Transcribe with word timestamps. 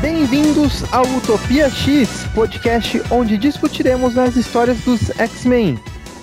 Bem-vindos 0.00 0.82
ao 0.92 1.04
Utopia 1.16 1.68
X, 1.68 2.26
podcast 2.34 3.02
onde 3.10 3.36
discutiremos 3.36 4.16
as 4.16 4.34
histórias 4.34 4.78
dos 4.80 5.10
X-Men. 5.18 5.78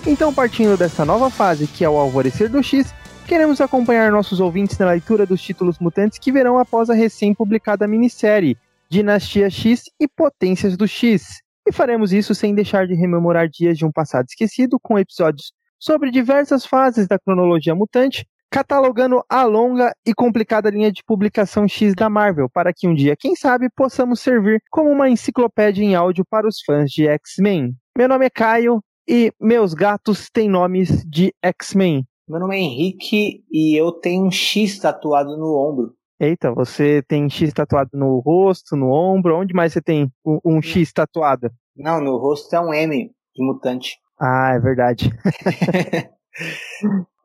Então, 0.05 0.33
partindo 0.33 0.75
dessa 0.75 1.05
nova 1.05 1.29
fase 1.29 1.67
que 1.67 1.85
é 1.85 1.89
o 1.89 1.97
Alvorecer 1.97 2.49
do 2.49 2.63
X, 2.63 2.93
queremos 3.29 3.61
acompanhar 3.61 4.11
nossos 4.11 4.39
ouvintes 4.39 4.75
na 4.79 4.87
leitura 4.87 5.23
dos 5.23 5.39
títulos 5.39 5.77
mutantes 5.77 6.17
que 6.17 6.31
verão 6.31 6.57
após 6.57 6.89
a 6.89 6.95
recém-publicada 6.95 7.87
minissérie 7.87 8.57
Dinastia 8.89 9.51
X 9.51 9.83
e 9.99 10.07
Potências 10.07 10.75
do 10.75 10.87
X. 10.87 11.39
E 11.67 11.71
faremos 11.71 12.11
isso 12.11 12.33
sem 12.33 12.55
deixar 12.55 12.87
de 12.87 12.95
rememorar 12.95 13.47
dias 13.47 13.77
de 13.77 13.85
um 13.85 13.91
passado 13.91 14.25
esquecido, 14.27 14.79
com 14.81 14.97
episódios 14.97 15.53
sobre 15.77 16.09
diversas 16.09 16.65
fases 16.65 17.07
da 17.07 17.19
cronologia 17.19 17.75
mutante, 17.75 18.25
catalogando 18.49 19.23
a 19.29 19.43
longa 19.43 19.93
e 20.03 20.11
complicada 20.11 20.71
linha 20.71 20.91
de 20.91 21.03
publicação 21.03 21.67
X 21.67 21.93
da 21.93 22.09
Marvel, 22.09 22.49
para 22.49 22.73
que 22.73 22.87
um 22.87 22.95
dia, 22.95 23.15
quem 23.15 23.35
sabe, 23.35 23.69
possamos 23.75 24.21
servir 24.21 24.59
como 24.71 24.89
uma 24.89 25.07
enciclopédia 25.07 25.83
em 25.83 25.93
áudio 25.93 26.25
para 26.27 26.47
os 26.47 26.63
fãs 26.65 26.89
de 26.89 27.05
X-Men. 27.05 27.75
Meu 27.95 28.09
nome 28.09 28.25
é 28.25 28.29
Caio 28.31 28.83
e 29.07 29.31
meus 29.39 29.75
gatos 29.75 30.31
têm 30.33 30.49
nomes 30.49 31.05
de 31.05 31.31
X-Men. 31.43 32.07
Meu 32.29 32.39
nome 32.39 32.57
é 32.57 32.59
Henrique 32.59 33.43
e 33.51 33.75
eu 33.75 33.91
tenho 33.91 34.25
um 34.27 34.31
X 34.31 34.77
tatuado 34.77 35.35
no 35.35 35.57
ombro. 35.57 35.95
Eita, 36.19 36.53
você 36.53 37.01
tem 37.07 37.27
X 37.27 37.51
tatuado 37.51 37.89
no 37.93 38.19
rosto, 38.19 38.75
no 38.75 38.91
ombro, 38.91 39.35
onde 39.35 39.51
mais 39.51 39.73
você 39.73 39.81
tem 39.81 40.11
um, 40.23 40.39
um 40.45 40.61
X 40.61 40.93
tatuado? 40.93 41.49
Não, 41.75 41.99
no 41.99 42.17
rosto 42.17 42.55
é 42.55 42.59
um 42.59 42.71
M 42.71 43.09
de 43.35 43.43
mutante. 43.43 43.95
Ah, 44.19 44.51
é 44.53 44.59
verdade. 44.59 45.09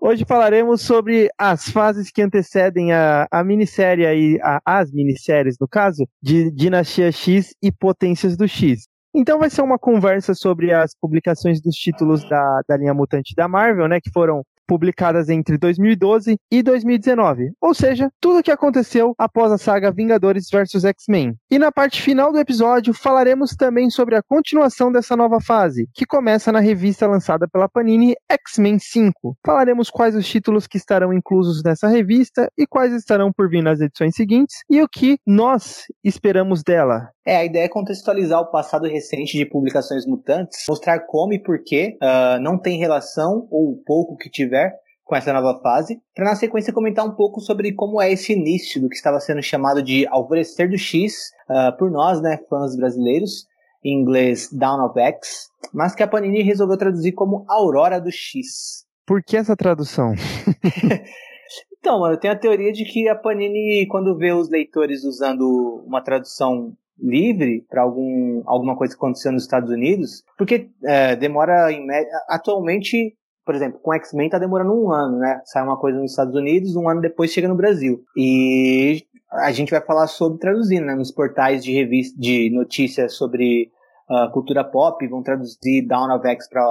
Hoje 0.00 0.24
falaremos 0.26 0.80
sobre 0.80 1.28
as 1.36 1.68
fases 1.68 2.10
que 2.10 2.22
antecedem 2.22 2.92
a, 2.94 3.26
a 3.30 3.44
minissérie 3.44 4.06
aí, 4.06 4.38
a- 4.42 4.60
as 4.64 4.90
minisséries, 4.90 5.56
no 5.60 5.68
caso, 5.68 6.06
de 6.22 6.50
Dinastia 6.50 7.12
X 7.12 7.54
e 7.62 7.70
Potências 7.70 8.38
do 8.38 8.48
X. 8.48 8.86
Então 9.14 9.38
vai 9.38 9.50
ser 9.50 9.60
uma 9.62 9.78
conversa 9.78 10.34
sobre 10.34 10.72
as 10.72 10.94
publicações 10.98 11.60
dos 11.60 11.74
títulos 11.76 12.26
da, 12.28 12.62
da 12.66 12.76
linha 12.76 12.94
mutante 12.94 13.34
da 13.36 13.46
Marvel, 13.46 13.86
né, 13.86 14.00
que 14.00 14.10
foram 14.10 14.42
publicadas 14.66 15.28
entre 15.28 15.58
2012 15.58 16.36
e 16.50 16.62
2019, 16.62 17.52
ou 17.60 17.74
seja, 17.74 18.10
tudo 18.20 18.38
o 18.38 18.42
que 18.42 18.50
aconteceu 18.50 19.14
após 19.18 19.52
a 19.52 19.58
saga 19.58 19.92
Vingadores 19.92 20.48
vs 20.50 20.84
X-Men. 20.84 21.34
E 21.50 21.58
na 21.58 21.70
parte 21.70 22.00
final 22.02 22.32
do 22.32 22.38
episódio 22.38 22.92
falaremos 22.92 23.54
também 23.56 23.90
sobre 23.90 24.16
a 24.16 24.22
continuação 24.22 24.90
dessa 24.90 25.16
nova 25.16 25.40
fase, 25.40 25.88
que 25.94 26.06
começa 26.06 26.50
na 26.50 26.60
revista 26.60 27.06
lançada 27.06 27.46
pela 27.48 27.68
Panini 27.68 28.14
X-Men 28.30 28.78
5. 28.78 29.36
Falaremos 29.44 29.90
quais 29.90 30.14
os 30.14 30.26
títulos 30.26 30.66
que 30.66 30.76
estarão 30.76 31.12
inclusos 31.12 31.62
nessa 31.62 31.88
revista 31.88 32.48
e 32.58 32.66
quais 32.66 32.92
estarão 32.92 33.32
por 33.32 33.48
vir 33.48 33.62
nas 33.62 33.80
edições 33.80 34.14
seguintes 34.14 34.62
e 34.68 34.82
o 34.82 34.88
que 34.88 35.18
nós 35.26 35.84
esperamos 36.02 36.62
dela. 36.62 37.13
É, 37.26 37.36
a 37.36 37.44
ideia 37.44 37.64
é 37.64 37.68
contextualizar 37.68 38.40
o 38.40 38.50
passado 38.50 38.86
recente 38.86 39.38
de 39.38 39.46
publicações 39.46 40.06
mutantes, 40.06 40.64
mostrar 40.68 41.00
como 41.00 41.32
e 41.32 41.38
por 41.38 41.62
que 41.62 41.96
ah, 42.00 42.38
não 42.38 42.58
tem 42.58 42.78
relação, 42.78 43.48
ou 43.50 43.80
pouco 43.86 44.16
que 44.16 44.28
tiver, 44.28 44.74
com 45.02 45.16
essa 45.16 45.32
nova 45.32 45.58
fase, 45.62 45.98
para 46.14 46.26
na 46.26 46.36
sequência 46.36 46.72
comentar 46.72 47.04
um 47.06 47.14
pouco 47.14 47.40
sobre 47.40 47.72
como 47.72 48.00
é 48.00 48.12
esse 48.12 48.32
início 48.32 48.80
do 48.80 48.88
que 48.88 48.96
estava 48.96 49.20
sendo 49.20 49.42
chamado 49.42 49.82
de 49.82 50.06
Alvorecer 50.08 50.68
do 50.68 50.76
X, 50.76 51.30
ah, 51.48 51.72
por 51.72 51.90
nós, 51.90 52.20
né, 52.20 52.38
fãs 52.48 52.76
brasileiros, 52.76 53.46
em 53.82 54.00
inglês 54.00 54.50
Down 54.52 54.84
of 54.84 54.98
X, 54.98 55.48
mas 55.72 55.94
que 55.94 56.02
a 56.02 56.08
Panini 56.08 56.42
resolveu 56.42 56.76
traduzir 56.76 57.12
como 57.12 57.44
Aurora 57.48 57.98
do 58.00 58.10
X. 58.10 58.84
Por 59.06 59.22
que 59.22 59.36
essa 59.36 59.56
tradução? 59.56 60.12
Então, 61.78 62.00
mano, 62.00 62.14
eu 62.14 62.18
tenho 62.18 62.32
a 62.32 62.38
teoria 62.38 62.72
de 62.72 62.82
que 62.86 63.06
a 63.10 63.14
Panini, 63.14 63.86
quando 63.86 64.16
vê 64.16 64.32
os 64.32 64.48
leitores 64.48 65.04
usando 65.04 65.84
uma 65.86 66.02
tradução 66.02 66.74
livre 66.98 67.64
para 67.68 67.82
algum, 67.82 68.42
alguma 68.46 68.76
coisa 68.76 68.94
que 68.94 68.98
aconteceu 68.98 69.32
nos 69.32 69.42
Estados 69.42 69.70
Unidos, 69.70 70.22
porque 70.38 70.68
é, 70.84 71.16
demora 71.16 71.72
em 71.72 71.86
média. 71.86 72.10
Atualmente, 72.28 73.16
por 73.44 73.54
exemplo, 73.54 73.80
com 73.80 73.92
X-Men 73.94 74.30
tá 74.30 74.38
demorando 74.38 74.72
um 74.72 74.90
ano, 74.90 75.18
né? 75.18 75.40
Sai 75.44 75.62
uma 75.62 75.78
coisa 75.78 75.98
nos 75.98 76.12
Estados 76.12 76.34
Unidos, 76.34 76.76
um 76.76 76.88
ano 76.88 77.00
depois 77.00 77.30
chega 77.30 77.48
no 77.48 77.56
Brasil. 77.56 78.02
E 78.16 79.04
a 79.30 79.52
gente 79.52 79.70
vai 79.70 79.80
falar 79.80 80.06
sobre 80.06 80.38
traduzindo, 80.38 80.86
né? 80.86 80.94
Nos 80.94 81.10
portais 81.10 81.64
de 81.64 81.72
revista, 81.72 82.18
de 82.18 82.50
notícias 82.50 83.14
sobre 83.14 83.70
ah, 84.08 84.28
cultura 84.32 84.62
pop, 84.62 85.06
vão 85.08 85.22
traduzir 85.22 85.86
Down 85.86 86.14
of 86.14 86.26
X 86.26 86.48
para 86.48 86.62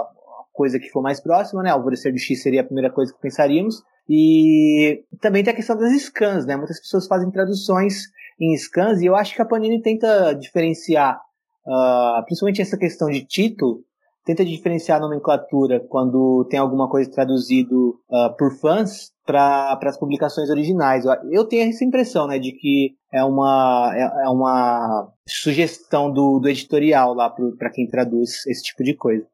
coisa 0.54 0.80
que 0.80 0.90
for 0.90 1.02
mais 1.02 1.20
próxima, 1.20 1.64
né? 1.64 1.72
Alvorecer 1.72 2.12
do 2.12 2.20
X 2.20 2.42
seria 2.42 2.62
a 2.62 2.66
primeira 2.66 2.92
coisa 2.92 3.14
que 3.14 3.20
pensaríamos. 3.20 3.84
E 4.08 5.04
também 5.22 5.44
tem 5.44 5.54
a 5.54 5.56
questão 5.56 5.78
das 5.78 5.94
scans, 6.02 6.46
né? 6.46 6.56
Muitas 6.56 6.80
pessoas 6.80 7.08
fazem 7.08 7.32
traduções 7.32 8.04
em 8.40 8.56
scans 8.58 9.02
e 9.02 9.06
eu 9.06 9.16
acho 9.16 9.36
que 9.36 9.42
a 9.42 9.46
Panini 9.46 9.82
tenta 9.82 10.34
diferenciar, 10.34 11.20
ah, 11.68 12.22
principalmente 12.26 12.62
essa 12.62 12.78
questão 12.78 13.10
de 13.10 13.26
título, 13.26 13.82
tenta 14.26 14.46
diferenciar 14.46 14.98
a 14.98 15.02
nomenclatura 15.02 15.80
quando 15.90 16.46
tem 16.50 16.60
alguma 16.60 16.90
coisa 16.90 17.12
traduzido 17.12 18.00
ah, 18.12 18.30
por 18.38 18.52
fãs 18.58 19.12
para 19.26 19.80
as 19.84 19.98
publicações 19.98 20.50
originais. 20.50 21.06
Eu, 21.06 21.14
eu 21.32 21.46
tenho 21.46 21.70
essa 21.70 21.86
impressão, 21.86 22.28
né, 22.28 22.38
de 22.40 22.52
que 22.52 22.96
é 23.12 23.24
uma, 23.24 23.92
é, 23.96 24.26
é 24.26 24.30
uma 24.30 25.10
sugestão 25.28 26.12
do, 26.12 26.40
do 26.40 26.50
editorial 26.50 27.14
lá 27.14 27.30
para 27.30 27.70
quem 27.70 27.88
traduz 27.88 28.46
esse 28.48 28.64
tipo 28.64 28.84
de 28.84 28.96
coisa. 28.96 29.26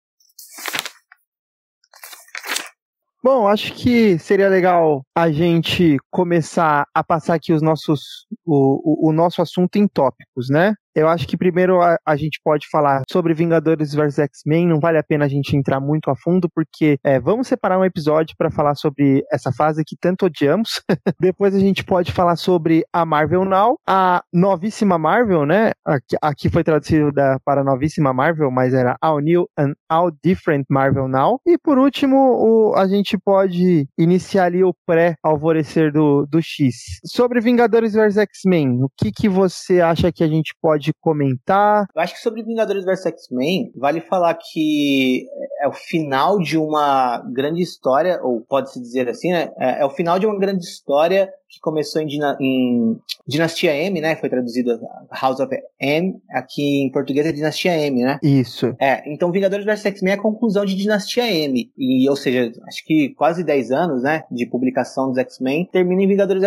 Bom, 3.22 3.50
acho 3.50 3.74
que 3.74 4.18
seria 4.18 4.47
legal 4.47 5.03
a 5.13 5.30
gente 5.30 5.97
começar 6.09 6.88
a 6.94 7.03
passar 7.03 7.34
aqui 7.34 7.52
os 7.52 7.62
nossos, 7.62 8.25
o, 8.46 9.07
o, 9.07 9.09
o 9.09 9.12
nosso 9.12 9.41
assunto 9.41 9.75
em 9.75 9.85
tópicos, 9.90 10.50
né? 10.50 10.74
Eu 10.95 11.07
acho 11.07 11.27
que 11.27 11.38
primeiro 11.38 11.81
a, 11.81 11.97
a 12.05 12.16
gente 12.16 12.39
pode 12.44 12.67
falar 12.69 13.03
sobre 13.09 13.33
Vingadores 13.33 13.94
vs 13.94 14.19
X-Men, 14.19 14.67
não 14.67 14.79
vale 14.79 14.97
a 14.97 15.03
pena 15.03 15.25
a 15.25 15.27
gente 15.27 15.55
entrar 15.55 15.79
muito 15.79 16.09
a 16.09 16.16
fundo, 16.16 16.50
porque 16.53 16.97
é, 17.03 17.19
vamos 17.19 17.47
separar 17.47 17.79
um 17.79 17.85
episódio 17.85 18.35
para 18.38 18.51
falar 18.51 18.75
sobre 18.75 19.23
essa 19.31 19.51
fase 19.51 19.83
que 19.85 19.95
tanto 20.00 20.25
odiamos. 20.25 20.81
Depois 21.19 21.53
a 21.55 21.59
gente 21.59 21.83
pode 21.83 22.11
falar 22.11 22.35
sobre 22.35 22.83
a 22.91 23.05
Marvel 23.05 23.45
Now, 23.45 23.77
a 23.88 24.23
novíssima 24.33 24.97
Marvel, 24.97 25.45
né? 25.45 25.72
Aqui, 25.85 26.17
aqui 26.22 26.50
foi 26.50 26.63
traduzido 26.63 27.11
da, 27.11 27.39
para 27.45 27.63
novíssima 27.63 28.13
Marvel, 28.13 28.51
mas 28.51 28.73
era 28.73 28.97
All 29.01 29.19
New 29.19 29.47
and 29.57 29.73
All 29.88 30.11
Different 30.23 30.66
Marvel 30.69 31.07
Now. 31.07 31.39
E 31.45 31.57
por 31.57 31.77
último, 31.77 32.17
o, 32.17 32.75
a 32.75 32.88
gente 32.88 33.17
pode 33.17 33.88
iniciar 33.97 34.45
ali 34.45 34.63
o 34.63 34.73
pré-alvorecer 34.85 35.91
do, 35.91 36.25
do 36.25 36.41
X. 36.41 37.00
Sobre 37.06 37.39
Vingadores 37.39 37.94
vs 37.94 38.17
X-Men, 38.17 38.83
o 38.83 38.89
que, 38.97 39.11
que 39.11 39.29
você 39.29 39.81
acha 39.81 40.11
que 40.11 40.23
a 40.23 40.27
gente 40.27 40.53
pode 40.61 40.78
comentar? 41.00 41.85
Eu 41.95 42.01
acho 42.01 42.13
que 42.13 42.22
sobre 42.22 42.44
Vingadores 42.44 42.85
vs 42.85 43.06
X-Men, 43.07 43.72
vale 43.75 44.01
falar 44.01 44.34
que 44.35 45.28
é 45.62 45.67
o 45.67 45.73
final 45.73 46.40
de 46.40 46.57
uma 46.57 47.19
grande 47.31 47.62
história, 47.62 48.19
ou 48.23 48.41
pode-se 48.41 48.79
dizer 48.79 49.09
assim, 49.09 49.31
né? 49.31 49.51
É, 49.57 49.81
é 49.81 49.85
o 49.85 49.89
final 49.89 50.18
de 50.18 50.25
uma 50.25 50.38
grande 50.38 50.63
história 50.63 51.31
que 51.49 51.59
começou 51.59 52.01
em, 52.01 52.07
em 52.39 52.99
Dinastia 53.27 53.73
M, 53.75 53.99
né? 53.99 54.15
Foi 54.15 54.29
traduzido 54.29 54.79
House 55.11 55.39
of 55.39 55.53
M, 55.79 56.21
aqui 56.31 56.83
em 56.83 56.91
português 56.91 57.25
é 57.25 57.31
Dinastia 57.31 57.75
M, 57.77 58.03
né? 58.03 58.19
Isso. 58.21 58.75
É, 58.79 59.01
então 59.11 59.31
Vingadores 59.31 59.65
vs 59.65 59.85
X-Men 59.88 60.13
é 60.13 60.15
a 60.15 60.21
conclusão 60.21 60.63
de 60.65 60.75
Dinastia 60.75 61.25
M. 61.31 61.71
E, 61.77 62.09
ou 62.09 62.15
seja, 62.15 62.51
acho 62.67 62.85
que 62.85 63.09
quase 63.15 63.43
10 63.43 63.71
anos, 63.71 64.03
né, 64.03 64.23
de 64.31 64.45
publicação 64.45 65.09
dos 65.09 65.17
X-Men, 65.17 65.67
termina 65.71 66.03
em 66.03 66.07
Vingadores 66.07 66.41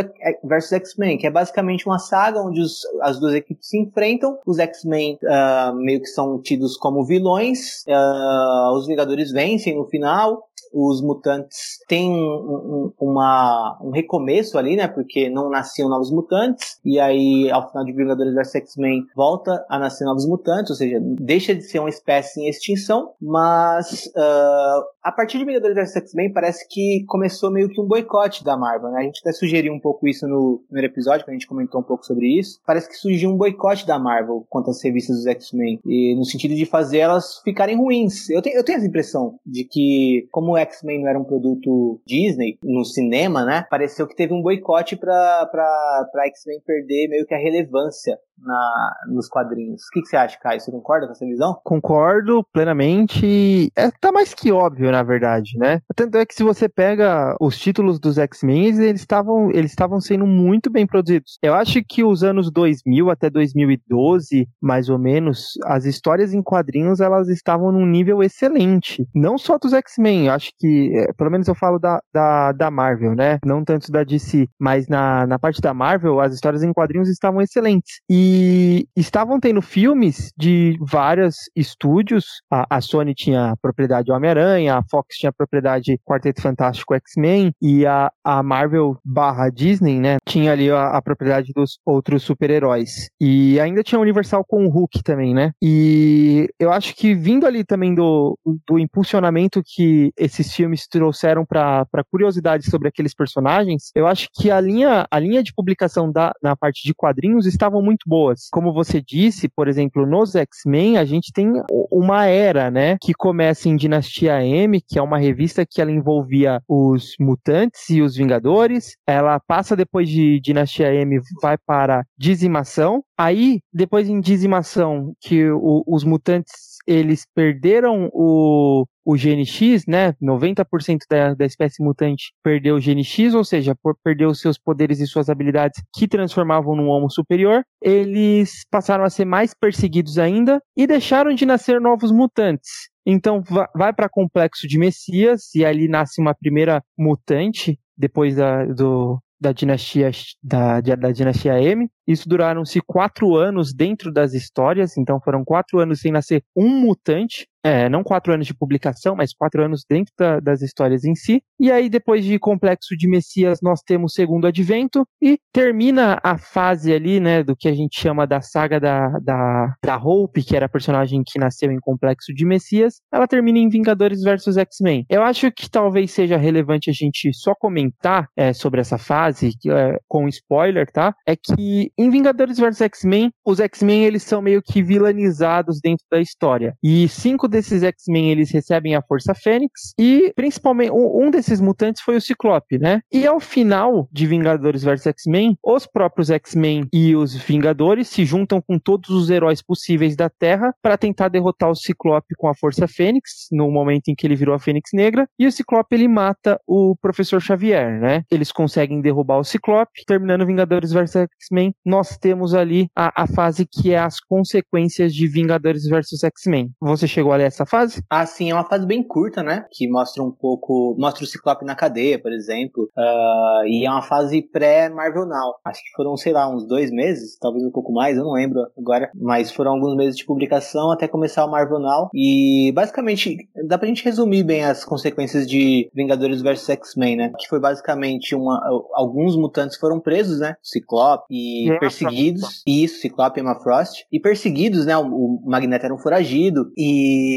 vs 0.44 0.72
X-Men, 0.72 1.18
que 1.18 1.26
é 1.26 1.30
basicamente 1.30 1.86
uma 1.86 1.98
saga 1.98 2.41
onde 2.41 2.60
os- 2.60 2.82
as 3.03 3.18
duas 3.18 3.34
equipes 3.34 3.68
se 3.68 3.78
enfrentam, 3.78 4.38
os 4.47 4.59
X-Men 4.59 5.18
ah, 5.28 5.72
meio 5.77 6.00
que 6.00 6.06
são 6.06 6.41
tidos 6.41 6.77
como 6.77 7.04
vilões, 7.04 7.84
ah, 7.88 8.71
os 8.77 8.86
Vingadores 8.86 9.32
vencem 9.32 9.74
no 9.74 9.86
final, 9.86 10.44
os 10.72 11.03
mutantes 11.03 11.78
têm 11.89 12.10
um, 12.10 12.15
um- 12.19 12.92
uma, 13.01 13.78
um 13.83 13.91
recomeço 13.91 14.57
ali, 14.59 14.77
né? 14.77 14.89
Porque 14.89 15.28
não 15.28 15.51
nasciam 15.51 15.89
novos 15.89 16.10
mutantes. 16.10 16.78
E 16.84 16.98
aí, 16.98 17.51
ao 17.51 17.69
final 17.69 17.84
de 17.84 17.92
Vingadores 17.92 18.34
vs 18.34 18.54
X-Men, 18.54 19.04
volta 19.15 19.65
a 19.69 19.78
nascer 19.78 20.04
novos 20.04 20.27
mutantes. 20.27 20.71
Ou 20.71 20.77
seja, 20.77 20.98
deixa 21.01 21.54
de 21.54 21.63
ser 21.63 21.78
uma 21.80 21.89
espécie 21.89 22.41
em 22.41 22.48
extinção. 22.48 23.13
Mas 23.21 24.10
ah, 24.16 24.83
a 25.03 25.10
partir 25.10 25.39
de 25.39 25.45
Vingadores 25.45 25.75
vs 25.75 25.97
X-Men, 25.97 26.33
parece 26.33 26.66
que 26.69 27.04
começou 27.07 27.51
meio 27.51 27.69
que 27.69 27.81
um 27.81 27.87
boicote 27.87 28.45
da 28.45 28.57
Marvel, 28.57 28.91
né? 28.91 29.01
A 29.01 29.03
gente 29.04 29.21
até 29.21 29.33
sugeriu 29.33 29.72
um 29.72 29.81
pouco 29.81 30.07
isso 30.07 30.27
no 30.28 30.63
primeiro 30.69 30.93
episódio, 30.93 31.25
quando 31.25 31.31
a 31.31 31.39
gente 31.39 31.47
comentou 31.47 31.81
um 31.81 31.84
pouco 31.84 32.04
sobre 32.04 32.39
isso. 32.39 32.60
Parece 32.65 32.89
que 32.89 32.95
surgiu 32.95 33.31
um 33.31 33.37
boicote 33.37 33.87
da 33.87 33.99
Marvel 33.99 34.47
quanto 34.49 34.71
às 34.71 34.83
revistas 34.83 35.16
dos 35.16 35.27
X-Men, 35.27 35.81
e 35.84 36.15
no 36.15 36.25
sentido 36.25 36.54
de 36.54 36.65
fazer 36.66 36.99
elas 36.99 37.41
ficarem 37.43 37.77
ruins. 37.77 38.31
Eu 38.31 38.41
tenho, 38.41 38.57
eu 38.57 38.65
tenho 38.65 38.78
essa 38.78 38.87
impressão 38.87 39.37
de 39.45 39.65
que, 39.65 40.28
como 40.31 40.53
o 40.53 40.57
X-Men 40.57 41.01
não 41.01 41.09
era 41.09 41.19
um 41.19 41.25
produto 41.25 42.01
Disney 42.07 42.59
no 42.63 42.84
cinema, 42.84 43.45
né? 43.45 43.66
Pareceu 43.69 44.07
que 44.07 44.16
teve 44.16 44.33
um 44.33 44.43
boicote 44.43 44.97
pra, 44.97 45.47
pra, 45.51 46.09
pra 46.13 46.27
X-Men 46.27 46.60
perder 46.65 47.09
meio 47.09 47.27
que 47.27 47.34
a 47.34 47.39
relevância 47.39 48.19
na, 48.38 48.96
nos 49.08 49.28
quadrinhos. 49.28 49.82
O 49.82 49.90
que, 49.92 50.02
que, 50.02 50.08
você 50.08 50.16
acha, 50.16 50.38
Caio? 50.40 50.60
Você 50.60 50.70
concorda 50.70 51.06
com 51.06 51.12
essa 51.12 51.24
visão? 51.24 51.60
Concordo 51.64 52.44
plenamente. 52.52 53.70
É, 53.76 53.90
tá 53.90 54.12
mais 54.12 54.34
que 54.34 54.52
óbvio, 54.52 54.90
na 54.90 55.02
verdade, 55.02 55.56
né? 55.58 55.80
Tanto 55.94 56.16
é 56.18 56.26
que 56.26 56.34
se 56.34 56.42
você 56.42 56.68
pega 56.68 57.36
os 57.40 57.58
títulos 57.58 57.98
dos 57.98 58.18
X-Men, 58.18 58.66
eles 58.82 59.00
estavam 59.00 59.50
eles 59.50 59.70
estavam 59.70 60.00
sendo 60.00 60.26
muito 60.26 60.70
bem 60.70 60.86
produzidos. 60.86 61.38
Eu 61.42 61.54
acho 61.54 61.82
que 61.84 62.04
os 62.04 62.22
anos 62.22 62.50
2000 62.50 63.10
até 63.10 63.30
2012, 63.30 64.48
mais 64.60 64.88
ou 64.88 64.98
menos, 64.98 65.52
as 65.64 65.84
histórias 65.84 66.32
em 66.32 66.42
quadrinhos 66.42 67.00
elas 67.00 67.28
estavam 67.28 67.72
num 67.72 67.86
nível 67.86 68.22
excelente. 68.22 69.06
Não 69.14 69.38
só 69.38 69.58
dos 69.58 69.72
X-Men, 69.72 70.28
acho 70.28 70.50
que, 70.58 70.92
é, 70.96 71.12
pelo 71.12 71.30
menos 71.30 71.48
eu 71.48 71.54
falo 71.54 71.78
da, 71.78 72.00
da, 72.12 72.52
da 72.52 72.70
Marvel, 72.70 73.14
né? 73.14 73.38
Não 73.44 73.64
tanto 73.64 73.90
da 73.90 74.04
DC, 74.04 74.48
mas 74.58 74.88
na, 74.88 75.26
na 75.26 75.38
parte 75.38 75.60
da 75.60 75.74
Marvel, 75.74 76.20
as 76.20 76.34
histórias 76.34 76.62
em 76.62 76.72
quadrinhos 76.72 77.08
estavam 77.08 77.40
excelentes. 77.40 78.00
E 78.08 78.22
e 78.22 78.86
estavam 78.97 79.41
tendo 79.41 79.60
filmes 79.60 80.33
de 80.36 80.78
vários 80.80 81.51
estúdios. 81.57 82.41
A, 82.48 82.77
a 82.77 82.80
Sony 82.80 83.15
tinha 83.15 83.57
propriedade 83.60 84.13
Homem-Aranha, 84.13 84.77
a 84.77 84.84
Fox 84.89 85.16
tinha 85.16 85.33
propriedade 85.33 85.98
Quarteto 86.04 86.41
Fantástico 86.41 86.95
X-Men 86.95 87.53
e 87.60 87.84
a, 87.84 88.13
a 88.22 88.42
Marvel 88.42 88.97
barra 89.04 89.51
Disney, 89.51 89.98
né, 89.98 90.19
tinha 90.27 90.53
ali 90.53 90.71
a, 90.71 90.91
a 90.91 91.03
propriedade 91.03 91.53
dos 91.54 91.78
outros 91.84 92.22
super-heróis. 92.22 93.09
E 93.21 93.59
ainda 93.59 93.83
tinha 93.83 93.98
a 93.98 94.03
Universal 94.03 94.45
com 94.45 94.65
o 94.66 94.71
Hulk 94.71 95.03
também, 95.03 95.34
né? 95.34 95.53
E 95.60 96.48
eu 96.59 96.71
acho 96.71 96.95
que 96.95 97.15
vindo 97.15 97.47
ali 97.47 97.65
também 97.65 97.95
do, 97.95 98.39
do 98.66 98.78
impulsionamento 98.78 99.63
que 99.65 100.13
esses 100.16 100.53
filmes 100.53 100.86
trouxeram 100.86 101.45
para 101.45 101.86
curiosidade 102.10 102.71
sobre 102.71 102.89
aqueles 102.89 103.15
personagens, 103.15 103.91
eu 103.95 104.07
acho 104.07 104.28
que 104.33 104.51
a 104.51 104.60
linha, 104.60 105.07
a 105.10 105.18
linha 105.18 105.42
de 105.42 105.53
publicação 105.53 106.10
da, 106.10 106.33
na 106.42 106.54
parte 106.54 106.86
de 106.86 106.95
quadrinhos 106.95 107.47
estavam 107.47 107.83
muito 107.83 108.09
boas. 108.12 108.48
Como 108.53 108.74
você 108.74 109.00
disse, 109.00 109.48
por 109.48 109.68
exemplo, 109.68 110.04
nos 110.04 110.34
X-Men, 110.34 110.98
a 110.98 111.04
gente 111.06 111.32
tem 111.32 111.50
uma 111.91 112.26
era, 112.26 112.70
né, 112.70 112.98
que 113.00 113.14
começa 113.14 113.70
em 113.70 113.76
Dinastia 113.76 114.44
M, 114.44 114.82
que 114.86 114.98
é 114.98 115.03
uma 115.03 115.16
revista 115.16 115.64
que 115.64 115.80
ela 115.80 115.91
envolvia 115.91 116.60
os 116.68 117.14
mutantes 117.18 117.88
e 117.88 118.03
os 118.03 118.14
Vingadores. 118.14 118.97
Ela 119.06 119.41
passa 119.41 119.74
depois 119.74 120.10
de 120.10 120.38
Dinastia 120.41 120.92
M, 120.94 121.20
vai 121.41 121.56
para 121.56 122.04
Dizimação. 122.18 123.03
Aí, 123.16 123.60
depois 123.72 124.10
em 124.10 124.20
Dizimação, 124.20 125.15
que 125.18 125.50
o, 125.50 125.82
os 125.86 126.04
mutantes 126.04 126.72
eles 126.86 127.24
perderam 127.34 128.08
o, 128.12 128.84
o 129.04 129.14
GNX, 129.14 129.86
né? 129.86 130.12
90% 130.22 130.98
da, 131.10 131.34
da 131.34 131.44
espécie 131.44 131.82
mutante 131.82 132.32
perdeu 132.42 132.76
o 132.76 132.80
GNX, 132.80 133.34
ou 133.34 133.44
seja, 133.44 133.74
por, 133.82 133.96
perdeu 134.02 134.34
seus 134.34 134.58
poderes 134.58 135.00
e 135.00 135.06
suas 135.06 135.28
habilidades 135.28 135.82
que 135.94 136.08
transformavam 136.08 136.76
num 136.76 136.88
homo 136.88 137.10
superior. 137.10 137.62
Eles 137.80 138.64
passaram 138.70 139.04
a 139.04 139.10
ser 139.10 139.24
mais 139.24 139.54
perseguidos 139.54 140.18
ainda 140.18 140.60
e 140.76 140.86
deixaram 140.86 141.34
de 141.34 141.46
nascer 141.46 141.80
novos 141.80 142.12
mutantes. 142.12 142.90
Então 143.04 143.42
vai 143.74 143.92
para 143.92 144.08
complexo 144.08 144.68
de 144.68 144.78
Messias 144.78 145.54
e 145.54 145.64
ali 145.64 145.88
nasce 145.88 146.20
uma 146.20 146.34
primeira 146.34 146.82
mutante 146.96 147.78
depois 147.96 148.36
da, 148.36 148.64
do, 148.64 149.20
da 149.42 149.53
dinastia 149.53 150.10
da, 150.41 150.80
da 150.80 151.10
dinastia 151.10 151.60
M. 151.60 151.91
Isso 152.06 152.28
duraram-se 152.28 152.80
quatro 152.80 153.34
anos 153.34 153.74
dentro 153.74 154.12
das 154.12 154.34
histórias, 154.34 154.97
então 154.97 155.21
foram 155.21 155.44
quatro 155.44 155.80
anos 155.80 156.00
sem 156.00 156.12
nascer 156.12 156.44
um 156.56 156.68
mutante. 156.68 157.48
É, 157.64 157.88
não 157.88 158.03
quatro 158.03 158.32
anos 158.32 158.47
de 158.47 158.54
publicação, 158.54 159.14
mas 159.14 159.32
quatro 159.32 159.64
anos 159.64 159.84
dentro 159.88 160.12
da, 160.18 160.41
das 160.41 160.62
histórias 160.62 161.04
em 161.04 161.14
si. 161.14 161.42
E 161.60 161.70
aí, 161.70 161.88
depois 161.88 162.24
de 162.24 162.38
Complexo 162.38 162.97
de 162.97 163.09
Messias, 163.09 163.60
nós 163.62 163.80
temos 163.82 164.12
o 164.12 164.14
Segundo 164.14 164.47
Advento 164.47 165.06
e 165.20 165.38
termina 165.53 166.18
a 166.22 166.36
fase 166.36 166.92
ali, 166.92 167.20
né, 167.20 167.42
do 167.42 167.54
que 167.54 167.68
a 167.68 167.74
gente 167.74 168.00
chama 168.00 168.26
da 168.26 168.41
saga 168.41 168.80
da, 168.80 169.09
da, 169.20 169.74
da 169.82 169.97
Hope, 169.97 170.42
que 170.42 170.56
era 170.56 170.66
a 170.66 170.68
personagem 170.68 171.22
que 171.24 171.38
nasceu 171.38 171.70
em 171.70 171.78
Complexo 171.78 172.34
de 172.34 172.44
Messias. 172.44 173.00
Ela 173.12 173.28
termina 173.28 173.59
em 173.59 173.68
Vingadores 173.68 174.22
versus 174.22 174.56
X-Men. 174.56 175.06
Eu 175.08 175.22
acho 175.22 175.50
que 175.53 175.70
talvez 175.70 176.10
seja 176.10 176.36
relevante 176.36 176.91
a 176.91 176.92
gente 176.92 177.32
só 177.32 177.54
comentar 177.54 178.28
é, 178.36 178.53
sobre 178.53 178.80
essa 178.80 178.98
fase, 178.98 179.50
é, 179.68 180.00
com 180.08 180.26
spoiler, 180.28 180.91
tá? 180.91 181.15
É 181.26 181.36
que 181.36 181.92
em 181.97 182.10
Vingadores 182.10 182.58
versus 182.58 182.80
X-Men, 182.80 183.30
os 183.44 183.60
X-Men 183.60 184.04
eles 184.04 184.24
são 184.24 184.42
meio 184.42 184.60
que 184.62 184.82
vilanizados 184.82 185.80
dentro 185.80 186.04
da 186.10 186.20
história. 186.20 186.74
E 186.82 187.08
cinco 187.08 187.52
desses 187.53 187.83
X-Men 187.83 188.31
eles 188.31 188.51
recebem 188.51 188.95
a 188.95 189.03
Força 189.03 189.34
Fênix 189.34 189.95
e 189.99 190.33
principalmente 190.34 190.91
um, 190.91 191.31
desses 191.31 191.60
mutantes 191.60 192.03
foi 192.03 192.16
o 192.16 192.21
Ciclope, 192.21 192.78
né? 192.78 193.01
E 193.13 193.27
ao 193.27 193.39
final 193.39 194.09
de 194.10 194.27
Vingadores 194.27 194.83
vs 194.83 195.07
X-Men, 195.07 195.57
os 195.63 195.87
próprios 195.87 196.31
X-Men 196.31 196.89
e 196.93 197.15
os 197.15 197.34
Vingadores 197.34 198.09
se 198.09 198.25
juntam 198.25 198.60
com 198.60 198.78
todos 198.78 199.10
os 199.10 199.31
heróis 199.31 199.63
possíveis 199.63 200.16
da 200.16 200.28
Terra 200.28 200.75
para 200.83 200.99
tentar 200.99 201.28
derrotar 201.28 201.71
o 201.71 201.77
Ciclope 201.77 202.34
com 202.37 202.49
a 202.49 202.54
Força 202.54 202.89
Fênix 202.89 203.47
no 203.53 203.71
momento 203.71 204.09
em 204.09 204.15
que 204.15 204.27
ele 204.27 204.34
virou 204.34 204.54
a 204.54 204.59
Fênix 204.59 204.91
Negra 204.93 205.28
e 205.39 205.47
o 205.47 205.53
Ciclope 205.53 205.95
ele 205.95 206.09
mata 206.09 206.60
o 206.66 206.97
Professor 207.01 207.41
Xavier, 207.41 208.01
né? 208.01 208.25
Eles 208.31 208.51
conseguem 208.51 209.01
derrubar 209.01 209.39
o 209.39 209.45
Ciclope, 209.45 210.04
terminando 210.07 210.47
Vingadores 210.47 210.93
vs 210.93 211.16
X-Men, 211.16 211.75
nós 211.84 212.16
temos 212.16 212.54
ali 212.54 212.89
a, 212.97 213.22
a 213.22 213.27
fase 213.27 213.66
que 213.66 213.93
é 213.93 213.99
as 213.99 214.21
consequências 214.21 215.15
de 215.15 215.27
Vingadores 215.27 215.84
vs 215.87 216.22
X-Men. 216.25 216.71
Você 216.81 217.07
chegou 217.07 217.33
a 217.33 217.37
ler 217.42 217.48
essa 217.48 217.66
fase? 217.66 218.03
Ah, 218.09 218.24
sim, 218.24 218.50
é 218.50 218.54
uma 218.54 218.68
fase 218.68 218.86
bem 218.86 219.03
curta, 219.03 219.42
né? 219.42 219.66
Que 219.71 219.89
mostra 219.89 220.22
um 220.22 220.30
pouco. 220.30 220.94
Mostra 220.98 221.24
o 221.24 221.27
Ciclope 221.27 221.65
na 221.65 221.74
cadeia, 221.74 222.21
por 222.21 222.33
exemplo. 222.33 222.84
Uh, 222.97 223.66
e 223.66 223.84
é 223.84 223.91
uma 223.91 224.03
fase 224.03 224.42
pré-Marvel 224.42 225.27
Now. 225.27 225.54
Acho 225.65 225.83
que 225.83 225.91
foram, 225.97 226.16
sei 226.16 226.33
lá, 226.33 226.48
uns 226.48 226.66
dois 226.66 226.91
meses, 226.91 227.36
talvez 227.39 227.65
um 227.65 227.71
pouco 227.71 227.92
mais, 227.92 228.16
eu 228.16 228.24
não 228.24 228.33
lembro 228.33 228.60
agora. 228.78 229.10
Mas 229.15 229.53
foram 229.53 229.72
alguns 229.72 229.97
meses 229.97 230.16
de 230.16 230.24
publicação 230.24 230.91
até 230.91 231.09
começar 231.09 231.44
o 231.44 231.50
Marvel 231.50 231.80
Now. 231.80 232.09
E 232.15 232.72
basicamente, 232.74 233.36
dá 233.66 233.77
pra 233.77 233.89
gente 233.89 234.04
resumir 234.04 234.44
bem 234.44 234.65
as 234.65 234.84
consequências 234.84 235.47
de 235.47 235.91
Vingadores 235.94 236.42
vs 236.42 236.71
X-Men, 236.71 237.16
né? 237.16 237.33
Que 237.39 237.48
foi 237.48 237.60
basicamente 237.60 238.34
uma. 238.34 238.60
Alguns 238.94 239.36
mutantes 239.36 239.77
foram 239.77 240.00
presos, 240.00 240.41
né? 240.41 240.54
Ciclope 240.62 241.24
e, 241.30 241.68
e 241.68 241.78
perseguidos. 241.78 242.62
Isso, 242.66 243.00
Ciclope 243.00 243.41
e 243.41 243.42
Emma 243.42 243.59
Frost. 243.60 244.04
E 244.12 244.21
perseguidos, 244.21 244.86
né? 244.86 244.97
O, 244.97 245.33
o 245.33 245.50
Magneto 245.50 245.84
era 245.84 245.94
um 245.94 245.98
foragido. 245.98 246.71
E 246.77 247.31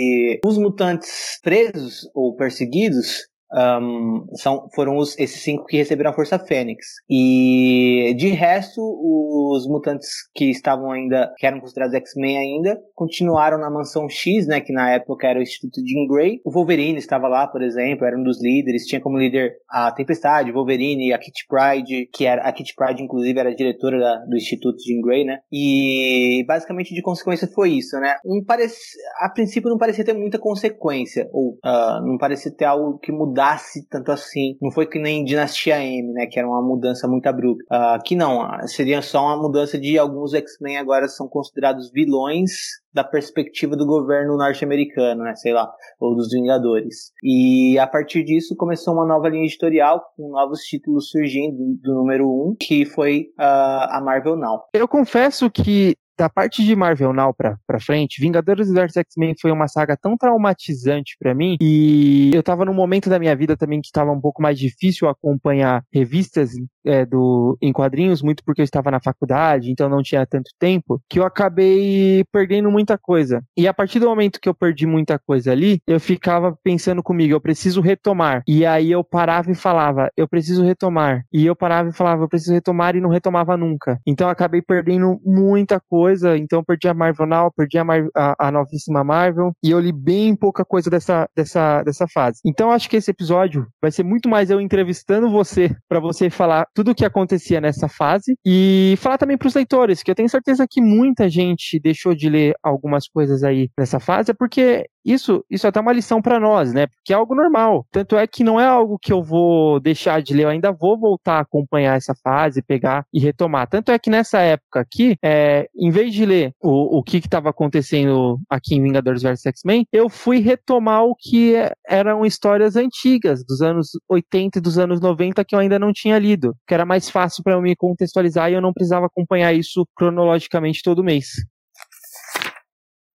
os 0.45 0.57
mutantes 0.57 1.39
presos 1.41 2.09
ou 2.13 2.35
perseguidos 2.35 3.27
um, 3.53 4.25
são, 4.33 4.67
foram 4.73 4.97
os, 4.97 5.17
esses 5.17 5.41
cinco 5.41 5.65
que 5.65 5.77
receberam 5.77 6.11
a 6.11 6.13
Força 6.13 6.37
Fênix. 6.39 6.85
E 7.09 8.13
de 8.17 8.29
resto, 8.29 8.81
os 8.81 9.67
mutantes 9.67 10.09
que 10.33 10.45
estavam 10.45 10.91
ainda, 10.91 11.33
que 11.37 11.45
eram 11.45 11.59
considerados 11.59 11.95
X-Men 11.95 12.37
ainda, 12.37 12.79
continuaram 12.93 13.57
na 13.57 13.69
Mansão 13.69 14.09
X, 14.09 14.47
né, 14.47 14.59
que 14.59 14.73
na 14.73 14.91
época 14.91 15.27
era 15.27 15.39
o 15.39 15.41
Instituto 15.41 15.81
Jean 15.85 16.07
Grey. 16.07 16.41
O 16.45 16.51
Wolverine 16.51 16.97
estava 16.97 17.27
lá, 17.27 17.47
por 17.47 17.61
exemplo, 17.61 18.05
era 18.05 18.17
um 18.17 18.23
dos 18.23 18.41
líderes, 18.41 18.85
tinha 18.85 19.01
como 19.01 19.17
líder 19.17 19.53
a 19.69 19.91
Tempestade, 19.91 20.51
Wolverine, 20.51 21.13
a 21.13 21.17
Kitty 21.17 21.45
Pride, 21.47 22.09
que 22.13 22.25
era, 22.25 22.41
a 22.41 22.51
Kitty 22.51 22.73
Pride 22.75 23.03
inclusive 23.03 23.39
era 23.39 23.55
diretora 23.55 23.99
da, 23.99 24.17
do 24.25 24.35
Instituto 24.35 24.77
Jean 24.85 25.01
Grey, 25.01 25.23
né, 25.23 25.39
e 25.51 26.43
basicamente 26.47 26.93
de 26.93 27.01
consequência 27.01 27.47
foi 27.47 27.71
isso, 27.71 27.97
né, 27.99 28.15
um 28.25 28.43
parece, 28.45 28.77
a 29.21 29.29
princípio 29.29 29.69
não 29.69 29.77
parecia 29.77 30.03
ter 30.03 30.13
muita 30.13 30.39
consequência, 30.39 31.27
ou 31.31 31.57
uh, 31.65 32.05
não 32.05 32.17
parecia 32.17 32.51
ter 32.51 32.65
algo 32.65 32.97
que 32.99 33.11
mudava 33.11 33.34
mudasse 33.35 33.85
tanto 33.89 34.11
assim. 34.11 34.57
Não 34.61 34.71
foi 34.71 34.87
que 34.87 34.97
nem 34.97 35.25
Dinastia 35.25 35.83
M, 35.83 36.13
né? 36.13 36.25
Que 36.25 36.39
era 36.39 36.47
uma 36.47 36.61
mudança 36.61 37.07
muito 37.07 37.27
abrupta. 37.27 37.65
Uh, 37.69 38.03
que 38.03 38.15
não, 38.15 38.47
seria 38.67 39.01
só 39.01 39.21
uma 39.25 39.37
mudança 39.37 39.77
de 39.77 39.99
alguns 39.99 40.33
X-Men 40.33 40.77
agora 40.77 41.07
são 41.09 41.27
considerados 41.27 41.91
vilões 41.91 42.51
da 42.93 43.03
perspectiva 43.03 43.75
do 43.75 43.85
governo 43.85 44.37
norte-americano, 44.37 45.23
né, 45.23 45.35
sei 45.35 45.51
lá, 45.51 45.69
ou 45.99 46.15
dos 46.15 46.31
Vingadores. 46.31 47.11
E 47.21 47.77
a 47.77 47.85
partir 47.85 48.23
disso 48.23 48.55
começou 48.55 48.93
uma 48.93 49.05
nova 49.05 49.27
linha 49.27 49.43
editorial 49.43 50.01
com 50.15 50.29
novos 50.29 50.61
títulos 50.61 51.09
surgindo 51.09 51.57
do 51.83 51.93
número 51.93 52.25
1, 52.25 52.27
um, 52.29 52.55
que 52.57 52.85
foi 52.85 53.27
uh, 53.37 53.91
a 53.91 54.01
Marvel 54.01 54.37
Now. 54.37 54.61
Eu 54.73 54.87
confesso 54.87 55.51
que 55.51 55.93
da 56.17 56.29
parte 56.29 56.63
de 56.63 56.75
Marvel 56.75 57.13
Now 57.13 57.33
pra, 57.33 57.57
pra 57.67 57.79
frente, 57.79 58.21
Vingadores 58.21 58.71
vs 58.71 58.97
X-Men 58.97 59.35
foi 59.39 59.51
uma 59.51 59.67
saga 59.67 59.97
tão 59.97 60.17
traumatizante 60.17 61.15
para 61.19 61.33
mim 61.33 61.57
e 61.61 62.31
eu 62.33 62.43
tava 62.43 62.65
num 62.65 62.73
momento 62.73 63.09
da 63.09 63.19
minha 63.19 63.35
vida 63.35 63.57
também 63.57 63.81
que 63.81 63.87
estava 63.87 64.11
um 64.11 64.21
pouco 64.21 64.41
mais 64.41 64.57
difícil 64.57 65.07
acompanhar 65.07 65.83
revistas 65.93 66.53
é, 66.85 67.05
do, 67.05 67.57
em 67.61 67.73
quadrinhos, 67.73 68.21
muito 68.21 68.43
porque 68.43 68.61
eu 68.61 68.63
estava 68.65 68.91
na 68.91 68.99
faculdade, 68.99 69.71
então 69.71 69.89
não 69.89 70.03
tinha 70.03 70.25
tanto 70.25 70.51
tempo, 70.59 71.01
que 71.09 71.19
eu 71.19 71.25
acabei 71.25 72.23
perdendo 72.31 72.71
muita 72.71 72.97
coisa. 72.97 73.43
E 73.57 73.67
a 73.67 73.73
partir 73.73 73.99
do 73.99 74.07
momento 74.07 74.39
que 74.39 74.47
eu 74.47 74.53
perdi 74.53 74.85
muita 74.85 75.17
coisa 75.19 75.51
ali, 75.51 75.79
eu 75.87 75.99
ficava 75.99 76.57
pensando 76.63 77.01
comigo, 77.01 77.33
eu 77.33 77.41
preciso 77.41 77.81
retomar. 77.81 78.43
E 78.47 78.65
aí 78.65 78.91
eu 78.91 79.03
parava 79.03 79.51
e 79.51 79.55
falava, 79.55 80.09
eu 80.15 80.27
preciso 80.27 80.63
retomar. 80.63 81.25
E 81.33 81.45
eu 81.45 81.55
parava 81.55 81.89
e 81.89 81.93
falava, 81.93 82.23
eu 82.23 82.29
preciso 82.29 82.53
retomar 82.53 82.95
e 82.95 83.01
não 83.01 83.09
retomava 83.09 83.57
nunca. 83.57 83.99
Então 84.05 84.27
eu 84.27 84.31
acabei 84.31 84.61
perdendo 84.61 85.19
muita 85.25 85.79
coisa. 85.79 86.04
Então 86.37 86.59
eu 86.59 86.65
perdi 86.65 86.87
a 86.87 86.93
Marvel 86.93 87.27
Now, 87.27 87.51
perdi 87.55 87.77
a, 87.77 87.83
Mar 87.83 88.07
a, 88.15 88.47
a 88.47 88.51
novíssima 88.51 89.03
Marvel. 89.03 89.51
E 89.63 89.71
eu 89.71 89.79
li 89.79 89.91
bem 89.91 90.35
pouca 90.35 90.63
coisa 90.65 90.89
dessa, 90.89 91.27
dessa, 91.35 91.83
dessa 91.83 92.07
fase. 92.07 92.39
Então 92.45 92.71
acho 92.71 92.89
que 92.89 92.97
esse 92.97 93.11
episódio 93.11 93.67
vai 93.81 93.91
ser 93.91 94.03
muito 94.03 94.29
mais 94.29 94.49
eu 94.49 94.59
entrevistando 94.61 95.29
você, 95.29 95.75
para 95.87 95.99
você 95.99 96.29
falar 96.29 96.65
tudo 96.73 96.91
o 96.91 96.95
que 96.95 97.05
acontecia 97.05 97.61
nessa 97.61 97.87
fase 97.87 98.35
e 98.45 98.95
falar 98.97 99.17
também 99.17 99.37
para 99.37 99.47
os 99.47 99.55
leitores, 99.55 100.03
que 100.03 100.11
eu 100.11 100.15
tenho 100.15 100.29
certeza 100.29 100.67
que 100.69 100.81
muita 100.81 101.29
gente 101.29 101.79
deixou 101.79 102.15
de 102.15 102.29
ler 102.29 102.55
algumas 102.63 103.07
coisas 103.07 103.43
aí 103.43 103.69
nessa 103.77 103.99
fase, 103.99 104.33
porque 104.33 104.85
isso, 105.05 105.45
isso 105.49 105.67
é 105.67 105.69
até 105.69 105.79
uma 105.79 105.93
lição 105.93 106.21
para 106.21 106.39
nós, 106.39 106.73
né? 106.73 106.87
Porque 106.87 107.13
é 107.13 107.15
algo 107.15 107.35
normal. 107.35 107.85
Tanto 107.91 108.17
é 108.17 108.25
que 108.25 108.43
não 108.43 108.59
é 108.59 108.65
algo 108.65 108.97
que 108.99 109.13
eu 109.13 109.21
vou 109.21 109.79
deixar 109.79 110.21
de 110.21 110.33
ler, 110.33 110.43
eu 110.43 110.49
ainda 110.49 110.71
vou 110.71 110.99
voltar 110.99 111.37
a 111.37 111.41
acompanhar 111.41 111.95
essa 111.95 112.15
fase, 112.15 112.61
pegar 112.61 113.05
e 113.13 113.19
retomar. 113.19 113.67
Tanto 113.67 113.91
é 113.91 113.99
que 113.99 114.09
nessa 114.09 114.39
época 114.39 114.79
aqui, 114.79 115.15
é, 115.23 115.67
em 115.75 115.91
vez 115.91 116.13
de 116.13 116.25
ler 116.25 116.53
o, 116.61 116.97
o 116.97 117.03
que 117.03 117.17
estava 117.17 117.49
acontecendo 117.49 118.39
aqui 118.49 118.75
em 118.75 118.81
Vingadores 118.81 119.21
vs 119.21 119.45
X-Men, 119.45 119.85
eu 119.93 120.09
fui 120.09 120.39
retomar 120.39 121.03
o 121.03 121.15
que 121.15 121.53
eram 121.87 122.25
histórias 122.25 122.75
antigas, 122.75 123.45
dos 123.45 123.61
anos 123.61 123.89
80 124.09 124.57
e 124.57 124.61
dos 124.61 124.79
anos 124.79 124.99
90, 124.99 125.45
que 125.45 125.55
eu 125.55 125.59
ainda 125.59 125.77
não 125.77 125.93
tinha 125.93 126.17
lido, 126.17 126.55
que 126.67 126.73
era 126.73 126.85
mais 126.85 127.09
fácil 127.09 127.43
para 127.43 127.53
eu 127.53 127.61
me 127.61 127.75
contextualizar 127.75 128.49
e 128.49 128.55
eu 128.55 128.61
não 128.61 128.73
precisava 128.73 129.05
acompanhar 129.05 129.53
isso 129.53 129.85
cronologicamente 129.95 130.81
todo 130.83 131.03
mês. 131.03 131.27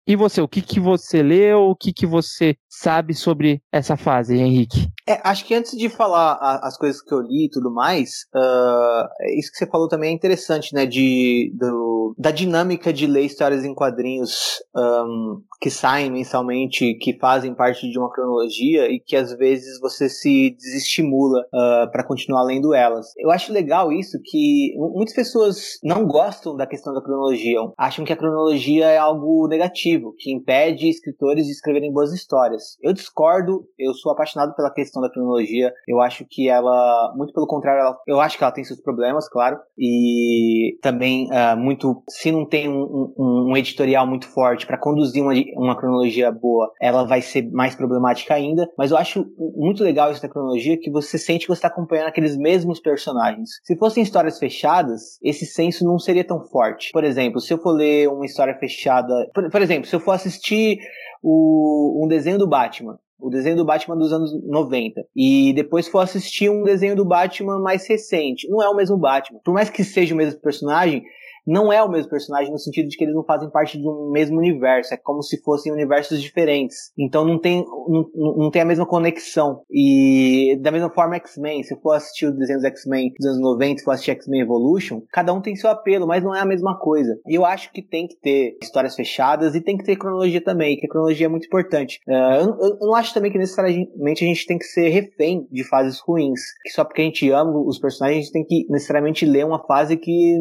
E 0.09 0.17
você, 0.17 0.41
o 0.41 0.49
que, 0.49 0.63
que 0.63 0.81
você 0.81 1.23
leu, 1.23 1.65
o 1.65 1.77
que, 1.77 1.93
que 1.93 2.07
você 2.07 2.57
sabe 2.67 3.13
sobre 3.13 3.61
essa 3.71 3.95
fase, 3.95 4.39
Henrique? 4.39 4.89
É, 5.07 5.21
acho 5.23 5.45
que 5.45 5.55
antes 5.55 5.77
de 5.77 5.91
falar 5.91 6.33
a, 6.41 6.67
as 6.67 6.79
coisas 6.79 7.03
que 7.03 7.13
eu 7.13 7.21
li 7.21 7.45
e 7.45 7.51
tudo 7.51 7.71
mais, 7.71 8.27
uh, 8.35 9.07
isso 9.39 9.51
que 9.51 9.59
você 9.59 9.67
falou 9.67 9.87
também 9.87 10.11
é 10.11 10.15
interessante, 10.15 10.75
né? 10.75 10.87
De, 10.87 11.53
do, 11.59 12.15
da 12.19 12.31
dinâmica 12.31 12.93
de 12.93 13.07
ler 13.07 13.23
histórias 13.23 13.65
em 13.65 13.75
quadrinhos 13.75 14.63
um, 14.75 15.43
que 15.61 15.71
saem 15.71 16.11
mensalmente, 16.11 16.95
que 16.95 17.19
fazem 17.19 17.55
parte 17.55 17.91
de 17.91 17.99
uma 17.99 18.13
cronologia 18.13 18.91
e 18.91 19.01
que 19.01 19.17
às 19.17 19.37
vezes 19.37 19.81
você 19.81 20.09
se 20.09 20.51
desestimula 20.51 21.41
uh, 21.41 21.91
para 21.91 22.05
continuar 22.05 22.43
lendo 22.43 22.75
elas. 22.75 23.07
Eu 23.19 23.31
acho 23.31 23.53
legal 23.53 23.93
isso 23.93 24.19
que 24.25 24.75
muitas 24.77 25.15
pessoas 25.15 25.79
não 25.83 26.07
gostam 26.07 26.55
da 26.55 26.67
questão 26.67 26.95
da 26.95 27.03
cronologia, 27.03 27.59
acham 27.77 28.05
que 28.05 28.13
a 28.13 28.17
cronologia 28.17 28.87
é 28.87 28.99
algo 28.99 29.49
negativo, 29.49 29.98
que 30.17 30.33
impede 30.33 30.89
escritores 30.89 31.47
de 31.47 31.53
escreverem 31.53 31.93
boas 31.93 32.13
histórias. 32.13 32.77
Eu 32.83 32.93
discordo, 32.93 33.65
eu 33.79 33.93
sou 33.95 34.13
apaixonado 34.13 34.55
pela 34.55 34.73
questão 34.73 35.03
da 35.03 35.11
cronologia, 35.11 35.73
eu 35.87 36.01
acho 36.01 36.25
que 36.29 36.49
ela, 36.49 37.13
muito 37.17 37.33
pelo 37.33 37.47
contrário, 37.47 37.81
ela, 37.81 37.99
eu 38.07 38.21
acho 38.21 38.37
que 38.37 38.45
ela 38.45 38.53
tem 38.53 38.65
seus 38.65 38.81
problemas, 38.81 39.29
claro, 39.29 39.59
e 39.79 40.79
também 40.83 41.29
uh, 41.31 41.57
muito, 41.57 42.03
se 42.09 42.31
não 42.31 42.47
tem 42.47 42.69
um, 42.69 43.13
um, 43.17 43.51
um 43.51 43.57
editorial 43.57 44.07
muito 44.07 44.29
forte 44.29 44.67
para 44.67 44.79
conduzir 44.79 45.23
uma 45.23 45.35
uma 45.57 45.77
cronologia 45.77 46.31
boa, 46.31 46.71
ela 46.81 47.05
vai 47.05 47.21
ser 47.21 47.51
mais 47.51 47.75
problemática 47.75 48.35
ainda. 48.35 48.69
Mas 48.77 48.91
eu 48.91 48.97
acho 48.97 49.27
muito 49.57 49.83
legal 49.83 50.11
isso 50.11 50.23
da 50.23 50.29
cronologia, 50.29 50.79
que 50.79 50.91
você 50.91 51.19
sente 51.19 51.43
que 51.43 51.49
você 51.49 51.59
está 51.59 51.69
acompanhando 51.69 52.09
aqueles 52.09 52.37
mesmos 52.37 52.81
personagens. 52.81 53.51
Se 53.63 53.77
fossem 53.77 54.03
histórias 54.03 54.39
fechadas, 54.39 55.19
esse 55.23 55.47
senso 55.47 55.85
não 55.85 55.99
seria 55.99 56.25
tão 56.25 56.41
forte. 56.47 56.91
Por 56.93 57.05
exemplo, 57.05 57.41
se 57.41 57.53
eu 57.53 57.59
for 57.59 57.73
ler 57.73 58.09
uma 58.09 58.25
história 58.27 58.55
fechada. 58.59 59.29
Por, 59.35 59.51
por 59.51 59.63
exemplo, 59.63 59.88
se 59.89 59.97
eu 59.97 60.01
for 60.01 60.13
assistir 60.13 60.79
o, 61.23 62.05
um 62.05 62.09
desenho 62.09 62.39
do 62.39 62.47
Batman, 62.47 62.99
o 63.21 63.31
desenho 63.31 63.57
do 63.57 63.65
Batman 63.65 63.97
dos 63.97 64.13
anos 64.13 64.33
90. 64.45 65.05
E 65.15 65.53
depois 65.53 65.89
for 65.89 65.99
assistir 65.99 66.51
um 66.51 66.63
desenho 66.63 66.95
do 66.95 67.05
Batman 67.05 67.59
mais 67.59 67.87
recente. 67.89 68.49
Não 68.49 68.63
é 68.63 68.69
o 68.69 68.77
mesmo 68.77 68.97
Batman. 68.97 69.41
Por 69.45 69.53
mais 69.53 69.69
que 69.69 69.83
seja 69.83 70.15
o 70.15 70.17
mesmo 70.17 70.41
personagem, 70.41 71.03
não 71.49 71.73
é 71.73 71.83
o 71.83 71.89
mesmo 71.89 72.11
personagem 72.11 72.53
no 72.53 72.59
sentido 72.59 72.89
de 72.89 72.97
que 72.97 73.05
eles 73.05 73.15
não 73.15 73.25
fazem 73.25 73.51
parte 73.51 73.79
de 73.79 73.89
um 73.89 74.11
mesmo 74.11 74.37
universo. 74.37 74.93
É 74.93 74.97
como 74.97 75.23
se 75.23 75.43
fossem 75.43 75.73
universos 75.73 76.21
diferentes. 76.21 76.93
Então 76.99 77.25
não 77.25 77.39
tem, 77.39 77.65
não, 77.65 78.37
não 78.37 78.51
tem 78.51 78.63
a 78.63 78.67
mesma 78.67 78.87
conexão. 78.87 79.63
E 79.71 80.59
da 80.61 80.71
mesma 80.71 80.91
forma, 80.91 81.17
X-Men, 81.17 81.63
se 81.63 81.75
for 81.81 81.93
assistir 81.93 82.27
o 82.27 82.33
desenho 82.33 82.59
dos 82.59 82.67
X-Men 82.67 83.13
dos 83.19 83.27
anos 83.27 83.41
90, 83.41 83.79
se 83.79 83.85
for 83.85 83.93
assistir 83.93 84.11
X-Men 84.11 84.43
Evolution, 84.43 85.01
cada 85.11 85.33
um 85.33 85.41
tem 85.41 85.57
seu 85.57 85.71
apelo, 85.71 86.07
mas 86.07 86.23
não 86.23 86.35
é 86.35 86.41
a 86.41 86.47
mesma 86.47 86.79
coisa. 86.79 87.19
E 87.27 87.35
eu 87.35 87.45
acho 87.45 87.73
que 87.73 87.83
tem 87.83 88.07
que 88.07 88.17
ter 88.17 88.59
histórias 88.63 88.95
fechadas 88.95 89.55
e 89.55 89.61
tem 89.61 89.79
que 89.79 89.85
ter 89.85 89.97
cronologia 89.97 90.43
também, 90.43 90.77
que 90.77 90.87
a 90.87 90.89
cronologia 90.89 91.27
é 91.27 91.31
muito 91.31 91.47
importante. 91.47 92.01
Uh, 92.07 92.13
eu, 92.61 92.71
eu, 92.71 92.79
não 92.81 92.95
acho 92.95 93.15
também 93.15 93.33
que 93.33 93.39
necessariamente 93.39 94.25
a 94.25 94.29
gente 94.29 94.47
tem 94.47 94.59
que 94.59 94.65
ser 94.65 94.89
refém 94.89 95.47
de 95.51 95.65
fases 95.65 95.99
ruins. 96.01 96.41
Que 96.63 96.71
só 96.71 96.85
porque 96.85 97.01
a 97.01 97.05
gente 97.05 97.31
ama 97.31 97.59
os 97.59 97.79
personagens, 97.79 98.19
a 98.19 98.23
gente 98.23 98.33
tem 98.33 98.45
que 98.45 98.67
necessariamente 98.71 99.25
ler 99.25 99.47
uma 99.47 99.65
fase 99.67 99.97
que 99.97 100.39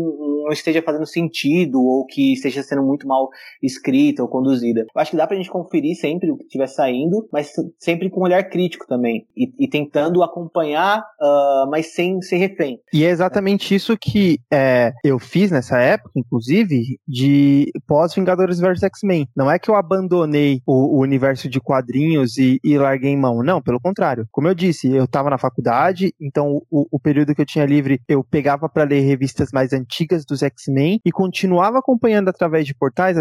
não 0.48 0.52
esteja 0.52 0.82
fazendo 0.82 0.97
sentido 1.06 1.82
ou 1.82 2.06
que 2.06 2.34
esteja 2.34 2.64
sendo 2.64 2.84
muito 2.84 3.08
mal 3.08 3.30
escrita 3.62 4.22
ou 4.22 4.30
conduzida. 4.30 4.82
Eu 4.82 5.02
acho 5.02 5.12
que 5.12 5.18
dá 5.18 5.28
pra 5.28 5.38
gente 5.38 5.50
conferir 5.50 5.96
sempre 5.96 6.32
o 6.32 6.38
que 6.38 6.44
estiver 6.44 6.68
saindo, 6.68 7.28
mas 7.32 7.52
sempre 7.78 8.10
com 8.10 8.22
um 8.22 8.24
olhar 8.24 8.44
crítico 8.50 8.86
também. 8.88 9.28
E, 9.36 9.52
e 9.60 9.68
tentando 9.68 10.24
acompanhar, 10.24 11.00
uh, 11.00 11.70
mas 11.70 11.94
sem 11.94 12.22
ser 12.22 12.38
refém. 12.38 12.80
E 12.94 13.04
é 13.04 13.10
exatamente 13.10 13.74
isso 13.74 13.98
que 13.98 14.40
é, 14.52 14.94
eu 15.04 15.20
fiz 15.20 15.52
nessa 15.52 15.80
época, 15.80 16.12
inclusive, 16.16 17.00
de 17.08 17.72
pós-Vingadores 17.88 18.60
vs 18.60 18.84
X-Men. 18.84 19.28
Não 19.36 19.50
é 19.50 19.60
que 19.60 19.70
eu 19.70 19.76
abandonei 19.76 20.62
o, 20.66 20.98
o 20.98 21.02
universo 21.02 21.50
de 21.50 21.60
quadrinhos 21.60 22.38
e, 22.38 22.60
e, 22.64 22.78
larguei 22.78 23.16
mão. 23.16 23.44
Não, 23.44 23.62
pelo 23.62 23.80
contrário. 23.80 24.28
Como 24.32 24.48
eu 24.48 24.56
disse, 24.56 24.92
eu 24.92 25.06
estava 25.06 25.30
na 25.30 25.38
faculdade, 25.38 26.14
então 26.20 26.62
o, 26.70 26.88
o 26.92 27.00
período 27.00 27.34
que 27.36 27.42
eu 27.42 27.46
tinha 27.46 27.66
livre 27.66 28.02
eu 28.08 28.24
pegava 28.24 28.70
para 28.70 28.84
ler 28.84 29.02
revistas 29.02 29.50
mais 29.52 29.74
antigas 29.74 30.26
dos 30.26 30.42
X-Men 30.44 30.87
e 31.06 31.12
continuava 31.12 31.80
acompanhando 31.80 32.30
através 32.30 32.66
de 32.66 32.74
portais 32.74 33.18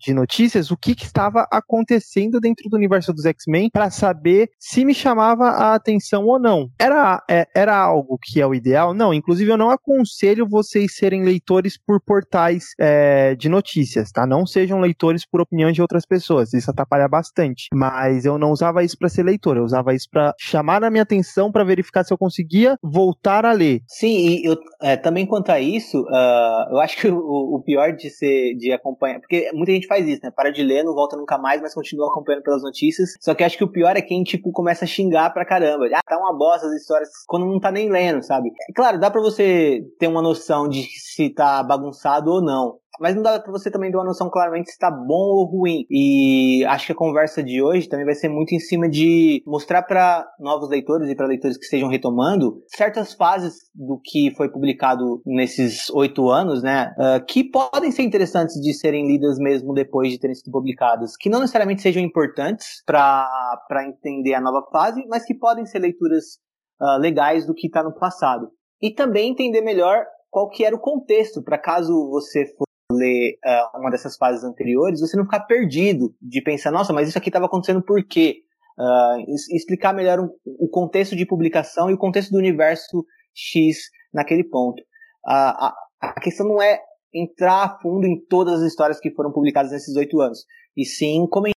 de 0.00 0.14
notícias 0.14 0.70
o 0.70 0.76
que, 0.76 0.94
que 0.94 1.04
estava 1.04 1.46
acontecendo 1.50 2.40
dentro 2.40 2.68
do 2.68 2.76
universo 2.76 3.12
dos 3.12 3.26
X-Men 3.26 3.70
para 3.70 3.90
saber 3.90 4.48
se 4.58 4.84
me 4.84 4.94
chamava 4.94 5.50
a 5.50 5.74
atenção 5.74 6.24
ou 6.26 6.38
não. 6.38 6.68
Era, 6.78 7.22
é, 7.30 7.46
era 7.54 7.76
algo 7.76 8.18
que 8.20 8.40
é 8.40 8.46
o 8.46 8.54
ideal? 8.54 8.94
Não, 8.94 9.12
inclusive 9.12 9.50
eu 9.50 9.58
não 9.58 9.70
aconselho 9.70 10.48
vocês 10.48 10.96
serem 10.96 11.22
leitores 11.22 11.78
por 11.78 12.00
portais 12.00 12.64
é, 12.78 13.34
de 13.34 13.48
notícias, 13.48 14.10
tá? 14.10 14.26
Não 14.26 14.46
sejam 14.46 14.80
leitores 14.80 15.26
por 15.26 15.40
opiniões 15.40 15.74
de 15.74 15.82
outras 15.82 16.06
pessoas, 16.06 16.54
isso 16.54 16.70
atrapalha 16.70 17.08
bastante. 17.08 17.68
Mas 17.74 18.24
eu 18.24 18.38
não 18.38 18.50
usava 18.50 18.82
isso 18.82 18.96
para 18.98 19.08
ser 19.08 19.22
leitor, 19.22 19.56
eu 19.56 19.64
usava 19.64 19.94
isso 19.94 20.08
para 20.10 20.32
chamar 20.38 20.82
a 20.82 20.90
minha 20.90 21.02
atenção 21.02 21.52
para 21.52 21.64
verificar 21.64 22.04
se 22.04 22.12
eu 22.12 22.18
conseguia 22.18 22.76
voltar 22.82 23.44
a 23.44 23.52
ler. 23.52 23.82
Sim, 23.86 24.16
e 24.16 24.44
eu, 24.46 24.56
é, 24.82 24.96
também 24.96 25.26
quanto 25.26 25.50
a 25.50 25.60
isso, 25.60 26.00
uh, 26.00 26.70
eu 26.70 26.80
acho 26.80 26.96
que 26.96 26.99
o, 27.08 27.56
o 27.56 27.62
pior 27.62 27.92
de 27.92 28.10
ser 28.10 28.54
de 28.56 28.72
acompanhar, 28.72 29.20
porque 29.20 29.50
muita 29.52 29.72
gente 29.72 29.86
faz 29.86 30.06
isso, 30.06 30.20
né? 30.22 30.30
Para 30.30 30.50
de 30.50 30.62
ler, 30.62 30.84
não 30.84 30.94
volta 30.94 31.16
nunca 31.16 31.38
mais, 31.38 31.60
mas 31.60 31.74
continua 31.74 32.08
acompanhando 32.08 32.42
pelas 32.42 32.62
notícias. 32.62 33.10
Só 33.20 33.34
que 33.34 33.44
acho 33.44 33.56
que 33.56 33.64
o 33.64 33.70
pior 33.70 33.96
é 33.96 34.02
quem, 34.02 34.22
tipo, 34.22 34.52
começa 34.52 34.84
a 34.84 34.88
xingar 34.88 35.30
pra 35.32 35.44
caramba. 35.44 35.86
Ah, 35.94 36.00
tá 36.06 36.18
uma 36.18 36.36
bosta 36.36 36.66
as 36.66 36.74
histórias 36.74 37.08
quando 37.26 37.46
não 37.46 37.60
tá 37.60 37.70
nem 37.70 37.90
lendo, 37.90 38.22
sabe? 38.22 38.50
É 38.68 38.72
claro, 38.72 38.98
dá 38.98 39.10
pra 39.10 39.20
você 39.20 39.82
ter 39.98 40.06
uma 40.06 40.22
noção 40.22 40.68
de 40.68 40.82
se 40.82 41.30
tá 41.30 41.62
bagunçado 41.62 42.30
ou 42.30 42.42
não 42.42 42.78
mas 43.00 43.14
não 43.14 43.22
dá 43.22 43.40
para 43.40 43.50
você 43.50 43.70
também 43.70 43.90
ter 43.90 43.96
uma 43.96 44.04
noção 44.04 44.28
claramente 44.28 44.66
se 44.66 44.72
está 44.72 44.90
bom 44.90 45.08
ou 45.08 45.46
ruim. 45.46 45.86
E 45.90 46.62
acho 46.66 46.86
que 46.86 46.92
a 46.92 46.96
conversa 46.96 47.42
de 47.42 47.62
hoje 47.62 47.88
também 47.88 48.04
vai 48.04 48.14
ser 48.14 48.28
muito 48.28 48.54
em 48.54 48.60
cima 48.60 48.88
de 48.88 49.42
mostrar 49.46 49.82
para 49.82 50.28
novos 50.38 50.68
leitores 50.68 51.08
e 51.08 51.16
para 51.16 51.26
leitores 51.26 51.56
que 51.56 51.64
estejam 51.64 51.88
retomando 51.88 52.62
certas 52.66 53.14
fases 53.14 53.54
do 53.74 53.98
que 54.04 54.34
foi 54.36 54.50
publicado 54.50 55.22
nesses 55.24 55.88
oito 55.90 56.28
anos, 56.28 56.62
né, 56.62 56.92
uh, 56.98 57.24
que 57.24 57.42
podem 57.42 57.90
ser 57.90 58.02
interessantes 58.02 58.60
de 58.60 58.74
serem 58.74 59.06
lidas 59.06 59.38
mesmo 59.38 59.72
depois 59.72 60.10
de 60.10 60.18
terem 60.18 60.34
sido 60.34 60.52
publicadas, 60.52 61.16
que 61.16 61.30
não 61.30 61.40
necessariamente 61.40 61.80
sejam 61.80 62.02
importantes 62.02 62.82
para 62.84 63.86
entender 63.86 64.34
a 64.34 64.40
nova 64.42 64.62
fase, 64.70 65.02
mas 65.08 65.24
que 65.24 65.34
podem 65.34 65.64
ser 65.64 65.78
leituras 65.78 66.38
uh, 66.78 66.98
legais 66.98 67.46
do 67.46 67.54
que 67.54 67.66
está 67.66 67.82
no 67.82 67.94
passado. 67.94 68.50
E 68.82 68.92
também 68.92 69.30
entender 69.30 69.62
melhor 69.62 70.04
qual 70.30 70.48
que 70.48 70.64
era 70.64 70.76
o 70.76 70.80
contexto, 70.80 71.42
para 71.42 71.58
caso 71.58 71.92
você 72.10 72.46
for 72.56 72.69
ler 72.90 73.38
uh, 73.44 73.78
uma 73.78 73.90
dessas 73.90 74.16
fases 74.16 74.44
anteriores, 74.44 75.00
você 75.00 75.16
não 75.16 75.24
ficar 75.24 75.40
perdido 75.40 76.14
de 76.20 76.42
pensar, 76.42 76.70
nossa, 76.70 76.92
mas 76.92 77.08
isso 77.08 77.18
aqui 77.18 77.28
estava 77.28 77.46
acontecendo 77.46 77.82
por 77.82 78.02
quê? 78.04 78.42
Uh, 78.78 79.34
explicar 79.54 79.92
melhor 79.92 80.20
um, 80.20 80.30
o 80.44 80.68
contexto 80.68 81.14
de 81.14 81.26
publicação 81.26 81.90
e 81.90 81.94
o 81.94 81.98
contexto 81.98 82.30
do 82.30 82.38
universo 82.38 83.04
X 83.34 83.76
naquele 84.12 84.44
ponto. 84.44 84.80
Uh, 85.26 85.30
a, 85.30 85.74
a 86.00 86.20
questão 86.20 86.48
não 86.48 86.62
é 86.62 86.80
entrar 87.12 87.64
a 87.64 87.78
fundo 87.80 88.06
em 88.06 88.18
todas 88.28 88.60
as 88.60 88.68
histórias 88.68 89.00
que 89.00 89.12
foram 89.12 89.32
publicadas 89.32 89.72
nesses 89.72 89.96
oito 89.96 90.20
anos, 90.20 90.44
e 90.76 90.84
sim 90.84 91.26
comentar 91.28 91.54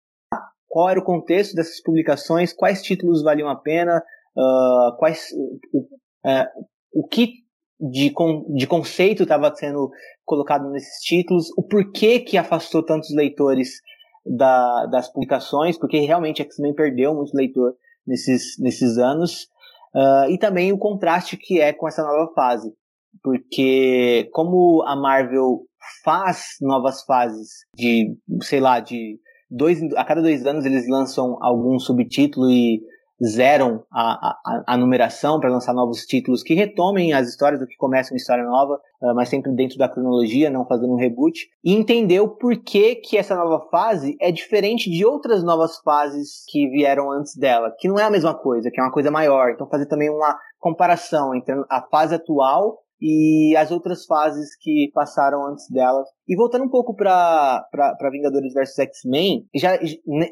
qual 0.67 0.89
era 0.89 0.99
o 0.99 1.05
contexto 1.05 1.55
dessas 1.55 1.83
publicações, 1.83 2.53
quais 2.53 2.83
títulos 2.83 3.23
valiam 3.23 3.49
a 3.49 3.57
pena, 3.57 4.03
uh, 4.37 4.97
quais 4.99 5.29
o, 5.73 5.81
uh, 6.27 6.67
o 6.95 7.07
que 7.07 7.43
de, 7.91 8.11
con, 8.11 8.45
de 8.55 8.67
conceito 8.67 9.25
estava 9.25 9.53
sendo 9.55 9.91
colocado 10.25 10.71
nesses 10.71 11.01
títulos, 11.03 11.49
o 11.57 11.63
porquê 11.63 12.21
que 12.21 12.39
afastou 12.39 12.85
tantos 12.85 13.13
leitores 13.15 13.81
da, 14.25 14.87
das 14.87 15.13
publicações, 15.13 15.77
porque 15.77 15.99
realmente 15.99 16.43
X-Men 16.43 16.75
perdeu 16.75 17.13
muito 17.15 17.37
leitor 17.37 17.75
nesses, 18.07 18.57
nesses 18.61 18.99
anos, 18.99 19.49
uh, 19.95 20.31
e 20.31 20.39
também 20.39 20.73
o 20.73 20.79
contraste 20.79 21.37
que 21.37 21.61
é 21.61 21.73
com 21.73 21.89
essa 21.89 22.03
nova 22.03 22.33
fase, 22.33 22.73
porque 23.21 24.29
como 24.33 24.83
a 24.87 24.95
Marvel 24.95 25.63
faz 26.05 26.57
novas 26.61 27.03
fases 27.03 27.65
de, 27.77 28.17
sei 28.43 28.61
lá, 28.61 28.79
de 28.79 29.19
dois, 29.51 29.83
a 29.97 30.05
cada 30.05 30.23
dois 30.23 30.47
anos 30.47 30.65
eles 30.65 30.89
lançam 30.89 31.37
algum 31.41 31.81
subtítulo 31.81 32.49
e 32.49 32.81
zeram 33.25 33.85
a, 33.93 34.37
a, 34.45 34.65
a 34.67 34.77
numeração 34.77 35.39
para 35.39 35.51
lançar 35.51 35.73
novos 35.73 36.05
títulos 36.05 36.43
que 36.43 36.55
retomem 36.55 37.13
as 37.13 37.29
histórias 37.29 37.61
do 37.61 37.67
que 37.67 37.77
começam 37.77 38.15
uma 38.15 38.19
história 38.19 38.45
nova, 38.45 38.75
uh, 39.01 39.15
mas 39.15 39.29
sempre 39.29 39.53
dentro 39.53 39.79
da 39.79 39.89
cronologia, 39.89 40.51
não 40.51 40.67
fazendo 40.67 40.93
um 40.93 40.97
reboot, 40.97 41.49
e 41.65 41.73
entendeu 41.73 42.29
por 42.29 42.57
que, 42.57 42.97
que 42.97 43.17
essa 43.17 43.35
nova 43.35 43.67
fase 43.71 44.17
é 44.21 44.33
diferente 44.33 44.91
de 44.91 45.05
outras 45.05 45.43
novas 45.45 45.79
fases 45.79 46.45
que 46.49 46.69
vieram 46.69 47.11
antes 47.11 47.37
dela, 47.37 47.75
que 47.79 47.89
não 47.89 47.99
é 47.99 48.05
a 48.05 48.11
mesma 48.11 48.35
coisa, 48.35 48.71
que 48.71 48.81
é 48.81 48.83
uma 48.83 48.93
coisa 48.93 49.11
maior. 49.11 49.51
Então 49.51 49.69
fazer 49.69 49.87
também 49.87 50.11
uma 50.11 50.37
comparação 50.59 51.35
entre 51.35 51.55
a 51.69 51.83
fase 51.83 52.15
atual 52.15 52.83
e 53.03 53.57
as 53.57 53.73
outras 53.73 54.07
fases 54.07 54.57
que 54.61 54.91
passaram 54.95 55.45
antes 55.49 55.69
dela. 55.69 56.05
E 56.29 56.37
voltando 56.37 56.65
um 56.65 56.71
pouco 56.71 56.95
para 56.95 57.67
Vingadores 58.13 58.55
vs 58.55 58.79
X-Men, 58.79 59.45
já 59.55 59.77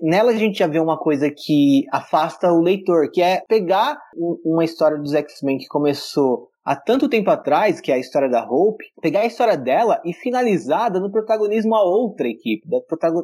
nela 0.00 0.30
a 0.30 0.36
gente 0.36 0.60
já 0.60 0.68
vê 0.68 0.78
uma 0.78 0.96
coisa 0.96 1.28
que 1.28 1.84
afasta 1.90 2.52
o 2.52 2.62
leitor, 2.62 3.10
que 3.12 3.20
é 3.20 3.42
pegar 3.48 3.98
uma 4.44 4.64
história 4.64 4.96
dos 4.96 5.12
X-Men 5.12 5.58
que 5.58 5.66
começou 5.66 6.49
há 6.64 6.76
tanto 6.76 7.08
tempo 7.08 7.30
atrás, 7.30 7.80
que 7.80 7.90
é 7.90 7.94
a 7.94 7.98
história 7.98 8.28
da 8.28 8.44
Hope, 8.44 8.84
pegar 9.00 9.20
a 9.20 9.26
história 9.26 9.56
dela 9.56 10.00
e 10.04 10.12
finalizar 10.12 10.90
dando 10.90 11.10
protagonismo 11.10 11.74
a 11.74 11.82
outra 11.82 12.28
equipe, 12.28 12.62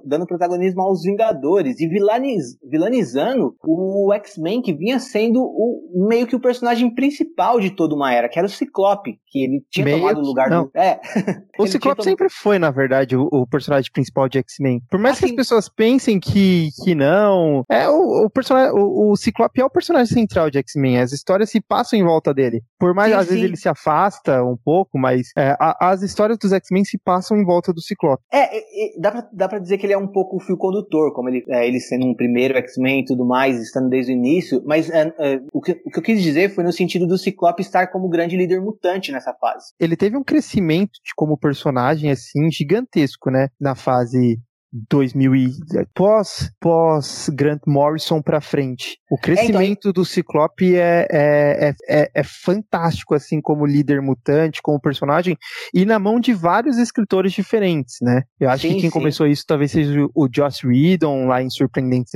dando 0.05 0.26
protagonismo 0.26 0.83
aos 0.83 1.02
Vingadores 1.02 1.81
e 1.81 1.88
vilaniz, 1.88 2.57
vilanizando 2.69 3.55
o 3.64 4.12
X-Men 4.14 4.62
que 4.62 4.75
vinha 4.75 4.99
sendo 4.99 5.40
o, 5.40 6.07
meio 6.09 6.26
que 6.26 6.37
o 6.37 6.40
personagem 6.40 6.93
principal 6.95 7.61
de 7.61 7.71
toda 7.71 7.95
uma 7.95 8.12
era, 8.12 8.28
que 8.28 8.38
era 8.38 8.47
o 8.47 8.50
Ciclope, 8.50 9.19
que 9.28 9.45
ele 9.45 9.62
tinha 9.71 9.85
meio 9.85 9.99
tomado 9.99 10.21
o 10.21 10.26
lugar 10.26 10.50
não. 10.50 10.64
do. 10.64 10.71
É. 10.76 11.00
O 11.59 11.66
Ciclope 11.66 12.05
sempre 12.05 12.28
foi, 12.28 12.59
na 12.59 12.71
verdade, 12.71 13.16
o, 13.16 13.28
o 13.33 13.47
personagem 13.47 13.90
principal 13.90 14.28
de 14.28 14.38
X-Men. 14.38 14.81
Por 14.90 15.00
mais 15.00 15.16
assim, 15.16 15.26
que 15.26 15.33
as 15.33 15.37
pessoas 15.37 15.69
pensem 15.69 16.21
que, 16.21 16.69
que 16.85 16.95
não, 16.95 17.64
é 17.69 17.88
o, 17.88 18.26
o 18.26 18.31
personagem, 18.31 18.73
o, 18.73 19.12
o 19.12 19.16
Ciclope 19.16 19.61
é 19.61 19.64
o 19.64 19.71
personagem 19.71 20.12
central 20.12 20.50
de 20.50 20.59
X-Men. 20.59 20.99
As 20.99 21.12
histórias 21.12 21.50
se 21.50 21.61
passam 21.61 21.99
em 21.99 22.05
volta 22.05 22.33
dele. 22.33 22.62
Por 22.78 22.95
mais 22.95 23.12
sim, 23.12 23.19
às 23.26 23.35
vezes 23.35 23.45
ele 23.45 23.56
se 23.56 23.68
afasta 23.68 24.42
um 24.45 24.56
pouco, 24.56 24.99
mas 24.99 25.28
é, 25.37 25.56
a, 25.59 25.90
as 25.90 26.02
histórias 26.02 26.38
dos 26.38 26.52
X-Men 26.52 26.85
se 26.85 26.99
passam 26.99 27.37
em 27.37 27.45
volta 27.45 27.73
do 27.73 27.80
Ciclope. 27.80 28.23
É, 28.33 28.56
é, 28.56 29.00
dá, 29.00 29.11
pra, 29.11 29.28
dá 29.33 29.49
pra 29.49 29.59
dizer 29.59 29.78
que 29.78 29.87
ele 29.87 29.92
é 29.92 29.99
um 29.99 30.06
pouco 30.06 30.37
o 30.37 30.40
fio 30.40 30.56
condutor, 30.56 31.12
como 31.12 31.28
ele, 31.28 31.45
é, 31.49 31.66
ele 31.66 31.80
sendo 31.80 32.06
um 32.06 32.14
primeiro 32.14 32.56
X-Men 32.59 33.00
e 33.00 33.04
tudo 33.04 33.25
mais, 33.25 33.61
estando 33.61 33.88
desde 33.88 34.12
o 34.12 34.14
início, 34.14 34.62
mas 34.64 34.90
é, 34.90 35.12
é, 35.18 35.40
o, 35.52 35.61
que, 35.61 35.73
o 35.85 35.90
que 35.90 35.99
eu 35.99 36.02
quis 36.02 36.23
dizer 36.23 36.54
foi 36.54 36.64
no 36.64 36.73
sentido 36.73 37.06
do 37.06 37.18
Ciclope 37.18 37.62
estar 37.62 37.88
como 37.88 38.09
grande 38.09 38.37
líder 38.37 38.61
mutante 38.61 39.12
nessa 39.12 39.33
fase. 39.35 39.73
Ele 39.78 39.97
teve 39.97 40.16
um 40.16 40.25
crescimento 40.25 40.92
de, 41.04 41.14
como 41.14 41.37
personagem, 41.37 42.11
assim, 42.11 42.50
gigantesco, 42.50 43.30
né, 43.30 43.49
na 43.61 43.75
fase 43.75 44.38
2000 44.73 45.35
e 45.35 45.50
pós 45.94 46.50
pós 46.61 47.30
Grant 47.32 47.62
Morrison 47.66 48.20
para 48.20 48.40
frente. 48.40 48.99
O 49.11 49.16
crescimento 49.16 49.61
é, 49.61 49.90
então... 49.90 49.92
do 49.92 50.04
Ciclope 50.04 50.76
é, 50.76 51.06
é, 51.11 51.75
é, 51.88 52.11
é, 52.14 52.23
fantástico, 52.23 53.14
assim, 53.14 53.40
como 53.40 53.66
líder 53.66 54.02
mutante, 54.02 54.61
como 54.61 54.80
personagem, 54.80 55.37
e 55.73 55.85
na 55.85 55.99
mão 55.99 56.18
de 56.18 56.32
vários 56.32 56.78
escritores 56.78 57.32
diferentes, 57.32 57.96
né? 58.02 58.23
Eu 58.38 58.50
acho 58.50 58.62
sim, 58.62 58.75
que 58.75 58.80
quem 58.80 58.90
sim. 58.90 58.99
começou 58.99 59.26
isso 59.26 59.44
talvez 59.46 59.70
seja 59.70 60.06
o 60.14 60.28
Joss 60.35 60.66
Whedon, 60.66 61.26
lá 61.26 61.42
em 61.42 61.50
Surpreendentes, 61.50 62.12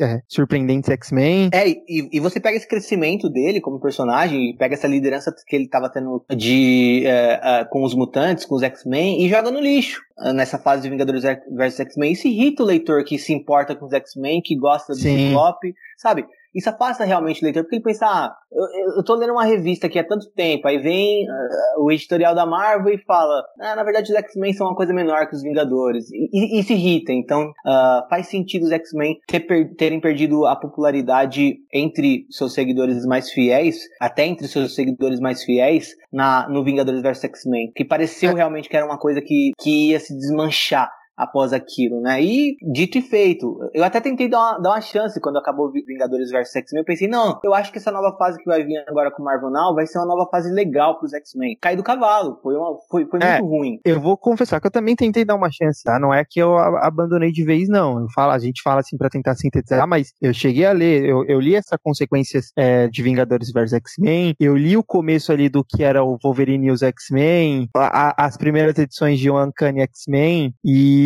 é, 0.00 0.20
Surpreendentes 0.28 0.90
X-Men. 0.90 1.50
É, 1.52 1.68
e, 1.68 2.08
e, 2.12 2.20
você 2.20 2.40
pega 2.40 2.56
esse 2.56 2.68
crescimento 2.68 3.30
dele 3.30 3.60
como 3.60 3.80
personagem, 3.80 4.50
e 4.50 4.56
pega 4.56 4.74
essa 4.74 4.88
liderança 4.88 5.32
que 5.46 5.56
ele 5.56 5.68
tava 5.68 5.90
tendo 5.90 6.24
de, 6.36 7.04
uh, 7.06 7.62
uh, 7.62 7.70
com 7.70 7.84
os 7.84 7.94
mutantes, 7.94 8.44
com 8.44 8.56
os 8.56 8.62
X-Men, 8.62 9.24
e 9.24 9.28
joga 9.28 9.50
no 9.50 9.60
lixo 9.60 10.00
nessa 10.34 10.58
fase 10.58 10.82
de 10.82 10.90
Vingadores 10.90 11.22
vs 11.22 11.80
X-Men. 11.92 12.12
Isso 12.12 12.26
irrita 12.26 12.62
o 12.62 12.66
leitor 12.66 13.04
que 13.04 13.18
se 13.18 13.32
importa 13.32 13.76
com 13.76 13.86
os 13.86 13.92
X-Men, 13.92 14.40
que 14.42 14.56
gosta 14.56 14.92
do 14.92 14.98
Ciclope, 14.98 15.74
sabe? 15.96 16.26
Isso 16.54 16.68
afasta 16.68 17.04
realmente 17.04 17.40
o 17.40 17.44
leitor, 17.44 17.62
porque 17.62 17.76
ele 17.76 17.84
pensa, 17.84 18.06
ah, 18.06 18.34
eu, 18.52 18.96
eu 18.98 19.04
tô 19.04 19.14
lendo 19.14 19.32
uma 19.32 19.44
revista 19.44 19.86
aqui 19.86 19.98
há 19.98 20.06
tanto 20.06 20.30
tempo, 20.32 20.68
aí 20.68 20.78
vem 20.78 21.26
uh, 21.26 21.82
o 21.82 21.90
editorial 21.90 22.34
da 22.34 22.44
Marvel 22.44 22.94
e 22.94 22.98
fala, 22.98 23.42
ah, 23.58 23.74
na 23.74 23.82
verdade 23.82 24.12
os 24.12 24.18
X-Men 24.18 24.52
são 24.52 24.66
uma 24.66 24.76
coisa 24.76 24.92
menor 24.92 25.26
que 25.28 25.34
os 25.34 25.42
Vingadores, 25.42 26.10
e, 26.10 26.28
e, 26.30 26.60
e 26.60 26.62
se 26.62 26.74
irrita, 26.74 27.10
então 27.12 27.48
uh, 27.48 28.08
faz 28.08 28.26
sentido 28.26 28.64
os 28.64 28.72
X-Men 28.72 29.18
ter 29.26 29.40
per 29.40 29.74
terem 29.76 30.00
perdido 30.00 30.44
a 30.44 30.54
popularidade 30.54 31.56
entre 31.72 32.26
seus 32.28 32.52
seguidores 32.52 33.06
mais 33.06 33.30
fiéis, 33.30 33.78
até 33.98 34.26
entre 34.26 34.46
seus 34.46 34.74
seguidores 34.74 35.20
mais 35.20 35.42
fiéis, 35.42 35.94
na, 36.12 36.46
no 36.50 36.62
Vingadores 36.62 37.00
vs 37.00 37.24
X-Men, 37.24 37.72
que 37.74 37.84
pareceu 37.84 38.32
é. 38.32 38.34
realmente 38.34 38.68
que 38.68 38.76
era 38.76 38.84
uma 38.84 38.98
coisa 38.98 39.22
que, 39.22 39.52
que 39.58 39.90
ia 39.90 39.98
se 39.98 40.14
desmanchar 40.14 40.90
após 41.16 41.52
aquilo, 41.52 42.00
né? 42.00 42.22
E 42.22 42.56
dito 42.72 42.98
e 42.98 43.02
feito, 43.02 43.58
eu 43.74 43.84
até 43.84 44.00
tentei 44.00 44.28
dar 44.28 44.38
uma, 44.38 44.58
dar 44.58 44.70
uma 44.70 44.80
chance 44.80 45.20
quando 45.20 45.38
acabou 45.38 45.70
Vingadores 45.70 46.30
vs 46.30 46.56
X-Men. 46.56 46.80
Eu 46.80 46.84
pensei, 46.84 47.08
não, 47.08 47.38
eu 47.44 47.54
acho 47.54 47.70
que 47.70 47.78
essa 47.78 47.92
nova 47.92 48.16
fase 48.16 48.38
que 48.38 48.44
vai 48.44 48.64
vir 48.64 48.82
agora 48.88 49.10
com 49.10 49.22
o 49.22 49.24
Marvel 49.24 49.50
Now 49.50 49.74
vai 49.74 49.86
ser 49.86 49.98
uma 49.98 50.06
nova 50.06 50.28
fase 50.30 50.52
legal 50.52 50.98
pros 50.98 51.12
X-Men. 51.12 51.56
Cai 51.60 51.76
do 51.76 51.82
cavalo, 51.82 52.38
foi, 52.42 52.56
uma, 52.56 52.76
foi, 52.90 53.06
foi 53.06 53.20
é, 53.22 53.38
muito 53.38 53.50
ruim. 53.50 53.78
Eu 53.84 54.00
vou 54.00 54.16
confessar 54.16 54.60
que 54.60 54.66
eu 54.66 54.70
também 54.70 54.96
tentei 54.96 55.24
dar 55.24 55.34
uma 55.34 55.50
chance, 55.50 55.82
tá? 55.82 55.98
Não 55.98 56.12
é 56.12 56.24
que 56.28 56.40
eu 56.40 56.56
abandonei 56.58 57.30
de 57.30 57.44
vez, 57.44 57.68
não. 57.68 58.00
Eu 58.00 58.06
falo, 58.14 58.32
a 58.32 58.38
gente 58.38 58.62
fala 58.62 58.80
assim 58.80 58.96
para 58.96 59.10
tentar 59.10 59.34
sintetizar, 59.34 59.86
mas 59.86 60.12
eu 60.20 60.32
cheguei 60.32 60.64
a 60.66 60.72
ler, 60.72 61.04
eu, 61.04 61.24
eu 61.26 61.40
li 61.40 61.54
essa 61.54 61.78
consequências 61.82 62.52
é, 62.56 62.88
de 62.88 63.02
Vingadores 63.02 63.52
vs 63.52 63.72
X-Men, 63.74 64.34
eu 64.38 64.56
li 64.56 64.76
o 64.76 64.84
começo 64.84 65.32
ali 65.32 65.48
do 65.48 65.64
que 65.64 65.82
era 65.82 66.02
o 66.02 66.18
Wolverine 66.22 66.68
e 66.68 66.70
os 66.70 66.82
X-Men, 66.82 67.68
as 67.74 68.36
primeiras 68.36 68.78
edições 68.78 69.18
de 69.18 69.30
Uncanny 69.30 69.80
X-Men 69.80 70.54
e 70.64 71.01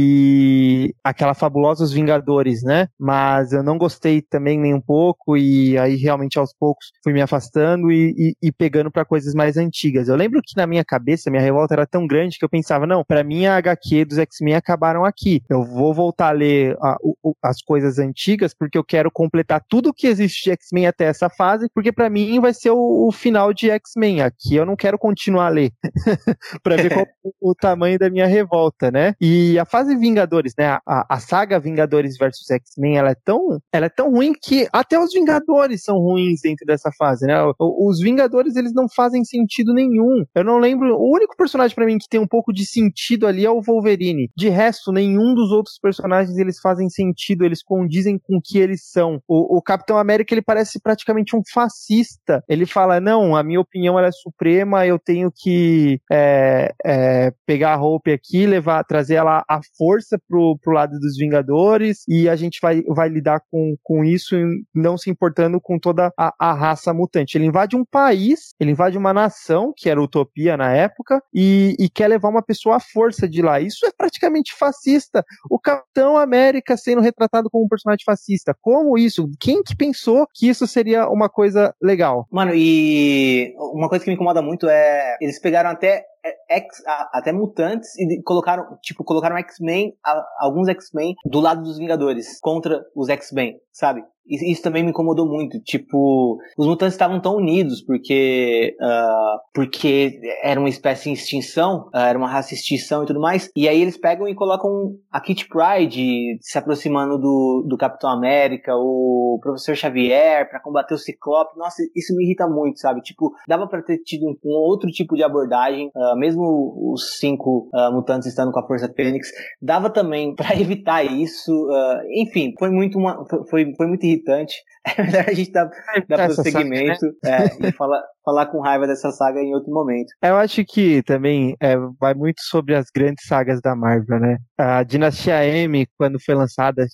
aquela 1.04 1.34
fabulosa 1.34 1.84
Os 1.84 1.92
Vingadores, 1.92 2.62
né? 2.62 2.88
Mas 2.98 3.52
eu 3.52 3.62
não 3.62 3.78
gostei 3.78 4.22
também 4.22 4.58
nem 4.58 4.74
um 4.74 4.80
pouco 4.80 5.36
e 5.36 5.78
aí 5.78 5.96
realmente 5.96 6.38
aos 6.38 6.52
poucos 6.58 6.90
fui 7.02 7.12
me 7.12 7.22
afastando 7.22 7.90
e, 7.90 8.14
e, 8.16 8.48
e 8.48 8.52
pegando 8.52 8.90
para 8.90 9.04
coisas 9.04 9.34
mais 9.34 9.56
antigas. 9.56 10.08
Eu 10.08 10.16
lembro 10.16 10.40
que 10.44 10.56
na 10.56 10.66
minha 10.66 10.84
cabeça 10.84 11.30
minha 11.30 11.42
revolta 11.42 11.74
era 11.74 11.86
tão 11.86 12.06
grande 12.06 12.38
que 12.38 12.44
eu 12.44 12.48
pensava, 12.48 12.86
não, 12.86 13.04
para 13.04 13.24
mim 13.24 13.46
a 13.46 13.56
HQ 13.56 14.04
dos 14.04 14.18
X-Men 14.18 14.54
acabaram 14.54 15.04
aqui. 15.04 15.42
Eu 15.48 15.64
vou 15.64 15.94
voltar 15.94 16.28
a 16.28 16.32
ler 16.32 16.76
a, 16.80 16.96
o, 17.02 17.34
as 17.42 17.62
coisas 17.62 17.98
antigas 17.98 18.54
porque 18.54 18.78
eu 18.78 18.84
quero 18.84 19.10
completar 19.10 19.62
tudo 19.68 19.94
que 19.94 20.06
existe 20.06 20.44
de 20.44 20.50
X-Men 20.52 20.86
até 20.86 21.04
essa 21.04 21.28
fase, 21.28 21.68
porque 21.74 21.92
para 21.92 22.10
mim 22.10 22.40
vai 22.40 22.52
ser 22.52 22.70
o, 22.70 23.06
o 23.06 23.12
final 23.12 23.52
de 23.52 23.70
X-Men. 23.70 24.22
Aqui 24.22 24.54
eu 24.54 24.66
não 24.66 24.76
quero 24.76 24.98
continuar 24.98 25.46
a 25.46 25.50
ler 25.50 25.70
para 26.62 26.76
ver 26.76 26.92
qual 26.92 27.06
o 27.40 27.54
tamanho 27.54 27.98
da 27.98 28.10
minha 28.10 28.26
revolta, 28.26 28.90
né? 28.90 29.14
E 29.20 29.58
a 29.58 29.64
fase 29.64 29.85
Vingadores, 29.94 30.52
né? 30.58 30.78
A, 30.86 31.06
a 31.08 31.20
saga 31.20 31.60
Vingadores 31.60 32.16
versus 32.18 32.50
X-Men, 32.50 32.98
ela 32.98 33.10
é 33.10 33.16
tão, 33.24 33.58
ela 33.72 33.86
é 33.86 33.90
tão 33.90 34.10
ruim 34.10 34.32
que 34.32 34.66
até 34.72 34.98
os 34.98 35.12
Vingadores 35.12 35.82
são 35.84 35.98
ruins 35.98 36.40
dentro 36.42 36.66
dessa 36.66 36.90
fase, 36.98 37.26
né? 37.26 37.36
Os 37.58 38.00
Vingadores, 38.00 38.56
eles 38.56 38.72
não 38.72 38.86
fazem 38.88 39.24
sentido 39.24 39.72
nenhum. 39.74 40.24
Eu 40.34 40.44
não 40.44 40.58
lembro, 40.58 40.96
o 40.96 41.14
único 41.14 41.36
personagem 41.36 41.74
para 41.74 41.86
mim 41.86 41.98
que 41.98 42.08
tem 42.08 42.20
um 42.20 42.26
pouco 42.26 42.52
de 42.52 42.66
sentido 42.66 43.26
ali 43.26 43.44
é 43.44 43.50
o 43.50 43.60
Wolverine. 43.60 44.30
De 44.36 44.48
resto, 44.48 44.92
nenhum 44.92 45.34
dos 45.34 45.50
outros 45.50 45.78
personagens 45.80 46.36
eles 46.38 46.58
fazem 46.58 46.88
sentido, 46.88 47.44
eles 47.44 47.62
condizem 47.62 48.18
com 48.18 48.36
o 48.36 48.40
que 48.42 48.58
eles 48.58 48.82
são. 48.90 49.20
O, 49.28 49.58
o 49.58 49.62
Capitão 49.62 49.98
América, 49.98 50.34
ele 50.34 50.42
parece 50.42 50.80
praticamente 50.80 51.36
um 51.36 51.42
fascista. 51.52 52.42
Ele 52.48 52.66
fala, 52.66 53.00
não, 53.00 53.36
a 53.36 53.42
minha 53.42 53.60
opinião 53.60 53.98
ela 53.98 54.08
é 54.08 54.12
suprema, 54.12 54.86
eu 54.86 54.98
tenho 54.98 55.30
que 55.34 56.00
é, 56.10 56.72
é, 56.84 57.32
pegar 57.46 57.72
a 57.72 57.76
roupa 57.76 58.10
aqui, 58.10 58.46
levar, 58.46 58.84
trazer 58.84 59.14
ela 59.14 59.44
à 59.48 59.60
força 59.76 60.18
pro, 60.28 60.58
pro 60.62 60.72
lado 60.72 60.98
dos 60.98 61.16
Vingadores 61.16 62.02
e 62.08 62.28
a 62.28 62.36
gente 62.36 62.58
vai, 62.60 62.82
vai 62.82 63.08
lidar 63.08 63.40
com, 63.50 63.74
com 63.82 64.04
isso 64.04 64.36
não 64.74 64.96
se 64.96 65.10
importando 65.10 65.60
com 65.60 65.78
toda 65.78 66.12
a, 66.18 66.34
a 66.38 66.52
raça 66.52 66.92
mutante. 66.92 67.36
Ele 67.36 67.46
invade 67.46 67.76
um 67.76 67.84
país, 67.84 68.54
ele 68.60 68.70
invade 68.70 68.98
uma 68.98 69.12
nação, 69.12 69.72
que 69.76 69.88
era 69.88 70.00
Utopia 70.00 70.56
na 70.56 70.72
época, 70.72 71.22
e, 71.34 71.74
e 71.78 71.88
quer 71.88 72.08
levar 72.08 72.28
uma 72.28 72.42
pessoa 72.42 72.76
à 72.76 72.80
força 72.80 73.28
de 73.28 73.42
lá. 73.42 73.60
Isso 73.60 73.86
é 73.86 73.90
praticamente 73.96 74.54
fascista. 74.58 75.24
O 75.50 75.58
Capitão 75.58 76.16
América 76.16 76.76
sendo 76.76 77.00
retratado 77.00 77.48
como 77.50 77.64
um 77.64 77.68
personagem 77.68 78.04
fascista. 78.04 78.54
Como 78.60 78.98
isso? 78.98 79.28
Quem 79.40 79.62
que 79.62 79.76
pensou 79.76 80.26
que 80.34 80.48
isso 80.48 80.66
seria 80.66 81.08
uma 81.08 81.28
coisa 81.28 81.74
legal? 81.82 82.26
Mano, 82.30 82.52
e 82.54 83.54
uma 83.58 83.88
coisa 83.88 84.04
que 84.04 84.10
me 84.10 84.14
incomoda 84.14 84.42
muito 84.42 84.68
é 84.68 85.16
eles 85.20 85.40
pegaram 85.40 85.70
até 85.70 86.04
X, 86.48 86.82
até 87.12 87.32
mutantes 87.32 87.96
e 87.98 88.22
colocaram, 88.22 88.78
tipo, 88.82 89.04
colocaram 89.04 89.36
X-Men, 89.38 89.96
alguns 90.38 90.68
X-Men 90.68 91.14
do 91.24 91.40
lado 91.40 91.62
dos 91.62 91.78
Vingadores 91.78 92.40
contra 92.40 92.84
os 92.94 93.08
X-Men, 93.08 93.58
sabe? 93.72 94.04
Isso 94.28 94.62
também 94.62 94.82
me 94.82 94.90
incomodou 94.90 95.26
muito. 95.26 95.60
Tipo, 95.60 96.38
os 96.58 96.66
mutantes 96.66 96.94
estavam 96.94 97.20
tão 97.20 97.36
unidos 97.36 97.80
porque 97.82 98.76
uh, 98.80 99.38
porque 99.54 100.20
era 100.42 100.58
uma 100.58 100.68
espécie 100.68 101.08
em 101.08 101.12
extinção, 101.12 101.88
uh, 101.94 101.98
era 101.98 102.18
uma 102.18 102.28
raça 102.28 102.52
em 102.52 102.56
extinção 102.56 103.04
e 103.04 103.06
tudo 103.06 103.20
mais. 103.20 103.50
E 103.54 103.68
aí 103.68 103.80
eles 103.80 103.96
pegam 103.96 104.28
e 104.28 104.34
colocam 104.34 104.96
a 105.10 105.20
Kitty 105.20 105.48
Pride 105.48 106.38
se 106.40 106.58
aproximando 106.58 107.18
do, 107.18 107.64
do 107.68 107.76
Capitão 107.76 108.10
América, 108.10 108.72
o 108.74 109.38
Professor 109.40 109.76
Xavier 109.76 110.48
para 110.50 110.60
combater 110.60 110.94
o 110.94 110.98
Ciclope. 110.98 111.56
Nossa, 111.56 111.82
isso 111.94 112.14
me 112.16 112.24
irrita 112.24 112.48
muito, 112.48 112.80
sabe? 112.80 113.00
Tipo, 113.02 113.32
dava 113.46 113.68
para 113.68 113.82
ter 113.82 113.98
tido 113.98 114.26
um, 114.26 114.36
um, 114.44 114.54
outro 114.54 114.90
tipo 114.90 115.14
de 115.14 115.22
abordagem, 115.22 115.90
uh, 115.94 116.18
mesmo 116.18 116.92
os 116.92 117.18
cinco 117.18 117.68
mutantes 117.92 118.28
estando 118.28 118.50
com 118.50 118.58
a 118.58 118.66
Força 118.66 118.92
Fênix, 118.94 119.30
dava 119.60 119.90
também 119.90 120.34
para 120.36 120.58
evitar 120.60 121.04
isso. 121.04 121.68
enfim, 122.10 122.52
foi 122.58 122.70
muito 122.70 122.98
uma, 122.98 123.24
foi, 123.48 123.72
foi 123.76 123.86
muito 123.86 124.04
irritante 124.04 124.15
irritante. 124.16 124.54
É 124.96 125.02
melhor 125.02 125.24
a 125.28 125.32
gente 125.32 125.50
dar, 125.50 125.68
dar 126.08 126.26
prosseguimento 126.26 127.00
saga, 127.24 127.44
né? 127.44 127.48
é, 127.64 127.68
e 127.68 127.72
falar, 127.72 128.00
falar 128.24 128.46
com 128.46 128.60
raiva 128.60 128.86
dessa 128.86 129.10
saga 129.10 129.40
em 129.40 129.52
outro 129.52 129.72
momento. 129.72 130.06
Eu 130.22 130.36
acho 130.36 130.64
que 130.64 131.02
também 131.02 131.56
é, 131.60 131.74
vai 131.98 132.14
muito 132.14 132.40
sobre 132.42 132.72
as 132.76 132.86
grandes 132.94 133.26
sagas 133.26 133.60
da 133.60 133.74
Marvel, 133.74 134.20
né? 134.20 134.36
A 134.56 134.84
Dinastia 134.84 135.44
M, 135.44 135.88
quando 135.98 136.22
foi 136.24 136.36
lançada, 136.36 136.86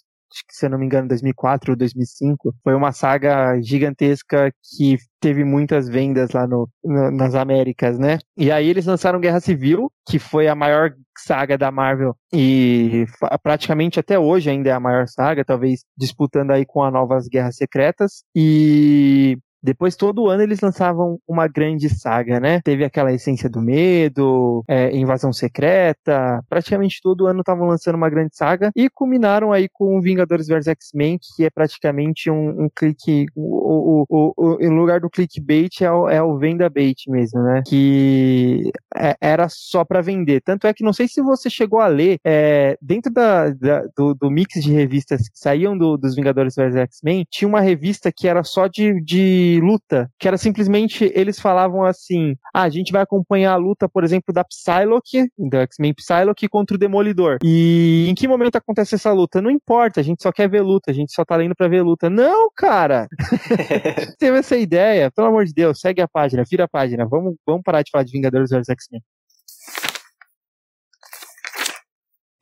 se 0.50 0.66
eu 0.66 0.70
não 0.70 0.78
me 0.78 0.86
engano, 0.86 1.08
2004 1.08 1.72
ou 1.72 1.76
2005, 1.76 2.54
foi 2.62 2.74
uma 2.74 2.92
saga 2.92 3.60
gigantesca 3.60 4.52
que 4.76 4.96
teve 5.20 5.44
muitas 5.44 5.88
vendas 5.88 6.30
lá 6.32 6.46
no, 6.46 6.68
no, 6.84 7.10
nas 7.10 7.34
Américas, 7.34 7.98
né? 7.98 8.18
E 8.36 8.50
aí 8.50 8.68
eles 8.68 8.86
lançaram 8.86 9.20
Guerra 9.20 9.40
Civil, 9.40 9.90
que 10.08 10.18
foi 10.18 10.48
a 10.48 10.54
maior 10.54 10.92
saga 11.16 11.56
da 11.56 11.70
Marvel 11.70 12.16
e 12.32 13.06
praticamente 13.42 14.00
até 14.00 14.18
hoje 14.18 14.50
ainda 14.50 14.70
é 14.70 14.72
a 14.72 14.80
maior 14.80 15.06
saga, 15.06 15.44
talvez 15.44 15.84
disputando 15.96 16.50
aí 16.50 16.64
com 16.64 16.82
a 16.82 16.90
Novas 16.90 17.28
Guerras 17.28 17.56
Secretas. 17.56 18.24
E 18.34 19.38
depois, 19.62 19.96
todo 19.96 20.28
ano, 20.28 20.42
eles 20.42 20.60
lançavam 20.60 21.18
uma 21.26 21.46
grande 21.46 21.88
saga, 21.88 22.40
né? 22.40 22.60
Teve 22.62 22.84
aquela 22.84 23.12
Essência 23.12 23.48
do 23.48 23.60
Medo, 23.60 24.64
é, 24.66 24.94
Invasão 24.96 25.32
Secreta, 25.32 26.42
praticamente 26.48 27.00
todo 27.02 27.26
ano 27.26 27.40
estavam 27.40 27.68
lançando 27.68 27.94
uma 27.94 28.10
grande 28.10 28.36
saga 28.36 28.70
e 28.74 28.90
culminaram 28.90 29.52
aí 29.52 29.68
com 29.68 30.00
Vingadores 30.00 30.48
vs 30.48 30.66
X-Men, 30.66 31.18
que 31.18 31.44
é 31.44 31.50
praticamente 31.50 32.30
um, 32.30 32.64
um 32.64 32.68
clique. 32.74 33.26
O, 33.36 34.04
o, 34.08 34.34
o, 34.36 34.58
em 34.60 34.68
lugar 34.68 35.00
do 35.00 35.10
clickbait 35.10 35.80
é 35.80 35.90
o, 35.90 36.08
é 36.08 36.22
o 36.22 36.36
venda 36.38 36.68
bait 36.68 37.08
mesmo, 37.08 37.42
né? 37.42 37.62
Que 37.66 38.70
é, 38.96 39.16
era 39.20 39.48
só 39.48 39.84
para 39.84 40.00
vender. 40.00 40.40
Tanto 40.40 40.66
é 40.66 40.74
que 40.74 40.84
não 40.84 40.92
sei 40.92 41.06
se 41.06 41.22
você 41.22 41.48
chegou 41.48 41.80
a 41.80 41.86
ler, 41.86 42.18
é, 42.24 42.76
dentro 42.80 43.12
da, 43.12 43.50
da 43.50 43.84
do, 43.96 44.14
do, 44.14 44.30
mix 44.30 44.62
de 44.62 44.72
revistas 44.72 45.28
que 45.28 45.38
saíam 45.38 45.76
do, 45.76 45.96
dos 45.96 46.14
Vingadores 46.14 46.54
vs 46.54 46.76
X-Men, 46.76 47.26
tinha 47.30 47.48
uma 47.48 47.60
revista 47.60 48.10
que 48.10 48.26
era 48.26 48.42
só 48.42 48.66
de, 48.66 49.00
de 49.02 49.51
luta, 49.60 50.10
que 50.18 50.28
era 50.28 50.36
simplesmente 50.36 51.10
eles 51.14 51.40
falavam 51.40 51.84
assim: 51.84 52.34
ah, 52.54 52.62
a 52.62 52.68
gente 52.68 52.92
vai 52.92 53.02
acompanhar 53.02 53.52
a 53.52 53.56
luta, 53.56 53.88
por 53.88 54.04
exemplo, 54.04 54.32
da 54.32 54.44
Psylocke, 54.44 55.28
da 55.38 55.62
X-Men 55.62 55.94
Psylocke 55.94 56.48
contra 56.48 56.76
o 56.76 56.78
Demolidor. 56.78 57.38
E 57.42 58.06
em 58.08 58.14
que 58.14 58.28
momento 58.28 58.56
acontece 58.56 58.94
essa 58.94 59.12
luta? 59.12 59.40
Não 59.42 59.50
importa, 59.50 60.00
a 60.00 60.02
gente 60.02 60.22
só 60.22 60.32
quer 60.32 60.48
ver 60.48 60.62
luta, 60.62 60.90
a 60.90 60.94
gente 60.94 61.12
só 61.12 61.24
tá 61.24 61.36
lendo 61.36 61.54
pra 61.54 61.68
ver 61.68 61.82
luta. 61.82 62.08
Não, 62.08 62.50
cara! 62.54 63.08
Teve 64.18 64.38
essa 64.38 64.56
ideia, 64.56 65.10
pelo 65.10 65.28
amor 65.28 65.44
de 65.44 65.52
Deus, 65.52 65.80
segue 65.80 66.00
a 66.00 66.08
página, 66.08 66.44
vira 66.48 66.64
a 66.64 66.68
página, 66.68 67.06
vamos, 67.06 67.34
vamos 67.46 67.62
parar 67.62 67.82
de 67.82 67.90
falar 67.90 68.04
de 68.04 68.12
Vingadores 68.12 68.50
vs 68.50 68.68
X-Men. 68.68 69.02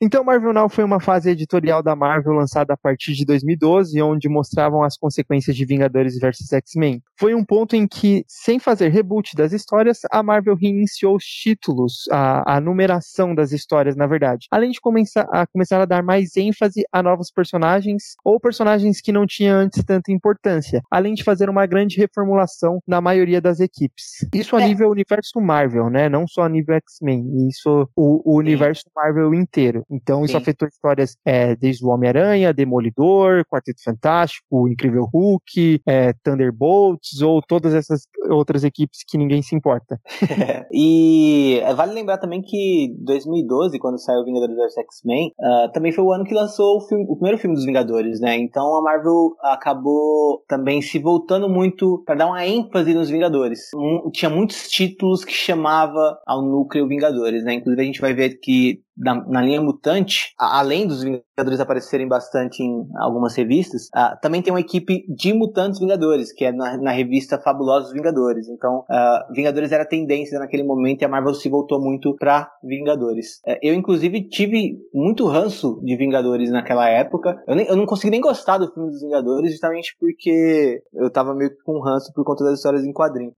Então, 0.03 0.23
Marvel 0.23 0.51
Now 0.51 0.67
foi 0.67 0.83
uma 0.83 0.99
fase 0.99 1.29
editorial 1.29 1.83
da 1.83 1.95
Marvel 1.95 2.33
lançada 2.33 2.73
a 2.73 2.77
partir 2.77 3.13
de 3.13 3.23
2012, 3.23 4.01
onde 4.01 4.27
mostravam 4.27 4.83
as 4.83 4.97
consequências 4.97 5.55
de 5.55 5.63
Vingadores 5.63 6.17
vs 6.17 6.51
X-Men. 6.53 7.03
Foi 7.19 7.35
um 7.35 7.45
ponto 7.45 7.75
em 7.75 7.87
que, 7.87 8.25
sem 8.27 8.57
fazer 8.57 8.89
reboot 8.89 9.35
das 9.35 9.53
histórias, 9.53 9.99
a 10.11 10.23
Marvel 10.23 10.55
reiniciou 10.55 11.17
os 11.17 11.23
títulos, 11.23 12.05
a, 12.09 12.55
a 12.55 12.59
numeração 12.59 13.35
das 13.35 13.51
histórias, 13.51 13.95
na 13.95 14.07
verdade, 14.07 14.47
além 14.49 14.71
de 14.71 14.81
começar 14.81 15.27
a, 15.31 15.45
começar 15.45 15.79
a 15.79 15.85
dar 15.85 16.01
mais 16.01 16.35
ênfase 16.35 16.83
a 16.91 17.03
novos 17.03 17.29
personagens 17.29 18.15
ou 18.25 18.39
personagens 18.39 19.01
que 19.01 19.11
não 19.11 19.27
tinham 19.27 19.59
antes 19.59 19.83
tanta 19.83 20.11
importância, 20.11 20.81
além 20.89 21.13
de 21.13 21.23
fazer 21.23 21.47
uma 21.47 21.67
grande 21.67 21.97
reformulação 21.97 22.79
na 22.87 22.99
maioria 22.99 23.39
das 23.39 23.59
equipes. 23.59 24.27
Isso 24.33 24.55
a 24.55 24.63
é. 24.63 24.67
nível 24.67 24.89
universo 24.89 25.39
Marvel, 25.39 25.91
né? 25.91 26.09
Não 26.09 26.27
só 26.27 26.41
a 26.41 26.49
nível 26.49 26.73
X-Men, 26.77 27.47
isso 27.47 27.87
o, 27.95 28.33
o 28.33 28.39
universo 28.39 28.85
Marvel 28.95 29.31
inteiro. 29.35 29.85
Então 29.91 30.23
isso 30.23 30.31
Sim. 30.31 30.37
afetou 30.37 30.67
histórias 30.67 31.17
é, 31.25 31.55
desde 31.55 31.85
o 31.85 31.89
Homem-Aranha, 31.89 32.53
Demolidor, 32.53 33.45
Quarteto 33.45 33.83
Fantástico, 33.83 34.67
Incrível 34.67 35.07
Hulk, 35.13 35.81
é, 35.85 36.13
Thunderbolts 36.23 37.21
ou 37.21 37.41
todas 37.41 37.73
essas 37.73 38.07
outras 38.29 38.63
equipes 38.63 38.99
que 39.07 39.17
ninguém 39.17 39.41
se 39.41 39.55
importa. 39.55 39.99
e 40.71 41.59
é, 41.63 41.73
vale 41.73 41.93
lembrar 41.93 42.17
também 42.17 42.41
que 42.41 42.95
2012, 42.99 43.77
quando 43.79 43.99
saiu 43.99 44.23
Vingadores 44.23 44.55
vs 44.55 44.77
X-Men, 44.77 45.33
uh, 45.39 45.71
também 45.71 45.91
foi 45.91 46.03
o 46.03 46.13
ano 46.13 46.23
que 46.23 46.33
lançou 46.33 46.77
o, 46.77 46.81
filme, 46.81 47.05
o, 47.07 47.15
primeiro 47.15 47.37
filme 47.37 47.55
dos 47.55 47.65
Vingadores, 47.65 48.19
né? 48.19 48.37
Então 48.37 48.75
a 48.77 48.81
Marvel 48.81 49.35
acabou 49.41 50.43
também 50.47 50.81
se 50.81 50.99
voltando 50.99 51.49
muito 51.49 52.01
para 52.05 52.15
dar 52.15 52.27
uma 52.27 52.45
ênfase 52.45 52.93
nos 52.93 53.09
Vingadores. 53.09 53.69
Um, 53.75 54.09
tinha 54.11 54.29
muitos 54.29 54.67
títulos 54.69 55.25
que 55.25 55.33
chamava 55.33 56.17
ao 56.25 56.41
núcleo 56.41 56.87
Vingadores, 56.87 57.43
né? 57.43 57.55
Inclusive 57.55 57.81
a 57.81 57.85
gente 57.85 58.01
vai 58.01 58.13
ver 58.13 58.39
que 58.41 58.81
na, 59.01 59.15
na 59.27 59.41
linha 59.41 59.61
mutante, 59.61 60.33
além 60.37 60.87
dos 60.87 61.03
Vingadores 61.03 61.59
aparecerem 61.59 62.07
bastante 62.07 62.61
em 62.61 62.87
algumas 62.99 63.35
revistas, 63.35 63.87
uh, 63.87 64.17
também 64.21 64.41
tem 64.41 64.53
uma 64.53 64.59
equipe 64.59 65.03
de 65.13 65.33
mutantes 65.33 65.79
Vingadores, 65.79 66.31
que 66.31 66.45
é 66.45 66.51
na, 66.51 66.77
na 66.77 66.91
revista 66.91 67.39
Fabulosos 67.39 67.91
Vingadores. 67.91 68.47
Então, 68.47 68.85
uh, 68.89 69.33
Vingadores 69.33 69.71
era 69.71 69.85
tendência 69.85 70.37
naquele 70.37 70.63
momento 70.63 71.01
e 71.01 71.05
a 71.05 71.09
Marvel 71.09 71.33
se 71.33 71.49
voltou 71.49 71.81
muito 71.81 72.15
para 72.15 72.51
Vingadores. 72.63 73.39
Uh, 73.45 73.57
eu, 73.61 73.73
inclusive, 73.73 74.27
tive 74.29 74.77
muito 74.93 75.25
ranço 75.25 75.81
de 75.83 75.95
Vingadores 75.95 76.51
naquela 76.51 76.87
época. 76.87 77.41
Eu, 77.47 77.55
nem, 77.55 77.65
eu 77.65 77.75
não 77.75 77.85
consegui 77.87 78.11
nem 78.11 78.21
gostar 78.21 78.59
do 78.59 78.71
filme 78.71 78.89
dos 78.89 79.01
Vingadores, 79.01 79.51
justamente 79.51 79.95
porque 79.99 80.83
eu 80.93 81.09
tava 81.09 81.33
meio 81.33 81.51
com 81.65 81.81
ranço 81.81 82.11
por 82.13 82.23
conta 82.23 82.43
das 82.43 82.59
histórias 82.59 82.83
em 82.83 82.93
quadrinho. 82.93 83.33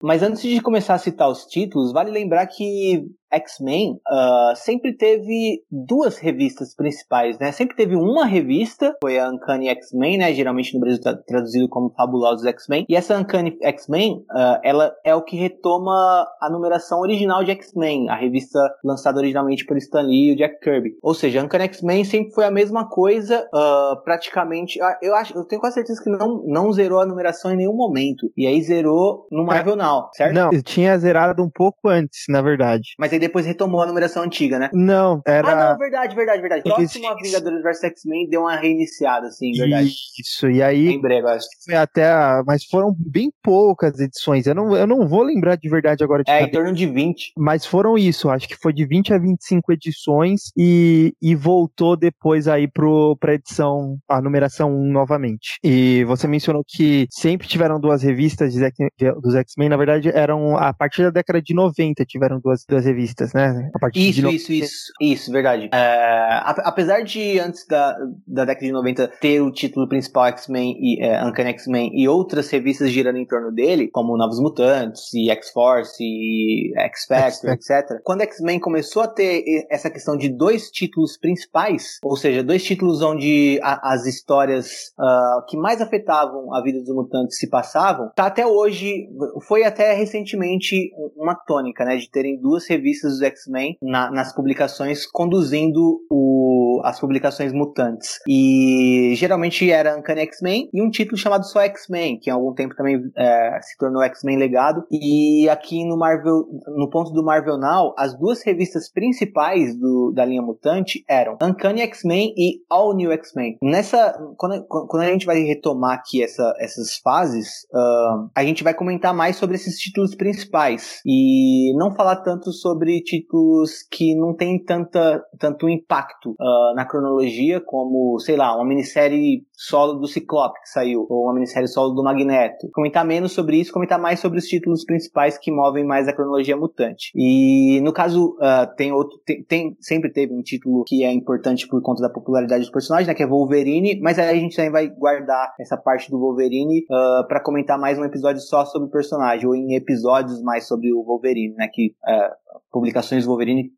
Mas 0.00 0.22
antes 0.22 0.42
de 0.42 0.60
começar 0.60 0.94
a 0.94 0.98
citar 0.98 1.28
os 1.28 1.44
títulos, 1.44 1.92
vale 1.92 2.10
lembrar 2.12 2.46
que 2.46 3.04
X-Men 3.32 4.00
uh, 4.10 4.56
sempre 4.56 4.96
teve 4.96 5.62
duas 5.70 6.18
revistas 6.18 6.74
principais, 6.74 7.38
né? 7.38 7.52
Sempre 7.52 7.76
teve 7.76 7.94
uma 7.94 8.24
revista, 8.24 8.96
foi 9.02 9.18
a 9.18 9.28
Uncanny 9.28 9.68
X-Men, 9.68 10.18
né? 10.18 10.32
Geralmente 10.32 10.74
no 10.74 10.80
Brasil 10.80 11.00
tá 11.00 11.14
traduzido 11.14 11.68
como 11.68 11.92
Fabulosos 11.96 12.46
X-Men. 12.46 12.86
E 12.88 12.96
essa 12.96 13.16
Uncanny 13.16 13.56
X-Men, 13.62 14.24
uh, 14.30 14.60
ela 14.62 14.94
é 15.04 15.14
o 15.14 15.22
que 15.22 15.36
retoma 15.36 16.26
a 16.40 16.50
numeração 16.50 17.00
original 17.00 17.44
de 17.44 17.50
X-Men, 17.52 18.08
a 18.08 18.16
revista 18.16 18.58
lançada 18.84 19.18
originalmente 19.18 19.64
por 19.64 19.76
Stan 19.76 20.02
Lee 20.02 20.30
e 20.30 20.32
o 20.32 20.36
Jack 20.36 20.60
Kirby. 20.60 20.90
Ou 21.02 21.14
seja, 21.14 21.42
Uncanny 21.42 21.64
X-Men 21.64 22.04
sempre 22.04 22.32
foi 22.32 22.44
a 22.44 22.50
mesma 22.50 22.88
coisa, 22.88 23.46
uh, 23.54 24.02
praticamente. 24.02 24.78
Eu 25.02 25.14
acho, 25.14 25.36
eu 25.36 25.44
tenho 25.44 25.60
quase 25.60 25.74
certeza 25.74 26.02
que 26.02 26.10
não, 26.10 26.42
não 26.46 26.72
zerou 26.72 27.00
a 27.00 27.06
numeração 27.06 27.52
em 27.52 27.56
nenhum 27.56 27.74
momento. 27.74 28.30
E 28.36 28.46
aí 28.46 28.60
zerou 28.62 29.26
no 29.30 29.44
Marvel 29.44 29.76
Now, 29.76 30.08
certo? 30.14 30.34
Não, 30.34 30.50
tinha 30.62 30.96
zerado 30.98 31.42
um 31.42 31.50
pouco 31.50 31.88
antes, 31.88 32.24
na 32.28 32.40
verdade. 32.40 32.94
Mas 32.98 33.12
e 33.18 33.20
depois 33.20 33.44
retomou 33.44 33.82
a 33.82 33.86
numeração 33.86 34.22
antiga, 34.22 34.58
né? 34.58 34.70
Não, 34.72 35.20
era. 35.26 35.52
Ah, 35.52 35.72
não, 35.72 35.78
verdade, 35.78 36.14
verdade, 36.14 36.40
verdade. 36.40 36.62
Próximo 36.62 37.08
a 37.08 37.14
Vingadores 37.14 37.62
vs 37.62 37.84
X-Men 37.84 38.28
deu 38.28 38.42
uma 38.42 38.56
reiniciada, 38.56 39.28
assim, 39.28 39.52
verdade. 39.52 39.92
Isso, 40.18 40.48
e 40.48 40.62
aí. 40.62 40.88
Lembrei 40.88 41.18
agora. 41.18 41.38
Foi 41.64 41.74
até. 41.74 42.08
Mas 42.46 42.64
foram 42.64 42.94
bem 42.96 43.30
poucas 43.42 43.98
edições. 43.98 44.46
Eu 44.46 44.54
não, 44.54 44.76
eu 44.76 44.86
não 44.86 45.06
vou 45.06 45.22
lembrar 45.22 45.56
de 45.56 45.68
verdade 45.68 46.02
agora. 46.02 46.22
De 46.22 46.30
é, 46.30 46.42
em 46.42 46.50
torno 46.50 46.72
de 46.72 46.86
20. 46.86 47.32
Mas 47.36 47.66
foram 47.66 47.98
isso, 47.98 48.30
acho 48.30 48.48
que 48.48 48.56
foi 48.56 48.72
de 48.72 48.86
20 48.86 49.14
a 49.14 49.18
25 49.18 49.72
edições 49.72 50.52
e, 50.56 51.12
e 51.20 51.34
voltou 51.34 51.96
depois 51.96 52.48
aí 52.48 52.68
pro, 52.68 53.16
pra 53.16 53.34
edição, 53.34 53.98
a 54.08 54.20
numeração 54.20 54.70
1 54.70 54.92
novamente. 54.92 55.58
E 55.62 56.04
você 56.04 56.26
mencionou 56.26 56.62
que 56.66 57.06
sempre 57.10 57.48
tiveram 57.48 57.80
duas 57.80 58.02
revistas 58.02 58.52
de, 58.52 58.60
de, 58.96 59.12
dos 59.20 59.34
X-Men, 59.34 59.68
na 59.68 59.76
verdade 59.76 60.08
eram 60.08 60.56
a 60.56 60.72
partir 60.72 61.02
da 61.02 61.10
década 61.10 61.40
de 61.42 61.54
90 61.54 62.04
tiveram 62.04 62.40
duas, 62.40 62.64
duas 62.68 62.84
revistas 62.84 63.07
revistas, 63.08 63.32
né? 63.32 63.70
A 63.74 63.78
partir 63.78 64.08
isso, 64.08 64.22
de 64.22 64.36
isso, 64.36 64.52
isso, 64.52 64.92
isso, 65.00 65.32
verdade. 65.32 65.70
É, 65.72 66.42
apesar 66.44 67.02
de 67.02 67.38
antes 67.38 67.66
da, 67.66 67.96
da 68.26 68.44
década 68.44 68.66
de 68.66 68.72
90 68.72 69.08
ter 69.20 69.40
o 69.40 69.50
título 69.50 69.88
principal 69.88 70.26
X-Men 70.26 70.76
e 70.78 71.02
é, 71.02 71.24
Uncanny 71.24 71.50
X-Men 71.50 71.90
e 71.94 72.08
outras 72.08 72.50
revistas 72.50 72.90
girando 72.90 73.18
em 73.18 73.26
torno 73.26 73.52
dele, 73.52 73.88
como 73.88 74.16
Novos 74.16 74.40
Mutantes 74.40 75.12
e 75.14 75.30
X-Force 75.30 75.96
e 76.00 76.72
X-Factor, 76.76 77.50
etc. 77.50 78.00
Quando 78.04 78.22
X-Men 78.22 78.60
começou 78.60 79.02
a 79.02 79.08
ter 79.08 79.66
essa 79.70 79.90
questão 79.90 80.16
de 80.16 80.28
dois 80.28 80.70
títulos 80.70 81.16
principais, 81.16 81.98
ou 82.02 82.16
seja, 82.16 82.42
dois 82.42 82.62
títulos 82.62 83.02
onde 83.02 83.58
a, 83.62 83.92
as 83.92 84.06
histórias 84.06 84.92
uh, 84.98 85.44
que 85.48 85.56
mais 85.56 85.80
afetavam 85.80 86.54
a 86.54 86.62
vida 86.62 86.80
dos 86.80 86.94
mutantes 86.94 87.38
se 87.38 87.48
passavam, 87.48 88.10
tá 88.14 88.26
até 88.26 88.46
hoje, 88.46 89.08
foi 89.46 89.64
até 89.64 89.92
recentemente 89.92 90.90
uma 91.16 91.34
tônica, 91.34 91.84
né, 91.84 91.96
de 91.96 92.10
terem 92.10 92.38
duas 92.40 92.66
revistas 92.68 92.97
dos 93.06 93.22
X-Men 93.22 93.76
na, 93.82 94.10
nas 94.10 94.34
publicações 94.34 95.06
conduzindo 95.06 96.00
o, 96.10 96.47
as 96.84 97.00
publicações 97.00 97.52
mutantes. 97.52 98.18
E 98.28 99.12
geralmente 99.16 99.70
era 99.70 99.96
Uncanny 99.96 100.22
X-Men 100.22 100.68
e 100.72 100.82
um 100.82 100.90
título 100.90 101.16
chamado 101.16 101.44
só 101.46 101.60
X-Men, 101.60 102.18
que 102.18 102.30
há 102.30 102.34
algum 102.34 102.54
tempo 102.54 102.74
também 102.74 103.00
é, 103.16 103.58
se 103.62 103.76
tornou 103.76 104.02
X-Men 104.02 104.38
Legado. 104.38 104.84
E 104.90 105.48
aqui 105.48 105.84
no 105.84 105.96
Marvel, 105.96 106.44
no 106.76 106.88
ponto 106.90 107.12
do 107.12 107.24
Marvel 107.24 107.58
Now, 107.58 107.94
as 107.98 108.18
duas 108.18 108.42
revistas 108.42 108.90
principais 108.90 109.78
do, 109.78 110.12
da 110.14 110.24
linha 110.24 110.42
mutante 110.42 111.04
eram 111.08 111.36
Uncanny 111.42 111.80
X-Men 111.82 112.34
e 112.36 112.62
All 112.68 112.94
New 112.94 113.12
X-Men. 113.12 113.56
Nessa, 113.62 114.12
quando, 114.36 114.64
quando 114.66 115.02
a 115.02 115.10
gente 115.10 115.26
vai 115.26 115.40
retomar 115.40 115.94
aqui 115.94 116.22
essa, 116.22 116.54
essas 116.58 116.96
fases, 116.98 117.48
uh, 117.72 118.28
a 118.34 118.44
gente 118.44 118.64
vai 118.64 118.74
comentar 118.74 119.14
mais 119.14 119.36
sobre 119.36 119.56
esses 119.56 119.78
títulos 119.78 120.14
principais 120.14 121.00
e 121.06 121.72
não 121.76 121.94
falar 121.94 122.16
tanto 122.16 122.52
sobre 122.52 123.00
títulos 123.02 123.82
que 123.90 124.14
não 124.14 124.34
têm 124.34 124.62
tanta, 124.62 125.22
tanto 125.38 125.68
impacto 125.68 126.30
uh, 126.30 126.67
na 126.74 126.84
cronologia, 126.84 127.60
como, 127.60 128.18
sei 128.18 128.36
lá, 128.36 128.54
uma 128.54 128.64
minissérie 128.64 129.42
solo 129.52 129.94
do 129.94 130.06
Ciclope 130.06 130.60
que 130.60 130.68
saiu, 130.68 131.06
ou 131.08 131.24
uma 131.24 131.34
minissérie 131.34 131.68
solo 131.68 131.94
do 131.94 132.02
Magneto. 132.02 132.68
Comentar 132.72 133.04
menos 133.04 133.32
sobre 133.32 133.56
isso, 133.56 133.72
comentar 133.72 133.98
mais 133.98 134.20
sobre 134.20 134.38
os 134.38 134.46
títulos 134.46 134.84
principais 134.84 135.38
que 135.38 135.50
movem 135.50 135.84
mais 135.84 136.08
a 136.08 136.12
cronologia 136.12 136.56
mutante. 136.56 137.10
E 137.14 137.80
no 137.82 137.92
caso, 137.92 138.36
uh, 138.36 138.74
tem 138.76 138.92
outro, 138.92 139.18
tem, 139.24 139.42
tem, 139.44 139.76
sempre 139.80 140.12
teve 140.12 140.32
um 140.32 140.42
título 140.42 140.84
que 140.86 141.04
é 141.04 141.12
importante 141.12 141.66
por 141.66 141.82
conta 141.82 142.02
da 142.02 142.10
popularidade 142.10 142.62
dos 142.62 142.70
personagens, 142.70 143.08
né, 143.08 143.14
que 143.14 143.22
é 143.22 143.26
Wolverine, 143.26 144.00
mas 144.00 144.18
aí 144.18 144.28
a 144.28 144.40
gente 144.40 144.56
também 144.56 144.70
vai 144.70 144.88
guardar 144.88 145.54
essa 145.60 145.76
parte 145.76 146.10
do 146.10 146.18
Wolverine 146.18 146.80
uh, 146.84 147.26
para 147.26 147.42
comentar 147.42 147.78
mais 147.78 147.98
um 147.98 148.04
episódio 148.04 148.40
só 148.40 148.64
sobre 148.64 148.88
o 148.88 148.90
personagem, 148.90 149.46
ou 149.46 149.54
em 149.54 149.74
episódios 149.74 150.42
mais 150.42 150.66
sobre 150.66 150.92
o 150.92 151.02
Wolverine, 151.02 151.54
né, 151.54 151.68
que 151.72 151.94
uh, 152.06 152.47
publicações 152.70 153.24
do 153.24 153.30
Wolverine 153.30 153.72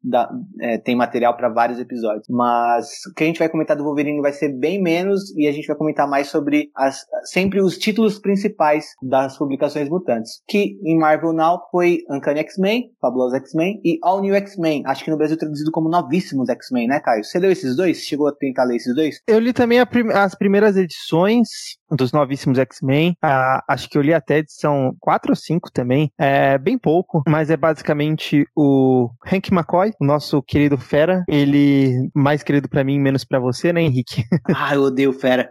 é, 0.60 0.78
tem 0.78 0.96
material 0.96 1.36
para 1.36 1.48
vários 1.48 1.78
episódios. 1.78 2.26
Mas 2.28 2.88
o 3.10 3.14
que 3.14 3.24
a 3.24 3.26
gente 3.26 3.38
vai 3.38 3.48
comentar 3.48 3.76
do 3.76 3.84
Wolverine 3.84 4.20
vai 4.20 4.32
ser 4.32 4.48
bem 4.48 4.82
menos 4.82 5.34
e 5.36 5.46
a 5.46 5.52
gente 5.52 5.66
vai 5.66 5.76
comentar 5.76 6.08
mais 6.08 6.28
sobre 6.28 6.70
as, 6.74 7.04
sempre 7.24 7.60
os 7.60 7.78
títulos 7.78 8.18
principais 8.18 8.86
das 9.02 9.38
publicações 9.38 9.88
mutantes. 9.88 10.42
Que 10.48 10.78
em 10.84 10.98
Marvel 10.98 11.32
Now 11.32 11.60
foi 11.70 12.00
Uncanny 12.10 12.40
X-Men, 12.40 12.90
Fabuloso 13.00 13.36
X-Men 13.36 13.80
e 13.84 13.98
All 14.02 14.20
New 14.20 14.34
X-Men. 14.34 14.82
Acho 14.86 15.04
que 15.04 15.10
no 15.10 15.16
Brasil 15.16 15.36
traduzido 15.36 15.70
como 15.70 15.88
Novíssimos 15.88 16.48
X-Men, 16.48 16.88
né, 16.88 17.00
Caio? 17.00 17.24
Você 17.24 17.38
leu 17.38 17.50
esses 17.50 17.76
dois? 17.76 17.98
Chegou 17.98 18.28
a 18.28 18.32
tentar 18.32 18.64
ler 18.64 18.76
esses 18.76 18.94
dois? 18.94 19.20
Eu 19.26 19.38
li 19.38 19.52
também 19.52 19.84
prim 19.86 20.10
as 20.12 20.34
primeiras 20.34 20.76
edições 20.76 21.48
dos 21.90 22.12
novíssimos 22.12 22.58
X-Men. 22.58 23.16
Ah, 23.22 23.62
acho 23.68 23.88
que 23.88 23.98
eu 23.98 24.02
li 24.02 24.14
até 24.14 24.38
edição 24.38 24.94
4 25.00 25.32
ou 25.32 25.36
5 25.36 25.70
também. 25.72 26.10
É 26.18 26.58
bem 26.58 26.78
pouco, 26.78 27.22
mas 27.28 27.50
é 27.50 27.56
basicamente 27.56 28.46
o 28.56 29.10
Hank 29.26 29.52
McCoy, 29.52 29.92
o 30.00 30.04
nosso 30.04 30.42
querido 30.42 30.78
Fera. 30.78 31.24
Ele, 31.28 32.08
mais 32.14 32.42
querido 32.42 32.68
para 32.68 32.84
mim, 32.84 32.98
menos 32.98 33.24
para 33.24 33.38
você, 33.38 33.72
né, 33.72 33.82
Henrique? 33.82 34.24
Ah, 34.62 34.74
eu 34.74 34.82
odeio 34.82 35.12
Fera. 35.12 35.50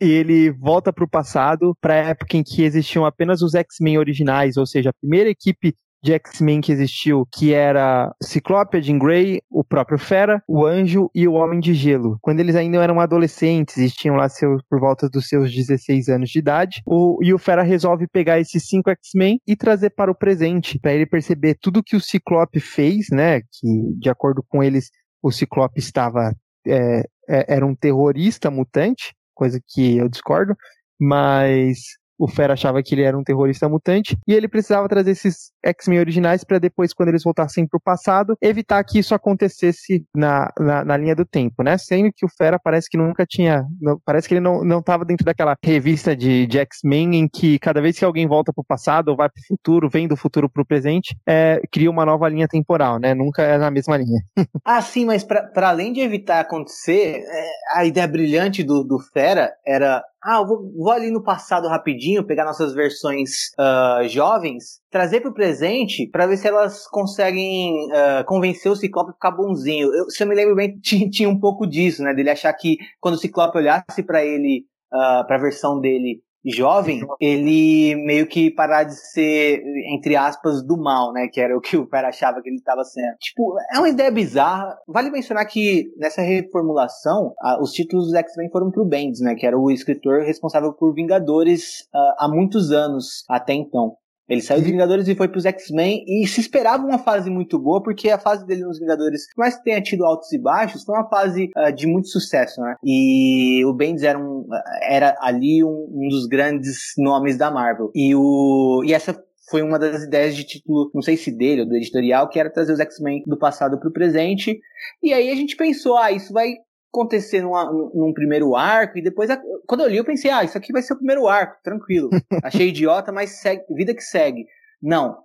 e 0.00 0.10
ele 0.10 0.50
volta 0.50 0.92
para 0.92 1.04
o 1.04 1.08
passado, 1.08 1.76
para 1.80 1.94
a 1.94 2.08
época 2.08 2.36
em 2.36 2.42
que 2.42 2.62
existiam 2.62 3.04
apenas 3.04 3.42
os 3.42 3.54
X-Men 3.54 3.98
originais, 3.98 4.56
ou 4.56 4.66
seja, 4.66 4.90
a 4.90 4.94
primeira 5.00 5.30
equipe 5.30 5.74
de 6.02 6.12
X-Men 6.12 6.60
que 6.60 6.72
existiu, 6.72 7.26
que 7.32 7.54
era 7.54 8.12
Ciclope, 8.22 8.82
Jean 8.82 8.98
Grey, 8.98 9.40
o 9.48 9.62
próprio 9.62 9.98
Fera, 9.98 10.42
o 10.48 10.66
Anjo 10.66 11.08
e 11.14 11.28
o 11.28 11.34
Homem 11.34 11.60
de 11.60 11.72
Gelo. 11.74 12.18
Quando 12.20 12.40
eles 12.40 12.56
ainda 12.56 12.82
eram 12.82 12.98
adolescentes 12.98 13.76
e 13.76 13.88
tinham 13.88 14.16
lá 14.16 14.28
seus, 14.28 14.62
por 14.68 14.80
volta 14.80 15.08
dos 15.08 15.28
seus 15.28 15.54
16 15.54 16.08
anos 16.08 16.30
de 16.30 16.38
idade, 16.38 16.82
o, 16.84 17.18
e 17.22 17.32
o 17.32 17.38
Fera 17.38 17.62
resolve 17.62 18.08
pegar 18.08 18.40
esses 18.40 18.66
cinco 18.66 18.90
X-Men 18.90 19.40
e 19.46 19.54
trazer 19.54 19.90
para 19.90 20.10
o 20.10 20.14
presente, 20.14 20.78
para 20.78 20.92
ele 20.92 21.06
perceber 21.06 21.56
tudo 21.60 21.82
que 21.82 21.94
o 21.94 22.00
Ciclope 22.00 22.58
fez, 22.58 23.06
né, 23.10 23.40
que 23.40 23.94
de 23.98 24.10
acordo 24.10 24.42
com 24.48 24.62
eles, 24.62 24.90
o 25.22 25.30
Ciclope 25.30 25.78
estava, 25.78 26.34
é, 26.66 27.02
é, 27.28 27.54
era 27.54 27.64
um 27.64 27.76
terrorista 27.76 28.50
mutante, 28.50 29.14
coisa 29.34 29.60
que 29.68 29.98
eu 29.98 30.08
discordo, 30.08 30.56
mas 31.00 31.78
o 32.18 32.28
Fera 32.28 32.54
achava 32.54 32.82
que 32.82 32.94
ele 32.94 33.02
era 33.02 33.16
um 33.16 33.24
terrorista 33.24 33.68
mutante 33.68 34.16
e 34.26 34.34
ele 34.34 34.48
precisava 34.48 34.88
trazer 34.88 35.12
esses 35.12 35.52
X-Men 35.64 36.00
originais 36.00 36.44
para 36.44 36.58
depois, 36.58 36.92
quando 36.92 37.08
eles 37.08 37.22
voltassem 37.22 37.66
para 37.66 37.76
o 37.76 37.80
passado, 37.80 38.36
evitar 38.40 38.82
que 38.84 38.98
isso 38.98 39.14
acontecesse 39.14 40.04
na, 40.14 40.50
na, 40.58 40.84
na, 40.84 40.96
linha 40.96 41.14
do 41.14 41.24
tempo, 41.24 41.62
né? 41.62 41.78
Sendo 41.78 42.10
que 42.14 42.24
o 42.24 42.28
Fera 42.28 42.58
parece 42.62 42.88
que 42.88 42.96
nunca 42.96 43.24
tinha. 43.26 43.64
Não, 43.80 43.98
parece 44.04 44.28
que 44.28 44.34
ele 44.34 44.40
não, 44.40 44.64
não 44.64 44.82
tava 44.82 45.04
dentro 45.04 45.24
daquela 45.24 45.56
revista 45.64 46.14
de, 46.14 46.46
de 46.46 46.58
X-Men 46.58 47.16
em 47.16 47.28
que 47.28 47.58
cada 47.58 47.80
vez 47.80 47.98
que 47.98 48.04
alguém 48.04 48.26
volta 48.26 48.52
para 48.52 48.62
o 48.62 48.66
passado 48.66 49.08
ou 49.08 49.16
vai 49.16 49.28
para 49.28 49.40
o 49.40 49.46
futuro, 49.46 49.88
vem 49.88 50.08
do 50.08 50.16
futuro 50.16 50.48
para 50.48 50.62
o 50.62 50.66
presente, 50.66 51.16
é, 51.26 51.60
cria 51.70 51.90
uma 51.90 52.04
nova 52.04 52.28
linha 52.28 52.48
temporal, 52.48 52.98
né? 52.98 53.14
Nunca 53.14 53.42
é 53.42 53.58
na 53.58 53.70
mesma 53.70 53.96
linha. 53.96 54.20
ah, 54.64 54.80
sim, 54.80 55.04
mas 55.04 55.24
para 55.24 55.68
além 55.68 55.92
de 55.92 56.00
evitar 56.00 56.40
acontecer, 56.40 57.22
é, 57.24 57.50
a 57.74 57.84
ideia 57.84 58.06
brilhante 58.06 58.62
do, 58.62 58.84
do 58.84 58.98
Fera 58.98 59.52
era 59.66 60.02
ah, 60.24 60.38
eu 60.38 60.46
vou, 60.46 60.72
vou, 60.72 60.90
ali 60.90 61.10
no 61.10 61.22
passado 61.22 61.66
rapidinho, 61.66 62.24
pegar 62.24 62.44
nossas 62.44 62.72
versões 62.72 63.50
uh, 63.58 64.06
jovens, 64.08 64.80
trazer 64.88 65.20
pro 65.20 65.34
presente 65.34 66.06
para 66.06 66.26
ver 66.26 66.36
se 66.36 66.46
elas 66.46 66.86
conseguem 66.86 67.74
uh, 67.90 68.24
convencer 68.24 68.70
o 68.70 68.76
Ciclope 68.76 69.10
a 69.10 69.14
ficar 69.14 69.32
bonzinho. 69.32 69.92
Eu, 69.92 70.08
se 70.08 70.22
eu 70.22 70.28
me 70.28 70.34
lembro 70.34 70.54
bem, 70.54 70.78
tinha, 70.80 71.10
tinha 71.10 71.28
um 71.28 71.38
pouco 71.38 71.66
disso, 71.66 72.04
né? 72.04 72.14
Dele 72.14 72.30
achar 72.30 72.52
que 72.52 72.76
quando 73.00 73.14
o 73.14 73.18
Ciclope 73.18 73.58
olhasse 73.58 74.02
para 74.06 74.24
ele, 74.24 74.64
uh, 74.92 75.26
pra 75.26 75.38
versão 75.38 75.80
dele 75.80 76.22
jovem, 76.44 77.00
ele 77.20 77.94
meio 78.04 78.26
que 78.26 78.50
parar 78.50 78.84
de 78.84 78.94
ser, 78.94 79.62
entre 79.94 80.16
aspas, 80.16 80.62
do 80.62 80.76
mal, 80.76 81.12
né? 81.12 81.28
Que 81.28 81.40
era 81.40 81.56
o 81.56 81.60
que 81.60 81.76
o 81.76 81.86
Pera 81.86 82.08
achava 82.08 82.40
que 82.42 82.48
ele 82.48 82.56
estava 82.56 82.84
sendo. 82.84 83.16
Tipo, 83.18 83.54
é 83.74 83.78
uma 83.78 83.88
ideia 83.88 84.10
bizarra. 84.10 84.76
Vale 84.86 85.10
mencionar 85.10 85.46
que 85.46 85.92
nessa 85.96 86.22
reformulação, 86.22 87.34
os 87.60 87.72
títulos 87.72 88.06
dos 88.06 88.14
X-Men 88.14 88.50
foram 88.50 88.70
pro 88.70 88.84
Bendis, 88.84 89.20
né? 89.20 89.34
Que 89.34 89.46
era 89.46 89.58
o 89.58 89.70
escritor 89.70 90.22
responsável 90.22 90.72
por 90.72 90.94
Vingadores 90.94 91.82
uh, 91.94 92.14
há 92.18 92.28
muitos 92.28 92.70
anos 92.70 93.24
até 93.28 93.54
então. 93.54 93.96
Ele 94.32 94.40
saiu 94.40 94.62
dos 94.62 94.70
Vingadores 94.70 95.06
e 95.08 95.14
foi 95.14 95.28
pros 95.28 95.44
X-Men 95.44 96.06
e 96.08 96.26
se 96.26 96.40
esperava 96.40 96.82
uma 96.82 96.96
fase 96.96 97.28
muito 97.28 97.58
boa, 97.58 97.82
porque 97.82 98.08
a 98.08 98.18
fase 98.18 98.46
dele 98.46 98.62
nos 98.62 98.78
Vingadores, 98.78 99.26
por 99.34 99.42
mais 99.42 99.58
que 99.58 99.62
tenha 99.62 99.82
tido 99.82 100.06
altos 100.06 100.32
e 100.32 100.38
baixos, 100.38 100.84
foi 100.84 100.94
uma 100.94 101.06
fase 101.06 101.50
uh, 101.54 101.70
de 101.70 101.86
muito 101.86 102.08
sucesso, 102.08 102.58
né? 102.62 102.76
E 102.82 103.62
o 103.66 103.74
Bendis 103.74 104.02
era, 104.02 104.18
um, 104.18 104.46
era 104.88 105.14
ali 105.20 105.62
um, 105.62 105.86
um, 105.86 106.08
dos 106.08 106.26
grandes 106.26 106.94
nomes 106.96 107.36
da 107.36 107.50
Marvel. 107.50 107.90
E, 107.94 108.14
o, 108.14 108.82
e 108.86 108.94
essa 108.94 109.22
foi 109.50 109.60
uma 109.60 109.78
das 109.78 110.04
ideias 110.04 110.34
de 110.34 110.44
título, 110.44 110.90
não 110.94 111.02
sei 111.02 111.18
se 111.18 111.30
dele 111.30 111.60
ou 111.60 111.68
do 111.68 111.76
editorial, 111.76 112.30
que 112.30 112.40
era 112.40 112.48
trazer 112.48 112.72
os 112.72 112.80
X-Men 112.80 113.24
do 113.26 113.36
passado 113.36 113.78
pro 113.78 113.92
presente. 113.92 114.58
E 115.02 115.12
aí 115.12 115.30
a 115.30 115.34
gente 115.34 115.56
pensou, 115.56 115.98
ah, 115.98 116.10
isso 116.10 116.32
vai 116.32 116.54
acontecer 116.92 117.40
numa, 117.40 117.64
num 117.72 118.12
primeiro 118.12 118.54
arco 118.54 118.98
e 118.98 119.02
depois, 119.02 119.30
quando 119.66 119.80
eu 119.80 119.88
li, 119.88 119.96
eu 119.96 120.04
pensei, 120.04 120.30
ah, 120.30 120.44
isso 120.44 120.58
aqui 120.58 120.72
vai 120.72 120.82
ser 120.82 120.92
o 120.92 120.98
primeiro 120.98 121.26
arco, 121.26 121.56
tranquilo. 121.64 122.10
Achei 122.44 122.68
idiota, 122.68 123.10
mas 123.10 123.40
segue, 123.40 123.64
vida 123.74 123.94
que 123.94 124.02
segue. 124.02 124.44
Não. 124.80 125.16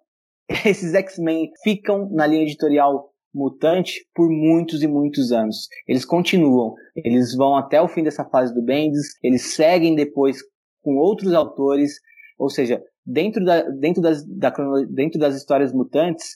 Esses 0.65 0.93
X-Men 0.93 1.51
ficam 1.62 2.10
na 2.10 2.25
linha 2.25 2.43
editorial 2.43 3.12
mutante 3.34 4.08
por 4.15 4.30
muitos 4.30 4.82
e 4.82 4.88
muitos 4.88 5.32
anos. 5.32 5.67
Eles 5.86 6.06
continuam, 6.06 6.73
eles 6.95 7.36
vão 7.36 7.56
até 7.56 7.82
o 7.82 7.88
fim 7.88 8.01
dessa 8.01 8.23
fase 8.25 8.53
do 8.53 8.63
Bendis, 8.63 9.15
eles 9.21 9.53
seguem 9.53 9.93
depois 9.93 10.38
com 10.82 10.95
outros 10.95 11.34
autores, 11.34 11.99
ou 12.39 12.49
seja, 12.49 12.82
dentro, 13.08 13.43
da, 13.46 13.62
dentro, 13.62 14.02
das, 14.02 14.26
da, 14.26 14.54
dentro 14.89 15.17
das 15.17 15.36
histórias 15.36 15.72
mutantes, 15.72 16.36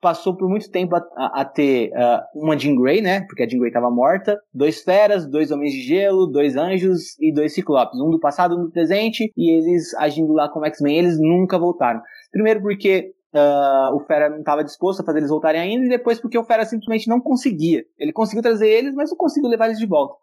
passou 0.00 0.36
por 0.36 0.48
muito 0.48 0.70
tempo 0.70 0.94
a, 0.94 1.04
a, 1.16 1.40
a 1.40 1.44
ter 1.44 1.90
uh, 1.90 2.40
uma 2.40 2.56
Jean 2.56 2.76
Grey, 2.76 3.02
né? 3.02 3.22
Porque 3.22 3.42
a 3.42 3.48
Jean 3.48 3.58
Grey 3.58 3.70
estava 3.70 3.90
morta, 3.90 4.38
dois 4.54 4.82
feras, 4.82 5.28
dois 5.28 5.50
homens 5.50 5.72
de 5.72 5.80
gelo, 5.80 6.28
dois 6.28 6.56
anjos 6.56 7.18
e 7.20 7.32
dois 7.32 7.52
ciclopes. 7.52 8.00
Um 8.00 8.10
do 8.10 8.20
passado, 8.20 8.56
um 8.56 8.66
do 8.66 8.70
presente, 8.70 9.32
e 9.36 9.58
eles 9.58 9.92
agindo 9.96 10.32
lá 10.32 10.48
como 10.48 10.64
X-Men, 10.66 10.98
eles 10.98 11.18
nunca 11.18 11.58
voltaram. 11.58 12.00
Primeiro 12.30 12.60
porque 12.62 13.12
Uh, 13.34 13.94
o 13.94 14.00
Fera 14.00 14.30
não 14.30 14.38
estava 14.38 14.64
disposto 14.64 15.00
a 15.00 15.04
fazer 15.04 15.18
eles 15.18 15.28
voltarem 15.28 15.60
ainda, 15.60 15.84
e 15.84 15.88
depois 15.90 16.18
porque 16.18 16.38
o 16.38 16.44
Fera 16.44 16.64
simplesmente 16.64 17.06
não 17.06 17.20
conseguia. 17.20 17.84
Ele 17.98 18.10
conseguiu 18.10 18.42
trazer 18.42 18.66
eles, 18.66 18.94
mas 18.94 19.10
não 19.10 19.16
conseguiu 19.18 19.50
levar 19.50 19.66
eles 19.66 19.78
de 19.78 19.84
volta. 19.84 20.14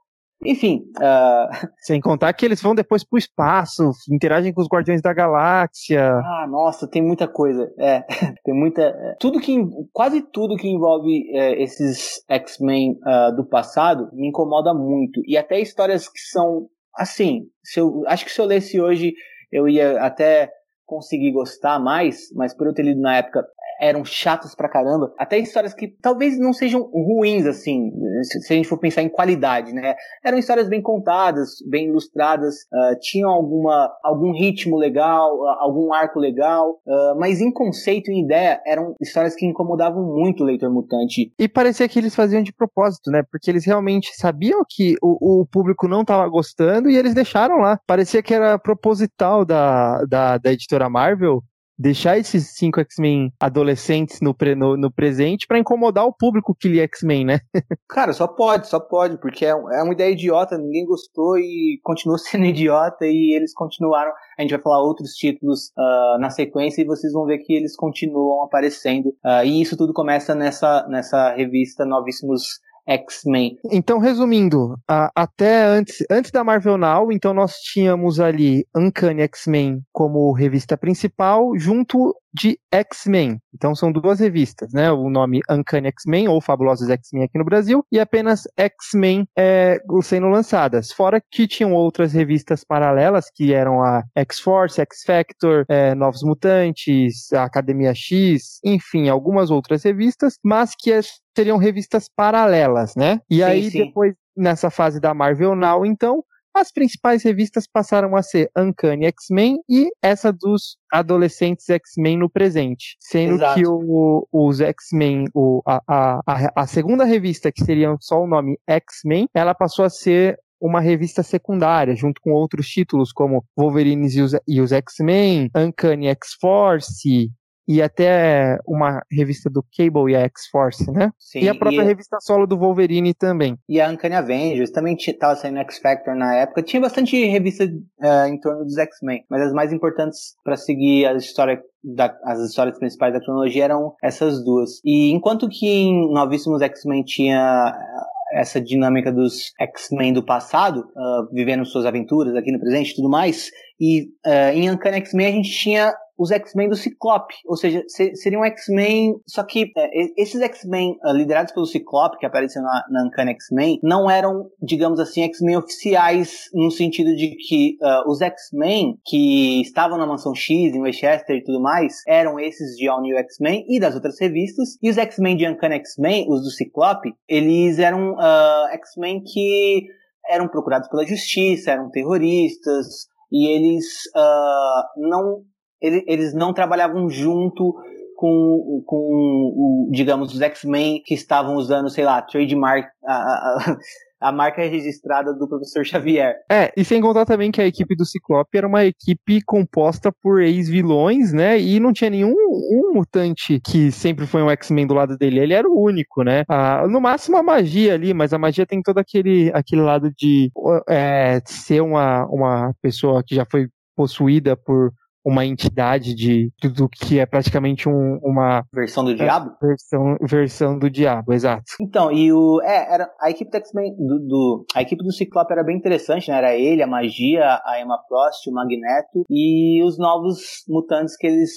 Enfim. 0.45 0.84
Uh... 0.97 1.67
Sem 1.79 1.99
contar 1.99 2.34
que 2.34 2.45
eles 2.45 2.62
vão 2.62 2.75
depois 2.75 3.03
pro 3.03 3.17
espaço, 3.17 3.91
interagem 4.12 4.53
com 4.53 4.62
os 4.62 4.67
Guardiões 4.67 5.01
da 5.01 5.13
Galáxia. 5.13 6.03
Ah, 6.03 6.47
nossa, 6.49 6.88
tem 6.88 7.01
muita 7.01 7.27
coisa. 7.27 7.71
É, 7.79 8.01
tem 8.43 8.53
muita. 8.53 8.82
É, 8.82 9.15
tudo 9.19 9.39
que. 9.39 9.58
Quase 9.91 10.21
tudo 10.21 10.58
que 10.58 10.67
envolve 10.67 11.29
é, 11.36 11.62
esses 11.62 12.23
X-Men 12.29 12.99
uh, 13.06 13.36
do 13.36 13.45
passado 13.45 14.10
me 14.13 14.27
incomoda 14.29 14.73
muito. 14.73 15.21
E 15.25 15.38
até 15.38 15.60
histórias 15.60 16.08
que 16.08 16.19
são. 16.19 16.67
Assim, 16.95 17.47
se 17.63 17.79
eu, 17.79 18.03
acho 18.06 18.23
que 18.23 18.32
se 18.32 18.39
eu 18.39 18.45
lesse 18.45 18.79
hoje, 18.79 19.13
eu 19.51 19.67
ia 19.67 19.99
até 19.99 20.49
conseguir 20.86 21.32
gostar 21.32 21.79
mais, 21.79 22.32
mas 22.36 22.56
por 22.56 22.67
eu 22.67 22.73
ter 22.73 22.84
lido 22.84 23.01
na 23.01 23.17
época, 23.17 23.43
eram 23.84 24.06
chatas 24.06 24.56
pra 24.56 24.69
caramba. 24.69 25.13
Até 25.17 25.38
histórias 25.38 25.74
que 25.74 25.88
talvez 26.02 26.39
não 26.39 26.54
sejam 26.54 26.82
ruins, 26.84 27.46
assim, 27.46 27.91
se 28.24 28.54
a 28.54 28.56
gente 28.56 28.67
for 28.67 28.78
pensar 28.78 29.02
em 29.02 29.10
qualidade, 29.10 29.74
né? 29.74 29.96
Eram 30.24 30.38
histórias 30.38 30.69
bem 30.69 30.82
contadas, 30.82 31.56
bem 31.69 31.88
ilustradas, 31.88 32.56
uh, 32.72 32.98
tinham 33.02 33.30
alguma, 33.30 33.91
algum 34.04 34.32
ritmo 34.32 34.78
legal, 34.78 35.36
uh, 35.38 35.48
algum 35.60 35.93
arco 35.93 36.17
legal, 36.17 36.80
uh, 36.86 37.19
mas 37.19 37.41
em 37.41 37.52
conceito 37.52 38.10
e 38.10 38.24
ideia 38.24 38.62
eram 38.65 38.96
histórias 39.02 39.36
que 39.36 39.46
incomodavam 39.46 40.04
muito 40.04 40.43
o 40.43 40.46
leitor 40.46 40.72
mutante. 40.72 41.34
E 41.38 41.48
parecia 41.48 41.88
que 41.89 42.00
eles 42.00 42.15
faziam 42.15 42.41
de 42.41 42.54
propósito, 42.54 43.12
né? 43.12 43.22
Porque 43.30 43.52
eles 43.52 43.65
realmente 43.65 44.15
sabiam 44.15 44.63
que 44.67 44.96
o, 45.02 45.41
o 45.41 45.46
público 45.46 45.88
não 45.88 46.02
estava 46.02 46.28
gostando 46.30 46.89
e 46.89 46.96
eles 46.96 47.13
deixaram 47.13 47.58
lá. 47.58 47.78
Parecia 47.86 48.24
que 48.24 48.34
era 48.34 48.58
proposital 48.58 49.43
da, 49.43 50.06
da, 50.06 50.38
da 50.38 50.54
editora 50.54 50.89
Marvel 50.89 51.43
deixar 51.77 52.17
esses 52.17 52.55
cinco 52.55 52.79
X-Men 52.79 53.31
adolescentes 53.39 54.19
no, 54.21 54.33
pre, 54.33 54.55
no, 54.55 54.77
no 54.77 54.91
presente 54.91 55.47
para 55.47 55.59
incomodar 55.59 56.05
o 56.05 56.13
público 56.13 56.55
que 56.57 56.67
lia 56.67 56.83
X-Men, 56.83 57.25
né? 57.25 57.39
Cara, 57.89 58.13
só 58.13 58.27
pode, 58.27 58.67
só 58.67 58.79
pode, 58.79 59.17
porque 59.19 59.45
é, 59.45 59.49
é 59.49 59.83
uma 59.83 59.93
ideia 59.93 60.12
idiota, 60.12 60.57
ninguém 60.57 60.86
gostou 60.86 61.38
e 61.38 61.79
continua 61.83 62.17
sendo 62.19 62.45
idiota 62.45 63.05
e 63.05 63.36
eles 63.36 63.53
continuaram. 63.53 64.12
A 64.38 64.41
gente 64.41 64.51
vai 64.51 64.62
falar 64.62 64.81
outros 64.81 65.12
títulos 65.12 65.71
uh, 65.77 66.19
na 66.19 66.29
sequência 66.29 66.81
e 66.81 66.86
vocês 66.86 67.13
vão 67.13 67.25
ver 67.25 67.39
que 67.39 67.53
eles 67.53 67.75
continuam 67.75 68.43
aparecendo. 68.43 69.07
Uh, 69.23 69.43
e 69.45 69.62
isso 69.62 69.77
tudo 69.77 69.93
começa 69.93 70.36
nessa, 70.36 70.88
nessa 70.88 71.33
revista 71.33 71.86
Novíssimos 71.86 72.62
X-Men. 72.88 73.58
Então, 73.72 74.00
resumindo, 74.00 74.78
a, 74.88 75.12
até 75.15 75.63
antes, 75.65 76.04
antes 76.10 76.32
da 76.32 76.43
Marvel 76.43 76.78
Now, 76.78 77.12
então 77.12 77.34
nós 77.34 77.54
tínhamos 77.56 78.19
ali 78.19 78.65
Uncanny 78.76 79.22
X-Men 79.24 79.82
como 79.91 80.32
revista 80.34 80.78
principal, 80.78 81.58
junto 81.58 82.15
de 82.34 82.60
X-Men. 82.72 83.39
Então 83.54 83.76
são 83.76 83.91
duas 83.91 84.19
revistas, 84.19 84.74
né? 84.74 84.91
O 84.91 85.10
nome 85.10 85.41
Uncanny 85.50 85.88
X-Men 85.89 86.28
ou 86.28 86.41
Fabulosos 86.41 86.89
X-Men 86.89 87.24
aqui 87.24 87.38
no 87.38 87.46
Brasil 87.46 87.86
e 87.91 88.00
apenas 88.00 88.48
X-Men 88.58 89.28
é, 89.38 89.80
sendo 90.02 90.28
lançadas. 90.28 90.91
Fora 90.91 91.22
que 91.32 91.48
tinham 91.48 91.74
outras 91.74 92.13
revistas 92.13 92.63
paralelas 92.63 93.26
que 93.34 93.54
eram 93.54 93.84
a 93.84 94.04
X-Force, 94.15 94.82
X-Factor, 94.82 95.65
é, 95.69 95.93
Novos 95.93 96.24
Mutantes, 96.24 97.32
a 97.34 97.43
Academia 97.43 97.93
X, 97.93 98.60
enfim, 98.63 99.10
algumas 99.10 99.52
outras 99.52 99.84
revistas, 99.84 100.38
mas 100.43 100.74
que 100.78 100.91
seriam 101.36 101.58
revistas 101.58 102.10
paralelas, 102.15 102.96
né? 102.96 103.19
E 103.30 103.38
sim, 103.38 103.43
aí 103.43 103.72
sim. 103.72 103.86
depois 103.86 104.13
nessa 104.36 104.69
fase 104.69 105.00
da 105.00 105.13
Marvel 105.13 105.56
Now, 105.56 105.86
então 105.86 106.24
as 106.53 106.71
principais 106.71 107.23
revistas 107.23 107.67
passaram 107.67 108.15
a 108.15 108.21
ser 108.21 108.49
Uncanny 108.57 109.05
X-Men 109.05 109.59
e 109.67 109.89
essa 110.01 110.31
dos 110.31 110.77
adolescentes 110.91 111.69
X-Men 111.69 112.17
no 112.17 112.29
presente. 112.29 112.95
Sendo 112.99 113.35
Exato. 113.35 113.55
que 113.55 113.67
o, 113.67 114.27
os 114.31 114.61
X-Men, 114.61 115.25
a, 115.65 115.81
a, 115.87 116.51
a, 116.55 116.67
segunda 116.67 117.03
revista, 117.03 117.51
que 117.51 117.63
seria 117.63 117.95
só 117.99 118.21
o 118.21 118.27
nome 118.27 118.59
X-Men, 118.67 119.27
ela 119.33 119.55
passou 119.55 119.83
a 119.83 119.89
ser 119.89 120.37
uma 120.61 120.79
revista 120.79 121.23
secundária, 121.23 121.95
junto 121.95 122.21
com 122.21 122.31
outros 122.31 122.67
títulos 122.67 123.11
como 123.11 123.43
Wolverine 123.57 124.07
e 124.07 124.21
os, 124.21 124.33
e 124.47 124.61
os 124.61 124.71
X-Men, 124.71 125.49
Uncanny 125.53 126.07
X-Force, 126.07 127.29
e 127.67 127.82
até 127.82 128.58
uma 128.67 129.02
revista 129.12 129.49
do 129.49 129.63
Cable 129.76 130.12
e 130.12 130.15
a 130.15 130.21
X-Force, 130.21 130.91
né? 130.91 131.12
Sim, 131.17 131.39
e 131.39 131.49
a 131.49 131.56
própria 131.56 131.82
e... 131.82 131.86
revista 131.86 132.17
solo 132.21 132.45
do 132.45 132.58
Wolverine 132.58 133.13
também. 133.13 133.58
E 133.67 133.80
a 133.80 133.89
Uncanny 133.89 134.15
Avengers 134.15 134.71
também 134.71 134.95
estava 134.95 135.36
saindo 135.36 135.60
X-Factor 135.60 136.15
na 136.15 136.36
época. 136.36 136.63
Tinha 136.63 136.82
bastante 136.82 137.26
revista 137.26 137.65
uh, 137.65 138.28
em 138.28 138.39
torno 138.39 138.65
dos 138.65 138.78
X-Men, 138.78 139.23
mas 139.30 139.41
as 139.41 139.54
mais 139.54 139.71
importantes 139.71 140.36
para 140.43 140.58
seguir 140.58 141.06
a 141.06 141.13
história 141.13 141.62
da, 141.84 142.15
as 142.23 142.39
histórias 142.39 142.78
principais 142.78 143.13
da 143.13 143.19
cronologia 143.19 143.65
eram 143.65 143.93
essas 144.02 144.43
duas. 144.43 144.80
E 144.84 145.12
enquanto 145.12 145.49
que 145.49 145.67
em 145.67 146.13
Novíssimos 146.13 146.62
X-Men 146.62 147.04
tinha 147.04 147.76
eh, 147.76 148.39
essa 148.39 148.62
dinâmica 148.62 149.12
dos 149.12 149.54
X-Men 149.60 150.13
do 150.13 150.23
passado, 150.23 150.80
uh, 150.80 151.34
vivendo 151.34 151.65
suas 151.65 151.86
aventuras 151.86 152.36
aqui 152.36 152.52
no 152.52 152.60
presente 152.60 152.91
e 152.91 152.95
tudo 152.95 153.10
mais, 153.10 153.49
e 153.80 154.04
uh, 154.26 154.54
em 154.54 154.71
Uncanny 154.71 154.97
X-Men 154.97 155.28
a 155.28 155.32
gente 155.32 155.52
tinha 155.52 155.93
os 156.17 156.32
X-Men 156.32 156.69
do 156.69 156.76
Ciclope, 156.76 157.34
ou 157.45 157.56
seja, 157.56 157.84
seriam 157.88 158.43
X-Men, 158.45 159.15
só 159.28 159.43
que 159.43 159.71
é, 159.76 160.21
esses 160.21 160.41
X-Men 160.41 160.97
uh, 161.04 161.12
liderados 161.12 161.54
pelo 161.54 161.65
Ciclope, 161.65 162.17
que 162.17 162.26
apareceram 162.26 162.65
na, 162.65 162.86
na 162.89 163.04
Uncanny 163.06 163.32
X-Men, 163.32 163.80
não 163.82 164.10
eram, 164.10 164.49
digamos 164.62 164.99
assim, 164.99 165.23
X-Men 165.23 165.58
oficiais, 165.58 166.49
no 166.54 166.69
sentido 166.69 167.15
de 167.15 167.36
que 167.36 167.78
uh, 167.82 168.10
os 168.10 168.21
X-Men 168.21 168.97
que 169.06 169.62
estavam 169.62 169.97
na 169.97 170.06
Mansão 170.06 170.36
X, 170.36 170.73
em 170.73 170.82
Westchester 170.82 171.38
e 171.38 171.43
tudo 171.43 171.62
mais, 171.62 172.02
eram 172.08 172.39
esses 172.39 172.76
de 172.78 172.88
All 172.88 173.02
New 173.02 173.17
X-Men 173.17 173.65
e 173.67 173.80
das 173.80 173.95
outras 173.95 174.19
revistas, 174.19 174.78
e 174.82 174.89
os 174.89 174.97
X-Men 174.97 175.36
de 175.36 175.47
Uncanny 175.47 175.76
X-Men, 175.76 176.28
os 176.30 176.43
do 176.43 176.52
Ciclope, 176.52 177.13
eles 177.28 177.80
eram 177.80 178.13
uh, 178.13 178.67
X-Men 178.73 179.23
que 179.23 179.88
eram 180.30 180.47
procurados 180.47 180.88
pela 180.89 181.06
justiça, 181.06 181.71
eram 181.71 181.89
terroristas, 181.89 183.08
e 183.32 183.47
eles 183.47 183.86
uh, 184.15 185.10
não 185.10 185.43
ele, 185.84 186.04
eles 186.08 186.34
não 186.34 186.54
trabalhavam 186.54 187.10
junto 187.10 187.76
com, 188.15 188.82
com 188.86 188.98
o, 188.98 189.89
digamos, 189.91 190.34
os 190.34 190.41
X-Men 190.41 191.02
que 191.06 191.13
estavam 191.13 191.56
usando, 191.56 191.89
sei 191.89 192.06
lá, 192.06 192.22
trademark, 192.22 192.88
a, 193.06 193.13
a, 193.13 193.78
a 194.22 194.32
marca 194.32 194.62
registrada 194.62 195.34
do 195.34 195.46
professor 195.46 195.86
Xavier. 195.86 196.36
É, 196.50 196.72
e 196.78 196.86
sem 196.86 197.02
contar 197.02 197.26
também 197.26 197.52
que 197.52 197.62
a 197.62 197.67
equipe 197.67 197.93
do 197.98 198.06
Ciclope 198.06 198.58
era 198.58 198.65
uma 198.65 198.86
equipe 198.86 199.41
composta 199.46 200.10
por 200.10 200.41
ex-vilões, 200.41 201.34
né? 201.34 201.60
E 201.60 201.82
não 201.82 201.91
tinha 201.91 202.10
nenhum 202.10 202.34
um 202.34 202.93
mutante 202.93 203.60
que 203.60 203.91
sempre 203.91 204.26
foi 204.26 204.41
um 204.41 204.50
X-Men 204.50 204.88
do 204.88 204.93
lado 204.93 205.17
dele. 205.17 205.39
Ele 205.39 205.54
era 205.54 205.67
o 205.67 205.78
único, 205.78 206.24
né? 206.24 206.46
Ah, 206.48 206.88
no 206.88 207.02
máximo 207.02 207.36
a 207.36 207.43
magia 207.43 207.93
ali, 207.93 208.13
mas 208.13 208.32
a 208.32 208.38
magia 208.38 208.65
tem 208.65 208.82
todo 208.82 209.00
aquele, 209.00 209.52
aquele 209.54 209.82
lado 209.82 210.10
de 210.17 210.50
é, 210.88 211.41
ser 211.46 211.82
uma, 211.82 212.26
uma 212.28 212.74
pessoa 212.82 213.22
que 213.22 213.36
já 213.36 213.46
foi 213.46 213.67
possuída 213.98 214.56
por 214.56 214.93
uma 215.23 215.45
entidade 215.45 216.13
de 216.13 216.51
tudo 216.59 216.89
que 216.89 217.19
é 217.19 217.25
praticamente 217.25 217.88
um, 217.88 218.19
uma 218.21 218.63
versão 218.73 219.03
do 219.03 219.15
diabo? 219.15 219.51
versão 219.62 220.17
versão 220.21 220.77
do 220.77 220.89
diabo 220.89 221.33
exato. 221.33 221.63
Então 221.79 222.12
e 222.12 222.31
o 222.31 222.62
é 222.62 222.93
era 222.93 223.09
a 223.21 223.29
equipe 223.29 223.49
do 223.49 223.57
X-Men 223.57 223.95
do, 223.95 224.19
do, 224.19 224.65
a 224.75 224.81
equipe 224.81 225.03
do 225.03 225.12
Ciclope 225.12 225.51
era 225.51 225.63
bem 225.63 225.77
interessante 225.77 226.29
né? 226.29 226.38
Era 226.38 226.55
ele 226.55 226.83
a 226.83 226.88
magia 226.88 227.62
a 227.65 227.79
Emma 227.81 227.97
Frost 228.07 228.49
o 228.49 228.53
Magneto 228.53 229.25
e 229.29 229.81
os 229.83 229.97
novos 229.97 230.63
mutantes 230.67 231.15
que 231.15 231.27
eles 231.27 231.51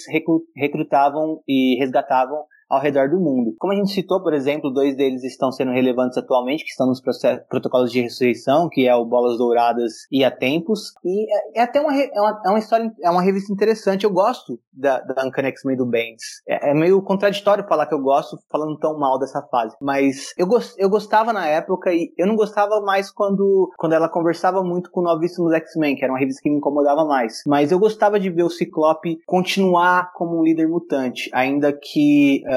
recrutavam 0.57 1.41
e 1.49 1.77
resgatavam 1.79 2.45
ao 2.69 2.81
redor 2.81 3.09
do 3.09 3.19
mundo. 3.19 3.55
Como 3.59 3.73
a 3.73 3.77
gente 3.77 3.93
citou, 3.93 4.23
por 4.23 4.35
exemplo, 4.35 4.71
dois 4.71 4.97
deles 4.97 5.23
estão 5.25 5.53
sendo 5.53 5.73
relevantes 5.73 6.19
atualmente, 6.19 6.65
que 6.65 6.71
estão 6.71 6.87
nos 6.87 7.01
protocolos 7.49 7.91
de 7.91 8.01
ressurreição, 8.01 8.69
que 8.69 8.87
é 8.87 8.95
o 8.95 9.05
Bolas 9.05 9.39
Douradas 9.39 9.93
e 10.11 10.25
a 10.25 10.31
Tempos. 10.31 10.93
E 11.05 11.27
é, 11.33 11.61
é 11.61 11.63
até 11.63 11.81
uma, 11.81 11.97
é 11.97 12.21
uma, 12.21 12.43
é 12.45 12.49
uma, 12.51 12.59
história, 12.59 12.93
é 13.03 13.11
uma 13.11 13.23
revista 13.23 13.53
interessante. 13.53 14.05
Eu 14.05 14.11
gosto 14.11 14.59
da, 14.73 15.01
da 15.01 15.25
Uncanny 15.25 15.49
X-Men 15.49 15.77
do 15.77 15.87
Bendis. 15.87 16.43
É, 16.47 16.71
é, 16.71 16.75
meio 16.75 17.01
contraditório 17.03 17.67
falar 17.67 17.87
que 17.87 17.95
eu 17.95 18.01
gosto 18.01 18.39
falando 18.51 18.79
tão 18.79 18.99
mal 18.99 19.19
dessa 19.19 19.43
fase. 19.43 19.77
Mas 19.81 20.33
eu, 20.37 20.49
eu 20.77 20.89
gostava 20.89 21.33
na 21.33 21.47
época 21.47 21.93
e 21.93 22.13
eu 22.19 22.27
não 22.27 22.37
gostava 22.37 22.81
mais 22.81 23.11
quando, 23.11 23.71
quando 23.79 23.93
ela 23.93 24.09
conversava 24.09 24.63
muito 24.63 24.91
com 24.91 25.03
Novíssimos 25.03 25.53
X-Men, 25.53 25.97
que 25.97 26.05
era 26.05 26.13
uma 26.13 26.19
revista 26.19 26.43
que 26.43 26.51
me 26.51 26.57
incomodava 26.57 27.05
mais. 27.05 27.43
Mas 27.47 27.71
eu 27.71 27.79
gostava 27.79 28.19
de 28.19 28.31
ver 28.31 28.43
o 28.43 28.51
Ciclope 28.51 29.19
continuar 29.27 30.13
como 30.13 30.39
um 30.39 30.43
líder 30.43 30.69
mutante, 30.69 31.31
ainda 31.33 31.73
que 31.73 32.43
uh, 32.47 32.56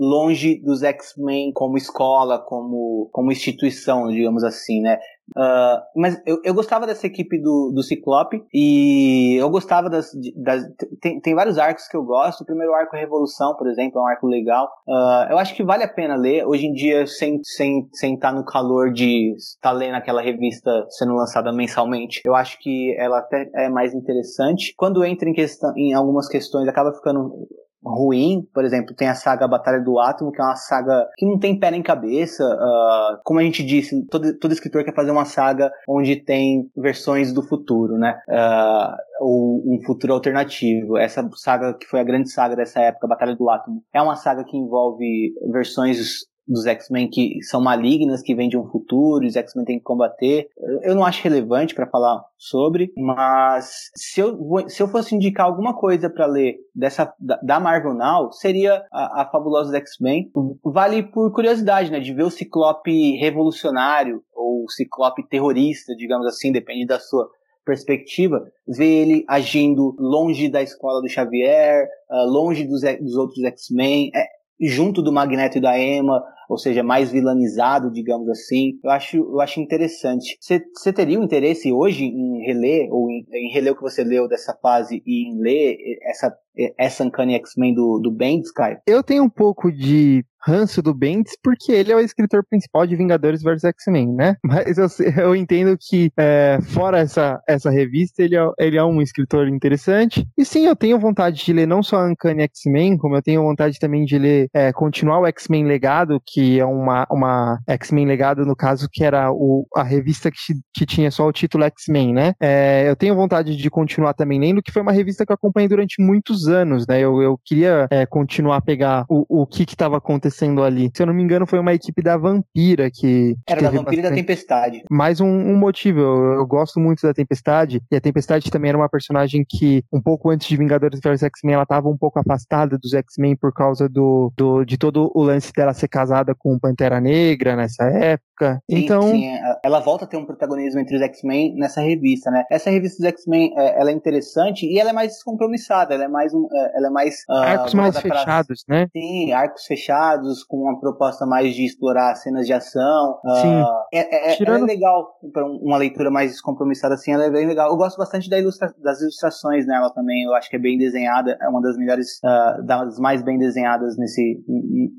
longe 0.00 0.60
dos 0.62 0.82
X-Men 0.82 1.52
como 1.52 1.76
escola, 1.76 2.38
como, 2.38 3.08
como 3.12 3.32
instituição, 3.32 4.08
digamos 4.08 4.44
assim, 4.44 4.80
né? 4.80 4.98
Uh, 5.36 5.80
mas 5.94 6.20
eu, 6.24 6.40
eu 6.42 6.54
gostava 6.54 6.86
dessa 6.86 7.06
equipe 7.06 7.38
do, 7.38 7.70
do 7.74 7.82
Ciclope 7.82 8.42
e 8.52 9.36
eu 9.38 9.50
gostava 9.50 9.90
das. 9.90 10.10
das 10.36 10.62
tem, 11.00 11.20
tem 11.20 11.34
vários 11.34 11.58
arcos 11.58 11.86
que 11.86 11.96
eu 11.96 12.02
gosto. 12.02 12.40
O 12.40 12.46
primeiro 12.46 12.72
arco 12.74 12.96
Revolução, 12.96 13.54
por 13.56 13.68
exemplo, 13.68 13.98
é 13.98 14.02
um 14.02 14.06
arco 14.06 14.26
legal. 14.26 14.68
Uh, 14.86 15.30
eu 15.30 15.38
acho 15.38 15.54
que 15.54 15.64
vale 15.64 15.84
a 15.84 15.92
pena 15.92 16.16
ler. 16.16 16.46
Hoje 16.46 16.66
em 16.66 16.72
dia, 16.72 17.06
sem, 17.06 17.40
sem, 17.42 17.88
sem 17.92 18.14
estar 18.14 18.32
no 18.32 18.44
calor 18.44 18.90
de 18.92 19.34
estar 19.36 19.72
lendo 19.72 19.96
aquela 19.96 20.22
revista 20.22 20.86
sendo 20.90 21.14
lançada 21.14 21.52
mensalmente, 21.52 22.22
eu 22.24 22.34
acho 22.34 22.58
que 22.60 22.94
ela 22.98 23.18
até 23.18 23.50
é 23.54 23.68
mais 23.68 23.94
interessante. 23.94 24.74
Quando 24.76 25.04
entra 25.04 25.28
em, 25.28 25.34
questão, 25.34 25.72
em 25.76 25.92
algumas 25.92 26.28
questões, 26.28 26.68
acaba 26.68 26.92
ficando 26.92 27.46
ruim. 27.84 28.46
Por 28.52 28.64
exemplo, 28.64 28.94
tem 28.94 29.08
a 29.08 29.14
saga 29.14 29.48
Batalha 29.48 29.80
do 29.80 29.98
Átomo, 29.98 30.32
que 30.32 30.40
é 30.40 30.44
uma 30.44 30.56
saga 30.56 31.08
que 31.16 31.26
não 31.26 31.38
tem 31.38 31.58
pé 31.58 31.70
nem 31.70 31.82
cabeça. 31.82 32.44
Uh, 32.44 33.20
como 33.24 33.40
a 33.40 33.42
gente 33.42 33.64
disse, 33.64 34.04
todo, 34.06 34.36
todo 34.38 34.52
escritor 34.52 34.84
quer 34.84 34.94
fazer 34.94 35.10
uma 35.10 35.24
saga 35.24 35.70
onde 35.88 36.16
tem 36.16 36.70
versões 36.76 37.32
do 37.32 37.42
futuro, 37.42 37.96
né? 37.98 38.18
Uh, 38.28 38.96
ou 39.20 39.74
um 39.74 39.78
futuro 39.84 40.12
alternativo. 40.12 40.96
Essa 40.96 41.28
saga 41.34 41.74
que 41.74 41.86
foi 41.86 42.00
a 42.00 42.04
grande 42.04 42.30
saga 42.30 42.56
dessa 42.56 42.80
época, 42.80 43.08
Batalha 43.08 43.36
do 43.36 43.48
Átomo, 43.48 43.82
é 43.92 44.02
uma 44.02 44.16
saga 44.16 44.44
que 44.44 44.56
envolve 44.56 45.32
versões 45.50 46.26
dos 46.48 46.66
X-Men 46.66 47.08
que 47.08 47.42
são 47.42 47.60
malignas, 47.60 48.22
que 48.22 48.34
vêm 48.34 48.48
de 48.48 48.56
um 48.56 48.66
futuro, 48.66 49.26
os 49.26 49.36
X-Men 49.36 49.64
têm 49.64 49.78
que 49.78 49.84
combater. 49.84 50.48
Eu 50.82 50.94
não 50.94 51.04
acho 51.04 51.22
relevante 51.22 51.74
para 51.74 51.86
falar 51.86 52.24
sobre, 52.36 52.92
mas 52.96 53.90
se 53.94 54.20
eu, 54.20 54.38
se 54.68 54.82
eu 54.82 54.88
fosse 54.88 55.14
indicar 55.14 55.46
alguma 55.46 55.74
coisa 55.74 56.08
para 56.08 56.26
ler 56.26 56.56
dessa 56.74 57.12
da 57.42 57.60
Marvel 57.60 57.94
Now, 57.94 58.32
seria 58.32 58.84
a, 58.90 59.22
a 59.22 59.30
Fabulosa 59.30 59.76
X-Men. 59.76 60.30
Vale 60.64 61.02
por 61.02 61.32
curiosidade, 61.32 61.90
né, 61.90 62.00
de 62.00 62.14
ver 62.14 62.24
o 62.24 62.30
Ciclope 62.30 63.16
revolucionário 63.16 64.22
ou 64.34 64.64
o 64.64 64.70
Ciclope 64.70 65.28
terrorista, 65.28 65.94
digamos 65.94 66.26
assim, 66.26 66.50
depende 66.50 66.86
da 66.86 66.98
sua 66.98 67.28
perspectiva, 67.68 68.50
ver 68.66 68.86
ele 68.86 69.24
agindo 69.28 69.94
longe 69.98 70.48
da 70.48 70.62
escola 70.62 71.02
do 71.02 71.08
Xavier, 71.08 71.86
uh, 72.10 72.24
longe 72.26 72.64
dos, 72.64 72.80
dos 72.98 73.14
outros 73.14 73.44
X-Men, 73.44 74.10
é, 74.14 74.24
junto 74.60 75.02
do 75.02 75.12
Magneto 75.12 75.58
e 75.58 75.60
da 75.60 75.78
Emma, 75.78 76.22
ou 76.48 76.56
seja, 76.56 76.82
mais 76.82 77.10
vilanizado, 77.10 77.92
digamos 77.92 78.28
assim. 78.28 78.78
Eu 78.82 78.90
acho, 78.90 79.16
eu 79.16 79.40
acho 79.40 79.60
interessante. 79.60 80.38
Você 80.40 80.92
teria 80.92 81.20
um 81.20 81.24
interesse 81.24 81.70
hoje 81.70 82.04
em 82.04 82.44
reler, 82.44 82.88
ou 82.90 83.10
em, 83.10 83.26
em, 83.32 83.52
reler 83.52 83.72
o 83.72 83.76
que 83.76 83.82
você 83.82 84.02
leu 84.02 84.26
dessa 84.26 84.56
fase 84.60 85.02
e 85.06 85.28
em 85.28 85.38
ler 85.40 85.76
essa, 86.02 86.34
essa 86.78 87.04
Uncanny 87.04 87.34
X-Men 87.34 87.74
do, 87.74 87.98
do 87.98 88.10
Bendis, 88.10 88.50
Kai? 88.50 88.78
Eu 88.86 89.02
tenho 89.02 89.24
um 89.24 89.30
pouco 89.30 89.70
de 89.70 90.24
ranço 90.48 90.80
do 90.80 90.94
Bendis 90.94 91.36
porque 91.42 91.70
ele 91.72 91.92
é 91.92 91.96
o 91.96 92.00
escritor 92.00 92.42
principal 92.48 92.86
de 92.86 92.96
Vingadores 92.96 93.42
vs 93.42 93.64
X-Men, 93.64 94.14
né? 94.14 94.36
Mas 94.42 94.78
eu, 94.78 94.86
eu 95.16 95.36
entendo 95.36 95.76
que, 95.78 96.10
é, 96.16 96.58
fora 96.62 96.98
essa, 96.98 97.40
essa 97.46 97.70
revista, 97.70 98.22
ele 98.22 98.36
é, 98.36 98.50
ele 98.58 98.78
é 98.78 98.84
um 98.84 99.02
escritor 99.02 99.46
interessante. 99.48 100.26
E 100.36 100.44
sim, 100.44 100.66
eu 100.66 100.74
tenho 100.74 100.98
vontade 100.98 101.44
de 101.44 101.52
ler 101.52 101.66
não 101.66 101.82
só 101.82 102.06
Uncanny 102.06 102.42
X-Men, 102.44 102.96
como 102.96 103.16
eu 103.16 103.22
tenho 103.22 103.42
vontade 103.42 103.78
também 103.78 104.04
de 104.04 104.18
ler, 104.18 104.48
é, 104.54 104.72
continuar 104.72 105.20
o 105.20 105.26
X-Men 105.26 105.66
Legado, 105.66 106.20
que 106.26 106.58
é 106.58 106.64
uma, 106.64 107.06
uma 107.10 107.58
X-Men 107.66 108.06
Legado, 108.06 108.46
no 108.46 108.56
caso, 108.56 108.88
que 108.90 109.04
era 109.04 109.30
o, 109.30 109.66
a 109.76 109.82
revista 109.82 110.30
que, 110.30 110.54
que 110.74 110.86
tinha 110.86 111.10
só 111.10 111.26
o 111.26 111.32
título 111.32 111.64
X-Men, 111.64 112.14
né? 112.14 112.34
É, 112.40 112.88
eu 112.88 112.96
tenho 112.96 113.14
vontade 113.14 113.54
de 113.54 113.70
continuar 113.70 114.14
também 114.14 114.40
lendo, 114.40 114.62
que 114.62 114.72
foi 114.72 114.80
uma 114.80 114.92
revista 114.92 115.26
que 115.26 115.32
eu 115.32 115.34
acompanhei 115.34 115.68
durante 115.68 116.02
muitos 116.02 116.48
anos, 116.48 116.86
né? 116.86 117.00
Eu, 117.00 117.20
eu 117.20 117.38
queria 117.44 117.86
é, 117.90 118.06
continuar 118.06 118.56
a 118.56 118.62
pegar 118.62 119.04
o, 119.08 119.42
o 119.42 119.46
que 119.46 119.64
estava 119.64 119.98
acontecendo 119.98 120.37
acontecendo 120.38 120.62
ali. 120.62 120.90
Se 120.94 121.02
eu 121.02 121.06
não 121.06 121.14
me 121.14 121.22
engano, 121.22 121.46
foi 121.46 121.58
uma 121.58 121.74
equipe 121.74 122.00
da 122.02 122.16
Vampira 122.16 122.90
que. 122.90 123.36
Era 123.46 123.62
da 123.62 123.70
Vampira 123.70 123.84
bastante... 123.84 123.98
e 123.98 124.02
da 124.02 124.10
Tempestade. 124.10 124.82
Mais 124.90 125.20
um, 125.20 125.26
um 125.26 125.56
motivo. 125.56 126.00
Eu, 126.00 126.34
eu, 126.34 126.46
gosto 126.46 126.78
muito 126.78 127.02
da 127.02 127.12
Tempestade. 127.12 127.82
E 127.90 127.96
a 127.96 128.00
Tempestade 128.00 128.50
também 128.50 128.68
era 128.70 128.78
uma 128.78 128.88
personagem 128.88 129.44
que, 129.48 129.82
um 129.92 130.00
pouco 130.00 130.30
antes 130.30 130.46
de 130.46 130.56
Vingadores 130.56 131.00
vs 131.02 131.22
X-Men, 131.24 131.54
ela 131.54 131.62
estava 131.64 131.88
um 131.88 131.96
pouco 131.96 132.18
afastada 132.18 132.78
dos 132.78 132.94
X-Men 132.94 133.36
por 133.36 133.52
causa 133.52 133.88
do, 133.88 134.32
do, 134.36 134.64
de 134.64 134.78
todo 134.78 135.10
o 135.14 135.22
lance 135.22 135.52
dela 135.52 135.74
ser 135.74 135.88
casada 135.88 136.34
com 136.34 136.58
Pantera 136.58 137.00
Negra 137.00 137.56
nessa 137.56 137.84
época. 137.84 138.27
Sim, 138.46 138.58
então. 138.70 139.02
Sim, 139.02 139.30
ela 139.64 139.80
volta 139.80 140.04
a 140.04 140.08
ter 140.08 140.16
um 140.16 140.24
protagonismo 140.24 140.80
entre 140.80 140.96
os 140.96 141.02
X-Men 141.02 141.54
nessa 141.56 141.80
revista, 141.80 142.30
né? 142.30 142.44
Essa 142.50 142.70
revista 142.70 143.02
dos 143.02 143.08
X-Men, 143.12 143.52
é, 143.56 143.80
ela 143.80 143.90
é 143.90 143.92
interessante 143.92 144.66
e 144.66 144.78
ela 144.78 144.90
é 144.90 144.92
mais 144.92 145.12
descompromissada. 145.12 145.94
Ela 145.94 146.04
é 146.04 146.08
mais. 146.08 146.32
Um, 146.32 146.46
é, 146.52 146.78
ela 146.78 146.86
é 146.88 146.90
mais. 146.90 147.14
Uh, 147.28 147.32
arcos 147.32 147.74
mais 147.74 147.98
fechados, 147.98 148.64
pra... 148.64 148.76
né? 148.76 148.88
Sim, 148.92 149.32
arcos 149.32 149.64
fechados 149.64 150.44
com 150.44 150.58
uma 150.58 150.78
proposta 150.78 151.26
mais 151.26 151.54
de 151.54 151.64
explorar 151.64 152.14
cenas 152.14 152.46
de 152.46 152.52
ação. 152.52 153.18
Sim. 153.40 153.62
Uh, 153.62 153.66
é, 153.92 154.32
é, 154.32 154.36
Tirando... 154.36 154.64
é 154.64 154.66
legal 154.66 155.18
para 155.32 155.44
uma 155.44 155.76
leitura 155.76 156.10
mais 156.10 156.30
descompromissada 156.30 156.94
assim, 156.94 157.12
ela 157.12 157.24
é 157.24 157.30
bem 157.30 157.46
legal. 157.46 157.70
Eu 157.70 157.76
gosto 157.76 157.96
bastante 157.96 158.28
da 158.30 158.38
ilustra... 158.38 158.72
das 158.82 159.00
ilustrações 159.00 159.66
nela 159.66 159.92
também. 159.92 160.24
Eu 160.24 160.34
acho 160.34 160.48
que 160.48 160.56
é 160.56 160.60
bem 160.60 160.78
desenhada, 160.78 161.36
é 161.40 161.48
uma 161.48 161.60
das 161.60 161.76
melhores, 161.76 162.18
uh, 162.24 162.64
das 162.64 162.98
mais 162.98 163.22
bem 163.22 163.38
desenhadas 163.38 163.96
nesse, 163.96 164.42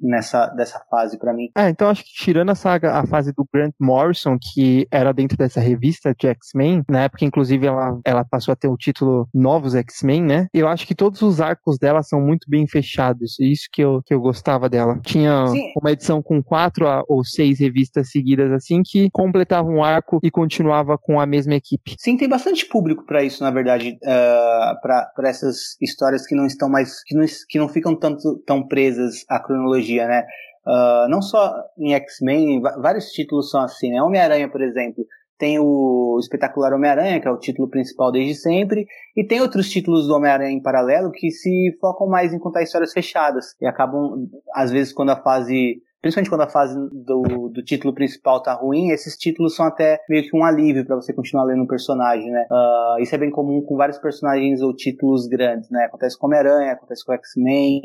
nessa 0.02 0.48
dessa 0.48 0.80
fase 0.90 1.18
para 1.18 1.34
mim. 1.34 1.50
É, 1.56 1.70
então 1.70 1.90
acho 1.90 2.04
que 2.04 2.12
tirando 2.14 2.50
a 2.50 2.56
saga, 2.56 2.94
a 2.94 3.06
fase 3.06 3.29
do 3.34 3.48
Grant 3.54 3.74
Morrison, 3.80 4.38
que 4.40 4.88
era 4.92 5.14
dentro 5.14 5.38
dessa 5.38 5.60
revista 5.60 6.14
de 6.18 6.28
X-Men, 6.28 6.84
na 6.90 7.04
época, 7.04 7.26
inclusive, 7.26 7.66
ela, 7.66 8.00
ela 8.06 8.26
passou 8.26 8.52
a 8.52 8.56
ter 8.56 8.68
o 8.68 8.78
título 8.78 9.28
Novos 9.34 9.76
X-Men, 9.76 10.24
né? 10.24 10.48
Eu 10.54 10.68
acho 10.68 10.86
que 10.86 10.96
todos 10.96 11.22
os 11.22 11.42
arcos 11.42 11.78
dela 11.78 12.04
são 12.04 12.22
muito 12.22 12.50
bem 12.50 12.68
fechados. 12.68 13.40
Isso 13.40 13.68
que 13.72 13.82
eu, 13.82 14.02
que 14.06 14.14
eu 14.14 14.20
gostava 14.20 14.70
dela. 14.70 15.00
Tinha 15.04 15.48
Sim. 15.48 15.72
uma 15.80 15.92
edição 15.92 16.22
com 16.22 16.42
quatro 16.44 16.86
ou 17.08 17.24
seis 17.24 17.60
revistas 17.60 18.10
seguidas 18.12 18.52
assim 18.52 18.82
que 18.84 19.10
completava 19.12 19.68
um 19.68 19.84
arco 19.84 20.20
e 20.24 20.32
continuava 20.32 20.98
com 20.98 21.20
a 21.20 21.26
mesma 21.26 21.56
equipe. 21.56 21.96
Sim, 21.98 22.18
tem 22.18 22.28
bastante 22.28 22.66
público 22.66 23.06
para 23.06 23.24
isso, 23.24 23.44
na 23.44 23.52
verdade, 23.52 23.98
uh, 24.04 24.10
ah, 24.10 24.80
para 24.82 25.30
essas 25.30 25.78
histórias 25.82 26.26
que 26.26 26.36
não 26.36 26.46
estão 26.46 26.70
mais 26.70 27.04
que 27.04 27.16
não, 27.16 27.26
que 27.48 27.60
não 27.60 27.70
ficam 27.70 27.96
tanto 27.96 28.38
tão 28.46 28.68
presas 28.68 29.26
à 29.30 29.40
cronologia, 29.40 30.08
né? 30.08 30.26
Uh, 30.66 31.10
não 31.10 31.22
só 31.22 31.54
em 31.78 31.94
X-Men, 31.94 32.62
vários 32.62 33.12
títulos 33.12 33.50
são 33.50 33.62
assim, 33.62 33.92
né? 33.92 34.02
Homem-Aranha, 34.02 34.50
por 34.50 34.62
exemplo, 34.62 35.06
tem 35.38 35.58
o 35.58 36.18
Espetacular 36.20 36.74
Homem-Aranha, 36.74 37.20
que 37.20 37.28
é 37.28 37.32
o 37.32 37.40
título 37.40 37.70
principal 37.70 38.12
desde 38.12 38.36
sempre, 38.36 38.86
e 39.16 39.24
tem 39.24 39.42
outros 39.42 39.70
títulos 39.70 40.08
do 40.08 40.14
Homem-Aranha 40.14 40.52
em 40.52 40.62
paralelo 40.62 41.12
que 41.12 41.32
se 41.32 41.78
focam 41.80 42.08
mais 42.08 42.34
em 42.34 42.40
contar 42.40 42.62
histórias 42.62 42.92
fechadas 42.92 43.56
e 43.62 43.66
acabam, 43.66 44.28
às 44.54 44.70
vezes, 44.70 44.92
quando 44.92 45.12
a 45.12 45.16
fase 45.16 45.82
principalmente 46.02 46.30
quando 46.30 46.42
a 46.42 46.50
fase 46.50 46.76
do, 46.92 47.50
do 47.50 47.64
título 47.64 47.94
principal 47.94 48.42
tá 48.42 48.54
ruim, 48.54 48.90
esses 48.90 49.18
títulos 49.18 49.56
são 49.56 49.66
até 49.66 50.00
meio 50.10 50.24
que 50.24 50.36
um 50.36 50.44
alívio 50.44 50.86
para 50.86 50.96
você 50.96 51.14
continuar 51.14 51.44
lendo 51.44 51.64
um 51.64 51.68
personagem, 51.68 52.30
né? 52.32 52.46
Uh, 52.50 53.02
isso 53.02 53.14
é 53.14 53.18
bem 53.18 53.30
comum 53.30 53.62
com 53.62 53.76
vários 53.76 53.98
personagens 53.98 54.62
ou 54.62 54.74
títulos 54.74 55.28
grandes, 55.28 55.70
né? 55.70 55.86
Acontece 55.86 56.18
com 56.18 56.28
Homem-Aranha, 56.28 56.74
acontece 56.74 57.06
com 57.06 57.14
X-Men, 57.14 57.82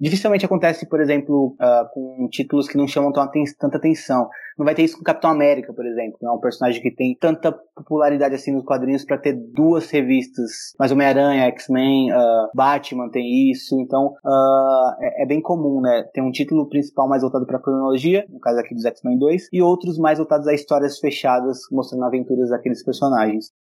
Dificilmente 0.00 0.46
acontece, 0.46 0.88
por 0.88 1.00
exemplo, 1.00 1.56
uh, 1.60 1.88
com 1.92 2.28
títulos 2.30 2.68
que 2.68 2.76
não 2.76 2.86
chamam 2.86 3.12
tanta 3.12 3.76
atenção. 3.76 4.28
Não 4.56 4.64
vai 4.64 4.74
ter 4.74 4.82
isso 4.82 4.96
com 4.96 5.04
Capitão 5.04 5.30
América, 5.30 5.72
por 5.72 5.84
exemplo. 5.86 6.18
É 6.22 6.30
um 6.30 6.38
personagem 6.38 6.80
que 6.80 6.90
tem 6.90 7.16
tanta 7.16 7.52
popularidade 7.52 8.34
assim 8.34 8.52
nos 8.52 8.64
quadrinhos 8.64 9.04
para 9.04 9.18
ter 9.18 9.32
duas 9.32 9.90
revistas. 9.90 10.74
Mas 10.78 10.92
Homem-Aranha, 10.92 11.46
X-Men, 11.46 12.12
uh, 12.12 12.48
Batman 12.54 13.08
tem 13.10 13.50
isso. 13.50 13.80
Então 13.80 14.14
uh, 14.24 14.94
é, 15.00 15.22
é, 15.22 15.26
bem 15.26 15.40
comum, 15.40 15.80
né? 15.80 16.04
Tem 16.12 16.22
um 16.22 16.30
título 16.30 16.68
principal 16.68 17.08
mais 17.08 17.22
voltado 17.22 17.46
para 17.46 17.60
cronologia, 17.60 18.24
no 18.28 18.40
caso 18.40 18.58
aqui 18.58 18.74
dos 18.74 18.84
X-Men 18.84 19.18
2, 19.18 19.48
e 19.52 19.62
outros 19.62 19.98
mais 19.98 20.18
voltados 20.18 20.46
a 20.46 20.54
histórias 20.54 20.98
fechadas, 20.98 21.58
mostrando 21.70 22.04
aventuras 22.04 22.50
daqueles 22.50 22.84
personagens. 22.84 23.52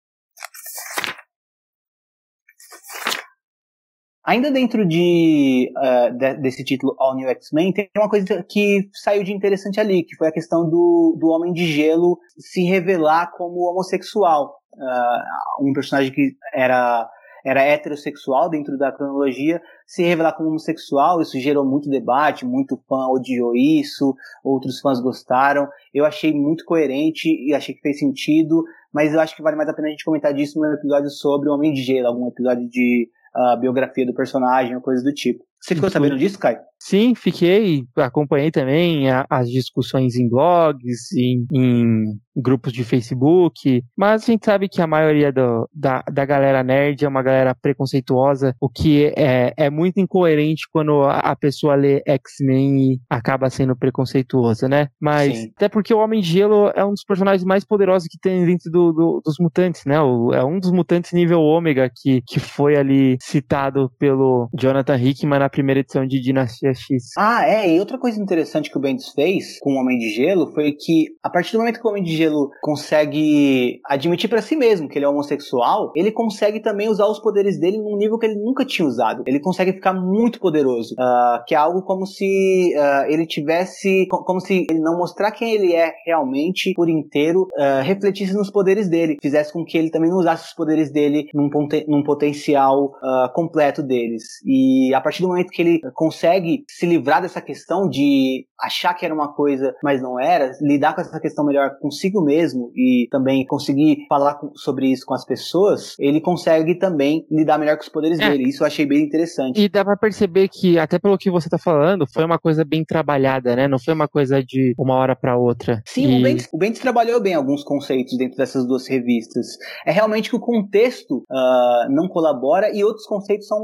Ainda 4.26 4.50
dentro 4.50 4.84
de, 4.84 5.72
uh, 5.76 6.12
de, 6.18 6.34
desse 6.38 6.64
título 6.64 6.96
All 6.98 7.14
New 7.14 7.28
X-Men, 7.28 7.72
tem 7.72 7.88
uma 7.96 8.10
coisa 8.10 8.42
que 8.42 8.90
saiu 8.92 9.22
de 9.22 9.32
interessante 9.32 9.78
ali, 9.78 10.02
que 10.02 10.16
foi 10.16 10.26
a 10.26 10.32
questão 10.32 10.68
do, 10.68 11.16
do 11.16 11.28
Homem 11.28 11.52
de 11.52 11.64
Gelo 11.64 12.18
se 12.36 12.64
revelar 12.64 13.30
como 13.36 13.70
homossexual. 13.70 14.56
Uh, 14.74 15.64
um 15.64 15.72
personagem 15.72 16.12
que 16.12 16.32
era, 16.52 17.08
era 17.44 17.62
heterossexual 17.62 18.50
dentro 18.50 18.76
da 18.76 18.90
cronologia, 18.90 19.62
se 19.86 20.02
revelar 20.02 20.32
como 20.32 20.48
homossexual, 20.48 21.20
isso 21.20 21.38
gerou 21.38 21.64
muito 21.64 21.88
debate, 21.88 22.44
muito 22.44 22.76
fã 22.88 23.06
odiou 23.06 23.54
isso, 23.54 24.12
outros 24.42 24.80
fãs 24.80 25.00
gostaram. 25.00 25.68
Eu 25.94 26.04
achei 26.04 26.34
muito 26.34 26.64
coerente 26.64 27.28
e 27.28 27.54
achei 27.54 27.76
que 27.76 27.80
fez 27.80 28.00
sentido, 28.00 28.64
mas 28.92 29.14
eu 29.14 29.20
acho 29.20 29.36
que 29.36 29.42
vale 29.42 29.54
mais 29.54 29.68
a 29.68 29.72
pena 29.72 29.86
a 29.86 29.90
gente 29.92 30.04
comentar 30.04 30.34
disso 30.34 30.58
num 30.58 30.72
episódio 30.72 31.10
sobre 31.10 31.48
o 31.48 31.52
Homem 31.52 31.72
de 31.72 31.82
Gelo, 31.82 32.08
algum 32.08 32.26
episódio 32.26 32.68
de 32.68 33.08
a 33.36 33.56
biografia 33.56 34.06
do 34.06 34.14
personagem 34.14 34.74
ou 34.74 34.80
coisa 34.80 35.02
do 35.02 35.12
tipo. 35.12 35.44
Você 35.60 35.74
ficou 35.74 35.90
sabendo 35.90 36.16
disso, 36.16 36.38
Kai? 36.38 36.58
Sim, 36.86 37.16
fiquei, 37.16 37.84
acompanhei 37.96 38.52
também 38.52 39.06
as 39.28 39.50
discussões 39.50 40.14
em 40.14 40.28
blogs, 40.28 41.10
em, 41.16 41.44
em, 41.52 42.16
grupos 42.36 42.72
de 42.72 42.84
Facebook, 42.84 43.82
mas 43.96 44.22
a 44.22 44.26
gente 44.26 44.44
sabe 44.44 44.68
que 44.68 44.80
a 44.80 44.86
maioria 44.86 45.32
do, 45.32 45.68
da, 45.72 46.04
da 46.12 46.24
galera 46.24 46.62
nerd 46.62 47.02
é 47.02 47.08
uma 47.08 47.22
galera 47.22 47.54
preconceituosa, 47.54 48.54
o 48.60 48.68
que 48.68 49.06
é, 49.16 49.54
é 49.56 49.70
muito 49.70 49.98
incoerente 49.98 50.68
quando 50.70 51.02
a 51.02 51.34
pessoa 51.34 51.74
lê 51.74 52.02
X-Men 52.06 52.92
e 52.92 53.00
acaba 53.08 53.50
sendo 53.50 53.74
preconceituosa, 53.74 54.68
né? 54.68 54.88
Mas, 55.00 55.36
Sim. 55.36 55.52
até 55.56 55.68
porque 55.68 55.92
o 55.94 55.98
Homem 55.98 56.20
de 56.20 56.28
Gelo 56.28 56.70
é 56.76 56.84
um 56.84 56.92
dos 56.92 57.04
personagens 57.04 57.42
mais 57.42 57.64
poderosos 57.64 58.06
que 58.06 58.18
tem 58.18 58.44
dentro 58.44 58.70
do, 58.70 58.92
do, 58.92 59.22
dos 59.24 59.36
mutantes, 59.40 59.84
né? 59.86 60.00
O, 60.00 60.32
é 60.32 60.44
um 60.44 60.60
dos 60.60 60.70
mutantes 60.70 61.12
nível 61.12 61.40
ômega 61.40 61.90
que, 61.92 62.22
que 62.26 62.38
foi 62.38 62.76
ali 62.76 63.16
citado 63.18 63.90
pelo 63.98 64.48
Jonathan 64.54 64.96
Hickman 64.96 65.40
na 65.40 65.48
primeira 65.48 65.80
edição 65.80 66.06
de 66.06 66.20
Dinastia 66.20 66.75
X. 66.76 67.12
Ah, 67.16 67.48
é, 67.48 67.74
e 67.74 67.80
outra 67.80 67.98
coisa 67.98 68.20
interessante 68.20 68.70
que 68.70 68.78
o 68.78 68.80
Bendis 68.80 69.08
fez 69.10 69.58
com 69.60 69.74
o 69.74 69.80
Homem 69.80 69.98
de 69.98 70.10
Gelo 70.10 70.52
foi 70.52 70.72
que, 70.72 71.06
a 71.22 71.30
partir 71.30 71.52
do 71.52 71.58
momento 71.58 71.80
que 71.80 71.86
o 71.86 71.90
Homem 71.90 72.02
de 72.02 72.16
Gelo 72.16 72.50
consegue 72.60 73.80
admitir 73.86 74.28
para 74.28 74.42
si 74.42 74.56
mesmo 74.56 74.88
que 74.88 74.98
ele 74.98 75.04
é 75.04 75.08
homossexual, 75.08 75.92
ele 75.94 76.12
consegue 76.12 76.60
também 76.60 76.88
usar 76.88 77.06
os 77.06 77.18
poderes 77.18 77.58
dele 77.58 77.78
num 77.78 77.96
nível 77.96 78.18
que 78.18 78.26
ele 78.26 78.36
nunca 78.36 78.64
tinha 78.64 78.86
usado. 78.86 79.22
Ele 79.26 79.40
consegue 79.40 79.72
ficar 79.72 79.94
muito 79.94 80.40
poderoso, 80.40 80.94
uh, 80.94 81.44
que 81.46 81.54
é 81.54 81.58
algo 81.58 81.82
como 81.82 82.06
se 82.06 82.74
uh, 82.76 83.10
ele 83.10 83.26
tivesse, 83.26 84.06
como 84.08 84.40
se 84.40 84.66
ele 84.68 84.80
não 84.80 84.96
mostrar 84.96 85.30
quem 85.32 85.52
ele 85.52 85.74
é 85.74 85.92
realmente 86.04 86.72
por 86.74 86.88
inteiro, 86.88 87.42
uh, 87.42 87.82
refletisse 87.82 88.34
nos 88.34 88.50
poderes 88.50 88.88
dele, 88.88 89.16
fizesse 89.20 89.52
com 89.52 89.64
que 89.64 89.78
ele 89.78 89.90
também 89.90 90.10
não 90.10 90.18
usasse 90.18 90.48
os 90.48 90.54
poderes 90.54 90.92
dele 90.92 91.26
num, 91.34 91.48
num 91.88 92.02
potencial 92.02 92.92
completo 93.34 93.82
deles. 93.82 94.24
E 94.44 94.92
a 94.94 95.00
partir 95.00 95.22
do 95.22 95.28
momento 95.28 95.50
que 95.50 95.62
ele 95.62 95.80
consegue 95.94 96.64
se 96.68 96.86
livrar 96.86 97.22
dessa 97.22 97.40
questão 97.40 97.88
de 97.88 98.46
achar 98.60 98.94
que 98.94 99.04
era 99.04 99.14
uma 99.14 99.32
coisa, 99.32 99.74
mas 99.82 100.02
não 100.02 100.18
era, 100.18 100.50
lidar 100.60 100.94
com 100.94 101.00
essa 101.00 101.20
questão 101.20 101.44
melhor 101.44 101.70
consigo 101.80 102.22
mesmo 102.22 102.70
e 102.74 103.06
também 103.10 103.46
conseguir 103.46 104.06
falar 104.08 104.34
com, 104.34 104.50
sobre 104.54 104.90
isso 104.90 105.04
com 105.06 105.14
as 105.14 105.24
pessoas, 105.24 105.94
ele 105.98 106.20
consegue 106.20 106.78
também 106.78 107.26
lidar 107.30 107.58
melhor 107.58 107.76
com 107.76 107.82
os 107.82 107.88
poderes 107.88 108.18
é. 108.18 108.30
dele. 108.30 108.48
Isso 108.48 108.62
eu 108.62 108.66
achei 108.66 108.86
bem 108.86 109.04
interessante. 109.04 109.60
E 109.60 109.68
dá 109.68 109.84
pra 109.84 109.96
perceber 109.96 110.48
que, 110.48 110.78
até 110.78 110.98
pelo 110.98 111.18
que 111.18 111.30
você 111.30 111.48
tá 111.48 111.58
falando, 111.58 112.06
foi 112.12 112.24
uma 112.24 112.38
coisa 112.38 112.64
bem 112.64 112.84
trabalhada, 112.84 113.54
né? 113.54 113.68
Não 113.68 113.78
foi 113.78 113.94
uma 113.94 114.08
coisa 114.08 114.42
de 114.42 114.74
uma 114.78 114.94
hora 114.94 115.14
para 115.14 115.36
outra. 115.36 115.82
Sim, 115.86 116.16
e... 116.16 116.20
o, 116.20 116.22
Bendis, 116.22 116.48
o 116.52 116.58
Bendis 116.58 116.80
trabalhou 116.80 117.20
bem 117.20 117.34
alguns 117.34 117.62
conceitos 117.62 118.16
dentro 118.16 118.36
dessas 118.36 118.66
duas 118.66 118.88
revistas. 118.88 119.46
É 119.86 119.92
realmente 119.92 120.30
que 120.30 120.36
o 120.36 120.40
contexto 120.40 121.24
uh, 121.30 121.90
não 121.90 122.08
colabora 122.08 122.74
e 122.74 122.82
outros 122.82 123.06
conceitos 123.06 123.46
são, 123.46 123.62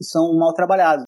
são 0.00 0.38
mal 0.38 0.52
trabalhados. 0.52 1.06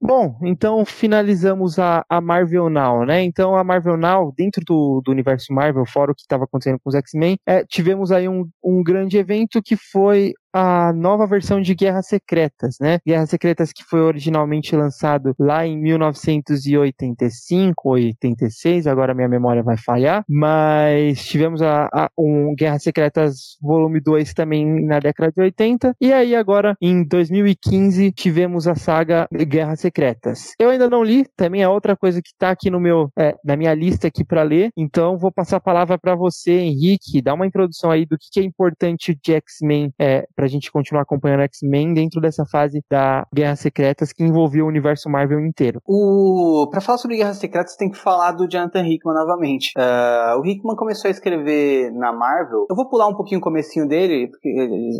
Bom, 0.00 0.38
então 0.42 0.84
finalizamos 0.84 1.78
a, 1.78 2.04
a 2.08 2.20
Marvel 2.20 2.68
Now, 2.68 3.04
né? 3.04 3.22
Então 3.22 3.56
a 3.56 3.64
Marvel 3.64 3.96
Now, 3.96 4.32
dentro 4.36 4.62
do, 4.64 5.00
do 5.02 5.10
universo 5.10 5.52
Marvel, 5.54 5.86
fora 5.86 6.12
o 6.12 6.14
que 6.14 6.20
estava 6.20 6.44
acontecendo 6.44 6.78
com 6.78 6.90
os 6.90 6.94
X-Men, 6.94 7.38
é, 7.46 7.64
tivemos 7.64 8.12
aí 8.12 8.28
um, 8.28 8.46
um 8.62 8.82
grande 8.84 9.16
evento 9.16 9.62
que 9.62 9.74
foi 9.74 10.34
a 10.56 10.90
nova 10.90 11.26
versão 11.26 11.60
de 11.60 11.74
Guerras 11.74 12.06
Secretas, 12.06 12.76
né? 12.80 12.98
Guerras 13.06 13.28
Secretas 13.28 13.74
que 13.74 13.84
foi 13.84 14.00
originalmente 14.00 14.74
lançado 14.74 15.34
lá 15.38 15.66
em 15.66 15.78
1985, 15.78 17.90
86, 17.90 18.86
agora 18.86 19.12
minha 19.12 19.28
memória 19.28 19.62
vai 19.62 19.76
falhar, 19.76 20.24
mas 20.26 21.22
tivemos 21.26 21.60
a, 21.60 21.90
a 21.92 22.08
um 22.16 22.54
Guerras 22.54 22.82
Secretas 22.82 23.58
volume 23.60 24.00
2 24.00 24.32
também 24.32 24.86
na 24.86 24.98
década 24.98 25.30
de 25.30 25.42
80, 25.42 25.94
e 26.00 26.10
aí 26.10 26.34
agora 26.34 26.74
em 26.80 27.04
2015 27.04 28.10
tivemos 28.12 28.66
a 28.66 28.74
saga 28.74 29.28
Guerras 29.30 29.80
Secretas. 29.80 30.54
Eu 30.58 30.70
ainda 30.70 30.88
não 30.88 31.04
li, 31.04 31.26
também 31.36 31.62
é 31.62 31.68
outra 31.68 31.94
coisa 31.94 32.22
que 32.22 32.30
tá 32.38 32.50
aqui 32.50 32.70
no 32.70 32.80
meu, 32.80 33.10
é, 33.18 33.36
na 33.44 33.58
minha 33.58 33.74
lista 33.74 34.08
aqui 34.08 34.24
para 34.24 34.42
ler, 34.42 34.70
então 34.74 35.18
vou 35.18 35.30
passar 35.30 35.58
a 35.58 35.60
palavra 35.60 35.98
para 35.98 36.14
você, 36.14 36.52
Henrique, 36.52 37.20
dar 37.20 37.34
uma 37.34 37.46
introdução 37.46 37.90
aí 37.90 38.06
do 38.06 38.16
que, 38.16 38.28
que 38.32 38.40
é 38.40 38.42
importante 38.42 39.14
de 39.22 39.34
X-Men 39.34 39.92
é, 39.98 40.26
para 40.34 40.45
a 40.46 40.50
gente 40.50 40.70
continuar 40.70 41.02
acompanhando 41.02 41.42
X-Men 41.42 41.94
dentro 41.94 42.20
dessa 42.20 42.44
fase 42.46 42.80
da 42.90 43.26
Guerras 43.34 43.60
Secretas 43.60 44.12
que 44.12 44.24
envolveu 44.24 44.64
o 44.64 44.68
universo 44.68 45.08
Marvel 45.08 45.40
inteiro. 45.40 45.80
O... 45.86 46.68
Para 46.70 46.80
falar 46.80 46.98
sobre 46.98 47.16
Guerras 47.16 47.38
Secretas, 47.38 47.76
tem 47.76 47.90
que 47.90 47.98
falar 47.98 48.32
do 48.32 48.48
Jonathan 48.48 48.86
Hickman 48.86 49.14
novamente. 49.14 49.72
Uh, 49.76 50.40
o 50.40 50.46
Hickman 50.46 50.76
começou 50.76 51.08
a 51.08 51.10
escrever 51.10 51.90
na 51.92 52.12
Marvel. 52.12 52.66
Eu 52.68 52.76
vou 52.76 52.88
pular 52.88 53.08
um 53.08 53.14
pouquinho 53.14 53.40
o 53.40 53.42
comecinho 53.42 53.86
dele, 53.86 54.28
porque 54.28 54.48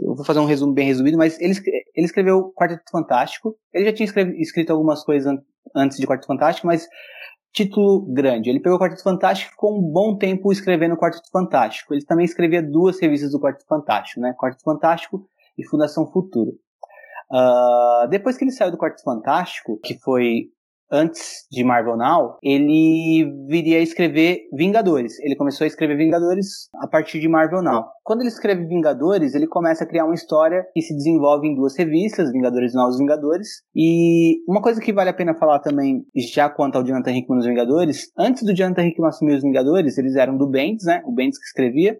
eu 0.02 0.14
vou 0.14 0.24
fazer 0.24 0.40
um 0.40 0.46
resumo 0.46 0.72
bem 0.72 0.86
resumido, 0.86 1.16
mas 1.16 1.40
ele, 1.40 1.54
ele 1.94 2.06
escreveu 2.06 2.52
Quarteto 2.56 2.90
Fantástico. 2.90 3.56
Ele 3.72 3.86
já 3.86 3.92
tinha 3.92 4.08
escrito 4.38 4.72
algumas 4.72 5.04
coisas 5.04 5.32
antes 5.74 5.98
de 5.98 6.06
Quarteto 6.06 6.26
Fantástico, 6.26 6.66
mas 6.66 6.86
título 7.56 8.04
grande. 8.12 8.50
Ele 8.50 8.60
pegou 8.60 8.76
o 8.76 8.80
Quarteto 8.80 9.02
Fantástico 9.02 9.50
e 9.50 9.52
ficou 9.52 9.78
um 9.78 9.82
bom 9.82 10.16
tempo 10.16 10.52
escrevendo 10.52 10.94
o 10.94 10.98
Quarteto 10.98 11.30
Fantástico. 11.32 11.94
Ele 11.94 12.04
também 12.04 12.26
escrevia 12.26 12.62
duas 12.62 13.00
revistas 13.00 13.32
do 13.32 13.40
Quarteto 13.40 13.66
Fantástico, 13.66 14.20
né? 14.20 14.34
Quarteto 14.38 14.62
Fantástico 14.62 15.26
e 15.58 15.66
Fundação 15.66 16.10
Futuro. 16.10 16.52
Uh, 17.30 18.08
depois 18.08 18.36
que 18.36 18.44
ele 18.44 18.52
saiu 18.52 18.70
do 18.70 18.78
Quarteto 18.78 19.02
Fantástico, 19.02 19.80
que 19.82 19.98
foi 19.98 20.50
antes 20.90 21.46
de 21.50 21.64
Marvel 21.64 21.96
Now, 21.96 22.36
ele 22.42 23.30
viria 23.48 23.78
a 23.78 23.82
escrever 23.82 24.40
Vingadores. 24.52 25.18
Ele 25.20 25.36
começou 25.36 25.64
a 25.64 25.68
escrever 25.68 25.96
Vingadores 25.96 26.68
a 26.82 26.86
partir 26.86 27.20
de 27.20 27.28
Marvel 27.28 27.62
Now. 27.62 27.86
Quando 28.04 28.20
ele 28.20 28.28
escreve 28.28 28.66
Vingadores, 28.66 29.34
ele 29.34 29.46
começa 29.46 29.84
a 29.84 29.86
criar 29.86 30.04
uma 30.04 30.14
história 30.14 30.64
que 30.72 30.80
se 30.80 30.94
desenvolve 30.94 31.48
em 31.48 31.54
duas 31.54 31.76
revistas, 31.76 32.30
Vingadores 32.30 32.72
e 32.72 32.76
Novos 32.76 32.98
Vingadores. 32.98 33.48
E 33.74 34.38
uma 34.48 34.62
coisa 34.62 34.80
que 34.80 34.92
vale 34.92 35.10
a 35.10 35.14
pena 35.14 35.34
falar 35.34 35.58
também, 35.58 36.04
já 36.14 36.48
quanto 36.48 36.76
ao 36.76 36.84
Jonathan 36.84 37.12
Hickman 37.12 37.36
nos 37.36 37.46
Vingadores, 37.46 38.10
antes 38.16 38.44
do 38.44 38.54
Jonathan 38.54 38.86
Hickman 38.86 39.08
assumir 39.08 39.34
os 39.34 39.42
Vingadores, 39.42 39.98
eles 39.98 40.14
eram 40.14 40.36
do 40.36 40.48
Bendis, 40.48 40.84
né? 40.84 41.02
O 41.04 41.12
Bendis 41.12 41.38
que 41.38 41.46
escrevia 41.46 41.98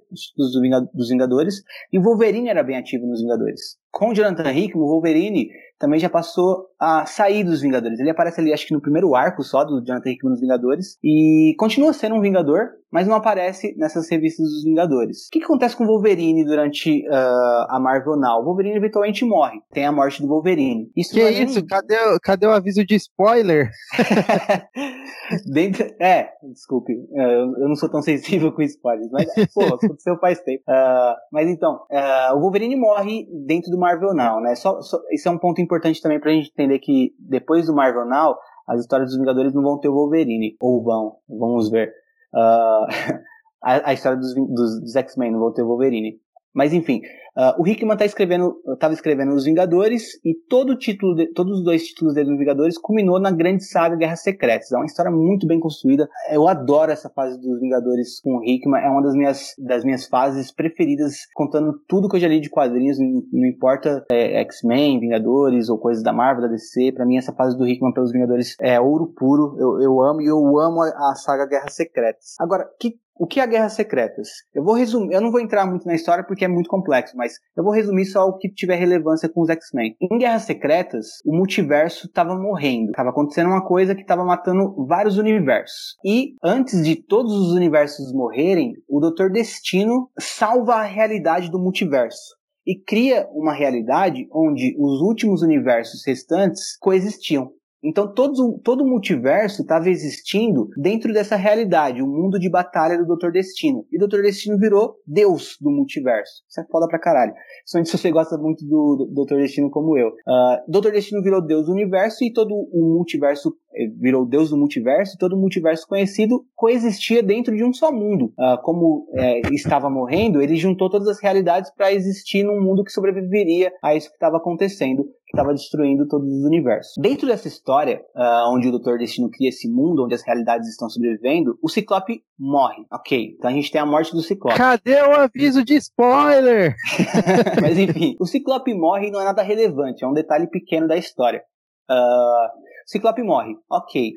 os 0.97 1.09
Vingadores, 1.09 1.63
e 1.93 1.99
o 1.99 2.03
Wolverine 2.03 2.49
era 2.49 2.63
bem 2.63 2.77
ativo 2.77 3.07
nos 3.07 3.21
Vingadores. 3.21 3.77
Com 3.91 4.11
o 4.11 4.15
Jonathan 4.15 4.53
Hickman, 4.53 4.85
o 4.85 4.89
Wolverine 4.89 5.49
também 5.79 6.01
já 6.01 6.09
passou 6.09 6.67
a 6.81 7.07
sair 7.07 7.45
dos 7.45 7.61
Vingadores. 7.61 7.99
Ele 7.99 8.11
aparece 8.11 8.41
ali, 8.41 8.53
acho 8.53 8.67
que 8.67 8.75
no 8.75 8.81
primeiro 8.81 9.15
arco 9.15 9.43
só 9.43 9.65
do 9.65 9.83
Jonathan 9.85 10.11
Hickman 10.11 10.31
nos 10.31 10.41
Vingadores, 10.41 10.99
e 11.03 11.55
continua 11.59 11.93
sendo 11.93 12.17
um 12.17 12.21
Vingador, 12.21 12.71
mas 12.91 13.07
não 13.07 13.15
aparece 13.15 13.75
nessas 13.77 14.09
revistas 14.11 14.47
dos 14.47 14.65
Vingadores. 14.65 15.27
O 15.27 15.31
que, 15.31 15.39
que 15.41 15.45
acontece 15.45 15.77
com 15.77 15.85
o 15.85 15.87
Wolverine 15.87 16.45
durante 16.45 17.07
uh, 17.09 17.67
a 17.69 17.79
Marvel 17.81 18.17
Now? 18.17 18.41
O 18.41 18.45
Wolverine 18.45 18.77
eventualmente 18.77 19.25
morre. 19.25 19.59
Tem 19.73 19.85
a 19.85 19.93
morte 19.93 20.23
do 20.23 20.29
Wolverine. 20.29 20.91
Isso 20.97 21.13
que 21.13 21.21
é 21.21 21.43
isso? 21.43 21.65
Cadê, 21.67 21.97
cadê 22.23 22.47
o 22.47 22.53
aviso 22.53 22.85
de 22.85 22.95
spoiler? 22.95 23.71
Dentro... 25.53 25.85
É, 26.01 26.31
desculpe. 26.53 26.93
É, 27.15 27.41
eu 27.41 27.69
não 27.69 27.75
sou 27.75 27.91
tão 27.91 28.01
sensível 28.01 28.53
com 28.53 28.63
spoilers, 28.63 29.11
mas, 29.11 29.27
pô, 29.53 29.63
aconteceu 29.65 30.17
faz 30.19 30.41
tempo. 30.41 30.63
Uh, 30.69 31.15
mas 31.33 31.49
então, 31.49 31.81
uh, 31.91 32.37
o 32.37 32.41
Wolverine 32.41 32.77
morre 32.77 33.27
dentro 33.47 33.71
do 33.71 33.76
Marvel 33.79 34.15
Now, 34.15 34.41
né? 34.41 34.55
Só, 34.55 34.81
só, 34.81 34.99
isso 35.11 35.29
é 35.29 35.31
um 35.31 35.39
ponto 35.39 35.61
importante 35.61 36.01
também 36.01 36.21
pra 36.21 36.33
gente 36.33 36.51
entender 36.51 36.79
que 36.79 37.15
depois 37.19 37.67
do 37.67 37.75
Marvel 37.75 38.07
Now, 38.07 38.37
as 38.67 38.81
histórias 38.81 39.11
dos 39.11 39.19
Vingadores 39.19 39.55
não 39.55 39.63
vão 39.63 39.79
ter 39.79 39.89
o 39.89 39.95
Wolverine. 39.95 40.57
Ou 40.61 40.83
vão, 40.83 41.17
vamos 41.29 41.71
ver. 41.71 41.93
Uh, 42.35 42.87
a, 43.63 43.91
a, 43.91 43.93
história 43.93 44.19
dos, 44.19 44.35
dos, 44.35 44.81
dos 44.81 44.97
X-Men, 44.97 45.33
não 45.33 45.41
vou 45.41 45.53
ter 45.53 45.63
o 45.63 45.67
Wolverine. 45.67 46.19
Mas 46.53 46.73
enfim, 46.73 47.03
Uh, 47.37 47.61
o 47.61 47.69
Hickman 47.69 47.97
tá 47.97 48.07
escrevendo, 48.07 48.57
estava 48.73 48.95
escrevendo 48.95 49.35
Os 49.35 49.45
Vingadores 49.45 50.19
e 50.25 50.35
todo 50.49 50.71
o 50.71 50.79
título, 50.79 51.15
de, 51.15 51.27
todos 51.35 51.59
os 51.59 51.65
dois 51.65 51.87
títulos 51.89 52.15
dele 52.15 52.31
dos 52.31 52.39
Vingadores 52.39 52.79
culminou 52.79 53.21
na 53.21 53.31
grande 53.31 53.63
saga 53.65 53.95
Guerras 53.95 54.23
Secretas. 54.23 54.73
É 54.73 54.77
uma 54.77 54.87
história 54.87 55.11
muito 55.11 55.47
bem 55.47 55.61
construída. 55.61 56.09
Eu 56.31 56.49
adoro 56.49 56.91
essa 56.91 57.11
fase 57.11 57.39
dos 57.39 57.61
Vingadores 57.61 58.21
com 58.21 58.39
o 58.39 58.45
Hickman. 58.45 58.81
É 58.81 58.89
uma 58.89 59.03
das 59.03 59.15
minhas, 59.15 59.55
das 59.59 59.85
minhas 59.85 60.07
fases 60.07 60.51
preferidas, 60.51 61.27
contando 61.35 61.79
tudo 61.87 62.09
que 62.09 62.17
eu 62.17 62.21
já 62.21 62.29
li 62.29 62.41
de 62.41 62.49
quadrinhos. 62.49 62.99
Não, 62.99 63.23
não 63.31 63.47
importa 63.47 64.07
é, 64.11 64.41
X-Men, 64.41 64.99
Vingadores 64.99 65.69
ou 65.69 65.79
coisas 65.79 66.03
da 66.03 66.15
Marvel, 66.15 66.43
da 66.43 66.49
DC. 66.49 66.93
Para 66.93 67.05
mim 67.05 67.19
essa 67.19 67.35
fase 67.35 67.57
do 67.59 67.69
Hickman 67.69 67.93
pelos 67.93 68.13
Vingadores 68.13 68.57
é 68.63 68.81
ouro 68.81 69.13
puro. 69.15 69.57
Eu, 69.59 69.83
eu 69.83 70.03
amo 70.03 70.23
e 70.23 70.27
eu 70.27 70.59
amo 70.59 70.81
a, 70.81 71.11
a 71.11 71.15
saga 71.15 71.47
Guerras 71.47 71.75
Secretas. 71.75 72.35
Agora, 72.41 72.67
que 72.81 72.97
o 73.19 73.27
que 73.27 73.41
é 73.41 73.47
Guerras 73.47 73.73
Secretas? 73.73 74.29
Eu 74.55 74.63
vou 74.63 74.75
resumir, 74.75 75.15
eu 75.15 75.23
não 75.23 75.31
vou 75.31 75.41
entrar 75.41 75.67
muito 75.67 75.87
na 75.87 75.95
história 75.95 76.23
porque 76.23 76.45
é 76.45 76.49
muito 76.49 76.69
complexo, 76.69 77.17
mas 77.17 77.26
eu 77.57 77.65
vou 77.65 77.73
resumir 77.73 78.05
só 78.07 78.27
o 78.27 78.37
que 78.37 78.49
tiver 78.49 78.77
relevância 78.77 79.29
com 79.29 79.43
os 79.43 79.51
X-Men. 79.51 79.97
Em 80.01 80.19
Guerras 80.19 80.43
Secretas, 80.43 81.07
o 81.25 81.37
multiverso 81.37 82.07
estava 82.07 82.37
morrendo, 82.37 82.91
estava 82.91 83.11
acontecendo 83.11 83.49
uma 83.49 83.65
coisa 83.65 83.95
que 83.95 84.03
estava 84.03 84.25
matando 84.25 84.75
vários 84.87 85.19
universos. 85.19 85.97
E 86.05 86.35
antes 86.43 86.85
de 86.85 86.97
todos 86.97 87.33
os 87.33 87.53
universos 87.53 88.13
morrerem, 88.13 88.75
o 88.89 89.01
Doutor 89.01 89.31
Destino 89.31 90.11
salva 90.19 90.77
a 90.77 90.83
realidade 90.83 91.51
do 91.51 91.59
multiverso 91.59 92.37
e 92.67 92.75
cria 92.75 93.29
uma 93.31 93.55
realidade 93.55 94.27
onde 94.33 94.75
os 94.79 95.01
últimos 95.01 95.41
universos 95.43 96.05
restantes 96.05 96.77
coexistiam. 96.79 97.53
Então 97.87 98.13
todo, 98.13 98.59
todo 98.65 98.83
o 98.83 98.89
multiverso 98.89 99.63
estava 99.63 99.89
existindo 99.89 100.69
dentro 100.77 101.13
dessa 101.13 101.37
realidade, 101.37 102.03
o 102.03 102.07
mundo 102.07 102.37
de 102.37 102.51
batalha 102.51 102.99
do 102.99 103.07
Doutor 103.07 103.31
Destino. 103.31 103.87
E 103.93 103.99
Doutor 103.99 104.23
Destino 104.23 104.59
virou 104.59 104.97
Deus 105.07 105.57
do 105.61 105.71
multiverso. 105.71 106.43
Isso 106.49 106.61
é 106.61 106.65
foda 106.65 106.89
pra 106.89 106.99
caralho. 106.99 107.33
Principalmente 107.61 107.91
se 107.91 107.99
você 107.99 108.11
gosta 108.11 108.37
muito 108.37 108.67
do, 108.67 108.97
do 108.97 109.15
Doutor 109.15 109.39
Destino 109.39 109.71
como 109.71 109.97
eu. 109.97 110.09
Uh, 110.09 110.59
Doutor 110.69 110.91
Destino 110.91 111.23
virou 111.23 111.41
Deus 111.41 111.67
do 111.67 111.73
universo 111.73 112.25
e 112.25 112.33
todo 112.33 112.53
o 112.53 112.97
multiverso 112.97 113.57
eh, 113.77 113.87
virou 114.01 114.27
Deus 114.27 114.51
do 114.51 114.57
multiverso 114.57 115.15
e 115.15 115.19
todo 115.19 115.35
o 115.35 115.41
multiverso 115.41 115.87
conhecido 115.87 116.45
coexistia 116.57 117.23
dentro 117.23 117.55
de 117.55 117.63
um 117.63 117.73
só 117.73 117.93
mundo. 117.93 118.33
Uh, 118.39 118.61
como 118.63 119.07
é, 119.15 119.41
estava 119.53 119.89
morrendo, 119.89 120.43
ele 120.43 120.57
juntou 120.57 120.91
todas 120.91 121.07
as 121.07 121.21
realidades 121.21 121.71
para 121.73 121.93
existir 121.93 122.43
num 122.43 122.61
mundo 122.61 122.83
que 122.83 122.91
sobreviveria 122.91 123.71
a 123.81 123.95
isso 123.95 124.09
que 124.09 124.17
estava 124.17 124.39
acontecendo 124.39 125.05
estava 125.37 125.53
destruindo 125.53 126.09
todos 126.09 126.27
os 126.27 126.45
universos. 126.45 126.95
Dentro 126.99 127.27
dessa 127.27 127.47
história, 127.47 128.01
uh, 128.17 128.55
onde 128.55 128.69
o 128.69 128.71
Doutor 128.71 128.99
Destino 128.99 129.31
cria 129.31 129.51
esse 129.51 129.69
mundo, 129.71 130.05
onde 130.05 130.15
as 130.15 130.23
realidades 130.23 130.69
estão 130.69 130.89
sobrevivendo, 130.89 131.59
o 131.63 131.69
Ciclope 131.69 132.23
morre. 132.39 132.85
Ok, 132.91 133.35
então 133.37 133.51
a 133.51 133.53
gente 133.53 133.71
tem 133.71 133.81
a 133.81 133.87
morte 133.87 134.13
do 134.13 134.23
Ciclope. 134.23 134.57
Cadê 134.57 135.01
o 135.03 135.13
aviso 135.13 135.63
de 135.63 135.77
spoiler? 135.77 136.75
Mas 137.61 137.79
enfim, 137.79 138.17
o 138.19 138.27
Ciclope 138.27 138.75
morre 138.75 139.09
e 139.09 139.11
não 139.11 139.21
é 139.21 139.25
nada 139.25 139.43
relevante, 139.43 140.03
é 140.03 140.09
um 140.09 140.15
detalhe 140.15 140.49
pequeno 140.49 140.89
da 140.89 140.97
história. 140.97 141.43
Uh, 141.91 142.49
Ciclope 142.87 143.23
morre, 143.23 143.55
ok. 143.71 144.13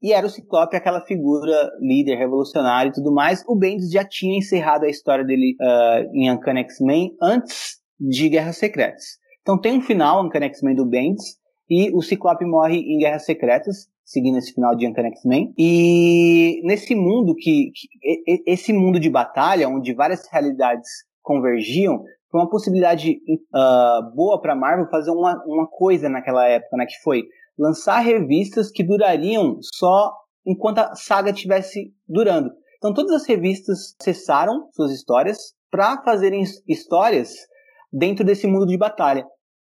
E 0.00 0.12
era 0.12 0.26
o 0.26 0.30
Ciclope 0.30 0.76
aquela 0.76 1.00
figura 1.00 1.72
líder, 1.80 2.16
revolucionário 2.16 2.90
e 2.90 2.92
tudo 2.92 3.12
mais. 3.12 3.42
O 3.48 3.56
Bendis 3.56 3.90
já 3.90 4.04
tinha 4.04 4.38
encerrado 4.38 4.84
a 4.84 4.88
história 4.88 5.24
dele 5.24 5.56
uh, 5.60 6.16
em 6.16 6.30
Uncanny 6.30 6.60
X-Men 6.60 7.16
antes 7.20 7.78
de 7.98 8.28
Guerras 8.28 8.58
Secretas. 8.58 9.18
Então 9.42 9.58
tem 9.58 9.78
um 9.78 9.82
final, 9.82 10.24
Uncanny 10.24 10.46
X-Men 10.46 10.74
do 10.74 10.86
Bendis, 10.86 11.38
e 11.70 11.90
o 11.94 12.00
Ciclope 12.00 12.44
morre 12.44 12.78
em 12.78 12.98
Guerras 12.98 13.24
Secretas, 13.24 13.88
seguindo 14.04 14.38
esse 14.38 14.52
final 14.54 14.74
de 14.74 14.86
Uncanny 14.86 15.08
X-Men. 15.08 15.52
E 15.58 16.60
nesse 16.64 16.94
mundo 16.94 17.34
que, 17.34 17.70
que, 17.74 18.42
esse 18.46 18.72
mundo 18.72 18.98
de 18.98 19.10
batalha, 19.10 19.68
onde 19.68 19.94
várias 19.94 20.26
realidades 20.30 20.88
convergiam, 21.22 22.02
foi 22.30 22.40
uma 22.40 22.48
possibilidade 22.48 23.18
uh, 23.54 24.14
boa 24.14 24.40
para 24.40 24.54
Marvel 24.54 24.88
fazer 24.90 25.10
uma, 25.10 25.42
uma 25.46 25.66
coisa 25.66 26.08
naquela 26.08 26.46
época, 26.46 26.76
né? 26.76 26.86
Que 26.86 27.02
foi 27.02 27.24
lançar 27.58 27.98
revistas 27.98 28.70
que 28.70 28.82
durariam 28.82 29.58
só 29.74 30.12
enquanto 30.46 30.78
a 30.78 30.94
saga 30.94 31.30
estivesse 31.30 31.92
durando. 32.06 32.50
Então 32.78 32.94
todas 32.94 33.12
as 33.12 33.26
revistas 33.26 33.94
cessaram 34.00 34.68
suas 34.72 34.92
histórias 34.92 35.54
para 35.70 36.02
fazerem 36.02 36.44
histórias 36.66 37.34
dentro 37.92 38.24
desse 38.24 38.46
mundo 38.46 38.66
de 38.66 38.76
batalha. 38.76 39.26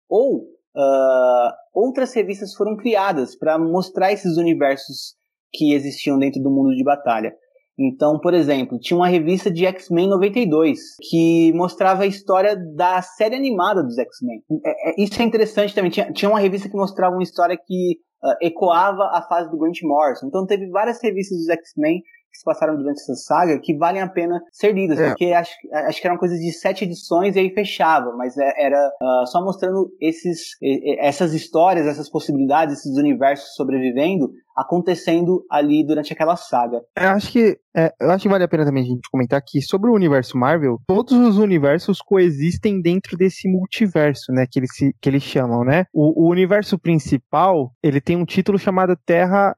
Ou 0.09 0.39
uh, 0.75 1.51
outras 1.73 2.13
revistas 2.13 2.53
foram 2.53 2.75
criadas 2.75 3.35
para 3.35 3.57
mostrar 3.57 4.11
esses 4.11 4.37
universos 4.37 5.15
que 5.53 5.73
existiam 5.73 6.17
dentro 6.17 6.41
do 6.41 6.49
mundo 6.49 6.75
de 6.75 6.83
batalha. 6.83 7.33
Então, 7.79 8.19
por 8.19 8.33
exemplo, 8.33 8.77
tinha 8.79 8.97
uma 8.97 9.07
revista 9.07 9.49
de 9.49 9.65
X-Men 9.65 10.09
92 10.09 10.79
que 11.09 11.51
mostrava 11.53 12.03
a 12.03 12.07
história 12.07 12.55
da 12.75 13.01
série 13.01 13.35
animada 13.35 13.81
dos 13.81 13.97
X-Men. 13.97 14.43
É, 14.63 14.89
é, 14.89 15.03
isso 15.03 15.19
é 15.21 15.25
interessante 15.25 15.73
também. 15.73 15.89
Tinha, 15.89 16.11
tinha 16.11 16.29
uma 16.29 16.39
revista 16.39 16.69
que 16.69 16.75
mostrava 16.75 17.15
uma 17.15 17.23
história 17.23 17.57
que 17.57 17.97
uh, 18.23 18.35
ecoava 18.41 19.03
a 19.13 19.25
fase 19.27 19.49
do 19.49 19.57
Grant 19.57 19.79
Morrison. 19.83 20.27
Então, 20.27 20.45
teve 20.45 20.69
várias 20.69 21.01
revistas 21.01 21.37
dos 21.39 21.49
X-Men 21.49 22.01
que 22.31 22.37
se 22.37 22.43
passaram 22.43 22.75
durante 22.77 23.01
essa 23.01 23.15
saga 23.15 23.59
que 23.59 23.77
valem 23.77 24.01
a 24.01 24.07
pena 24.07 24.41
ser 24.51 24.73
lidas, 24.73 24.99
é. 24.99 25.09
porque 25.09 25.25
acho, 25.33 25.51
acho 25.87 26.01
que 26.01 26.07
eram 26.07 26.17
coisas 26.17 26.39
de 26.39 26.51
sete 26.51 26.85
edições 26.85 27.35
e 27.35 27.39
aí 27.39 27.53
fechava, 27.53 28.15
mas 28.15 28.37
é, 28.37 28.65
era 28.65 28.89
uh, 29.01 29.27
só 29.27 29.43
mostrando 29.43 29.91
esses, 29.99 30.55
essas 30.99 31.33
histórias, 31.33 31.85
essas 31.85 32.09
possibilidades, 32.09 32.79
esses 32.79 32.97
universos 32.97 33.55
sobrevivendo, 33.55 34.31
acontecendo 34.55 35.45
ali 35.49 35.85
durante 35.85 36.13
aquela 36.13 36.35
saga. 36.35 36.81
Eu 36.97 37.09
acho 37.09 37.31
que 37.31 37.57
é, 37.75 37.91
eu 37.99 38.11
acho 38.11 38.23
que 38.23 38.29
vale 38.29 38.43
a 38.43 38.47
pena 38.47 38.65
também 38.65 38.83
a 38.83 38.85
gente 38.87 39.09
comentar 39.11 39.41
que 39.45 39.61
sobre 39.61 39.89
o 39.89 39.93
universo 39.93 40.37
Marvel, 40.37 40.77
todos 40.87 41.13
os 41.13 41.37
universos 41.37 42.01
coexistem 42.01 42.81
dentro 42.81 43.17
desse 43.17 43.49
multiverso, 43.49 44.31
né, 44.31 44.45
que 44.49 44.59
eles, 44.59 44.71
que 44.71 45.09
eles 45.09 45.23
chamam, 45.23 45.63
né? 45.63 45.85
O, 45.93 46.25
o 46.25 46.29
universo 46.29 46.77
principal, 46.77 47.71
ele 47.81 48.01
tem 48.01 48.17
um 48.17 48.25
título 48.25 48.59
chamado 48.59 48.97
Terra 49.05 49.55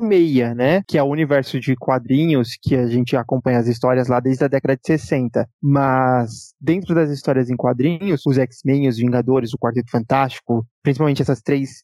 616, 0.00 0.56
né? 0.56 0.82
Que 0.86 0.98
é 0.98 1.02
o 1.02 1.06
universo 1.06 1.58
de 1.58 1.74
quadrinhos 1.76 2.56
que 2.60 2.74
a 2.74 2.86
gente 2.86 3.16
acompanha 3.16 3.58
as 3.58 3.66
histórias 3.66 4.08
lá 4.08 4.20
desde 4.20 4.44
a 4.44 4.48
década 4.48 4.76
de 4.76 4.86
60. 4.86 5.48
Mas 5.62 6.54
dentro 6.60 6.94
das 6.94 7.10
histórias 7.10 7.50
em 7.50 7.56
quadrinhos, 7.56 8.22
os 8.26 8.38
X-Men, 8.38 8.88
os 8.88 8.98
Vingadores, 8.98 9.52
o 9.52 9.58
Quarteto 9.58 9.90
Fantástico, 9.90 10.66
principalmente 10.86 11.20
essas 11.20 11.42
três 11.42 11.82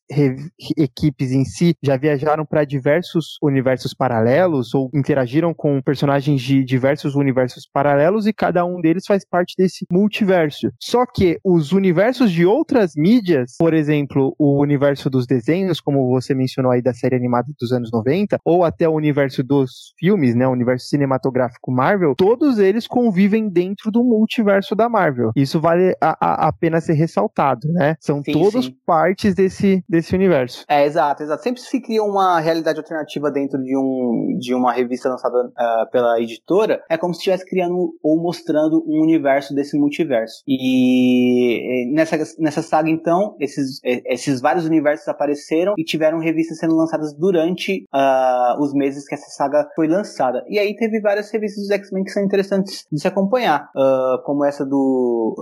equipes 0.79 1.33
em 1.33 1.45
si, 1.45 1.75
já 1.83 1.97
viajaram 1.97 2.47
para 2.47 2.65
diversos 2.65 3.37
universos 3.43 3.93
paralelos 3.93 4.73
ou 4.75 4.91
interagiram 4.95 5.53
com 5.53 5.83
personagens 5.83 6.41
de 6.41 6.63
diversos 6.63 7.17
universos 7.17 7.69
paralelos 7.73 8.29
e 8.29 8.33
cada 8.33 8.65
um 8.65 8.81
deles 8.81 9.05
faz 9.05 9.25
parte 9.29 9.55
desse 9.59 9.87
multiverso. 9.91 10.71
Só 10.81 11.05
que 11.05 11.39
os 11.45 11.73
universos 11.73 12.31
de 12.31 12.47
outras 12.47 12.93
mídias, 12.97 13.57
por 13.59 13.75
exemplo, 13.75 14.37
o 14.39 14.61
universo 14.63 15.11
dos 15.11 15.27
desenhos, 15.27 15.81
como 15.81 16.09
você 16.09 16.33
mencionou 16.33 16.71
aí 16.71 16.81
da 16.81 16.95
série 16.95 17.17
animada 17.17 17.49
dos 17.59 17.73
anos 17.73 17.91
90, 17.93 18.02
ou 18.45 18.65
até 18.65 18.89
o 18.89 18.93
universo 18.93 19.43
dos 19.43 19.95
filmes, 19.99 20.35
né, 20.35 20.47
o 20.47 20.53
universo 20.53 20.87
cinematográfico 20.87 21.71
Marvel, 21.71 22.15
todos 22.17 22.59
eles 22.59 22.87
convivem 22.87 23.49
dentro 23.49 23.91
do 23.91 24.05
multiverso 24.05 24.75
da 24.75 24.89
Marvel. 24.89 25.31
Isso 25.37 25.61
vale 25.61 25.97
a, 26.01 26.17
a, 26.21 26.49
a 26.49 26.53
pena 26.53 26.81
ser 26.81 26.95
ressaltado, 26.95 27.69
né? 27.73 27.97
São 28.01 28.23
sim, 28.23 28.33
todos 28.33 28.67
sim 28.67 28.77
partes 28.87 29.35
desse, 29.35 29.83
desse 29.89 30.15
universo. 30.15 30.65
É, 30.69 30.85
exato, 30.85 31.23
exato. 31.23 31.43
Sempre 31.43 31.61
se 31.61 31.81
cria 31.81 32.03
uma 32.03 32.41
realidade 32.41 32.79
alternativa 32.79 33.31
dentro 33.31 33.63
de, 33.63 33.77
um, 33.77 34.37
de 34.39 34.55
uma 34.55 34.73
revista 34.73 35.09
lançada 35.09 35.47
uh, 35.47 35.91
pela 35.91 36.21
editora, 36.21 36.83
é 36.91 36.97
como 36.97 37.15
se 37.15 37.21
estivesse 37.21 37.49
criando 37.49 37.95
ou 38.03 38.21
mostrando 38.21 38.83
um 38.87 39.03
universo 39.03 39.55
desse 39.55 39.79
multiverso. 39.79 40.43
E 40.47 41.93
nessa, 41.93 42.17
nessa 42.39 42.63
saga, 42.63 42.91
então, 42.91 43.37
esses, 43.41 43.81
esses 43.85 44.41
vários 44.41 44.67
universos 44.67 45.07
apareceram 45.09 45.75
e 45.79 45.85
tiveram 45.85 46.19
revistas 46.19 46.59
sendo 46.59 46.77
lançadas 46.77 47.15
durante 47.17 47.87
uh, 47.95 48.61
os 48.61 48.73
meses 48.73 49.07
que 49.07 49.15
essa 49.15 49.31
saga 49.31 49.69
foi 49.75 49.89
lançada. 49.89 50.45
E 50.49 50.59
aí 50.59 50.75
teve 50.77 51.01
várias 51.01 51.31
revistas 51.31 51.63
dos 51.65 51.71
X-Men 51.71 52.05
que 52.05 52.11
são 52.11 52.23
interessantes 52.23 52.87
de 52.91 53.01
se 53.01 53.09
acompanhar, 53.09 53.71
uh, 53.77 54.23
como 54.25 54.45
essa 54.45 54.65
do 54.65 55.35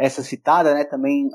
essa 0.00 0.22
citada, 0.22 0.74
né? 0.74 0.84
Também 0.84 1.28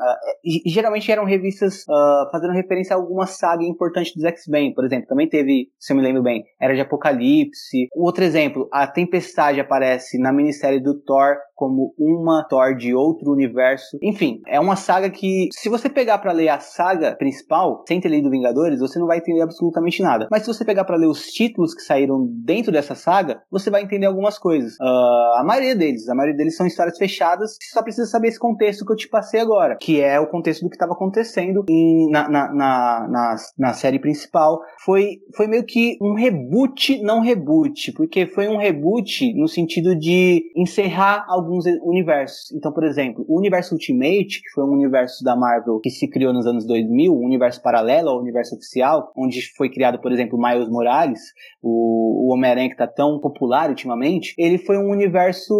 e, 0.44 0.70
geralmente 0.70 1.12
eram 1.12 1.26
revistas 1.26 1.84
uh, 1.84 2.30
fazendo 2.32 2.54
referência 2.54 2.96
a 2.96 3.00
alguma 3.00 3.26
saga 3.26 3.64
importante 3.64 4.14
dos 4.16 4.24
X-Men, 4.24 4.74
por 4.74 4.86
exemplo. 4.86 5.08
Também 5.08 5.28
teve, 5.28 5.70
se 5.80 5.94
eu 5.94 5.98
me 5.98 6.04
lembro 6.04 6.24
bem, 6.24 6.44
Era 6.60 6.74
de 6.74 6.82
Apocalipse. 6.82 7.88
Um 7.96 8.04
outro 8.04 8.24
exemplo, 8.24 8.68
a 8.72 8.88
Tempestade 8.88 9.60
aparece 9.60 10.18
na 10.20 10.32
minissérie 10.32 10.82
do 10.82 11.00
Thor 11.02 11.36
como 11.60 11.94
uma 12.00 12.46
Thor 12.48 12.74
de 12.74 12.96
outro 12.96 13.34
universo. 13.34 13.98
Enfim, 14.02 14.40
é 14.48 14.58
uma 14.62 14.78
saga 14.78 15.10
que, 15.10 15.50
se 15.52 15.68
você 15.68 15.90
pegar 15.90 16.18
para 16.20 16.32
ler 16.32 16.48
a 16.48 16.60
saga 16.62 17.14
principal, 17.18 17.84
sem 17.86 18.00
ter 18.00 18.08
lido 18.08 18.30
Vingadores, 18.30 18.80
você 18.80 18.98
não 18.98 19.08
vai 19.08 19.18
entender 19.18 19.42
absolutamente 19.42 20.02
nada. 20.02 20.30
Mas 20.32 20.44
se 20.44 20.48
você 20.48 20.64
pegar 20.64 20.86
para 20.86 20.96
ler 20.96 21.08
os 21.08 21.26
títulos 21.26 21.76
que 21.76 21.82
saíram 21.82 22.26
dentro 22.46 22.72
dessa 22.72 22.96
saga, 22.96 23.42
você 23.52 23.70
vai 23.70 23.84
entender 23.84 24.06
algumas 24.06 24.40
coisas. 24.40 24.76
Uh, 24.80 25.40
a 25.40 25.44
maioria 25.46 25.76
deles, 25.76 26.08
a 26.08 26.16
maioria 26.16 26.38
deles 26.38 26.56
são 26.56 26.66
histórias 26.66 26.98
fechadas, 26.98 27.58
você 27.60 27.74
só 27.74 27.84
precisa 27.84 28.08
saber 28.08 28.30
esse 28.30 28.40
contexto 28.40 28.86
que 28.86 28.94
eu 28.94 28.96
te 28.96 29.10
passei 29.10 29.42
agora, 29.42 29.76
que 29.82 30.00
é 30.00 30.18
o 30.18 30.28
contexto 30.28 30.62
do 30.62 30.70
que 30.70 30.78
estava 30.78 30.94
acontecendo 30.94 31.66
em, 31.70 32.10
na, 32.10 32.30
na, 32.30 32.54
na, 32.54 33.08
na, 33.10 33.36
na 33.58 33.74
série 33.74 34.00
principal. 34.00 34.62
Foi, 34.86 35.18
foi 35.36 35.48
meio 35.48 35.66
que 35.66 35.98
um 36.02 36.14
reboot, 36.14 37.02
não 37.04 37.20
reboot, 37.20 37.92
porque 37.94 38.26
foi 38.28 38.48
um 38.48 38.58
reboot 38.58 39.34
no 39.34 39.48
sentido 39.50 39.94
de 39.94 40.44
encerrar 40.56 41.26
alguns 41.28 41.49
alguns 41.50 41.66
universos. 41.66 42.52
Então, 42.52 42.72
por 42.72 42.84
exemplo, 42.84 43.26
o 43.28 43.38
universo 43.38 43.74
Ultimate, 43.74 44.42
que 44.42 44.50
foi 44.54 44.64
um 44.64 44.72
universo 44.72 45.24
da 45.24 45.36
Marvel 45.36 45.80
que 45.80 45.90
se 45.90 46.08
criou 46.08 46.32
nos 46.32 46.46
anos 46.46 46.66
2000, 46.66 47.12
um 47.12 47.26
universo 47.26 47.62
paralelo 47.62 48.10
ao 48.10 48.20
universo 48.20 48.56
oficial, 48.56 49.12
onde 49.18 49.42
foi 49.56 49.70
criado, 49.70 50.00
por 50.00 50.12
exemplo, 50.12 50.40
Miles 50.40 50.70
Morales, 50.70 51.20
o, 51.62 52.28
o 52.28 52.34
Homem-Aranha 52.34 52.68
que 52.68 52.76
está 52.76 52.88
tão 52.88 53.20
popular 53.20 53.70
ultimamente, 53.70 54.34
ele 54.38 54.58
foi 54.58 54.78
um 54.78 54.90
universo 54.92 55.54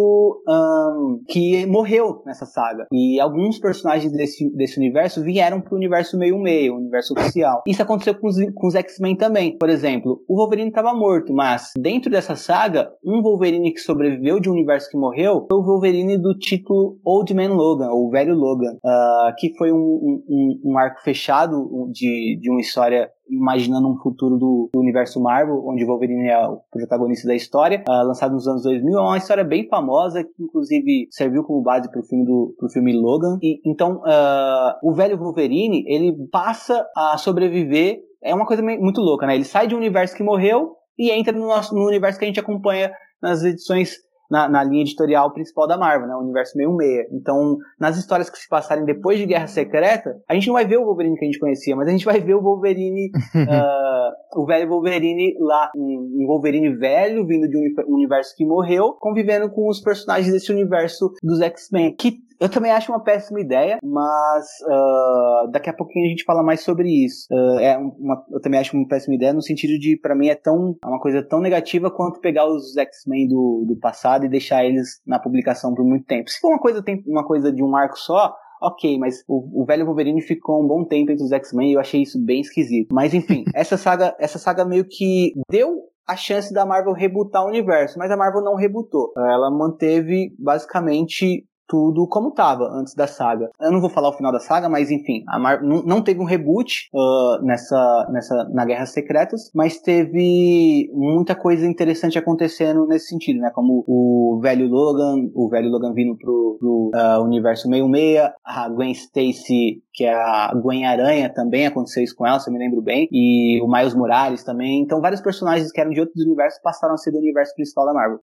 um, 0.48 1.22
que 1.28 1.66
morreu 1.66 2.22
nessa 2.24 2.46
saga. 2.46 2.86
E 2.92 3.20
alguns 3.20 3.58
personagens 3.58 4.12
desse, 4.12 4.48
desse 4.54 4.78
universo 4.78 5.22
vieram 5.22 5.60
para 5.60 5.74
o 5.74 5.76
universo 5.76 6.16
meio-meio, 6.16 6.76
universo 6.76 7.14
oficial. 7.14 7.62
Isso 7.66 7.82
aconteceu 7.82 8.14
com 8.14 8.28
os, 8.28 8.36
com 8.54 8.66
os 8.66 8.74
X-Men 8.74 9.16
também. 9.16 9.58
Por 9.58 9.68
exemplo, 9.68 10.22
o 10.28 10.36
Wolverine 10.36 10.68
estava 10.68 10.94
morto, 10.94 11.32
mas 11.32 11.72
dentro 11.76 12.10
dessa 12.10 12.36
saga, 12.36 12.90
um 13.04 13.22
Wolverine 13.22 13.72
que 13.72 13.80
sobreviveu 13.80 14.38
de 14.38 14.48
um 14.48 14.52
universo 14.52 14.88
que 14.90 14.96
morreu 14.96 15.46
foi 15.48 15.58
o 15.58 15.64
Wolverine 15.80 16.18
do 16.18 16.34
título 16.34 16.98
Old 17.02 17.32
Man 17.32 17.54
Logan, 17.54 17.88
ou 17.90 18.10
Velho 18.10 18.34
Logan, 18.34 18.74
uh, 18.84 19.34
que 19.38 19.56
foi 19.56 19.72
um, 19.72 20.22
um, 20.28 20.60
um, 20.62 20.78
arco 20.78 21.00
fechado 21.00 21.88
de, 21.90 22.38
de 22.38 22.50
uma 22.50 22.60
história 22.60 23.10
imaginando 23.30 23.88
um 23.88 23.96
futuro 23.96 24.36
do, 24.36 24.68
do, 24.72 24.78
universo 24.78 25.20
Marvel, 25.20 25.64
onde 25.64 25.84
Wolverine 25.84 26.28
é 26.28 26.46
o 26.46 26.60
protagonista 26.70 27.26
da 27.26 27.34
história, 27.34 27.82
uh, 27.88 28.06
lançado 28.06 28.32
nos 28.34 28.46
anos 28.46 28.62
2000. 28.62 28.98
É 28.98 29.00
uma 29.00 29.16
história 29.16 29.42
bem 29.42 29.66
famosa, 29.68 30.22
que 30.22 30.42
inclusive 30.42 31.08
serviu 31.10 31.42
como 31.44 31.62
base 31.62 31.90
para 31.90 32.00
o 32.00 32.04
filme, 32.04 32.26
do, 32.26 32.54
filme 32.70 32.92
Logan. 32.92 33.38
E, 33.42 33.60
então, 33.64 34.02
uh, 34.02 34.74
o 34.82 34.92
velho 34.92 35.16
Wolverine, 35.16 35.84
ele 35.86 36.14
passa 36.30 36.86
a 36.94 37.16
sobreviver. 37.16 38.00
É 38.22 38.34
uma 38.34 38.44
coisa 38.44 38.62
muito 38.62 39.00
louca, 39.00 39.26
né? 39.26 39.34
Ele 39.34 39.44
sai 39.44 39.66
de 39.66 39.74
um 39.74 39.78
universo 39.78 40.14
que 40.14 40.22
morreu 40.22 40.76
e 40.98 41.10
entra 41.10 41.32
no, 41.32 41.46
nosso, 41.46 41.74
no 41.74 41.86
universo 41.86 42.18
que 42.18 42.26
a 42.26 42.28
gente 42.28 42.40
acompanha 42.40 42.92
nas 43.22 43.42
edições 43.42 43.96
na, 44.30 44.48
na, 44.48 44.62
linha 44.62 44.82
editorial 44.82 45.32
principal 45.32 45.66
da 45.66 45.76
Marvel, 45.76 46.06
né? 46.06 46.14
O 46.14 46.20
universo 46.20 46.56
meio 46.56 46.74
meia. 46.74 47.06
Então, 47.10 47.58
nas 47.78 47.96
histórias 47.96 48.30
que 48.30 48.38
se 48.38 48.48
passarem 48.48 48.84
depois 48.84 49.18
de 49.18 49.26
Guerra 49.26 49.46
Secreta, 49.46 50.16
a 50.28 50.34
gente 50.34 50.46
não 50.46 50.54
vai 50.54 50.66
ver 50.66 50.78
o 50.78 50.84
Wolverine 50.84 51.18
que 51.18 51.24
a 51.24 51.28
gente 51.28 51.38
conhecia, 51.38 51.74
mas 51.74 51.88
a 51.88 51.90
gente 51.90 52.04
vai 52.04 52.20
ver 52.20 52.34
o 52.34 52.42
Wolverine, 52.42 53.10
uh, 53.34 54.10
o 54.40 54.46
velho 54.46 54.68
Wolverine 54.68 55.36
lá, 55.40 55.70
um, 55.76 56.22
um, 56.22 56.26
Wolverine 56.26 56.76
velho 56.76 57.26
vindo 57.26 57.48
de 57.48 57.56
um 57.58 57.94
universo 57.94 58.34
que 58.36 58.46
morreu, 58.46 58.92
convivendo 59.00 59.50
com 59.50 59.68
os 59.68 59.80
personagens 59.80 60.32
desse 60.32 60.52
universo 60.52 61.12
dos 61.22 61.40
X-Men, 61.40 61.94
que 61.96 62.18
Eu 62.40 62.48
também 62.48 62.72
acho 62.72 62.90
uma 62.90 63.04
péssima 63.04 63.38
ideia, 63.38 63.78
mas 63.84 64.46
uh, 64.62 65.50
daqui 65.50 65.68
a 65.68 65.74
pouquinho 65.74 66.06
a 66.06 66.08
gente 66.08 66.24
fala 66.24 66.42
mais 66.42 66.62
sobre 66.62 66.88
isso. 66.88 67.26
Uh, 67.30 67.58
é 67.60 67.76
uma, 67.76 68.24
eu 68.30 68.40
também 68.40 68.58
acho 68.58 68.74
uma 68.74 68.88
péssima 68.88 69.14
ideia 69.14 69.34
no 69.34 69.42
sentido 69.42 69.78
de, 69.78 69.98
para 70.00 70.14
mim, 70.14 70.28
é 70.28 70.34
tão 70.34 70.74
é 70.82 70.86
uma 70.86 70.98
coisa 70.98 71.22
tão 71.22 71.38
negativa 71.38 71.90
quanto 71.90 72.20
pegar 72.20 72.46
os 72.46 72.74
X-Men 72.76 73.28
do, 73.28 73.66
do 73.68 73.76
passado 73.76 74.24
e 74.24 74.28
deixar 74.28 74.64
eles 74.64 75.02
na 75.06 75.18
publicação 75.18 75.74
por 75.74 75.84
muito 75.84 76.06
tempo. 76.06 76.30
Se 76.30 76.40
for 76.40 76.48
uma 76.48 76.58
coisa, 76.58 76.82
tem 76.82 77.02
uma 77.06 77.26
coisa 77.26 77.52
de 77.52 77.62
um 77.62 77.76
arco 77.76 77.98
só, 77.98 78.34
ok, 78.62 78.98
mas 78.98 79.22
o, 79.28 79.62
o, 79.62 79.66
velho 79.66 79.84
Wolverine 79.84 80.22
ficou 80.22 80.64
um 80.64 80.66
bom 80.66 80.84
tempo 80.84 81.12
entre 81.12 81.24
os 81.24 81.32
X-Men 81.32 81.70
e 81.70 81.74
eu 81.74 81.80
achei 81.80 82.00
isso 82.00 82.18
bem 82.24 82.40
esquisito. 82.40 82.88
Mas 82.90 83.12
enfim, 83.12 83.44
essa 83.54 83.76
saga, 83.76 84.16
essa 84.18 84.38
saga 84.38 84.64
meio 84.64 84.86
que 84.88 85.34
deu 85.50 85.90
a 86.06 86.16
chance 86.16 86.52
da 86.52 86.66
Marvel 86.66 86.92
rebootar 86.92 87.44
o 87.44 87.48
universo, 87.48 87.98
mas 87.98 88.10
a 88.10 88.16
Marvel 88.16 88.42
não 88.42 88.56
rebootou. 88.56 89.12
Ela 89.16 89.50
manteve 89.50 90.34
basicamente 90.38 91.46
tudo 91.70 92.04
como 92.08 92.30
estava 92.30 92.64
antes 92.72 92.96
da 92.96 93.06
saga. 93.06 93.48
Eu 93.60 93.70
não 93.70 93.80
vou 93.80 93.88
falar 93.88 94.08
o 94.08 94.16
final 94.16 94.32
da 94.32 94.40
saga, 94.40 94.68
mas 94.68 94.90
enfim, 94.90 95.22
a 95.28 95.38
Mar 95.38 95.62
não, 95.62 96.02
teve 96.02 96.20
um 96.20 96.24
reboot 96.24 96.90
uh, 96.92 97.40
nessa, 97.44 98.08
nessa 98.12 98.44
na 98.52 98.64
Guerras 98.64 98.90
Secretas, 98.90 99.52
mas 99.54 99.78
teve 99.80 100.90
muita 100.92 101.36
coisa 101.36 101.64
interessante 101.64 102.18
acontecendo 102.18 102.88
nesse 102.88 103.06
sentido, 103.06 103.38
né? 103.38 103.52
Como 103.54 103.84
o 103.86 104.40
velho 104.42 104.66
Logan, 104.66 105.30
o 105.32 105.48
velho 105.48 105.70
Logan 105.70 105.94
vindo 105.94 106.16
pro, 106.16 106.56
pro 106.58 106.90
uh, 106.92 107.22
universo 107.22 107.68
66, 107.68 108.32
a 108.44 108.68
Gwen 108.68 108.90
Stacy, 108.90 109.80
que 109.94 110.04
é 110.04 110.12
a 110.12 110.52
Gwen 110.60 110.86
Aranha, 110.86 111.32
também 111.32 111.66
aconteceu 111.68 112.02
isso 112.02 112.16
com 112.16 112.26
ela, 112.26 112.40
se 112.40 112.50
eu 112.50 112.52
me 112.52 112.58
lembro 112.58 112.82
bem, 112.82 113.08
e 113.12 113.60
o 113.62 113.70
Miles 113.70 113.94
Morales 113.94 114.42
também. 114.42 114.82
Então, 114.82 115.00
vários 115.00 115.20
personagens 115.20 115.70
que 115.70 115.80
eram 115.80 115.92
de 115.92 116.00
outros 116.00 116.24
universos 116.24 116.60
passaram 116.62 116.94
a 116.94 116.96
ser 116.96 117.12
do 117.12 117.18
universo 117.18 117.54
principal 117.54 117.86
da 117.86 117.94
Marvel. 117.94 118.18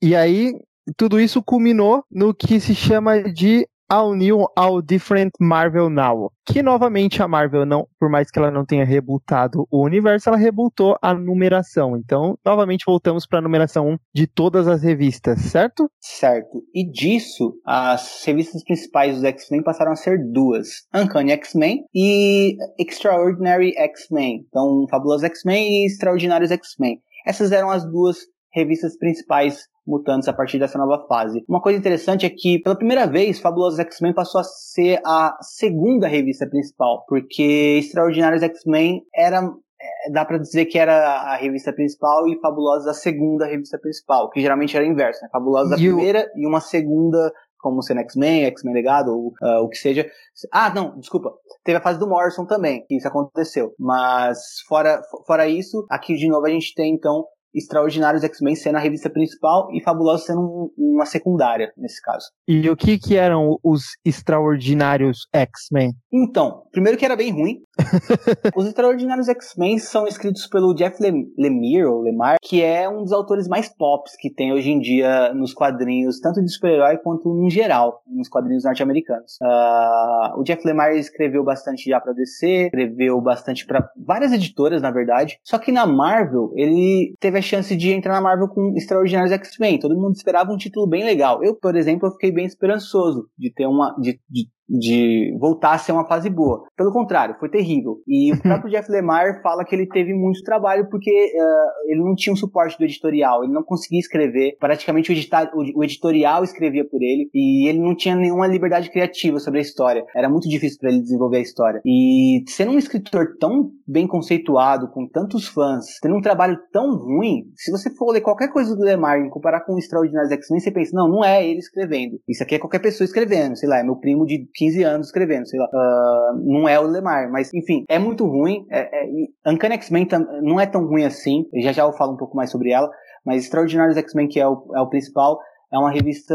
E 0.00 0.14
aí, 0.14 0.54
tudo 0.96 1.20
isso 1.20 1.42
culminou 1.42 2.04
no 2.10 2.32
que 2.34 2.60
se 2.60 2.74
chama 2.74 3.22
de 3.32 3.66
All 3.90 4.14
New, 4.14 4.46
All 4.54 4.82
Different 4.82 5.32
Marvel 5.40 5.88
Now. 5.88 6.30
Que 6.46 6.62
novamente 6.62 7.22
a 7.22 7.26
Marvel 7.26 7.64
não, 7.64 7.88
por 7.98 8.10
mais 8.10 8.30
que 8.30 8.38
ela 8.38 8.50
não 8.50 8.64
tenha 8.64 8.84
rebutado 8.84 9.66
o 9.70 9.82
universo, 9.82 10.28
ela 10.28 10.36
rebutou 10.36 10.96
a 11.00 11.14
numeração. 11.14 11.96
Então, 11.96 12.38
novamente 12.44 12.84
voltamos 12.86 13.26
para 13.26 13.38
a 13.38 13.42
numeração 13.42 13.88
1 13.88 13.96
de 14.14 14.26
todas 14.26 14.68
as 14.68 14.82
revistas, 14.82 15.40
certo? 15.40 15.90
Certo. 16.00 16.62
E 16.74 16.88
disso, 16.88 17.54
as 17.64 18.22
revistas 18.26 18.62
principais 18.62 19.14
dos 19.14 19.24
X-Men 19.24 19.62
passaram 19.62 19.92
a 19.92 19.96
ser 19.96 20.18
duas: 20.30 20.68
Uncanny 20.94 21.32
X-Men 21.32 21.84
e 21.94 22.56
Extraordinary 22.78 23.74
X-Men. 23.76 24.44
Então, 24.48 24.86
Fabulosos 24.90 25.24
X-Men 25.24 25.66
e 25.66 25.86
Extraordinários 25.86 26.50
X-Men. 26.50 27.00
Essas 27.26 27.52
eram 27.52 27.70
as 27.70 27.84
duas 27.90 28.18
revistas 28.52 28.96
principais 28.98 29.66
mutantes 29.88 30.28
a 30.28 30.32
partir 30.32 30.58
dessa 30.58 30.78
nova 30.78 31.06
fase. 31.08 31.42
Uma 31.48 31.62
coisa 31.62 31.78
interessante 31.78 32.26
é 32.26 32.30
que, 32.30 32.60
pela 32.60 32.76
primeira 32.76 33.06
vez, 33.06 33.40
Fabulosos 33.40 33.78
X-Men 33.78 34.12
passou 34.12 34.40
a 34.40 34.44
ser 34.44 35.00
a 35.04 35.36
segunda 35.40 36.06
revista 36.06 36.46
principal, 36.46 37.04
porque 37.08 37.78
Extraordinários 37.78 38.42
X-Men 38.42 39.02
era 39.14 39.42
é, 39.80 40.10
dá 40.10 40.24
para 40.24 40.38
dizer 40.38 40.66
que 40.66 40.78
era 40.78 40.94
a 40.94 41.36
revista 41.36 41.72
principal 41.72 42.28
e 42.28 42.38
Fabulosos 42.40 42.86
a 42.86 42.94
segunda 42.94 43.46
revista 43.46 43.78
principal, 43.78 44.28
que 44.28 44.40
geralmente 44.40 44.76
era 44.76 44.84
o 44.84 44.88
inverso, 44.88 45.22
né? 45.22 45.28
Fabulosos 45.32 45.72
a 45.72 45.76
primeira 45.76 46.30
e 46.36 46.46
uma 46.46 46.60
segunda 46.60 47.32
como 47.58 47.82
sendo 47.82 48.00
X-Men, 48.00 48.44
X-Men 48.44 48.74
Legado, 48.74 49.10
ou 49.10 49.28
uh, 49.42 49.64
o 49.64 49.68
que 49.68 49.76
seja. 49.76 50.08
Ah, 50.52 50.72
não, 50.72 50.96
desculpa. 50.98 51.32
Teve 51.64 51.78
a 51.78 51.82
fase 51.82 51.98
do 51.98 52.08
Morrison 52.08 52.46
também, 52.46 52.84
que 52.86 52.96
isso 52.96 53.08
aconteceu. 53.08 53.74
Mas 53.78 54.60
fora, 54.68 55.02
fora 55.26 55.48
isso, 55.48 55.84
aqui 55.90 56.14
de 56.14 56.28
novo 56.28 56.46
a 56.46 56.50
gente 56.50 56.72
tem 56.74 56.94
então 56.94 57.24
Extraordinários 57.58 58.24
X-Men 58.24 58.54
sendo 58.54 58.76
a 58.76 58.80
revista 58.80 59.10
principal 59.10 59.68
e 59.72 59.82
Fabulosos 59.82 60.26
sendo 60.26 60.40
um, 60.40 60.70
uma 60.78 61.06
secundária, 61.06 61.72
nesse 61.76 62.00
caso. 62.02 62.26
E 62.46 62.68
o 62.70 62.76
que 62.76 62.98
que 62.98 63.16
eram 63.16 63.58
os 63.62 63.96
Extraordinários 64.04 65.26
X-Men? 65.32 65.92
Então, 66.12 66.62
primeiro 66.72 66.98
que 66.98 67.04
era 67.04 67.16
bem 67.16 67.32
ruim. 67.32 67.60
os 68.56 68.66
Extraordinários 68.66 69.28
X-Men 69.28 69.78
são 69.78 70.06
escritos 70.06 70.46
pelo 70.46 70.74
Jeff 70.74 70.98
Lemire, 71.00 71.84
ou 71.84 72.02
Lemire, 72.02 72.38
que 72.42 72.62
é 72.62 72.88
um 72.88 73.02
dos 73.02 73.12
autores 73.12 73.48
mais 73.48 73.68
pops 73.68 74.16
que 74.18 74.32
tem 74.32 74.52
hoje 74.52 74.70
em 74.70 74.80
dia 74.80 75.32
nos 75.34 75.52
quadrinhos, 75.52 76.20
tanto 76.20 76.42
de 76.42 76.50
super-herói 76.50 76.98
quanto 76.98 77.44
em 77.44 77.50
geral, 77.50 78.02
nos 78.06 78.28
quadrinhos 78.28 78.64
norte-americanos. 78.64 79.38
Uh, 79.42 80.40
o 80.40 80.42
Jeff 80.42 80.66
Lemire 80.66 80.98
escreveu 80.98 81.44
bastante 81.44 81.88
já 81.88 82.00
pra 82.00 82.12
DC, 82.12 82.66
escreveu 82.66 83.20
bastante 83.20 83.66
para 83.66 83.88
várias 83.96 84.32
editoras, 84.32 84.82
na 84.82 84.90
verdade. 84.90 85.38
Só 85.44 85.58
que 85.58 85.72
na 85.72 85.86
Marvel, 85.86 86.52
ele 86.56 87.14
teve 87.20 87.38
a 87.38 87.42
chance 87.48 87.74
de 87.74 87.90
entrar 87.90 88.14
na 88.14 88.20
Marvel 88.20 88.48
com 88.48 88.74
Extraordinários 88.76 89.32
X-Men. 89.32 89.78
Todo 89.78 89.94
mundo 89.94 90.14
esperava 90.14 90.52
um 90.52 90.56
título 90.56 90.86
bem 90.86 91.04
legal. 91.04 91.42
Eu, 91.42 91.54
por 91.54 91.74
exemplo, 91.76 92.10
fiquei 92.12 92.30
bem 92.30 92.46
esperançoso 92.46 93.28
de 93.36 93.52
ter 93.52 93.66
uma. 93.66 93.94
de, 94.00 94.20
de 94.28 94.48
de 94.68 95.34
voltar 95.38 95.72
a 95.72 95.78
ser 95.78 95.92
uma 95.92 96.06
fase 96.06 96.28
boa. 96.28 96.64
Pelo 96.76 96.92
contrário, 96.92 97.36
foi 97.38 97.48
terrível. 97.48 98.00
E 98.06 98.32
o 98.32 98.40
próprio 98.42 98.70
Jeff 98.70 98.90
Lemire 98.90 99.40
fala 99.42 99.64
que 99.64 99.74
ele 99.74 99.86
teve 99.86 100.12
muito 100.14 100.42
trabalho 100.42 100.88
porque 100.90 101.10
uh, 101.10 101.90
ele 101.90 102.00
não 102.00 102.14
tinha 102.14 102.32
um 102.32 102.36
suporte 102.36 102.76
do 102.76 102.84
editorial, 102.84 103.44
ele 103.44 103.52
não 103.52 103.62
conseguia 103.62 104.00
escrever. 104.00 104.56
Praticamente 104.58 105.10
o, 105.10 105.12
edita 105.12 105.50
o, 105.54 105.84
editorial 105.84 106.44
escrevia 106.44 106.84
por 106.84 107.02
ele 107.02 107.30
e 107.34 107.68
ele 107.68 107.78
não 107.78 107.94
tinha 107.94 108.14
nenhuma 108.14 108.46
liberdade 108.46 108.90
criativa 108.90 109.38
sobre 109.38 109.60
a 109.60 109.62
história. 109.62 110.04
Era 110.14 110.28
muito 110.28 110.48
difícil 110.48 110.78
para 110.80 110.90
ele 110.90 111.00
desenvolver 111.00 111.38
a 111.38 111.42
história. 111.42 111.80
E 111.84 112.44
sendo 112.46 112.72
um 112.72 112.78
escritor 112.78 113.36
tão 113.38 113.70
bem 113.86 114.06
conceituado, 114.06 114.90
com 114.90 115.08
tantos 115.08 115.48
fãs, 115.48 115.98
tendo 116.02 116.16
um 116.16 116.20
trabalho 116.20 116.58
tão 116.72 116.96
ruim, 116.96 117.50
se 117.56 117.70
você 117.70 117.90
for 117.94 118.12
ler 118.12 118.20
qualquer 118.20 118.48
coisa 118.48 118.76
do 118.76 118.82
Lemire 118.82 119.26
e 119.26 119.30
comparar 119.30 119.60
com 119.60 119.74
o 119.74 119.78
Extraordinários 119.78 120.32
X-Men, 120.32 120.60
você 120.60 120.70
pensa, 120.70 120.90
não, 120.94 121.08
não 121.08 121.24
é 121.24 121.46
ele 121.46 121.58
escrevendo. 121.58 122.20
Isso 122.28 122.42
aqui 122.42 122.54
é 122.54 122.58
qualquer 122.58 122.80
pessoa 122.80 123.06
escrevendo, 123.06 123.56
sei 123.56 123.68
lá, 123.68 123.78
é 123.78 123.82
meu 123.82 123.96
primo 123.96 124.26
de 124.26 124.46
15 124.58 124.82
anos 124.82 125.06
escrevendo, 125.06 125.48
sei 125.48 125.58
lá. 125.58 125.66
Uh, 125.66 126.38
não 126.44 126.68
é 126.68 126.78
o 126.80 126.86
Lemar, 126.86 127.30
mas 127.30 127.52
enfim, 127.54 127.84
é 127.88 127.98
muito 127.98 128.26
ruim. 128.26 128.66
É, 128.70 129.04
é, 129.04 129.50
Uncanny 129.50 129.74
X-Men 129.74 130.08
não 130.42 130.58
é 130.58 130.66
tão 130.66 130.84
ruim 130.86 131.04
assim. 131.04 131.44
Já 131.62 131.72
já 131.72 131.82
eu 131.84 131.92
falo 131.92 132.14
um 132.14 132.16
pouco 132.16 132.36
mais 132.36 132.50
sobre 132.50 132.72
ela. 132.72 132.90
Mas 133.24 133.44
Extraordinários 133.44 133.96
X-Men, 133.96 134.28
que 134.28 134.40
é 134.40 134.48
o, 134.48 134.64
é 134.74 134.80
o 134.80 134.88
principal, 134.88 135.38
é 135.72 135.78
uma 135.78 135.92
revista 135.92 136.34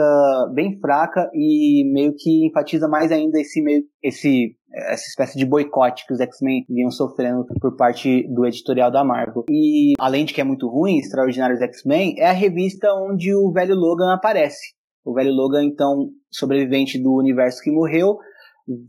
bem 0.53 0.79
fraca 0.79 1.29
e 1.33 1.83
meio 1.91 2.13
que 2.15 2.47
enfatiza 2.47 2.87
mais 2.87 3.11
ainda 3.11 3.39
esse 3.39 3.61
meio, 3.61 3.83
esse 4.01 4.55
essa 4.73 5.07
espécie 5.07 5.37
de 5.37 5.45
boicote 5.45 6.05
que 6.07 6.13
os 6.13 6.19
X-Men 6.19 6.65
vinham 6.67 6.89
sofrendo 6.89 7.45
por 7.61 7.75
parte 7.75 8.27
do 8.33 8.45
editorial 8.45 8.89
da 8.89 9.03
Marvel. 9.03 9.43
E 9.47 9.93
além 9.99 10.25
de 10.25 10.33
que 10.33 10.41
é 10.41 10.43
muito 10.43 10.67
ruim, 10.67 10.97
Extraordinários 10.97 11.61
X-Men 11.61 12.15
é 12.17 12.27
a 12.27 12.33
revista 12.33 12.91
onde 12.93 13.35
o 13.35 13.51
velho 13.51 13.75
Logan 13.75 14.13
aparece. 14.13 14.73
O 15.05 15.13
velho 15.13 15.31
Logan, 15.31 15.63
então, 15.63 16.09
sobrevivente 16.33 17.01
do 17.01 17.13
universo 17.13 17.61
que 17.61 17.71
morreu, 17.71 18.17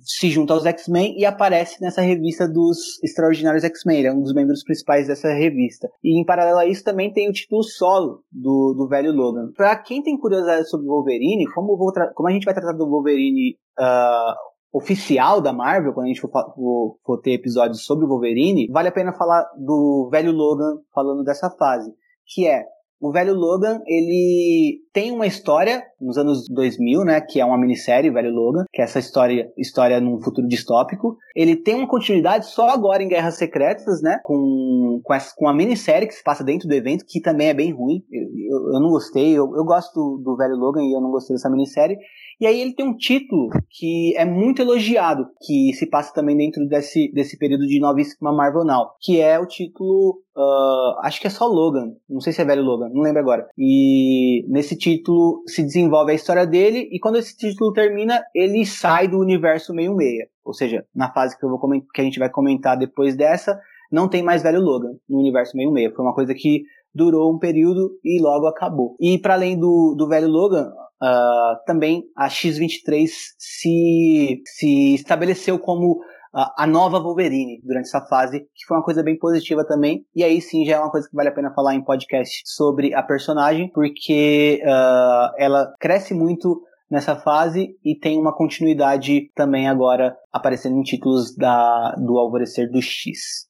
se 0.01 0.31
junta 0.31 0.55
aos 0.55 0.65
X-Men 0.65 1.19
e 1.19 1.25
aparece 1.25 1.83
nessa 1.83 2.01
revista 2.01 2.49
dos 2.49 3.03
Extraordinários 3.03 3.65
X-Men. 3.65 3.99
Ele 3.99 4.09
é 4.09 4.13
um 4.13 4.21
dos 4.21 4.33
membros 4.33 4.63
principais 4.63 5.09
dessa 5.09 5.33
revista. 5.33 5.89
E 6.03 6.21
em 6.21 6.25
paralelo 6.25 6.59
a 6.59 6.67
isso 6.67 6.85
também 6.85 7.13
tem 7.13 7.29
o 7.29 7.33
título 7.33 7.63
solo 7.63 8.23
do, 8.31 8.75
do 8.77 8.89
velho 8.89 9.13
Logan. 9.13 9.51
Pra 9.57 9.77
quem 9.77 10.03
tem 10.03 10.19
curiosidade 10.19 10.69
sobre 10.69 10.87
o 10.87 10.91
Wolverine, 10.91 11.51
como, 11.53 11.77
como 12.15 12.29
a 12.29 12.33
gente 12.33 12.45
vai 12.45 12.55
tratar 12.55 12.73
do 12.73 12.89
Wolverine 12.89 13.57
uh, 13.79 14.35
oficial 14.73 15.41
da 15.41 15.53
Marvel, 15.53 15.93
quando 15.93 16.07
a 16.07 16.09
gente 16.09 16.21
for, 16.21 16.31
for, 16.31 16.99
for 17.05 17.21
ter 17.21 17.33
episódios 17.33 17.85
sobre 17.85 18.05
o 18.05 18.09
Wolverine, 18.09 18.69
vale 18.71 18.89
a 18.89 18.93
pena 18.93 19.13
falar 19.13 19.45
do 19.57 20.09
velho 20.11 20.33
Logan 20.33 20.79
falando 20.95 21.25
dessa 21.25 21.51
fase. 21.51 21.93
Que 22.27 22.47
é 22.47 22.65
o 23.05 23.13
velho 23.13 23.35
Logan, 23.35 23.83
ele 23.87 24.81
tem 24.91 25.13
uma 25.13 25.27
história 25.27 25.83
nos 26.01 26.17
anos 26.17 26.49
2000, 26.49 27.05
né, 27.05 27.21
que 27.21 27.39
é 27.39 27.45
uma 27.45 27.59
minissérie, 27.59 28.11
velho 28.11 28.33
Logan, 28.33 28.65
que 28.73 28.81
é 28.81 28.85
essa 28.85 28.99
história, 28.99 29.53
história 29.59 30.01
num 30.01 30.23
futuro 30.23 30.49
distópico. 30.49 31.19
Ele 31.37 31.55
tem 31.55 31.75
uma 31.75 31.87
continuidade 31.87 32.47
só 32.47 32.71
agora 32.71 33.03
em 33.03 33.09
Guerras 33.09 33.37
Secretas, 33.37 34.01
né, 34.01 34.21
com, 34.25 35.03
com, 35.05 35.13
essa, 35.13 35.35
com 35.37 35.47
a 35.47 35.53
minissérie 35.53 36.09
que 36.09 36.15
se 36.15 36.25
passa 36.25 36.43
dentro 36.43 36.67
do 36.67 36.73
evento, 36.73 37.05
que 37.07 37.21
também 37.21 37.49
é 37.49 37.55
bem 37.55 37.75
ruim. 37.75 38.03
Eu, 38.11 38.23
eu, 38.23 38.73
eu 38.73 38.81
não 38.81 38.89
gostei, 38.89 39.33
eu, 39.33 39.55
eu 39.55 39.65
gosto 39.67 39.93
do, 39.93 40.23
do 40.25 40.37
velho 40.39 40.57
Logan 40.57 40.83
e 40.83 40.97
eu 40.97 41.01
não 41.03 41.11
gostei 41.11 41.37
dessa 41.37 41.51
minissérie. 41.51 41.99
E 42.41 42.47
aí 42.47 42.61
ele 42.61 42.75
tem 42.75 42.87
um 42.87 42.97
título 42.97 43.49
que 43.71 44.17
é 44.17 44.25
muito 44.25 44.61
elogiado, 44.61 45.27
que 45.45 45.73
se 45.75 45.87
passa 45.87 46.13
também 46.13 46.37
dentro 46.37 46.67
desse, 46.67 47.11
desse 47.13 47.39
período 47.39 47.67
de 47.67 47.81
novíssima 47.81 48.33
Marvel 48.33 48.65
Now, 48.65 48.91
que 49.01 49.21
é 49.21 49.39
o 49.39 49.47
título, 49.47 50.21
uh, 50.37 51.01
acho 51.03 51.21
que 51.21 51.27
é 51.27 51.31
só 51.31 51.47
Logan, 51.47 51.93
não 52.09 52.21
sei 52.21 52.33
se 52.33 52.43
é 52.43 52.45
velho 52.45 52.63
Logan, 52.63 52.89
não 52.93 53.03
lembro 53.03 53.21
agora. 53.21 53.49
E 53.57 54.45
nesse 54.49 54.77
título 54.77 55.43
se 55.47 55.63
desenvolve 55.63 56.13
a 56.13 56.15
história 56.15 56.47
dele, 56.47 56.89
e 56.91 56.99
quando 56.99 57.19
esse 57.19 57.37
título 57.37 57.73
termina, 57.73 58.23
ele 58.35 58.65
sai 58.67 59.09
do 59.09 59.19
universo 59.19 59.75
meio-meia. 59.75 60.29
Ou 60.45 60.53
seja, 60.53 60.85
na 60.95 61.13
fase 61.13 61.39
que, 61.39 61.45
eu 61.45 61.49
vou 61.49 61.59
que 61.59 62.01
a 62.01 62.05
gente 62.05 62.19
vai 62.19 62.29
comentar 62.29 62.77
depois 62.77 63.17
dessa, 63.17 63.59
não 63.91 64.09
tem 64.09 64.23
mais 64.23 64.43
velho 64.43 64.61
Logan 64.61 64.93
no 65.09 65.19
universo 65.19 65.57
meio-meia. 65.57 65.93
Foi 65.95 66.05
uma 66.05 66.15
coisa 66.15 66.35
que 66.35 66.65
durou 66.95 67.33
um 67.35 67.39
período 67.39 67.99
e 68.05 68.21
logo 68.21 68.47
acabou. 68.47 68.97
E 69.01 69.19
para 69.19 69.35
além 69.35 69.59
do, 69.59 69.95
do 69.97 70.09
velho 70.09 70.29
Logan, 70.29 70.71
uh, 71.05 71.65
também 71.67 72.05
a 72.17 72.29
X23 72.29 73.07
se, 73.39 74.43
se 74.45 74.95
estabeleceu 74.95 75.59
como 75.59 76.01
a, 76.35 76.65
a 76.65 76.67
nova 76.67 76.99
Wolverine 76.99 77.61
durante 77.63 77.87
essa 77.87 78.05
fase, 78.07 78.41
que 78.41 78.67
foi 78.67 78.77
uma 78.77 78.83
coisa 78.83 79.03
bem 79.03 79.19
positiva 79.19 79.65
também. 79.65 80.05
E 80.15 80.25
aí 80.25 80.41
sim 80.41 80.65
já 80.65 80.77
é 80.77 80.81
uma 80.81 80.91
coisa 80.91 81.09
que 81.09 81.15
vale 81.15 81.29
a 81.29 81.35
pena 81.35 81.55
falar 81.55 81.75
em 81.75 81.85
podcast 81.85 82.43
sobre 82.45 82.95
a 82.95 83.03
personagem, 83.03 83.71
porque 83.73 84.61
uh, 84.65 85.35
ela 85.39 85.73
cresce 85.79 86.15
muito 86.15 86.63
nessa 86.91 87.17
fase 87.17 87.77
e 87.85 87.99
tem 87.99 88.19
uma 88.19 88.35
continuidade 88.35 89.31
também 89.35 89.69
agora 89.69 90.17
aparecendo 90.33 90.77
em 90.77 90.83
títulos 90.83 91.35
da, 91.37 91.93
do 91.93 92.19
Alvorecer 92.19 92.71
do 92.71 92.81
X. 92.81 93.47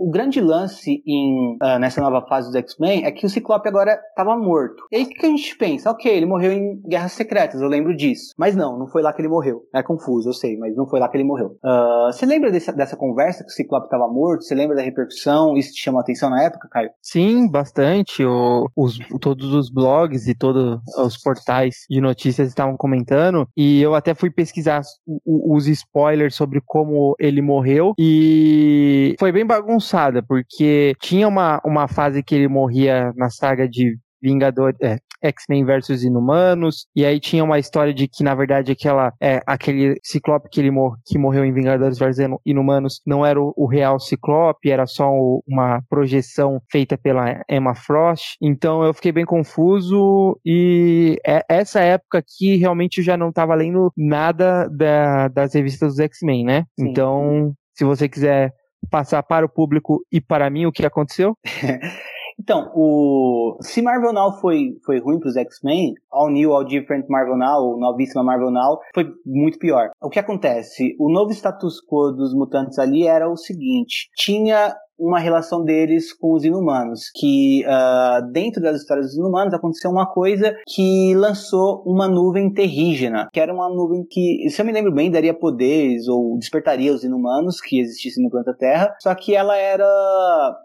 o 0.00 0.10
grande 0.10 0.40
lance 0.40 1.02
em, 1.06 1.58
uh, 1.62 1.78
nessa 1.78 2.00
nova 2.00 2.26
fase 2.26 2.48
dos 2.48 2.56
X-Men 2.56 3.04
é 3.04 3.12
que 3.12 3.26
o 3.26 3.28
Ciclope 3.28 3.68
agora 3.68 4.00
estava 4.08 4.34
morto. 4.34 4.82
E 4.90 4.96
aí 4.96 5.02
o 5.02 5.08
que, 5.08 5.14
que, 5.14 5.26
a 5.26 5.28
gente 5.28 5.56
pensa? 5.58 5.90
Ok, 5.90 6.10
ele 6.10 6.24
morreu 6.24 6.52
em 6.52 6.80
Guerras 6.88 7.12
Secretas, 7.12 7.60
eu 7.60 7.68
lembro 7.68 7.94
disso. 7.94 8.32
Mas 8.38 8.56
não, 8.56 8.78
não 8.78 8.86
foi 8.86 9.02
lá 9.02 9.12
que 9.12 9.20
ele 9.20 9.28
morreu. 9.28 9.62
É 9.74 9.82
confuso, 9.82 10.30
eu 10.30 10.32
sei, 10.32 10.56
mas 10.56 10.74
não 10.74 10.86
foi 10.86 10.98
lá 10.98 11.08
que 11.08 11.18
ele 11.18 11.24
morreu. 11.24 11.58
Uh, 11.62 12.10
você 12.10 12.24
lembra 12.24 12.50
dessa, 12.50 12.72
dessa 12.72 12.96
conversa 12.96 13.44
que 13.44 13.50
o 13.50 13.52
Ciclope 13.52 13.86
estava 13.86 14.08
morto? 14.08 14.44
Você 14.44 14.54
lembra 14.54 14.74
da 14.74 14.82
repercussão? 14.82 15.54
Isso 15.54 15.74
te 15.74 15.82
chamou 15.82 15.98
a 15.98 16.02
atenção 16.02 16.30
na 16.30 16.44
época, 16.44 16.66
Caio? 16.70 16.90
Sim, 17.02 17.50
bastante. 17.50 18.24
O, 18.24 18.68
os, 18.74 18.98
todos 19.20 19.52
os 19.52 19.70
blogs 19.70 20.26
e 20.28 20.34
todos 20.34 20.80
os 20.96 21.18
portais 21.18 21.84
de 21.90 22.00
notícias 22.00 22.48
estavam 22.48 22.74
comentando. 22.74 23.46
E 23.54 23.82
eu 23.82 23.94
até 23.94 24.14
fui 24.14 24.30
pesquisar 24.30 24.80
os 25.26 25.68
spoilers 25.68 26.34
sobre 26.34 26.62
como 26.64 27.14
ele 27.18 27.42
morreu. 27.42 27.92
E 27.98 29.14
foi 29.18 29.30
bem 29.30 29.44
bagunçado 29.44 29.89
porque 30.26 30.94
tinha 31.00 31.26
uma, 31.26 31.60
uma 31.64 31.88
fase 31.88 32.22
que 32.22 32.34
ele 32.34 32.48
morria 32.48 33.12
na 33.16 33.30
saga 33.30 33.68
de 33.68 33.96
Vingador, 34.22 34.74
é, 34.82 34.98
X-Men 35.22 35.64
versus 35.64 36.02
Inumanos, 36.02 36.86
e 36.94 37.04
aí 37.04 37.20
tinha 37.20 37.44
uma 37.44 37.58
história 37.58 37.92
de 37.92 38.08
que, 38.08 38.22
na 38.22 38.34
verdade, 38.34 38.72
aquela, 38.72 39.12
é, 39.20 39.42
aquele 39.46 39.98
Ciclope 40.02 40.48
que, 40.50 40.60
ele 40.60 40.70
mor 40.70 40.96
que 41.06 41.18
morreu 41.18 41.44
em 41.44 41.52
Vingadores 41.52 41.98
versus 41.98 42.24
Inumanos 42.44 43.00
não 43.06 43.24
era 43.24 43.40
o, 43.40 43.52
o 43.56 43.66
real 43.66 43.98
Ciclope, 43.98 44.70
era 44.70 44.86
só 44.86 45.10
o, 45.10 45.42
uma 45.46 45.82
projeção 45.88 46.60
feita 46.70 46.96
pela 46.96 47.42
Emma 47.48 47.74
Frost, 47.74 48.36
então 48.40 48.82
eu 48.82 48.94
fiquei 48.94 49.12
bem 49.12 49.24
confuso, 49.24 50.38
e 50.44 51.18
é, 51.26 51.44
essa 51.48 51.80
época 51.80 52.18
aqui 52.18 52.56
realmente 52.56 52.98
eu 52.98 53.04
já 53.04 53.16
não 53.16 53.28
estava 53.28 53.54
lendo 53.54 53.92
nada 53.96 54.68
da, 54.68 55.28
das 55.28 55.54
revistas 55.54 55.94
dos 55.94 56.00
X-Men, 56.00 56.44
né? 56.44 56.64
Sim. 56.78 56.88
Então, 56.88 57.52
se 57.74 57.84
você 57.84 58.08
quiser 58.08 58.52
passar 58.88 59.22
para 59.22 59.46
o 59.46 59.48
público 59.48 60.04
e 60.10 60.20
para 60.20 60.48
mim 60.50 60.66
o 60.66 60.72
que 60.72 60.86
aconteceu? 60.86 61.36
então, 62.38 62.70
o... 62.74 63.58
se 63.60 63.82
Marvel 63.82 64.12
Now 64.12 64.40
foi, 64.40 64.78
foi 64.84 64.98
ruim 65.00 65.18
para 65.18 65.28
os 65.28 65.36
X-Men, 65.36 65.94
All 66.10 66.30
New, 66.30 66.52
All 66.52 66.64
Different 66.64 67.06
Marvel 67.08 67.36
Now, 67.36 67.78
Novíssima 67.78 68.22
Marvel 68.22 68.50
Now, 68.50 68.78
foi 68.94 69.12
muito 69.24 69.58
pior. 69.58 69.90
O 70.00 70.08
que 70.08 70.18
acontece? 70.18 70.96
O 70.98 71.10
novo 71.12 71.32
status 71.32 71.80
quo 71.86 72.12
dos 72.12 72.34
mutantes 72.34 72.78
ali 72.78 73.06
era 73.06 73.28
o 73.28 73.36
seguinte: 73.36 74.08
tinha 74.16 74.74
uma 75.00 75.18
relação 75.18 75.64
deles 75.64 76.12
com 76.12 76.34
os 76.34 76.44
inumanos. 76.44 77.10
Que 77.14 77.64
uh, 77.64 78.30
dentro 78.30 78.62
das 78.62 78.76
histórias 78.76 79.06
dos 79.06 79.16
inumanos 79.16 79.54
aconteceu 79.54 79.90
uma 79.90 80.06
coisa 80.06 80.54
que 80.68 81.14
lançou 81.14 81.82
uma 81.86 82.06
nuvem 82.06 82.52
terrígena, 82.52 83.28
que 83.32 83.40
era 83.40 83.52
uma 83.52 83.68
nuvem 83.68 84.04
que, 84.08 84.48
se 84.50 84.60
eu 84.60 84.66
me 84.66 84.72
lembro 84.72 84.92
bem, 84.92 85.10
daria 85.10 85.34
poderes 85.34 86.06
ou 86.06 86.38
despertaria 86.38 86.92
os 86.92 87.02
inumanos 87.02 87.60
que 87.60 87.80
existissem 87.80 88.22
no 88.22 88.30
planeta 88.30 88.54
Terra, 88.54 88.94
só 89.00 89.14
que 89.14 89.34
ela 89.34 89.56
era. 89.56 89.86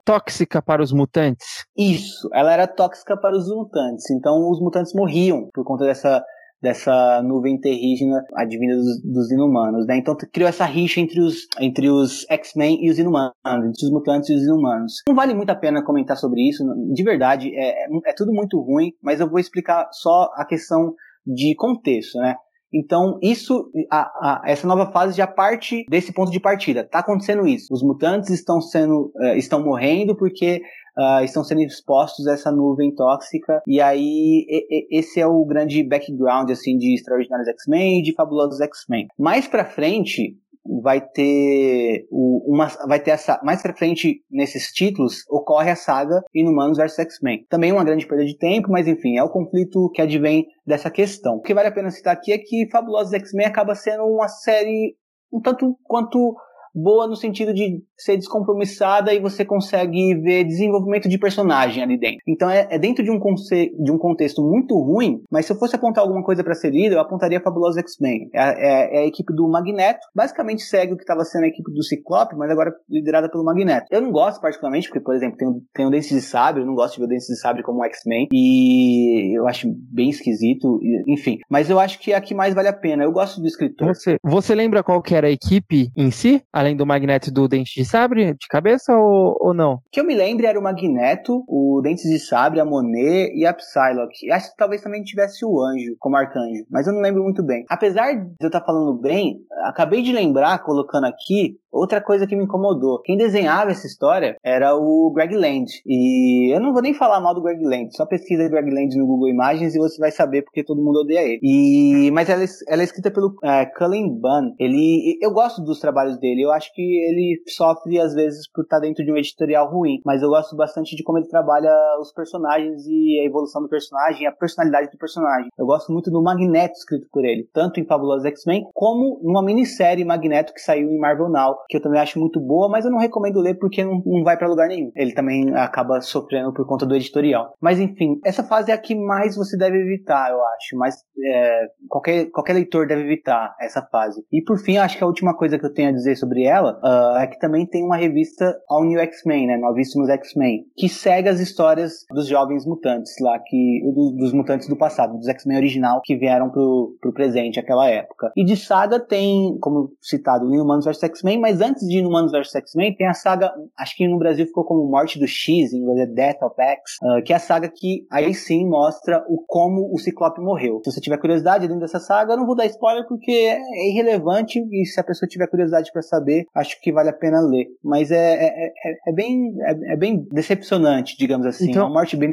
tóxica 0.04 0.62
para 0.62 0.84
os 0.84 0.92
mutantes. 0.92 1.66
Isso, 1.78 2.30
ela 2.34 2.52
era 2.52 2.68
tóxica 2.68 3.16
para 3.18 3.36
os 3.36 3.48
mutantes. 3.48 4.10
Então 4.12 4.50
os 4.50 4.60
mutantes 4.60 4.94
morriam 4.94 5.50
por 5.54 5.64
conta 5.64 5.86
dessa 5.86 6.24
dessa 6.62 7.22
nuvem 7.22 7.60
terrígena 7.60 8.24
advinda 8.34 8.76
dos, 8.76 9.02
dos 9.04 9.32
inumanos, 9.32 9.86
né? 9.86 9.98
Então 9.98 10.16
criou 10.32 10.50
essa 10.50 10.66
rixa 10.66 11.00
entre 11.00 11.22
os, 11.22 11.48
entre 11.60 11.90
os 11.90 12.26
X-Men 12.30 12.84
e 12.84 12.90
os 12.90 12.98
inumanos, 12.98 13.34
entre 13.46 13.86
os 13.86 13.92
mutantes 13.92 14.30
e 14.30 14.34
os 14.34 14.44
inumanos. 14.44 15.04
Não 15.08 15.16
vale 15.16 15.34
muito 15.34 15.50
a 15.50 15.56
pena 15.56 15.84
comentar 15.84 16.18
sobre 16.18 16.42
isso, 16.42 16.64
de 16.94 17.04
verdade, 17.04 17.52
é, 17.56 17.86
é 18.06 18.14
tudo 18.14 18.34
muito 18.34 18.60
ruim, 18.60 18.92
mas 19.02 19.20
eu 19.20 19.30
vou 19.30 19.40
explicar 19.40 19.88
só 19.92 20.30
a 20.36 20.46
questão 20.46 20.94
de 21.26 21.56
contexto, 21.56 22.20
né? 22.20 22.36
Então, 22.76 23.18
isso, 23.22 23.72
a, 23.90 24.02
a, 24.02 24.42
essa 24.46 24.68
nova 24.68 24.92
fase 24.92 25.16
já 25.16 25.26
parte 25.26 25.86
desse 25.90 26.12
ponto 26.12 26.30
de 26.30 26.42
partida. 26.42 26.84
Tá 26.84 27.00
acontecendo 27.00 27.48
isso. 27.48 27.74
Os 27.74 27.82
mutantes 27.82 28.30
estão 28.32 28.60
sendo, 28.60 29.14
uh, 29.16 29.38
estão 29.38 29.64
morrendo 29.64 30.14
porque 30.14 30.62
uh, 30.98 31.24
estão 31.24 31.42
sendo 31.42 31.62
expostos 31.62 32.28
a 32.28 32.34
essa 32.34 32.52
nuvem 32.52 32.94
tóxica. 32.94 33.62
E 33.66 33.80
aí, 33.80 34.46
e, 34.50 34.68
e, 34.70 35.00
esse 35.00 35.22
é 35.22 35.26
o 35.26 35.46
grande 35.46 35.84
background, 35.84 36.50
assim, 36.52 36.78
de 36.78 36.96
Extraordinários 36.96 37.48
X-Men 37.48 38.00
e 38.00 38.04
de 38.04 38.14
Fabulosos 38.14 38.60
X-Men. 38.60 39.08
Mais 39.18 39.48
pra 39.48 39.64
frente, 39.64 40.38
vai 40.82 41.00
ter 41.00 42.08
uma 42.12 42.68
vai 42.88 43.00
ter 43.00 43.12
essa 43.12 43.40
mais 43.44 43.62
para 43.62 43.76
frente 43.76 44.22
nesses 44.30 44.72
títulos 44.72 45.24
ocorre 45.30 45.70
a 45.70 45.76
saga 45.76 46.24
Inumanos 46.34 46.78
vs 46.78 47.00
X-Men. 47.00 47.46
Também 47.50 47.72
uma 47.72 47.84
grande 47.84 48.08
perda 48.08 48.26
de 48.26 48.38
tempo, 48.38 48.72
mas 48.72 48.88
enfim, 48.88 49.18
é 49.18 49.24
o 49.24 49.30
conflito 49.30 49.92
que 49.94 50.02
advém 50.02 50.48
dessa 50.66 50.90
questão. 50.90 51.36
O 51.36 51.42
que 51.42 51.54
vale 51.54 51.68
a 51.68 51.72
pena 51.72 51.92
citar 51.92 52.14
aqui 52.14 52.32
é 52.32 52.38
que 52.38 52.68
Fabulosos 52.72 53.14
X-Men 53.14 53.48
acaba 53.48 53.76
sendo 53.76 54.04
uma 54.04 54.28
série 54.28 54.96
um 55.32 55.42
tanto 55.42 55.78
quanto 55.84 56.36
boa 56.74 57.08
no 57.08 57.16
sentido 57.16 57.54
de 57.54 57.82
ser 57.98 58.18
descompromissada 58.18 59.14
e 59.14 59.20
você 59.20 59.46
consegue 59.46 60.16
ver 60.16 60.44
desenvolvimento 60.44 61.08
de 61.08 61.18
personagem 61.18 61.84
ali 61.84 61.98
dentro. 61.98 62.20
Então 62.28 62.50
é, 62.50 62.68
é 62.70 62.80
dentro 62.80 63.04
de 63.04 63.12
um, 63.12 63.20
de 63.20 63.92
um 63.92 63.98
contexto 63.98 64.42
muito 64.42 64.78
ruim, 64.80 65.22
mas 65.32 65.46
se 65.46 65.54
eu 65.54 65.58
fosse 65.58 65.76
apontar 65.76 66.04
alguma 66.04 66.24
coisa 66.24 66.44
para 66.44 66.54
ser 66.54 66.72
lida, 66.72 66.96
eu 66.96 67.00
apontaria 67.00 67.42
Fabuloso 67.42 67.80
X-Men. 67.80 68.30
É, 68.34 68.40
é, 68.40 68.98
é, 68.98 69.00
a 69.04 69.06
equipe 69.06 69.34
do 69.34 69.48
Magneto, 69.48 70.00
basicamente 70.14 70.64
segue 70.64 70.94
o 70.94 70.98
que 70.98 71.04
estava 71.04 71.24
sendo 71.24 71.46
a 71.46 71.48
equipe 71.48 71.72
do 71.72 71.84
Ciclope, 71.84 72.36
mas 72.36 72.50
agora 72.50 72.74
liderada 72.90 73.30
pelo 73.30 73.44
Magneto. 73.44 73.88
Eu 73.92 74.02
não 74.02 74.12
gosto 74.12 74.42
particularmente, 74.42 74.88
porque, 74.88 75.00
por 75.00 75.16
exemplo, 75.16 75.38
tem, 75.74 75.86
o 75.86 75.90
Dentes 75.90 76.10
de 76.10 76.22
Sabre, 76.22 76.62
eu 76.62 76.66
não 76.66 76.76
gosto 76.76 76.96
de 76.96 77.00
ver 77.00 77.06
o 77.06 77.10
Dentes 77.10 77.28
de 77.28 77.40
Sabre 77.40 77.64
como 77.64 77.84
X-Men, 77.86 78.28
e 78.32 79.38
eu 79.38 79.48
acho 79.48 79.68
bem 79.92 80.10
esquisito, 80.10 80.80
enfim. 81.08 81.40
Mas 81.50 81.70
eu 81.70 81.80
acho 81.80 82.00
que 82.00 82.12
é 82.12 82.16
a 82.16 82.22
que 82.22 82.34
mais 82.34 82.54
vale 82.54 82.68
a 82.68 82.74
pena. 82.74 83.04
Eu 83.04 83.12
gosto 83.12 83.40
do 83.40 83.48
escritor. 83.48 83.88
Você, 83.88 84.18
você 84.24 84.56
lembra 84.56 84.84
qual 84.84 85.02
que 85.02 85.16
era 85.16 85.28
a 85.28 85.32
equipe 85.32 85.90
em 85.96 86.12
si? 86.12 86.42
além 86.52 86.76
do 86.76 86.86
Magneto 86.86 87.30
e 87.30 87.34
do 87.34 87.48
Dente 87.48 87.74
de 87.76 87.85
Sabre 87.86 88.34
de 88.34 88.48
cabeça 88.50 88.96
ou, 88.96 89.38
ou 89.40 89.54
não? 89.54 89.80
Que 89.92 90.00
eu 90.00 90.06
me 90.06 90.16
lembre 90.16 90.46
era 90.46 90.60
o 90.60 90.64
Magneto, 90.64 91.44
o 91.48 91.82
Dentes 91.82 92.10
de 92.10 92.20
Sabre, 92.20 92.60
a 92.60 92.66
Monet 92.66 93.32
e 93.36 93.46
a 93.46 93.54
Psylocke. 93.54 94.32
Acho 94.32 94.52
que 94.52 94.58
talvez 94.58 94.82
também 94.82 95.04
tivesse 95.04 95.46
o 95.46 95.62
Anjo 95.62 95.96
como 96.00 96.18
arcanjo, 96.18 96.66
mas 96.70 96.88
eu 96.88 96.94
não 96.94 97.02
lembro 97.02 97.24
muito 97.24 97.44
bem. 97.44 97.64
Apesar 97.70 98.14
de 98.14 98.36
eu 98.42 98.48
estar 98.48 98.64
falando 98.64 99.00
bem, 99.00 99.40
acabei 99.64 100.02
de 100.02 100.12
lembrar, 100.12 100.64
colocando 100.64 101.06
aqui, 101.06 101.58
outra 101.76 102.02
coisa 102.02 102.26
que 102.26 102.36
me 102.36 102.46
incomodou. 102.46 103.02
Quem 103.02 103.18
desenhava 103.18 103.72
essa 103.72 103.86
história 103.86 104.38
era 104.44 104.76
o 104.76 105.12
Greg 105.14 105.36
Land. 105.36 105.82
E 105.86 106.56
eu 106.56 106.60
não 106.60 106.72
vou 106.72 106.82
nem 106.82 106.94
falar 106.94 107.20
mal 107.20 107.36
do 107.36 107.42
Greg 107.42 107.64
Land, 107.64 107.96
só 107.96 108.06
pesquisa 108.06 108.48
Greg 108.48 108.70
Land 108.72 108.98
no 108.98 109.06
Google 109.06 109.30
Imagens 109.30 109.76
e 109.76 109.80
você 109.80 110.00
vai 110.00 110.12
saber 110.12 110.44
porque 110.44 110.64
todo 110.64 110.82
mundo 110.82 111.02
odeia 111.02 111.22
ele. 111.22 111.40
E, 111.44 112.10
mas 112.12 112.30
ela, 112.30 112.44
é, 112.44 112.48
ela 112.70 112.82
é 112.82 112.86
escrita 112.86 113.12
pelo 113.12 113.36
é, 113.44 113.66
Cullen 113.66 114.10
Bunn. 114.10 114.54
Ele, 114.58 115.18
eu 115.22 115.32
gosto 115.32 115.62
dos 115.62 115.80
trabalhos 115.80 116.18
dele, 116.18 116.44
eu 116.44 116.52
acho 116.52 116.74
que 116.74 116.82
ele 116.82 117.42
sofre 117.76 118.00
às 118.00 118.14
vezes 118.14 118.50
por 118.52 118.64
estar 118.64 118.80
dentro 118.80 119.04
de 119.04 119.12
um 119.12 119.18
editorial 119.18 119.70
ruim, 119.70 120.00
mas 120.06 120.22
eu 120.22 120.30
gosto 120.30 120.56
bastante 120.56 120.96
de 120.96 121.04
como 121.04 121.18
ele 121.18 121.28
trabalha 121.28 121.72
os 122.00 122.12
personagens 122.12 122.86
e 122.88 123.20
a 123.20 123.26
evolução 123.26 123.62
do 123.62 123.70
personagem, 123.70 124.28
a 124.28 124.32
personalidade 124.32 124.90
do 124.92 124.98
personagem. 124.98 125.50
Eu 125.58 125.66
gosto 125.66 125.92
muito 125.92 126.10
do 126.10 126.22
Magneto 126.22 126.74
escrito 126.74 127.08
por 127.12 127.24
ele, 127.26 127.48
tanto 127.54 127.80
em 127.80 127.86
Fabulosos 127.86 128.26
X-Men 128.26 128.64
como 128.74 129.20
numa 129.22 129.44
minissérie 129.44 130.06
Magneto 130.06 130.54
que 130.54 130.62
saiu 130.62 130.90
em 130.90 130.98
Marvel 130.98 131.30
Now, 131.30 131.56
que 131.70 131.78
eu 131.78 131.82
também 131.82 132.00
acho 132.00 132.20
muito 132.20 132.40
boa, 132.40 132.70
mas 132.70 132.86
eu 132.86 132.92
não 132.92 133.00
recomendo 133.00 133.40
ler 133.40 133.56
porque 133.56 133.84
não, 133.84 134.02
não 134.06 134.24
vai 134.24 134.38
para 134.38 134.48
lugar 134.48 134.68
nenhum. 134.68 134.92
Ele 134.96 135.14
também 135.14 135.54
acaba 135.56 136.02
sofrendo 136.02 136.54
por 136.54 136.66
conta 136.66 136.86
do 136.86 136.96
editorial. 136.96 137.54
Mas 137.60 137.80
enfim, 137.80 138.20
essa 138.24 138.44
fase 138.44 138.72
é 138.72 138.74
a 138.74 138.78
que 138.78 138.96
mais 138.96 139.36
você 139.36 139.58
deve 139.58 139.78
evitar, 139.78 140.32
eu 140.32 140.42
acho. 140.44 140.78
Mas 140.78 140.96
é, 141.24 141.68
qualquer, 141.88 142.26
qualquer 142.32 142.54
leitor 142.54 142.88
deve 142.88 143.02
evitar 143.02 143.56
essa 143.60 143.82
fase. 143.82 144.24
E 144.32 144.42
por 144.42 144.58
fim, 144.58 144.78
acho 144.78 144.98
que 144.98 145.04
a 145.04 145.08
última 145.08 145.36
coisa 145.36 145.58
que 145.58 145.66
eu 145.66 145.74
tenho 145.74 145.90
a 145.90 145.94
dizer 145.94 146.16
sobre 146.16 146.44
ela 146.44 146.80
uh, 146.84 147.18
é 147.18 147.28
que 147.28 147.40
também 147.40 147.65
tem 147.66 147.84
uma 147.84 147.98
revista 147.98 148.58
All 148.70 148.86
New 148.86 149.00
X-Men, 149.00 149.48
né? 149.48 149.58
Novíssimos 149.58 150.10
X-Men, 150.10 150.66
que 150.76 150.90
segue 150.90 151.30
as 151.30 151.40
histórias 151.40 152.06
dos 152.12 152.28
jovens 152.28 152.66
mutantes 152.66 153.14
lá, 153.22 153.40
que 153.40 153.82
dos, 153.94 154.16
dos 154.16 154.34
mutantes 154.34 154.68
do 154.68 154.76
passado, 154.76 155.18
dos 155.18 155.28
X-Men 155.28 155.58
original 155.58 156.02
que 156.04 156.16
vieram 156.16 156.50
pro, 156.50 156.96
pro 157.02 157.14
presente 157.14 157.60
aquela 157.60 157.90
época. 157.90 158.32
E 158.36 158.44
de 158.44 158.56
saga 158.56 159.00
tem, 159.00 159.58
como 159.60 159.92
citado, 160.02 160.54
Inhumanos 160.54 160.86
vs 160.86 161.04
X-Men, 161.04 161.40
mas 161.40 161.62
antes 161.62 161.88
de 161.88 162.00
Inhumanos 162.00 162.32
vs 162.32 162.56
X-Men 162.56 162.96
tem 162.96 163.08
a 163.08 163.14
saga, 163.14 163.54
acho 163.78 163.96
que 163.96 164.08
no 164.08 164.18
Brasil 164.18 164.46
ficou 164.46 164.64
como 164.64 164.90
Morte 164.90 165.20
do 165.20 165.28
X, 165.28 165.74
em 165.74 165.78
inglês 165.78 166.00
é 166.00 166.06
Death 166.06 166.42
of 166.42 166.56
X, 166.60 166.98
uh, 167.02 167.24
que 167.24 167.34
é 167.34 167.36
a 167.36 167.40
saga 167.40 167.70
que 167.70 168.06
aí 168.12 168.34
sim 168.34 168.68
mostra 168.68 169.24
o 169.28 169.44
como 169.48 169.94
o 169.94 170.00
Ciclope 170.00 170.42
morreu. 170.42 170.82
Se 170.84 170.92
você 170.92 171.02
tiver 171.02 171.18
curiosidade 171.18 171.68
dentro 171.68 171.82
dessa 171.82 172.00
saga, 172.00 172.34
eu 172.34 172.38
não 172.38 172.46
vou 172.46 172.56
dar 172.56 172.66
spoiler 172.66 173.08
porque 173.08 173.32
é 173.32 173.90
irrelevante 173.90 174.60
e 174.60 174.86
se 174.86 175.00
a 175.00 175.04
pessoa 175.04 175.28
tiver 175.28 175.48
curiosidade 175.48 175.92
para 175.92 176.02
saber, 176.02 176.46
acho 176.54 176.80
que 176.82 176.92
vale 176.92 177.10
a 177.10 177.14
pena 177.14 177.40
ler. 177.42 177.55
Mas 177.84 178.12
é, 178.12 178.16
é, 178.18 178.68
é, 178.68 179.10
é 179.10 179.14
bem, 179.14 179.54
é, 179.62 179.94
é, 179.94 179.98
bem 179.98 180.28
decepcionante, 180.32 181.16
digamos 181.18 181.46
assim. 181.46 181.70
Então, 181.70 181.84
é 181.84 181.86
uma 181.86 181.94
morte 181.94 182.16
bem, 182.16 182.32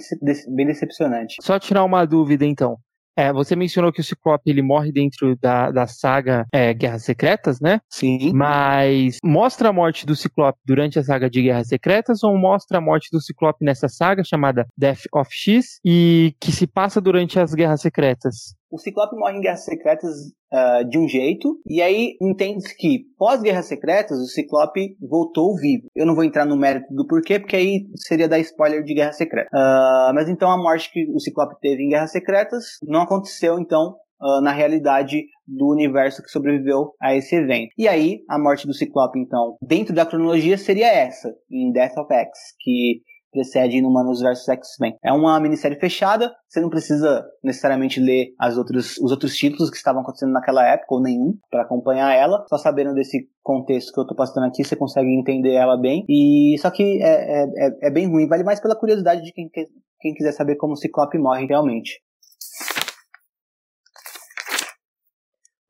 bem 0.48 0.66
decepcionante. 0.66 1.36
Só 1.40 1.58
tirar 1.58 1.84
uma 1.84 2.04
dúvida 2.04 2.44
então. 2.44 2.76
É, 3.16 3.32
você 3.32 3.54
mencionou 3.54 3.92
que 3.92 4.00
o 4.00 4.04
Ciclope 4.04 4.50
ele 4.50 4.62
morre 4.62 4.90
dentro 4.90 5.36
da, 5.36 5.70
da 5.70 5.86
saga 5.86 6.46
é, 6.52 6.72
Guerras 6.72 7.04
Secretas, 7.04 7.60
né? 7.60 7.80
Sim. 7.90 8.32
Mas 8.32 9.18
mostra 9.22 9.68
a 9.68 9.72
morte 9.72 10.06
do 10.06 10.16
Ciclope 10.16 10.58
durante 10.64 10.98
a 10.98 11.02
saga 11.02 11.28
de 11.28 11.42
Guerras 11.42 11.68
Secretas 11.68 12.22
ou 12.22 12.36
mostra 12.38 12.78
a 12.78 12.80
morte 12.80 13.08
do 13.12 13.20
Ciclope 13.20 13.64
nessa 13.64 13.88
saga 13.88 14.24
chamada 14.24 14.66
Death 14.76 15.02
of 15.14 15.30
X 15.30 15.78
e 15.84 16.34
que 16.40 16.50
se 16.50 16.66
passa 16.66 17.00
durante 17.00 17.38
as 17.38 17.52
Guerras 17.52 17.82
Secretas? 17.82 18.54
O 18.72 18.78
Ciclope 18.78 19.14
morre 19.16 19.36
em 19.36 19.40
Guerras 19.42 19.66
Secretas 19.66 20.10
uh, 20.50 20.88
de 20.88 20.98
um 20.98 21.06
jeito, 21.06 21.60
e 21.66 21.82
aí 21.82 22.16
entende-se 22.22 22.74
que 22.74 23.04
pós-Guerras 23.18 23.66
Secretas 23.66 24.18
o 24.18 24.24
Ciclope 24.24 24.96
voltou 24.98 25.54
vivo. 25.54 25.88
Eu 25.94 26.06
não 26.06 26.14
vou 26.14 26.24
entrar 26.24 26.46
no 26.46 26.56
mérito 26.56 26.86
do 26.94 27.06
porquê, 27.06 27.38
porque 27.38 27.54
aí 27.54 27.86
seria 27.96 28.26
dar 28.26 28.38
spoiler 28.38 28.82
de 28.82 28.94
Guerra 28.94 29.12
Secreta. 29.12 29.50
Uh, 29.52 30.14
mas 30.14 30.26
então 30.26 30.50
a 30.50 30.56
morte 30.56 30.90
que 30.90 31.04
o 31.14 31.20
Ciclope 31.20 31.54
teve 31.60 31.82
em 31.82 31.90
Guerras 31.90 32.12
Secretas 32.12 32.64
não 32.82 33.02
aconteceu, 33.02 33.58
então, 33.58 33.94
uh, 34.22 34.40
na 34.40 34.52
realidade 34.52 35.22
do 35.46 35.68
universo 35.70 36.22
que 36.22 36.30
sobreviveu 36.30 36.94
a 36.98 37.14
esse 37.14 37.36
evento. 37.36 37.74
E 37.76 37.86
aí, 37.86 38.20
a 38.26 38.38
morte 38.38 38.66
do 38.66 38.72
Ciclope, 38.72 39.18
então, 39.18 39.58
dentro 39.60 39.94
da 39.94 40.06
cronologia 40.06 40.56
seria 40.56 40.90
essa, 40.90 41.30
em 41.50 41.70
Death 41.72 41.98
of 41.98 42.10
X, 42.10 42.30
que 42.58 43.02
precede 43.32 43.78
Inumanos 43.78 44.20
vs 44.20 44.48
X-Men. 44.48 44.96
É 45.02 45.12
uma 45.12 45.40
minissérie 45.40 45.80
fechada, 45.80 46.32
você 46.46 46.60
não 46.60 46.68
precisa 46.68 47.24
necessariamente 47.42 47.98
ler 47.98 48.34
as 48.38 48.56
outras, 48.56 48.98
os 48.98 49.10
outros 49.10 49.34
títulos 49.34 49.70
que 49.70 49.76
estavam 49.76 50.02
acontecendo 50.02 50.32
naquela 50.32 50.64
época, 50.66 50.94
ou 50.94 51.02
nenhum, 51.02 51.36
para 51.50 51.62
acompanhar 51.62 52.14
ela. 52.14 52.44
Só 52.48 52.58
sabendo 52.58 52.94
desse 52.94 53.28
contexto 53.42 53.92
que 53.92 53.98
eu 53.98 54.06
tô 54.06 54.14
passando 54.14 54.44
aqui, 54.44 54.62
você 54.62 54.76
consegue 54.76 55.08
entender 55.08 55.54
ela 55.54 55.76
bem. 55.76 56.04
E 56.08 56.56
só 56.60 56.70
que 56.70 57.02
é, 57.02 57.42
é, 57.42 57.66
é, 57.66 57.88
é 57.88 57.90
bem 57.90 58.06
ruim, 58.06 58.28
vale 58.28 58.44
mais 58.44 58.60
pela 58.60 58.78
curiosidade 58.78 59.22
de 59.22 59.32
quem, 59.32 59.50
quem 60.00 60.14
quiser 60.14 60.32
saber 60.32 60.56
como 60.56 60.74
o 60.74 60.76
Ciclope 60.76 61.18
morre 61.18 61.46
realmente. 61.46 62.00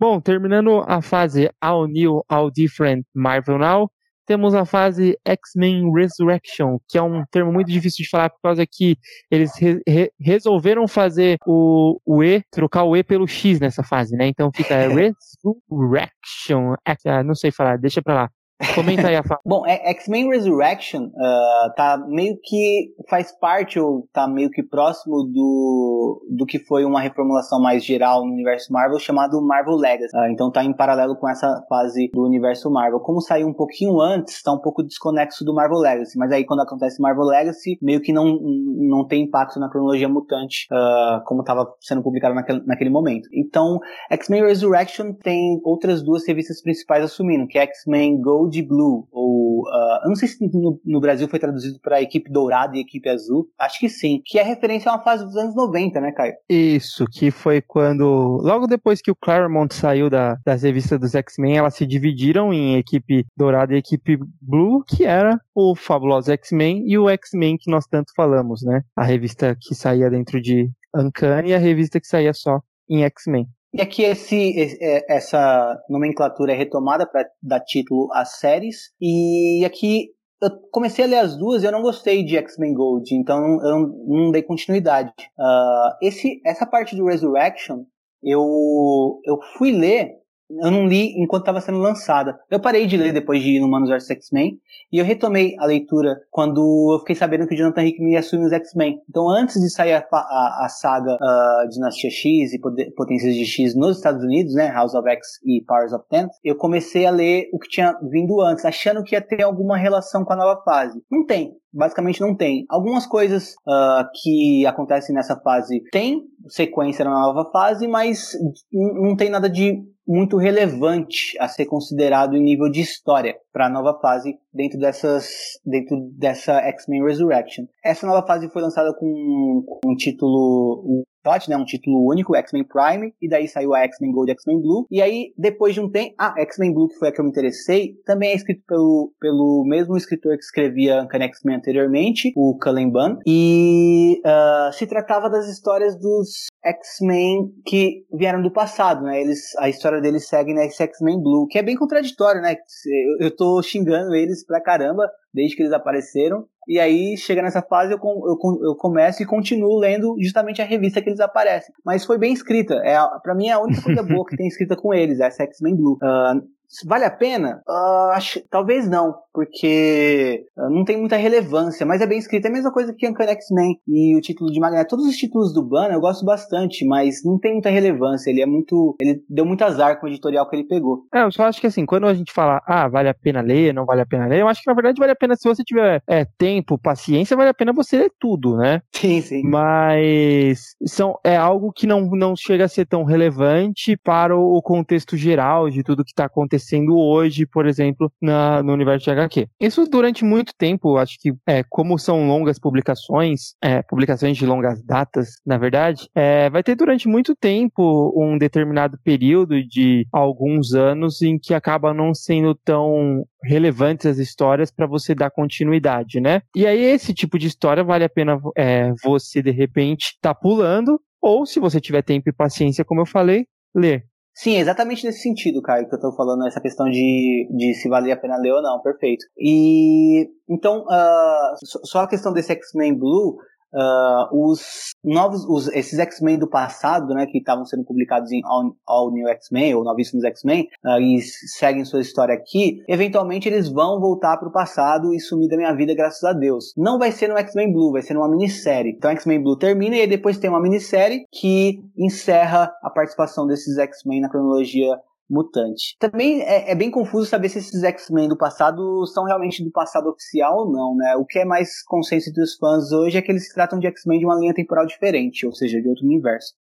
Bom, 0.02 0.20
terminando 0.20 0.82
a 0.84 1.00
fase 1.00 1.48
All 1.60 1.86
New, 1.86 2.24
All 2.28 2.50
Different 2.50 3.06
Marvel 3.14 3.56
Now, 3.56 3.88
temos 4.26 4.54
a 4.54 4.64
fase 4.64 5.18
X-Men 5.24 5.92
Resurrection, 5.92 6.78
que 6.88 6.98
é 6.98 7.02
um 7.02 7.24
termo 7.30 7.52
muito 7.52 7.70
difícil 7.70 8.04
de 8.04 8.10
falar 8.10 8.30
por 8.30 8.40
causa 8.42 8.66
que 8.66 8.96
eles 9.30 9.52
re 9.58 9.82
re 9.86 10.12
resolveram 10.20 10.86
fazer 10.86 11.38
o, 11.46 12.00
o 12.04 12.22
E, 12.22 12.42
trocar 12.50 12.84
o 12.84 12.96
E 12.96 13.02
pelo 13.02 13.26
X 13.26 13.60
nessa 13.60 13.82
fase, 13.82 14.16
né? 14.16 14.26
Então 14.26 14.50
fica 14.54 14.74
Resurrection. 14.88 16.74
Ah, 17.06 17.22
não 17.22 17.34
sei 17.34 17.50
falar, 17.50 17.78
deixa 17.78 18.02
pra 18.02 18.14
lá. 18.14 18.30
Comenta 18.74 19.08
aí 19.08 19.16
a 19.16 19.22
fala. 19.22 19.40
Bom, 19.44 19.66
é, 19.66 19.90
X-Men 19.90 20.28
Resurrection 20.28 21.06
uh, 21.06 21.74
tá 21.76 21.98
meio 22.08 22.38
que 22.42 22.94
faz 23.08 23.32
parte 23.38 23.78
ou 23.78 24.08
tá 24.12 24.28
meio 24.28 24.50
que 24.50 24.62
próximo 24.62 25.24
do, 25.24 26.26
do 26.30 26.46
que 26.46 26.58
foi 26.58 26.84
uma 26.84 27.00
reformulação 27.00 27.60
mais 27.60 27.84
geral 27.84 28.24
no 28.24 28.32
universo 28.32 28.72
Marvel 28.72 28.98
chamado 28.98 29.42
Marvel 29.42 29.74
Legacy. 29.76 30.16
Uh, 30.16 30.30
então 30.30 30.50
tá 30.50 30.62
em 30.62 30.72
paralelo 30.72 31.16
com 31.16 31.28
essa 31.28 31.64
fase 31.68 32.10
do 32.14 32.24
universo 32.24 32.70
Marvel. 32.70 33.00
Como 33.00 33.20
saiu 33.20 33.48
um 33.48 33.54
pouquinho 33.54 34.00
antes, 34.00 34.42
tá 34.42 34.52
um 34.52 34.60
pouco 34.60 34.82
desconexo 34.82 35.44
do 35.44 35.54
Marvel 35.54 35.78
Legacy. 35.78 36.16
Mas 36.16 36.30
aí 36.32 36.44
quando 36.44 36.60
acontece 36.60 37.00
Marvel 37.00 37.24
Legacy, 37.24 37.78
meio 37.82 38.00
que 38.00 38.12
não, 38.12 38.38
não 38.40 39.06
tem 39.06 39.24
impacto 39.24 39.58
na 39.58 39.68
cronologia 39.68 40.08
mutante 40.08 40.66
uh, 40.70 41.22
como 41.24 41.40
estava 41.40 41.66
sendo 41.80 42.02
publicado 42.02 42.34
naquele, 42.34 42.62
naquele 42.64 42.90
momento. 42.90 43.28
Então, 43.32 43.80
X-Men 44.10 44.44
Resurrection 44.44 45.12
tem 45.12 45.60
outras 45.64 46.02
duas 46.02 46.26
revistas 46.26 46.62
principais 46.62 47.04
assumindo, 47.04 47.46
que 47.46 47.58
é 47.58 47.62
X-Men 47.62 48.20
Gold 48.20 48.51
de 48.52 48.62
Blue, 48.62 49.08
ou 49.10 49.62
uh, 49.62 50.04
eu 50.04 50.08
não 50.08 50.14
sei 50.14 50.28
se 50.28 50.44
no, 50.52 50.80
no 50.84 51.00
Brasil 51.00 51.28
foi 51.28 51.38
traduzido 51.38 51.80
para 51.80 52.02
equipe 52.02 52.30
dourada 52.30 52.76
e 52.76 52.80
equipe 52.80 53.08
azul, 53.08 53.48
acho 53.58 53.80
que 53.80 53.88
sim, 53.88 54.20
que 54.24 54.38
é 54.38 54.42
referência 54.42 54.90
a 54.90 54.94
uma 54.94 55.02
fase 55.02 55.24
dos 55.24 55.36
anos 55.36 55.54
90, 55.56 56.00
né, 56.00 56.12
Caio? 56.12 56.34
Isso, 56.48 57.04
que 57.10 57.30
foi 57.30 57.60
quando, 57.60 58.38
logo 58.42 58.66
depois 58.66 59.00
que 59.00 59.10
o 59.10 59.16
Claremont 59.16 59.74
saiu 59.74 60.10
da, 60.10 60.36
das 60.44 60.62
revistas 60.62 61.00
dos 61.00 61.14
X-Men, 61.14 61.56
elas 61.56 61.74
se 61.74 61.86
dividiram 61.86 62.52
em 62.52 62.76
equipe 62.76 63.24
dourada 63.36 63.74
e 63.74 63.78
equipe 63.78 64.18
blue, 64.40 64.84
que 64.86 65.04
era 65.04 65.40
o 65.54 65.74
fabuloso 65.74 66.30
X-Men 66.32 66.84
e 66.86 66.98
o 66.98 67.08
X-Men 67.08 67.56
que 67.58 67.70
nós 67.70 67.86
tanto 67.86 68.12
falamos, 68.14 68.62
né? 68.62 68.82
A 68.96 69.04
revista 69.04 69.56
que 69.58 69.74
saía 69.74 70.10
dentro 70.10 70.40
de 70.40 70.70
Uncanny 70.94 71.50
e 71.50 71.54
a 71.54 71.58
revista 71.58 72.00
que 72.00 72.06
saía 72.06 72.32
só 72.34 72.60
em 72.88 73.04
X-Men. 73.04 73.48
E 73.74 73.80
aqui 73.80 74.02
esse, 74.02 74.78
é, 74.80 75.16
essa 75.16 75.82
nomenclatura 75.88 76.52
é 76.52 76.56
retomada 76.56 77.06
para 77.06 77.26
dar 77.42 77.60
título 77.60 78.08
às 78.12 78.38
séries. 78.38 78.90
E 79.00 79.64
aqui 79.64 80.10
eu 80.42 80.50
comecei 80.70 81.04
a 81.04 81.08
ler 81.08 81.18
as 81.18 81.36
duas 81.36 81.62
e 81.62 81.66
eu 81.66 81.72
não 81.72 81.82
gostei 81.82 82.24
de 82.24 82.36
X-Men 82.36 82.74
Gold, 82.74 83.14
então 83.14 83.38
eu 83.62 83.78
não, 84.06 84.30
dei 84.32 84.42
continuidade. 84.42 85.12
Uh, 85.38 85.96
esse, 86.02 86.40
essa 86.44 86.66
parte 86.66 86.96
do 86.96 87.06
Resurrection, 87.06 87.84
eu, 88.22 89.20
eu 89.24 89.38
fui 89.56 89.70
ler 89.70 90.21
eu 90.60 90.70
não 90.70 90.86
li 90.86 91.14
enquanto 91.22 91.42
estava 91.42 91.60
sendo 91.60 91.78
lançada. 91.78 92.38
Eu 92.50 92.60
parei 92.60 92.86
de 92.86 92.96
ler 92.96 93.12
depois 93.12 93.42
de 93.42 93.56
ir 93.56 93.60
no 93.60 93.68
Manos 93.68 93.88
vs 93.88 94.10
X-Men 94.10 94.58
e 94.92 94.98
eu 94.98 95.04
retomei 95.04 95.54
a 95.58 95.66
leitura 95.66 96.16
quando 96.30 96.92
eu 96.92 96.98
fiquei 97.00 97.14
sabendo 97.14 97.46
que 97.46 97.54
o 97.54 97.56
Jonathan 97.56 97.84
Hickman 97.84 98.12
ia 98.12 98.20
assumir 98.20 98.46
os 98.46 98.52
X-Men. 98.52 98.98
Então, 99.08 99.28
antes 99.28 99.60
de 99.60 99.70
sair 99.70 99.94
a, 99.94 100.06
a, 100.12 100.64
a 100.64 100.68
saga 100.68 101.14
uh, 101.14 101.68
Dinastia 101.68 102.10
X 102.10 102.52
e 102.52 102.60
Potências 102.94 103.34
de 103.34 103.44
X 103.44 103.74
nos 103.74 103.96
Estados 103.96 104.22
Unidos, 104.22 104.54
né, 104.54 104.70
House 104.70 104.94
of 104.94 105.08
X 105.08 105.26
e 105.44 105.64
Powers 105.66 105.92
of 105.92 106.04
Ten, 106.08 106.28
eu 106.44 106.56
comecei 106.56 107.06
a 107.06 107.10
ler 107.10 107.48
o 107.52 107.58
que 107.58 107.68
tinha 107.68 107.96
vindo 108.10 108.40
antes, 108.40 108.64
achando 108.64 109.02
que 109.02 109.14
ia 109.14 109.20
ter 109.20 109.42
alguma 109.42 109.76
relação 109.76 110.24
com 110.24 110.32
a 110.32 110.36
nova 110.36 110.62
fase. 110.62 111.00
Não 111.10 111.24
tem 111.24 111.56
basicamente 111.72 112.20
não 112.20 112.34
tem. 112.34 112.66
Algumas 112.68 113.06
coisas 113.06 113.54
uh, 113.66 114.04
que 114.22 114.66
acontecem 114.66 115.14
nessa 115.14 115.40
fase 115.40 115.82
tem 115.90 116.22
sequência 116.48 117.04
na 117.04 117.10
nova 117.10 117.50
fase, 117.50 117.88
mas 117.88 118.32
não 118.70 119.16
tem 119.16 119.30
nada 119.30 119.48
de 119.48 119.82
muito 120.06 120.36
relevante 120.36 121.36
a 121.38 121.48
ser 121.48 121.66
considerado 121.66 122.36
em 122.36 122.42
nível 122.42 122.70
de 122.70 122.80
história 122.80 123.36
para 123.52 123.66
a 123.66 123.70
nova 123.70 123.98
fase 124.00 124.36
dentro 124.52 124.78
dessas 124.78 125.28
dentro 125.64 125.96
dessa 126.16 126.58
X-Men 126.58 127.04
Resurrection. 127.04 127.64
Essa 127.84 128.06
nova 128.06 128.26
fase 128.26 128.48
foi 128.50 128.62
lançada 128.62 128.92
com, 128.94 129.64
um 129.84 129.94
título 129.94 131.04
Dot, 131.24 131.48
né, 131.48 131.56
um 131.56 131.64
título 131.64 132.04
único, 132.10 132.34
X-Men 132.34 132.64
Prime, 132.64 133.14
e 133.22 133.28
daí 133.28 133.46
saiu 133.46 133.74
a 133.74 133.80
X-Men 133.84 134.10
Gold 134.10 134.30
e 134.30 134.34
X-Men 134.34 134.60
Blue. 134.60 134.86
E 134.90 135.00
aí, 135.00 135.32
depois 135.38 135.72
de 135.72 135.80
um 135.80 135.88
tempo, 135.88 136.14
ah, 136.18 136.34
X-Men 136.38 136.74
Blue, 136.74 136.88
que 136.88 136.96
foi 136.96 137.08
a 137.08 137.12
que 137.12 137.20
eu 137.20 137.24
me 137.24 137.30
interessei, 137.30 137.94
também 138.04 138.30
é 138.30 138.34
escrito 138.34 138.62
pelo, 138.66 139.12
pelo 139.20 139.64
mesmo 139.64 139.96
escritor 139.96 140.36
que 140.36 140.42
escrevia 140.42 141.02
Uncanny 141.02 141.24
X-Men 141.26 141.56
anteriormente, 141.56 142.32
o 142.36 142.58
Cullen 142.58 142.90
Bunn, 142.90 143.18
e 143.24 144.20
uh, 144.26 144.72
se 144.72 144.86
tratava 144.86 145.30
das 145.30 145.48
histórias 145.48 145.96
dos 145.96 146.46
X-Men 146.64 147.52
que 147.64 148.06
vieram 148.12 148.42
do 148.42 148.50
passado, 148.50 149.02
né? 149.02 149.20
Eles, 149.20 149.54
a 149.58 149.68
história 149.68 150.00
deles 150.00 150.28
segue 150.28 150.54
nesse 150.54 150.82
X-Men 150.82 151.20
Blue, 151.20 151.46
que 151.48 151.58
é 151.58 151.62
bem 151.62 151.76
contraditório, 151.76 152.40
né? 152.40 152.56
Eu, 152.86 153.26
eu 153.26 153.36
tô 153.36 153.62
xingando 153.62 154.14
eles 154.14 154.44
pra 154.44 154.60
caramba 154.60 155.10
desde 155.32 155.56
que 155.56 155.62
eles 155.62 155.72
apareceram, 155.72 156.46
e 156.68 156.78
aí, 156.78 157.16
chega 157.16 157.42
nessa 157.42 157.60
fase, 157.60 157.92
eu, 157.92 157.98
eu, 157.98 158.38
eu 158.62 158.76
começo 158.76 159.20
e 159.22 159.26
continuo 159.26 159.78
lendo 159.78 160.14
justamente 160.20 160.62
a 160.62 160.64
revista 160.64 161.02
que 161.02 161.08
eles 161.08 161.18
aparecem. 161.18 161.74
Mas 161.84 162.04
foi 162.04 162.18
bem 162.18 162.32
escrita. 162.32 162.74
É, 162.84 162.96
para 163.20 163.34
mim, 163.34 163.48
é 163.48 163.52
a 163.52 163.60
única 163.60 163.82
coisa 163.82 164.02
boa 164.02 164.24
que 164.24 164.36
tem 164.36 164.46
escrita 164.46 164.76
com 164.76 164.94
eles, 164.94 165.18
é 165.18 165.28
X-Men 165.28 165.74
Blue. 165.74 165.94
Uh, 165.94 166.40
Vale 166.86 167.04
a 167.04 167.10
pena? 167.10 167.62
Uh, 167.68 168.12
acho, 168.12 168.40
talvez 168.48 168.88
não, 168.88 169.14
porque 169.32 170.44
uh, 170.56 170.70
não 170.70 170.84
tem 170.84 170.98
muita 170.98 171.16
relevância, 171.16 171.86
mas 171.86 172.00
é 172.00 172.06
bem 172.06 172.18
escrito. 172.18 172.46
É 172.46 172.48
a 172.48 172.52
mesma 172.52 172.72
coisa 172.72 172.94
que 172.96 173.08
Uncanny 173.08 173.32
X-Men 173.32 173.76
e 173.88 174.16
o 174.16 174.20
título 174.20 174.50
de 174.50 174.60
Magneto. 174.60 174.90
Todos 174.90 175.06
os 175.06 175.16
títulos 175.16 175.52
do 175.52 175.62
Banner 175.62 175.94
eu 175.94 176.00
gosto 176.00 176.24
bastante, 176.24 176.84
mas 176.86 177.24
não 177.24 177.38
tem 177.38 177.52
muita 177.52 177.70
relevância. 177.70 178.30
Ele 178.30 178.42
é 178.42 178.46
muito. 178.46 178.96
Ele 179.00 179.22
deu 179.28 179.44
muito 179.44 179.62
azar 179.62 179.98
com 179.98 180.06
o 180.06 180.08
editorial 180.08 180.48
que 180.48 180.56
ele 180.56 180.66
pegou. 180.66 181.04
É, 181.14 181.22
eu 181.22 181.32
só 181.32 181.44
acho 181.44 181.60
que 181.60 181.66
assim, 181.66 181.86
quando 181.86 182.06
a 182.06 182.14
gente 182.14 182.32
fala, 182.32 182.62
ah, 182.66 182.88
vale 182.88 183.08
a 183.08 183.14
pena 183.14 183.40
ler, 183.40 183.72
não 183.72 183.86
vale 183.86 184.02
a 184.02 184.06
pena 184.06 184.26
ler, 184.26 184.40
eu 184.40 184.48
acho 184.48 184.62
que 184.62 184.68
na 184.68 184.74
verdade 184.74 184.98
vale 184.98 185.12
a 185.12 185.16
pena, 185.16 185.36
se 185.36 185.48
você 185.48 185.62
tiver 185.64 186.02
é, 186.06 186.26
tempo, 186.36 186.78
paciência, 186.78 187.36
vale 187.36 187.50
a 187.50 187.54
pena 187.54 187.72
você 187.72 187.96
ler 187.98 188.12
tudo, 188.18 188.56
né? 188.56 188.80
Sim, 188.92 189.20
sim. 189.20 189.42
Mas 189.44 190.76
são, 190.86 191.18
é 191.24 191.36
algo 191.36 191.72
que 191.72 191.88
não, 191.88 192.02
não 192.10 192.36
chega 192.36 192.66
a 192.66 192.68
ser 192.68 192.86
tão 192.86 193.02
relevante 193.02 193.96
para 193.96 194.36
o 194.36 194.62
contexto 194.62 195.16
geral 195.16 195.68
de 195.68 195.82
tudo 195.82 196.04
que 196.04 196.12
está 196.12 196.26
acontecendo 196.26 196.96
hoje, 196.96 197.46
por 197.46 197.66
exemplo, 197.66 198.12
na, 198.20 198.62
no 198.62 198.72
universo 198.72 199.04
de 199.04 199.10
HQ. 199.22 199.48
Isso 199.60 199.84
durante 199.86 200.24
muito 200.24 200.52
tempo, 200.56 200.96
acho 200.96 201.16
que, 201.20 201.32
é, 201.46 201.62
como 201.68 201.98
são 201.98 202.26
longas 202.26 202.58
publicações, 202.58 203.54
é, 203.62 203.82
publicações 203.82 204.36
de 204.36 204.46
longas 204.46 204.82
datas, 204.82 205.36
na 205.44 205.58
verdade, 205.58 206.08
é, 206.14 206.48
vai 206.50 206.62
ter 206.62 206.74
durante 206.74 207.08
muito 207.08 207.34
tempo 207.34 208.12
um 208.16 208.38
determinado 208.38 208.98
período 209.02 209.62
de 209.62 210.06
alguns 210.12 210.74
anos 210.74 211.22
em 211.22 211.38
que 211.38 211.54
acaba 211.54 211.94
não 211.94 212.14
sendo 212.14 212.54
tão 212.54 213.24
relevantes 213.44 214.06
as 214.06 214.18
histórias 214.18 214.70
para 214.70 214.86
você 214.86 215.14
dar 215.14 215.30
continuidade, 215.30 216.20
né? 216.20 216.42
E 216.54 216.66
aí 216.66 216.80
esse 216.82 217.12
tipo 217.12 217.38
de 217.38 217.46
história 217.46 217.82
vale 217.82 218.04
a 218.04 218.08
pena 218.08 218.38
é, 218.56 218.92
você 219.02 219.42
de 219.42 219.50
repente 219.50 220.16
tá 220.20 220.34
pulando 220.34 221.00
ou 221.20 221.46
se 221.46 221.60
você 221.60 221.80
tiver 221.80 222.02
tempo 222.02 222.28
e 222.28 222.32
paciência, 222.32 222.84
como 222.84 223.00
eu 223.00 223.06
falei, 223.06 223.46
ler. 223.74 224.04
Sim, 224.34 224.56
exatamente 224.56 225.04
nesse 225.04 225.20
sentido, 225.20 225.60
Caio, 225.60 225.88
que 225.88 225.94
eu 225.94 226.00
tô 226.00 226.12
falando, 226.12 226.46
essa 226.46 226.60
questão 226.60 226.88
de, 226.88 227.46
de 227.50 227.74
se 227.74 227.88
valer 227.88 228.12
a 228.12 228.16
pena 228.16 228.38
ler 228.38 228.52
ou 228.52 228.62
não, 228.62 228.80
perfeito. 228.80 229.26
E 229.36 230.30
então, 230.48 230.84
uh, 230.84 231.86
só 231.86 232.00
a 232.00 232.08
questão 232.08 232.32
desse 232.32 232.52
X-Men 232.52 232.94
Blue, 232.94 233.36
uh, 233.72 234.50
os 234.50 234.92
novos, 235.04 235.44
os, 235.44 235.68
esses 235.68 235.98
X-Men 235.98 236.38
do 236.38 236.48
passado, 236.48 237.14
né, 237.14 237.26
que 237.26 237.38
estavam 237.38 237.64
sendo 237.64 237.84
publicados 237.84 238.30
em 238.30 238.40
All, 238.44 238.74
All 238.86 239.12
New 239.12 239.28
X-Men 239.28 239.74
ou 239.74 239.84
Novíssimos 239.84 240.24
X-Men 240.24 240.68
uh, 240.84 241.00
e 241.00 241.20
seguem 241.20 241.84
sua 241.84 242.00
história 242.00 242.34
aqui, 242.34 242.82
eventualmente 242.88 243.48
eles 243.48 243.68
vão 243.68 244.00
voltar 244.00 244.36
para 244.36 244.48
o 244.48 244.52
passado 244.52 245.14
e 245.14 245.20
sumir 245.20 245.48
da 245.48 245.56
minha 245.56 245.74
vida, 245.74 245.94
graças 245.94 246.22
a 246.24 246.32
Deus. 246.32 246.72
Não 246.76 246.98
vai 246.98 247.12
ser 247.12 247.28
no 247.28 247.38
X-Men 247.38 247.72
Blue, 247.72 247.92
vai 247.92 248.02
ser 248.02 248.14
numa 248.14 248.28
minissérie. 248.28 248.94
Então 248.96 249.10
X-Men 249.10 249.42
Blue 249.42 249.56
termina 249.56 249.96
e 249.96 250.06
depois 250.06 250.38
tem 250.38 250.50
uma 250.50 250.60
minissérie 250.60 251.26
que 251.30 251.80
encerra 251.96 252.72
a 252.82 252.90
participação 252.90 253.46
desses 253.46 253.78
X-Men 253.78 254.20
na 254.20 254.28
cronologia 254.28 254.98
mutante. 255.28 255.96
Também 255.98 256.42
é, 256.42 256.70
é, 256.70 256.74
bem 256.74 256.90
confuso 256.90 257.26
saber 257.26 257.48
se 257.48 257.58
esses 257.58 257.82
X-Men 257.82 258.28
do 258.28 258.36
passado 258.36 259.06
são 259.06 259.24
realmente 259.24 259.64
do 259.64 259.70
passado 259.70 260.08
oficial 260.08 260.58
ou 260.58 260.72
não, 260.72 260.94
né? 260.94 261.16
O 261.16 261.24
que 261.24 261.38
é 261.38 261.44
mais 261.44 261.82
consenso 261.84 262.30
entre 262.30 262.42
os 262.42 262.56
fãs 262.56 262.92
hoje 262.92 263.16
é 263.16 263.22
que 263.22 263.32
eles 263.32 263.46
se 263.46 263.54
tratam 263.54 263.78
de 263.78 263.86
X-Men 263.86 264.18
de 264.18 264.26
uma 264.26 264.38
linha 264.38 264.54
temporal 264.54 264.86
diferente, 264.86 265.46
ou 265.46 265.52
seja, 265.52 265.80
de 265.80 265.88
outro 265.88 266.04
universo. 266.04 266.54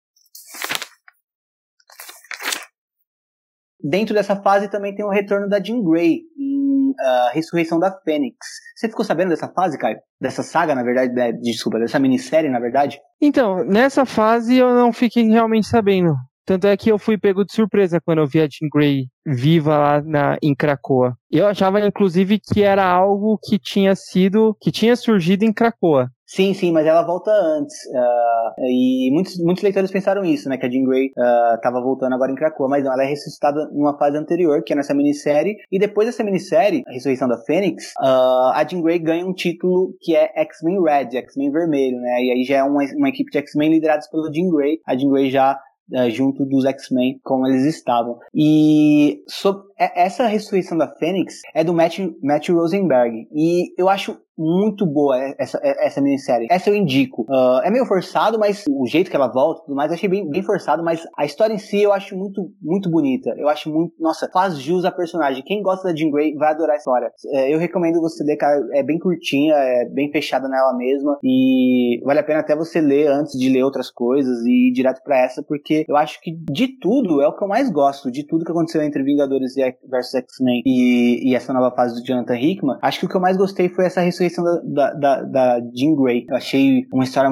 Dentro 3.83 4.13
dessa 4.13 4.35
fase 4.35 4.69
também 4.69 4.93
tem 4.93 5.03
o 5.03 5.09
retorno 5.09 5.49
da 5.49 5.61
Jean 5.61 5.81
Grey 5.81 6.21
em 6.37 6.91
uh, 6.91 7.33
Ressurreição 7.33 7.79
da 7.79 7.91
Fênix. 7.91 8.37
Você 8.75 8.87
ficou 8.87 9.03
sabendo 9.03 9.29
dessa 9.29 9.47
fase, 9.49 9.77
Caio? 9.77 9.97
Dessa 10.19 10.43
saga, 10.43 10.75
na 10.75 10.83
verdade, 10.83 11.13
de, 11.13 11.41
desculpa, 11.41 11.79
dessa 11.79 11.97
minissérie, 11.97 12.49
na 12.49 12.59
verdade? 12.59 12.99
Então, 13.19 13.63
nessa 13.65 14.05
fase 14.05 14.57
eu 14.57 14.69
não 14.73 14.93
fiquei 14.93 15.27
realmente 15.27 15.67
sabendo. 15.67 16.13
Tanto 16.51 16.67
é 16.67 16.75
que 16.75 16.91
eu 16.91 16.99
fui 16.99 17.17
pego 17.17 17.45
de 17.45 17.53
surpresa 17.53 18.01
quando 18.03 18.17
eu 18.17 18.27
vi 18.27 18.41
a 18.41 18.43
Jean 18.45 18.67
Grey 18.69 19.05
viva 19.25 19.77
lá 19.77 20.01
na, 20.01 20.37
em 20.43 20.53
Cracoa. 20.53 21.15
Eu 21.31 21.47
achava, 21.47 21.79
inclusive, 21.79 22.41
que 22.41 22.61
era 22.61 22.83
algo 22.83 23.39
que 23.41 23.57
tinha 23.57 23.95
sido, 23.95 24.53
que 24.59 24.69
tinha 24.69 24.97
surgido 24.97 25.45
em 25.45 25.53
Cracoa. 25.53 26.09
Sim, 26.25 26.53
sim, 26.53 26.73
mas 26.73 26.85
ela 26.85 27.03
volta 27.03 27.31
antes. 27.31 27.75
Uh, 27.85 28.65
e 28.67 29.09
muitos, 29.13 29.37
muitos 29.37 29.63
leitores 29.63 29.91
pensaram 29.91 30.25
isso, 30.25 30.49
né? 30.49 30.57
Que 30.57 30.65
a 30.65 30.69
Jean 30.69 30.83
Grey 30.83 31.11
estava 31.55 31.79
uh, 31.79 31.83
voltando 31.83 32.15
agora 32.15 32.33
em 32.33 32.35
Krakoa, 32.35 32.67
mas 32.67 32.83
não, 32.83 32.91
ela 32.91 33.03
é 33.03 33.07
ressuscitada 33.07 33.69
numa 33.71 33.97
fase 33.97 34.17
anterior, 34.17 34.61
que 34.61 34.73
é 34.73 34.75
nessa 34.75 34.93
minissérie. 34.93 35.55
E 35.71 35.79
depois 35.79 36.07
dessa 36.07 36.23
minissérie, 36.23 36.83
A 36.85 36.91
Ressurreição 36.91 37.29
da 37.29 37.37
Fênix, 37.37 37.93
uh, 38.01 38.51
a 38.53 38.65
Jean 38.69 38.81
Grey 38.81 38.99
ganha 38.99 39.25
um 39.25 39.33
título 39.33 39.93
que 40.01 40.17
é 40.17 40.29
X-Men 40.41 40.83
Red, 40.83 41.17
X-Men 41.17 41.49
Vermelho, 41.49 41.97
né? 41.97 42.23
E 42.23 42.31
aí 42.31 42.43
já 42.43 42.57
é 42.57 42.63
uma, 42.63 42.83
uma 42.97 43.07
equipe 43.07 43.31
de 43.31 43.37
X-Men 43.37 43.71
liderados 43.71 44.09
pelo 44.09 44.33
Jean 44.33 44.49
Grey. 44.49 44.79
A 44.85 44.97
Jean 44.97 45.09
Grey 45.09 45.31
já 45.31 45.57
junto 46.09 46.45
dos 46.45 46.65
X-Men 46.65 47.19
como 47.23 47.47
eles 47.47 47.65
estavam. 47.65 48.19
E 48.33 49.23
essa 49.95 50.27
ressurreição 50.27 50.77
da 50.77 50.87
Fênix 50.87 51.41
é 51.53 51.63
do 51.63 51.73
Matt, 51.73 51.99
Rosenberg. 52.49 53.27
E 53.33 53.73
eu 53.77 53.89
acho 53.89 54.17
muito 54.37 54.85
boa 54.85 55.17
essa, 55.37 55.59
essa 55.63 56.01
minissérie. 56.01 56.47
Essa 56.49 56.69
eu 56.69 56.75
indico. 56.75 57.23
Uh, 57.23 57.61
é 57.63 57.69
meio 57.69 57.85
forçado, 57.85 58.39
mas 58.39 58.63
o 58.67 58.87
jeito 58.87 59.09
que 59.09 59.15
ela 59.15 59.27
volta 59.27 59.61
tudo 59.61 59.75
mais, 59.75 59.91
achei 59.91 60.09
bem, 60.09 60.27
bem 60.27 60.41
forçado, 60.41 60.83
mas 60.83 61.05
a 61.17 61.25
história 61.25 61.53
em 61.53 61.59
si 61.59 61.81
eu 61.81 61.93
acho 61.93 62.17
muito, 62.17 62.49
muito 62.61 62.89
bonita. 62.89 63.33
Eu 63.37 63.47
acho 63.47 63.71
muito, 63.71 63.93
nossa, 63.99 64.29
faz 64.31 64.57
jus 64.57 64.83
a 64.83 64.91
personagem. 64.91 65.43
Quem 65.45 65.61
gosta 65.61 65.89
da 65.89 65.95
Jean 65.95 66.09
Grey 66.09 66.33
vai 66.35 66.51
adorar 66.51 66.73
a 66.73 66.77
história. 66.77 67.11
É, 67.33 67.53
eu 67.53 67.59
recomendo 67.59 68.01
você 68.01 68.23
ler, 68.23 68.37
cara, 68.37 68.59
é 68.73 68.81
bem 68.81 68.97
curtinha, 68.97 69.53
é 69.53 69.85
bem 69.85 70.11
fechada 70.11 70.47
nela 70.47 70.75
mesma 70.75 71.19
e 71.23 72.01
vale 72.03 72.19
a 72.19 72.23
pena 72.23 72.39
até 72.39 72.55
você 72.55 72.81
ler 72.81 73.07
antes 73.07 73.37
de 73.37 73.49
ler 73.49 73.63
outras 73.63 73.91
coisas 73.91 74.43
e 74.45 74.69
ir 74.69 74.73
direto 74.73 75.03
para 75.03 75.19
essa, 75.19 75.43
porque 75.43 75.85
eu 75.87 75.95
acho 75.95 76.19
que 76.21 76.31
de 76.51 76.79
tudo 76.79 77.21
é 77.21 77.27
o 77.27 77.35
que 77.35 77.43
eu 77.43 77.47
mais 77.47 77.69
gosto, 77.69 78.09
de 78.09 78.25
tudo 78.25 78.45
que 78.45 78.51
aconteceu 78.51 78.81
entre 78.81 79.03
Vingadores 79.03 79.55
versus 79.89 80.15
X-Men 80.15 80.61
e, 80.65 81.29
e 81.29 81.35
essa 81.35 81.53
nova 81.53 81.75
fase 81.75 81.99
do 81.99 82.05
Jonathan 82.05 82.37
Hickman. 82.37 82.77
Acho 82.81 82.99
que 82.99 83.05
o 83.05 83.09
que 83.09 83.15
eu 83.15 83.21
mais 83.21 83.37
gostei 83.37 83.69
foi 83.69 83.85
essa 83.85 84.01
ressurreição 84.01 84.31
ressurreição 84.31 84.43
da, 84.73 84.93
da, 84.93 85.21
da, 85.21 85.59
Jean 85.73 85.95
Grey. 85.95 86.25
Eu 86.29 86.35
achei 86.35 86.85
uma 86.93 87.03
história 87.03 87.29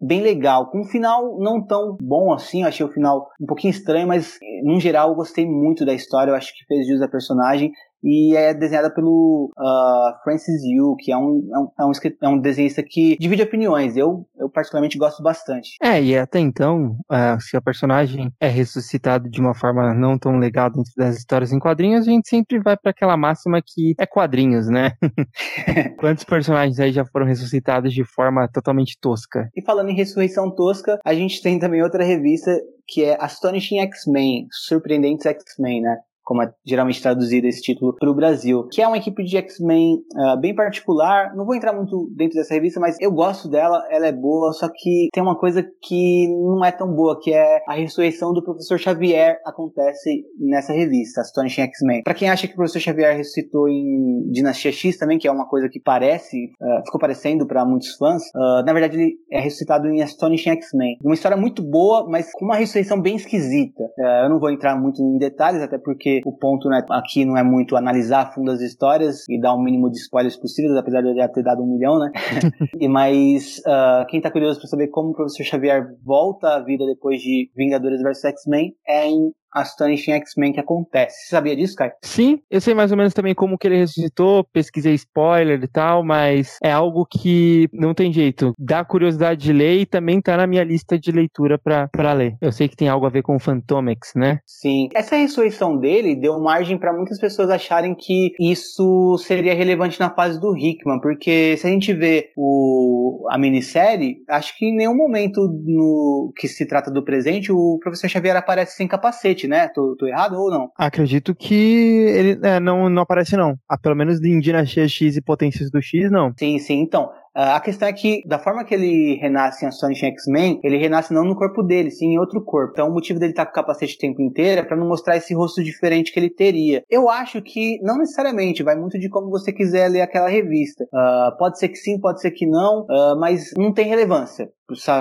bem 0.00 0.20
legal, 0.20 0.70
com 0.70 0.80
um 0.80 0.84
final 0.84 1.38
não 1.38 1.64
tão 1.64 1.96
bom 2.00 2.32
assim, 2.32 2.62
eu 2.62 2.68
achei 2.68 2.84
o 2.84 2.92
final 2.92 3.28
um 3.40 3.46
pouquinho 3.46 3.70
estranho, 3.70 4.06
mas 4.06 4.38
no 4.62 4.78
geral 4.80 5.10
eu 5.10 5.16
gostei 5.16 5.46
muito 5.46 5.84
da 5.84 5.94
história, 5.94 6.30
eu 6.30 6.34
acho 6.34 6.52
que 6.52 6.64
fez 6.66 6.86
jus 6.86 7.02
à 7.02 7.08
personagem 7.08 7.72
e 8.02 8.36
é 8.36 8.54
desenhada 8.54 8.92
pelo 8.92 9.50
uh, 9.56 10.22
Francis 10.22 10.62
Yu, 10.64 10.96
que 10.98 11.12
é 11.12 11.16
um, 11.16 11.48
é, 11.52 11.58
um, 11.58 11.70
é, 11.80 11.84
um, 11.84 11.92
é 12.22 12.28
um 12.28 12.38
desenhista 12.38 12.82
que 12.82 13.16
divide 13.18 13.42
opiniões. 13.42 13.96
Eu, 13.96 14.26
eu 14.38 14.48
particularmente 14.48 14.98
gosto 14.98 15.22
bastante. 15.22 15.76
É, 15.82 16.02
e 16.02 16.16
até 16.16 16.38
então, 16.38 16.96
uh, 17.10 17.40
se 17.40 17.56
a 17.56 17.60
personagem 17.60 18.32
é 18.40 18.48
ressuscitado 18.48 19.28
de 19.28 19.40
uma 19.40 19.54
forma 19.54 19.94
não 19.94 20.18
tão 20.18 20.38
legal 20.38 20.70
dentro 20.70 20.92
das 20.96 21.16
histórias 21.16 21.52
em 21.52 21.58
quadrinhos, 21.58 22.06
a 22.06 22.10
gente 22.10 22.28
sempre 22.28 22.58
vai 22.58 22.76
para 22.76 22.90
aquela 22.90 23.16
máxima 23.16 23.60
que 23.64 23.94
é 23.98 24.06
quadrinhos, 24.06 24.68
né? 24.68 24.92
Quantos 25.98 26.24
personagens 26.24 26.78
aí 26.78 26.92
já 26.92 27.04
foram 27.04 27.26
ressuscitados 27.26 27.92
de 27.92 28.04
forma 28.04 28.48
totalmente 28.48 28.98
tosca? 29.00 29.50
E 29.56 29.62
falando 29.62 29.90
em 29.90 29.96
ressurreição 29.96 30.54
tosca, 30.54 30.98
a 31.04 31.14
gente 31.14 31.42
tem 31.42 31.58
também 31.58 31.82
outra 31.82 32.04
revista 32.04 32.50
que 32.86 33.02
é 33.02 33.16
Astonishing 33.20 33.80
X-Men, 33.80 34.46
Surpreendentes 34.50 35.26
X-Men, 35.26 35.82
né? 35.82 35.96
Como 36.26 36.42
é 36.42 36.52
geralmente 36.66 37.00
traduzido 37.00 37.46
esse 37.46 37.62
título 37.62 37.94
para 37.94 38.10
o 38.10 38.14
Brasil, 38.14 38.66
que 38.68 38.82
é 38.82 38.88
uma 38.88 38.98
equipe 38.98 39.22
de 39.22 39.36
X-Men 39.36 40.02
uh, 40.16 40.40
bem 40.40 40.52
particular. 40.52 41.32
Não 41.36 41.46
vou 41.46 41.54
entrar 41.54 41.72
muito 41.72 42.10
dentro 42.16 42.36
dessa 42.36 42.52
revista, 42.52 42.80
mas 42.80 42.96
eu 43.00 43.12
gosto 43.12 43.48
dela, 43.48 43.86
ela 43.88 44.08
é 44.08 44.12
boa, 44.12 44.52
só 44.52 44.68
que 44.68 45.06
tem 45.12 45.22
uma 45.22 45.38
coisa 45.38 45.64
que 45.80 46.26
não 46.28 46.64
é 46.64 46.72
tão 46.72 46.92
boa, 46.92 47.18
que 47.22 47.32
é 47.32 47.62
a 47.68 47.74
ressurreição 47.74 48.32
do 48.32 48.42
Professor 48.42 48.76
Xavier 48.76 49.40
acontece 49.46 50.24
nessa 50.36 50.72
revista, 50.72 51.20
Astonishing 51.20 51.62
X-Men. 51.62 52.02
Para 52.02 52.14
quem 52.14 52.28
acha 52.28 52.48
que 52.48 52.54
o 52.54 52.56
Professor 52.56 52.80
Xavier 52.80 53.16
ressuscitou 53.16 53.68
em 53.68 54.28
Dinastia 54.32 54.72
X 54.72 54.98
também, 54.98 55.18
que 55.18 55.28
é 55.28 55.30
uma 55.30 55.46
coisa 55.46 55.68
que 55.68 55.78
parece, 55.78 56.46
uh, 56.60 56.84
ficou 56.84 57.00
parecendo 57.00 57.46
para 57.46 57.64
muitos 57.64 57.94
fãs, 57.94 58.24
uh, 58.34 58.64
na 58.66 58.72
verdade 58.72 58.96
ele 58.96 59.16
é 59.30 59.38
ressuscitado 59.38 59.86
em 59.86 60.02
Astonishing 60.02 60.50
X-Men. 60.50 60.96
Uma 61.04 61.14
história 61.14 61.36
muito 61.36 61.62
boa, 61.62 62.04
mas 62.08 62.32
com 62.32 62.44
uma 62.44 62.56
ressurreição 62.56 63.00
bem 63.00 63.14
esquisita. 63.14 63.84
Eu 63.98 64.28
não 64.28 64.38
vou 64.38 64.50
entrar 64.50 64.76
muito 64.78 65.02
em 65.02 65.18
detalhes, 65.18 65.62
até 65.62 65.78
porque 65.78 66.20
o 66.24 66.32
ponto 66.32 66.68
né, 66.68 66.84
aqui 66.90 67.24
não 67.24 67.36
é 67.36 67.42
muito 67.42 67.76
analisar 67.76 68.22
a 68.22 68.32
fundo 68.32 68.50
as 68.50 68.60
histórias 68.60 69.24
e 69.28 69.40
dar 69.40 69.54
o 69.54 69.62
mínimo 69.62 69.90
de 69.90 69.98
spoilers 69.98 70.36
possíveis, 70.36 70.76
apesar 70.76 71.02
de 71.02 71.08
eu 71.08 71.16
já 71.16 71.28
ter 71.28 71.42
dado 71.42 71.62
um 71.62 71.66
milhão, 71.66 71.98
né? 71.98 72.10
e 72.78 72.88
mas 72.88 73.58
uh, 73.58 74.06
quem 74.08 74.20
tá 74.20 74.30
curioso 74.30 74.60
para 74.60 74.68
saber 74.68 74.88
como 74.88 75.10
o 75.10 75.14
professor 75.14 75.44
Xavier 75.44 75.86
volta 76.04 76.56
à 76.56 76.60
vida 76.60 76.84
depois 76.86 77.20
de 77.20 77.50
Vingadores 77.56 78.02
vs 78.02 78.24
X-Men 78.24 78.74
é 78.86 79.08
em 79.08 79.32
Astonishing 79.56 80.12
X-Men 80.12 80.52
que 80.52 80.60
acontece. 80.60 81.24
Você 81.24 81.30
sabia 81.30 81.56
disso, 81.56 81.74
Kai? 81.76 81.92
Sim, 82.02 82.40
eu 82.50 82.60
sei 82.60 82.74
mais 82.74 82.90
ou 82.90 82.96
menos 82.96 83.14
também 83.14 83.34
como 83.34 83.58
que 83.58 83.66
ele 83.66 83.78
ressuscitou, 83.78 84.44
pesquisei 84.44 84.94
spoiler 84.94 85.62
e 85.62 85.68
tal, 85.68 86.04
mas 86.04 86.58
é 86.62 86.70
algo 86.70 87.06
que 87.06 87.68
não 87.72 87.94
tem 87.94 88.12
jeito. 88.12 88.52
Dá 88.58 88.84
curiosidade 88.84 89.42
de 89.42 89.52
ler 89.52 89.80
e 89.80 89.86
também 89.86 90.20
tá 90.20 90.36
na 90.36 90.46
minha 90.46 90.64
lista 90.64 90.98
de 90.98 91.10
leitura 91.10 91.58
pra, 91.58 91.88
pra 91.88 92.12
ler. 92.12 92.36
Eu 92.40 92.52
sei 92.52 92.68
que 92.68 92.76
tem 92.76 92.88
algo 92.88 93.06
a 93.06 93.10
ver 93.10 93.22
com 93.22 93.36
o 93.36 93.40
Phantomex, 93.40 94.12
né? 94.14 94.40
Sim. 94.46 94.88
Essa 94.94 95.16
ressurreição 95.16 95.78
dele 95.78 96.14
deu 96.16 96.38
margem 96.40 96.78
para 96.78 96.92
muitas 96.92 97.18
pessoas 97.18 97.50
acharem 97.50 97.94
que 97.94 98.32
isso 98.40 99.16
seria 99.18 99.54
relevante 99.54 99.98
na 99.98 100.10
fase 100.10 100.40
do 100.40 100.56
Hickman, 100.56 101.00
porque 101.00 101.56
se 101.56 101.66
a 101.66 101.70
gente 101.70 101.92
vê 101.92 102.30
o, 102.36 103.26
a 103.30 103.38
minissérie, 103.38 104.16
acho 104.28 104.56
que 104.56 104.66
em 104.66 104.76
nenhum 104.76 104.96
momento 104.96 105.40
no 105.64 106.32
que 106.36 106.48
se 106.48 106.66
trata 106.66 106.90
do 106.90 107.04
presente 107.04 107.52
o 107.52 107.78
professor 107.80 108.08
Xavier 108.08 108.36
aparece 108.36 108.76
sem 108.76 108.88
capacete 108.88 109.45
né? 109.46 109.68
Tô, 109.68 109.96
tô 109.96 110.06
errado 110.06 110.34
ou 110.34 110.50
não? 110.50 110.70
Acredito 110.76 111.34
que 111.34 111.54
ele 111.54 112.38
é, 112.42 112.60
não, 112.60 112.88
não 112.88 113.02
aparece, 113.02 113.36
não. 113.36 113.54
Ah, 113.68 113.78
pelo 113.78 113.96
menos 113.96 114.22
em 114.22 114.38
Dinastia 114.38 114.88
X 114.88 115.16
e 115.16 115.22
Potências 115.22 115.70
do 115.70 115.80
X, 115.80 116.10
não. 116.10 116.32
Sim, 116.38 116.58
sim. 116.58 116.80
Então, 116.80 117.10
a 117.38 117.60
questão 117.60 117.86
é 117.86 117.92
que, 117.92 118.22
da 118.26 118.38
forma 118.38 118.64
que 118.64 118.74
ele 118.74 119.16
renasce 119.16 119.62
em 119.62 119.68
Astonishing 119.68 120.06
X-Men, 120.06 120.58
ele 120.64 120.78
renasce 120.78 121.12
não 121.12 121.22
no 121.22 121.36
corpo 121.36 121.62
dele, 121.62 121.90
sim 121.90 122.14
em 122.14 122.18
outro 122.18 122.42
corpo. 122.42 122.72
Então, 122.72 122.88
o 122.88 122.94
motivo 122.94 123.20
dele 123.20 123.32
estar 123.32 123.44
tá 123.44 123.52
com 123.52 123.60
o 123.60 123.62
capacete 123.62 123.94
o 123.94 123.98
tempo 123.98 124.22
inteiro 124.22 124.62
é 124.62 124.64
para 124.64 124.76
não 124.76 124.88
mostrar 124.88 125.18
esse 125.18 125.34
rosto 125.34 125.62
diferente 125.62 126.10
que 126.10 126.18
ele 126.18 126.30
teria. 126.30 126.82
Eu 126.88 127.10
acho 127.10 127.42
que, 127.42 127.78
não 127.82 127.98
necessariamente, 127.98 128.62
vai 128.62 128.74
muito 128.74 128.98
de 128.98 129.10
como 129.10 129.28
você 129.28 129.52
quiser 129.52 129.88
ler 129.88 130.00
aquela 130.00 130.30
revista. 130.30 130.84
Uh, 130.84 131.36
pode 131.36 131.58
ser 131.58 131.68
que 131.68 131.76
sim, 131.76 132.00
pode 132.00 132.22
ser 132.22 132.30
que 132.30 132.46
não, 132.46 132.84
uh, 132.84 133.20
mas 133.20 133.50
não 133.58 133.70
tem 133.70 133.86
relevância. 133.86 134.48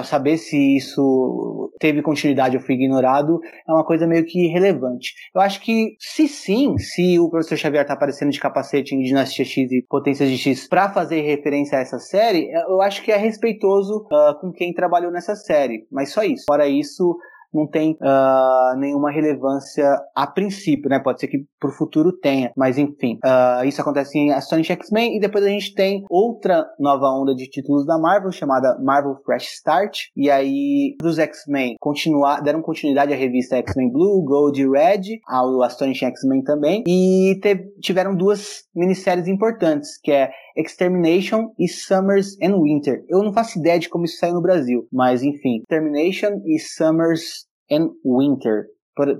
Saber 0.03 0.37
se 0.37 0.77
isso 0.77 1.71
teve 1.79 2.01
continuidade 2.01 2.57
ou 2.57 2.63
foi 2.63 2.75
ignorado 2.75 3.39
é 3.67 3.71
uma 3.71 3.85
coisa 3.85 4.05
meio 4.05 4.25
que 4.25 4.45
irrelevante. 4.45 5.13
Eu 5.33 5.41
acho 5.41 5.61
que, 5.61 5.95
se 5.99 6.27
sim, 6.27 6.77
se 6.77 7.19
o 7.19 7.29
professor 7.29 7.57
Xavier 7.57 7.85
tá 7.85 7.93
aparecendo 7.93 8.31
de 8.31 8.39
capacete 8.39 8.93
em 8.93 8.99
Dinastia 8.99 9.45
X 9.45 9.71
e 9.71 9.85
Potências 9.89 10.29
de 10.29 10.37
X 10.37 10.67
para 10.67 10.89
fazer 10.89 11.21
referência 11.21 11.77
a 11.77 11.81
essa 11.81 11.99
série, 11.99 12.25
série, 12.25 12.51
eu 12.67 12.81
acho 12.81 13.03
que 13.03 13.11
é 13.11 13.17
respeitoso 13.17 14.05
uh, 14.11 14.39
com 14.39 14.51
quem 14.51 14.73
trabalhou 14.73 15.11
nessa 15.11 15.35
série. 15.35 15.87
Mas 15.91 16.11
só 16.11 16.23
isso. 16.23 16.43
Fora 16.47 16.67
isso, 16.67 17.17
não 17.55 17.67
tem 17.67 17.93
uh, 17.93 18.77
nenhuma 18.77 19.11
relevância 19.11 19.97
a 20.15 20.27
princípio, 20.27 20.89
né? 20.89 20.99
Pode 20.99 21.19
ser 21.19 21.27
que 21.27 21.45
pro 21.59 21.71
futuro 21.71 22.11
tenha, 22.11 22.51
mas 22.55 22.77
enfim. 22.77 23.17
Uh, 23.23 23.65
isso 23.65 23.81
acontece 23.81 24.17
em 24.17 24.31
Astonishing 24.31 24.73
X-Men 24.73 25.15
e 25.15 25.19
depois 25.19 25.43
a 25.43 25.49
gente 25.49 25.73
tem 25.73 26.03
outra 26.09 26.65
nova 26.79 27.07
onda 27.09 27.33
de 27.33 27.49
títulos 27.49 27.85
da 27.85 27.97
Marvel 27.97 28.31
chamada 28.31 28.77
Marvel 28.81 29.15
Fresh 29.25 29.53
Start. 29.53 29.99
E 30.15 30.29
aí, 30.29 30.95
dos 30.99 31.17
X-Men 31.17 31.75
continuar, 31.79 32.41
deram 32.41 32.61
continuidade 32.61 33.13
à 33.13 33.15
revista 33.15 33.55
X-Men 33.57 33.91
Blue, 33.91 34.23
Gold 34.23 34.61
e 34.61 34.69
Red, 34.69 35.19
ao 35.27 35.61
Astonishing 35.63 36.07
X-Men 36.07 36.43
também. 36.43 36.83
E 36.87 37.39
tiveram 37.81 38.15
duas 38.15 38.65
minisséries 38.75 39.27
importantes, 39.27 39.97
que 40.03 40.11
é 40.11 40.29
Extermination 40.57 41.51
e 41.59 41.67
Summers 41.67 42.37
and 42.41 42.59
Winter. 42.61 43.03
Eu 43.09 43.23
não 43.23 43.33
faço 43.33 43.59
ideia 43.59 43.79
de 43.79 43.89
como 43.89 44.05
isso 44.05 44.17
saiu 44.17 44.33
no 44.33 44.41
Brasil, 44.41 44.87
mas 44.91 45.21
enfim, 45.21 45.59
Extermination 45.59 46.41
e 46.45 46.59
Summers 46.59 47.44
and 47.71 47.89
Winter. 48.03 48.67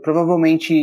Provavelmente 0.02 0.74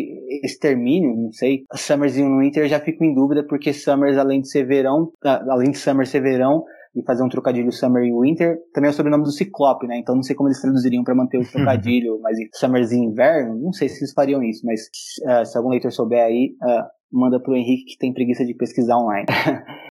extermínio, 0.45 1.17
não 1.17 1.33
sei. 1.33 1.65
Summers 1.75 2.17
e 2.17 2.23
Winter 2.23 2.69
já 2.69 2.79
fico 2.79 3.03
em 3.03 3.15
dúvida, 3.15 3.45
porque 3.47 3.73
Summers, 3.73 4.19
além 4.19 4.43
de 4.43 4.51
ser 4.51 4.67
verão, 4.67 5.11
ah, 5.25 5.43
além 5.49 5.71
de 5.71 5.79
Summer 5.79 6.07
ser 6.07 6.21
verão, 6.21 6.63
e 6.95 7.03
fazer 7.05 7.25
um 7.25 7.29
trocadilho 7.29 7.73
Summer 7.73 8.05
e 8.05 8.13
Winter, 8.13 8.59
também 8.73 8.89
é 8.89 8.91
o 8.91 8.95
sobrenome 8.95 9.25
do 9.25 9.33
Ciclope, 9.33 9.87
né? 9.87 9.97
Então 9.99 10.15
não 10.15 10.23
sei 10.23 10.37
como 10.37 10.49
eles 10.49 10.61
traduziriam 10.61 11.03
para 11.03 11.15
manter 11.15 11.39
o 11.39 11.45
trocadilho, 11.51 12.21
mas 12.21 12.37
Summers 12.55 12.93
e 12.93 12.99
Inverno, 12.99 13.59
não 13.59 13.73
sei 13.73 13.89
se 13.89 14.01
eles 14.01 14.13
fariam 14.13 14.43
isso, 14.43 14.61
mas 14.67 14.83
uh, 15.23 15.47
se 15.47 15.57
algum 15.57 15.71
leitor 15.71 15.91
souber 15.91 16.23
aí, 16.23 16.55
uh, 16.63 16.85
manda 17.11 17.41
pro 17.41 17.57
Henrique 17.57 17.93
que 17.93 17.99
tem 17.99 18.13
preguiça 18.13 18.45
de 18.45 18.55
pesquisar 18.55 18.99
online. 18.99 19.25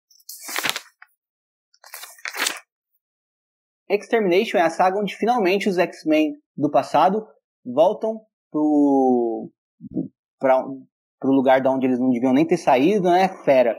Extermination 3.89 4.57
é 4.57 4.61
a 4.61 4.69
saga 4.69 4.99
onde 4.99 5.15
finalmente 5.15 5.67
os 5.69 5.77
X-Men 5.77 6.33
do 6.57 6.69
passado 6.71 7.25
voltam 7.65 8.21
pro, 8.51 9.49
pra, 10.39 10.63
pro 11.19 11.31
lugar 11.31 11.61
de 11.61 11.67
onde 11.67 11.87
eles 11.87 11.99
não 11.99 12.09
deviam 12.09 12.33
nem 12.33 12.45
ter 12.45 12.57
saído, 12.57 13.09
né? 13.09 13.29
Fera. 13.43 13.75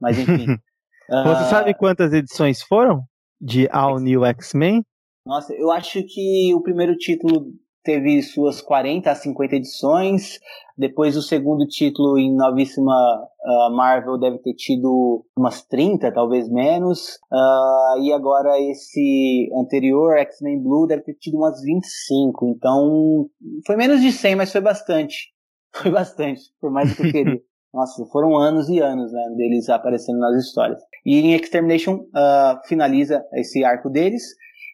Mas 0.00 0.18
enfim. 0.18 0.46
Você 1.08 1.42
uh... 1.42 1.50
sabe 1.50 1.74
quantas 1.74 2.12
edições 2.12 2.62
foram 2.62 3.02
de 3.40 3.68
All 3.72 3.98
New 3.98 4.24
X-Men? 4.24 4.84
Nossa, 5.26 5.52
eu 5.54 5.70
acho 5.70 6.02
que 6.04 6.54
o 6.54 6.62
primeiro 6.62 6.96
título 6.96 7.52
teve 7.82 8.22
suas 8.22 8.60
40 8.60 9.10
a 9.10 9.14
50 9.14 9.56
edições. 9.56 10.38
Depois 10.76 11.16
o 11.16 11.22
segundo 11.22 11.66
título 11.66 12.18
em 12.18 12.34
novíssima 12.34 12.92
uh, 12.92 13.74
Marvel 13.74 14.18
deve 14.18 14.38
ter 14.38 14.54
tido 14.54 15.24
umas 15.36 15.62
30, 15.66 16.12
talvez 16.12 16.48
menos. 16.48 17.18
Uh, 17.32 18.02
e 18.02 18.12
agora 18.12 18.58
esse 18.60 19.50
anterior, 19.56 20.16
X-Men 20.18 20.62
Blue, 20.62 20.86
deve 20.86 21.02
ter 21.02 21.14
tido 21.14 21.36
umas 21.36 21.60
25. 21.62 22.46
Então 22.48 23.28
foi 23.66 23.76
menos 23.76 24.00
de 24.00 24.12
100, 24.12 24.36
mas 24.36 24.52
foi 24.52 24.60
bastante. 24.60 25.32
Foi 25.72 25.88
bastante, 25.88 26.40
por 26.60 26.68
mais 26.68 26.92
que 26.92 27.06
eu 27.06 27.12
queria. 27.12 27.40
Nossa, 27.72 28.04
foram 28.06 28.36
anos 28.36 28.68
e 28.68 28.80
anos 28.80 29.12
né, 29.12 29.22
deles 29.36 29.68
aparecendo 29.68 30.18
nas 30.18 30.44
histórias. 30.44 30.80
E 31.06 31.20
em 31.20 31.32
Extermination 31.32 31.94
uh, 31.94 32.58
finaliza 32.66 33.24
esse 33.34 33.62
arco 33.62 33.88
deles. 33.88 34.24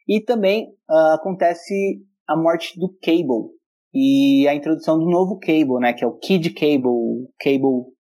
E 0.09 0.23
também 0.23 0.73
acontece 0.89 2.01
a 2.29 2.37
morte 2.37 2.79
do 2.79 2.89
Cable 3.03 3.51
e 3.95 4.47
a 4.49 4.55
introdução 4.55 4.99
do 4.99 5.07
novo 5.07 5.39
Cable, 5.39 5.81
né, 5.81 5.93
que 5.93 6.05
é 6.05 6.07
o 6.07 6.19
Kid 6.19 6.51
Cable, 6.51 7.29
Cable 7.39 7.97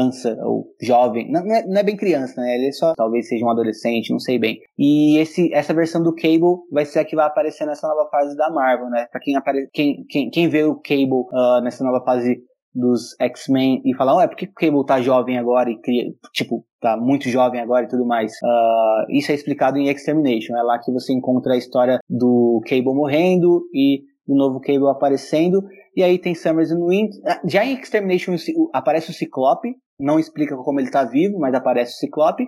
criança 0.00 0.36
ou 0.42 0.74
jovem, 0.80 1.30
não, 1.30 1.44
não, 1.44 1.54
é, 1.54 1.66
não, 1.66 1.80
é, 1.80 1.82
bem 1.82 1.96
criança, 1.96 2.40
né? 2.40 2.56
Ele 2.56 2.68
é 2.68 2.72
só 2.72 2.94
talvez 2.94 3.28
seja 3.28 3.44
um 3.44 3.50
adolescente, 3.50 4.10
não 4.10 4.18
sei 4.18 4.38
bem. 4.38 4.58
E 4.78 5.18
esse, 5.18 5.52
essa 5.52 5.74
versão 5.74 6.02
do 6.02 6.14
Cable 6.14 6.58
vai 6.72 6.84
ser 6.84 7.00
a 7.00 7.04
que 7.04 7.14
vai 7.14 7.26
aparecer 7.26 7.66
nessa 7.66 7.86
nova 7.86 8.08
fase 8.10 8.36
da 8.36 8.50
Marvel, 8.50 8.88
né? 8.88 9.06
Para 9.10 9.20
quem, 9.20 9.36
apare... 9.36 9.68
quem, 9.72 10.04
quem, 10.08 10.30
quem 10.30 10.48
vê 10.48 10.64
o 10.64 10.76
Cable 10.76 11.26
uh, 11.32 11.60
nessa 11.62 11.84
nova 11.84 12.02
fase 12.04 12.42
dos 12.74 13.16
X-Men 13.18 13.82
e 13.84 13.94
falar, 13.96 14.16
ué, 14.16 14.28
por 14.28 14.36
que 14.36 14.46
o 14.46 14.52
Cable 14.52 14.86
tá 14.86 15.00
jovem 15.00 15.38
agora 15.38 15.70
e 15.70 15.80
cria, 15.80 16.12
tipo, 16.32 16.64
tá 16.80 16.96
muito 16.96 17.28
jovem 17.28 17.60
agora 17.60 17.84
e 17.84 17.88
tudo 17.88 18.06
mais. 18.06 18.32
Uh, 18.32 19.10
isso 19.10 19.32
é 19.32 19.34
explicado 19.34 19.78
em 19.78 19.88
Extermination, 19.88 20.56
é 20.56 20.62
lá 20.62 20.78
que 20.78 20.92
você 20.92 21.12
encontra 21.12 21.54
a 21.54 21.56
história 21.56 21.98
do 22.08 22.60
Cable 22.66 22.94
morrendo 22.94 23.62
e 23.74 24.02
do 24.26 24.34
novo 24.36 24.60
Cable 24.60 24.88
aparecendo, 24.88 25.62
e 25.96 26.02
aí 26.02 26.18
tem 26.18 26.34
Summers 26.34 26.70
and 26.70 26.86
Winter. 26.86 27.20
Ah, 27.26 27.40
já 27.44 27.64
em 27.64 27.74
Extermination 27.74 28.36
aparece 28.72 29.10
o 29.10 29.14
Ciclope, 29.14 29.74
não 29.98 30.18
explica 30.18 30.56
como 30.56 30.80
ele 30.80 30.90
tá 30.90 31.04
vivo, 31.04 31.38
mas 31.38 31.54
aparece 31.54 31.94
o 31.94 31.98
Ciclope, 31.98 32.46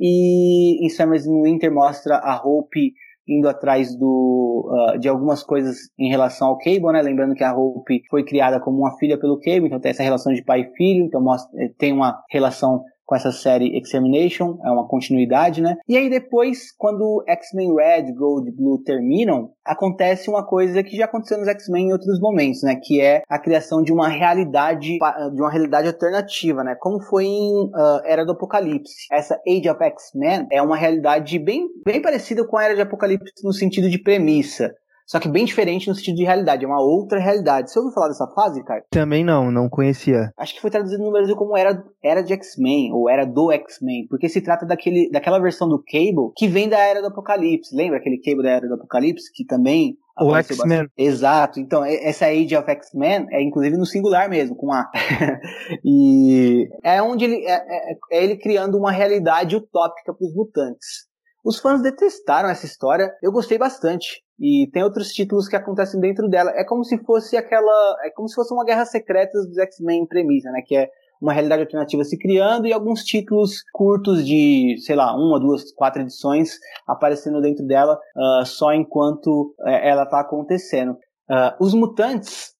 e 0.00 0.84
em 0.84 0.88
Summers 0.88 1.26
and 1.26 1.42
Winter 1.42 1.72
mostra 1.72 2.16
a 2.16 2.40
Hope 2.42 2.92
indo 3.28 3.48
atrás 3.48 3.94
do, 3.94 4.70
uh, 4.70 4.98
de 4.98 5.08
algumas 5.08 5.42
coisas 5.42 5.76
em 5.98 6.08
relação 6.08 6.48
ao 6.48 6.58
Cable, 6.58 6.92
né? 6.92 7.02
Lembrando 7.02 7.34
que 7.34 7.44
a 7.44 7.54
Hope 7.54 8.02
foi 8.08 8.24
criada 8.24 8.58
como 8.58 8.78
uma 8.78 8.96
filha 8.96 9.18
pelo 9.18 9.38
Cable, 9.38 9.66
então 9.66 9.78
tem 9.78 9.90
essa 9.90 10.02
relação 10.02 10.32
de 10.32 10.42
pai 10.42 10.62
e 10.62 10.76
filho, 10.76 11.04
então 11.04 11.20
mostra, 11.20 11.50
eh, 11.62 11.70
tem 11.76 11.92
uma 11.92 12.22
relação 12.30 12.82
com 13.08 13.16
essa 13.16 13.32
série 13.32 13.74
Extermination, 13.78 14.58
é 14.62 14.70
uma 14.70 14.86
continuidade, 14.86 15.62
né? 15.62 15.78
E 15.88 15.96
aí 15.96 16.10
depois, 16.10 16.70
quando 16.76 17.24
X-Men 17.26 17.74
Red, 17.74 18.12
Gold, 18.12 18.52
Blue 18.52 18.82
terminam, 18.84 19.50
acontece 19.64 20.28
uma 20.28 20.46
coisa 20.46 20.82
que 20.82 20.94
já 20.94 21.06
aconteceu 21.06 21.38
nos 21.38 21.48
X-Men 21.48 21.86
em 21.86 21.92
outros 21.92 22.20
momentos, 22.20 22.62
né? 22.62 22.76
Que 22.76 23.00
é 23.00 23.22
a 23.26 23.38
criação 23.38 23.82
de 23.82 23.94
uma 23.94 24.08
realidade, 24.08 24.98
de 24.98 25.40
uma 25.40 25.50
realidade 25.50 25.88
alternativa, 25.88 26.62
né? 26.62 26.76
Como 26.78 27.00
foi 27.00 27.24
em 27.24 27.64
uh, 27.68 28.02
Era 28.04 28.26
do 28.26 28.32
Apocalipse. 28.32 29.06
Essa 29.10 29.40
Age 29.48 29.70
of 29.70 29.82
X-Men 29.82 30.46
é 30.52 30.60
uma 30.60 30.76
realidade 30.76 31.38
bem, 31.38 31.66
bem 31.86 32.02
parecida 32.02 32.46
com 32.46 32.58
a 32.58 32.64
Era 32.64 32.74
de 32.74 32.82
Apocalipse 32.82 33.42
no 33.42 33.54
sentido 33.54 33.88
de 33.88 33.98
premissa. 33.98 34.74
Só 35.08 35.18
que 35.18 35.28
bem 35.28 35.46
diferente 35.46 35.88
no 35.88 35.94
sentido 35.94 36.16
de 36.16 36.24
realidade, 36.24 36.66
é 36.66 36.68
uma 36.68 36.82
outra 36.82 37.18
realidade. 37.18 37.70
Você 37.70 37.78
ouviu 37.78 37.94
falar 37.94 38.08
dessa 38.08 38.26
fase, 38.26 38.62
cara? 38.62 38.84
Também 38.90 39.24
não, 39.24 39.50
não 39.50 39.66
conhecia. 39.66 40.30
Acho 40.36 40.54
que 40.54 40.60
foi 40.60 40.70
traduzido 40.70 41.02
no 41.02 41.10
Brasil 41.10 41.34
como 41.34 41.56
Era, 41.56 41.82
era 42.04 42.22
de 42.22 42.34
X-Men, 42.34 42.92
ou 42.92 43.08
Era 43.08 43.24
do 43.24 43.50
X-Men, 43.50 44.06
porque 44.08 44.28
se 44.28 44.42
trata 44.42 44.66
daquele, 44.66 45.10
daquela 45.10 45.38
versão 45.38 45.66
do 45.66 45.82
Cable 45.82 46.32
que 46.36 46.46
vem 46.46 46.68
da 46.68 46.78
Era 46.78 47.00
do 47.00 47.08
Apocalipse. 47.08 47.74
Lembra 47.74 47.96
aquele 47.96 48.20
Cable 48.20 48.42
da 48.42 48.50
Era 48.50 48.68
do 48.68 48.74
Apocalipse, 48.74 49.32
que 49.32 49.46
também 49.46 49.96
o 50.20 50.34
X-Men. 50.36 50.88
Exato. 50.96 51.60
Então, 51.60 51.84
essa 51.84 52.26
Age 52.26 52.56
of 52.56 52.70
X-Men 52.70 53.26
é 53.30 53.42
inclusive 53.42 53.76
no 53.76 53.86
singular 53.86 54.28
mesmo, 54.28 54.56
com 54.56 54.72
A. 54.72 54.90
e 55.84 56.68
é 56.82 57.00
onde 57.00 57.24
ele 57.24 57.46
é, 57.46 57.52
é, 57.52 57.92
é, 58.12 58.24
ele 58.24 58.36
criando 58.36 58.76
uma 58.76 58.90
realidade 58.90 59.56
utópica 59.56 60.12
para 60.12 60.26
os 60.26 60.34
mutantes. 60.34 61.07
Os 61.48 61.58
fãs 61.58 61.80
detestaram 61.80 62.50
essa 62.50 62.66
história, 62.66 63.16
eu 63.22 63.32
gostei 63.32 63.56
bastante. 63.56 64.22
E 64.38 64.68
tem 64.70 64.82
outros 64.82 65.08
títulos 65.08 65.48
que 65.48 65.56
acontecem 65.56 65.98
dentro 65.98 66.28
dela. 66.28 66.50
É 66.50 66.62
como 66.62 66.84
se 66.84 66.98
fosse 66.98 67.38
aquela. 67.38 67.96
É 68.04 68.10
como 68.10 68.28
se 68.28 68.34
fosse 68.34 68.52
uma 68.52 68.66
guerra 68.66 68.84
secreta 68.84 69.32
dos 69.32 69.56
X-Men 69.56 70.02
em 70.02 70.06
premissa, 70.06 70.50
né? 70.50 70.60
Que 70.62 70.76
é 70.76 70.90
uma 71.18 71.32
realidade 71.32 71.62
alternativa 71.62 72.04
se 72.04 72.18
criando 72.18 72.66
e 72.66 72.72
alguns 72.72 73.02
títulos 73.02 73.62
curtos 73.72 74.26
de, 74.26 74.76
sei 74.84 74.94
lá, 74.94 75.16
uma, 75.16 75.40
duas, 75.40 75.72
quatro 75.72 76.02
edições 76.02 76.58
aparecendo 76.86 77.40
dentro 77.40 77.66
dela 77.66 77.98
uh, 78.14 78.44
só 78.44 78.74
enquanto 78.74 79.54
uh, 79.58 79.68
ela 79.68 80.02
está 80.02 80.20
acontecendo. 80.20 80.98
Uh, 81.30 81.64
os 81.64 81.72
mutantes, 81.72 82.52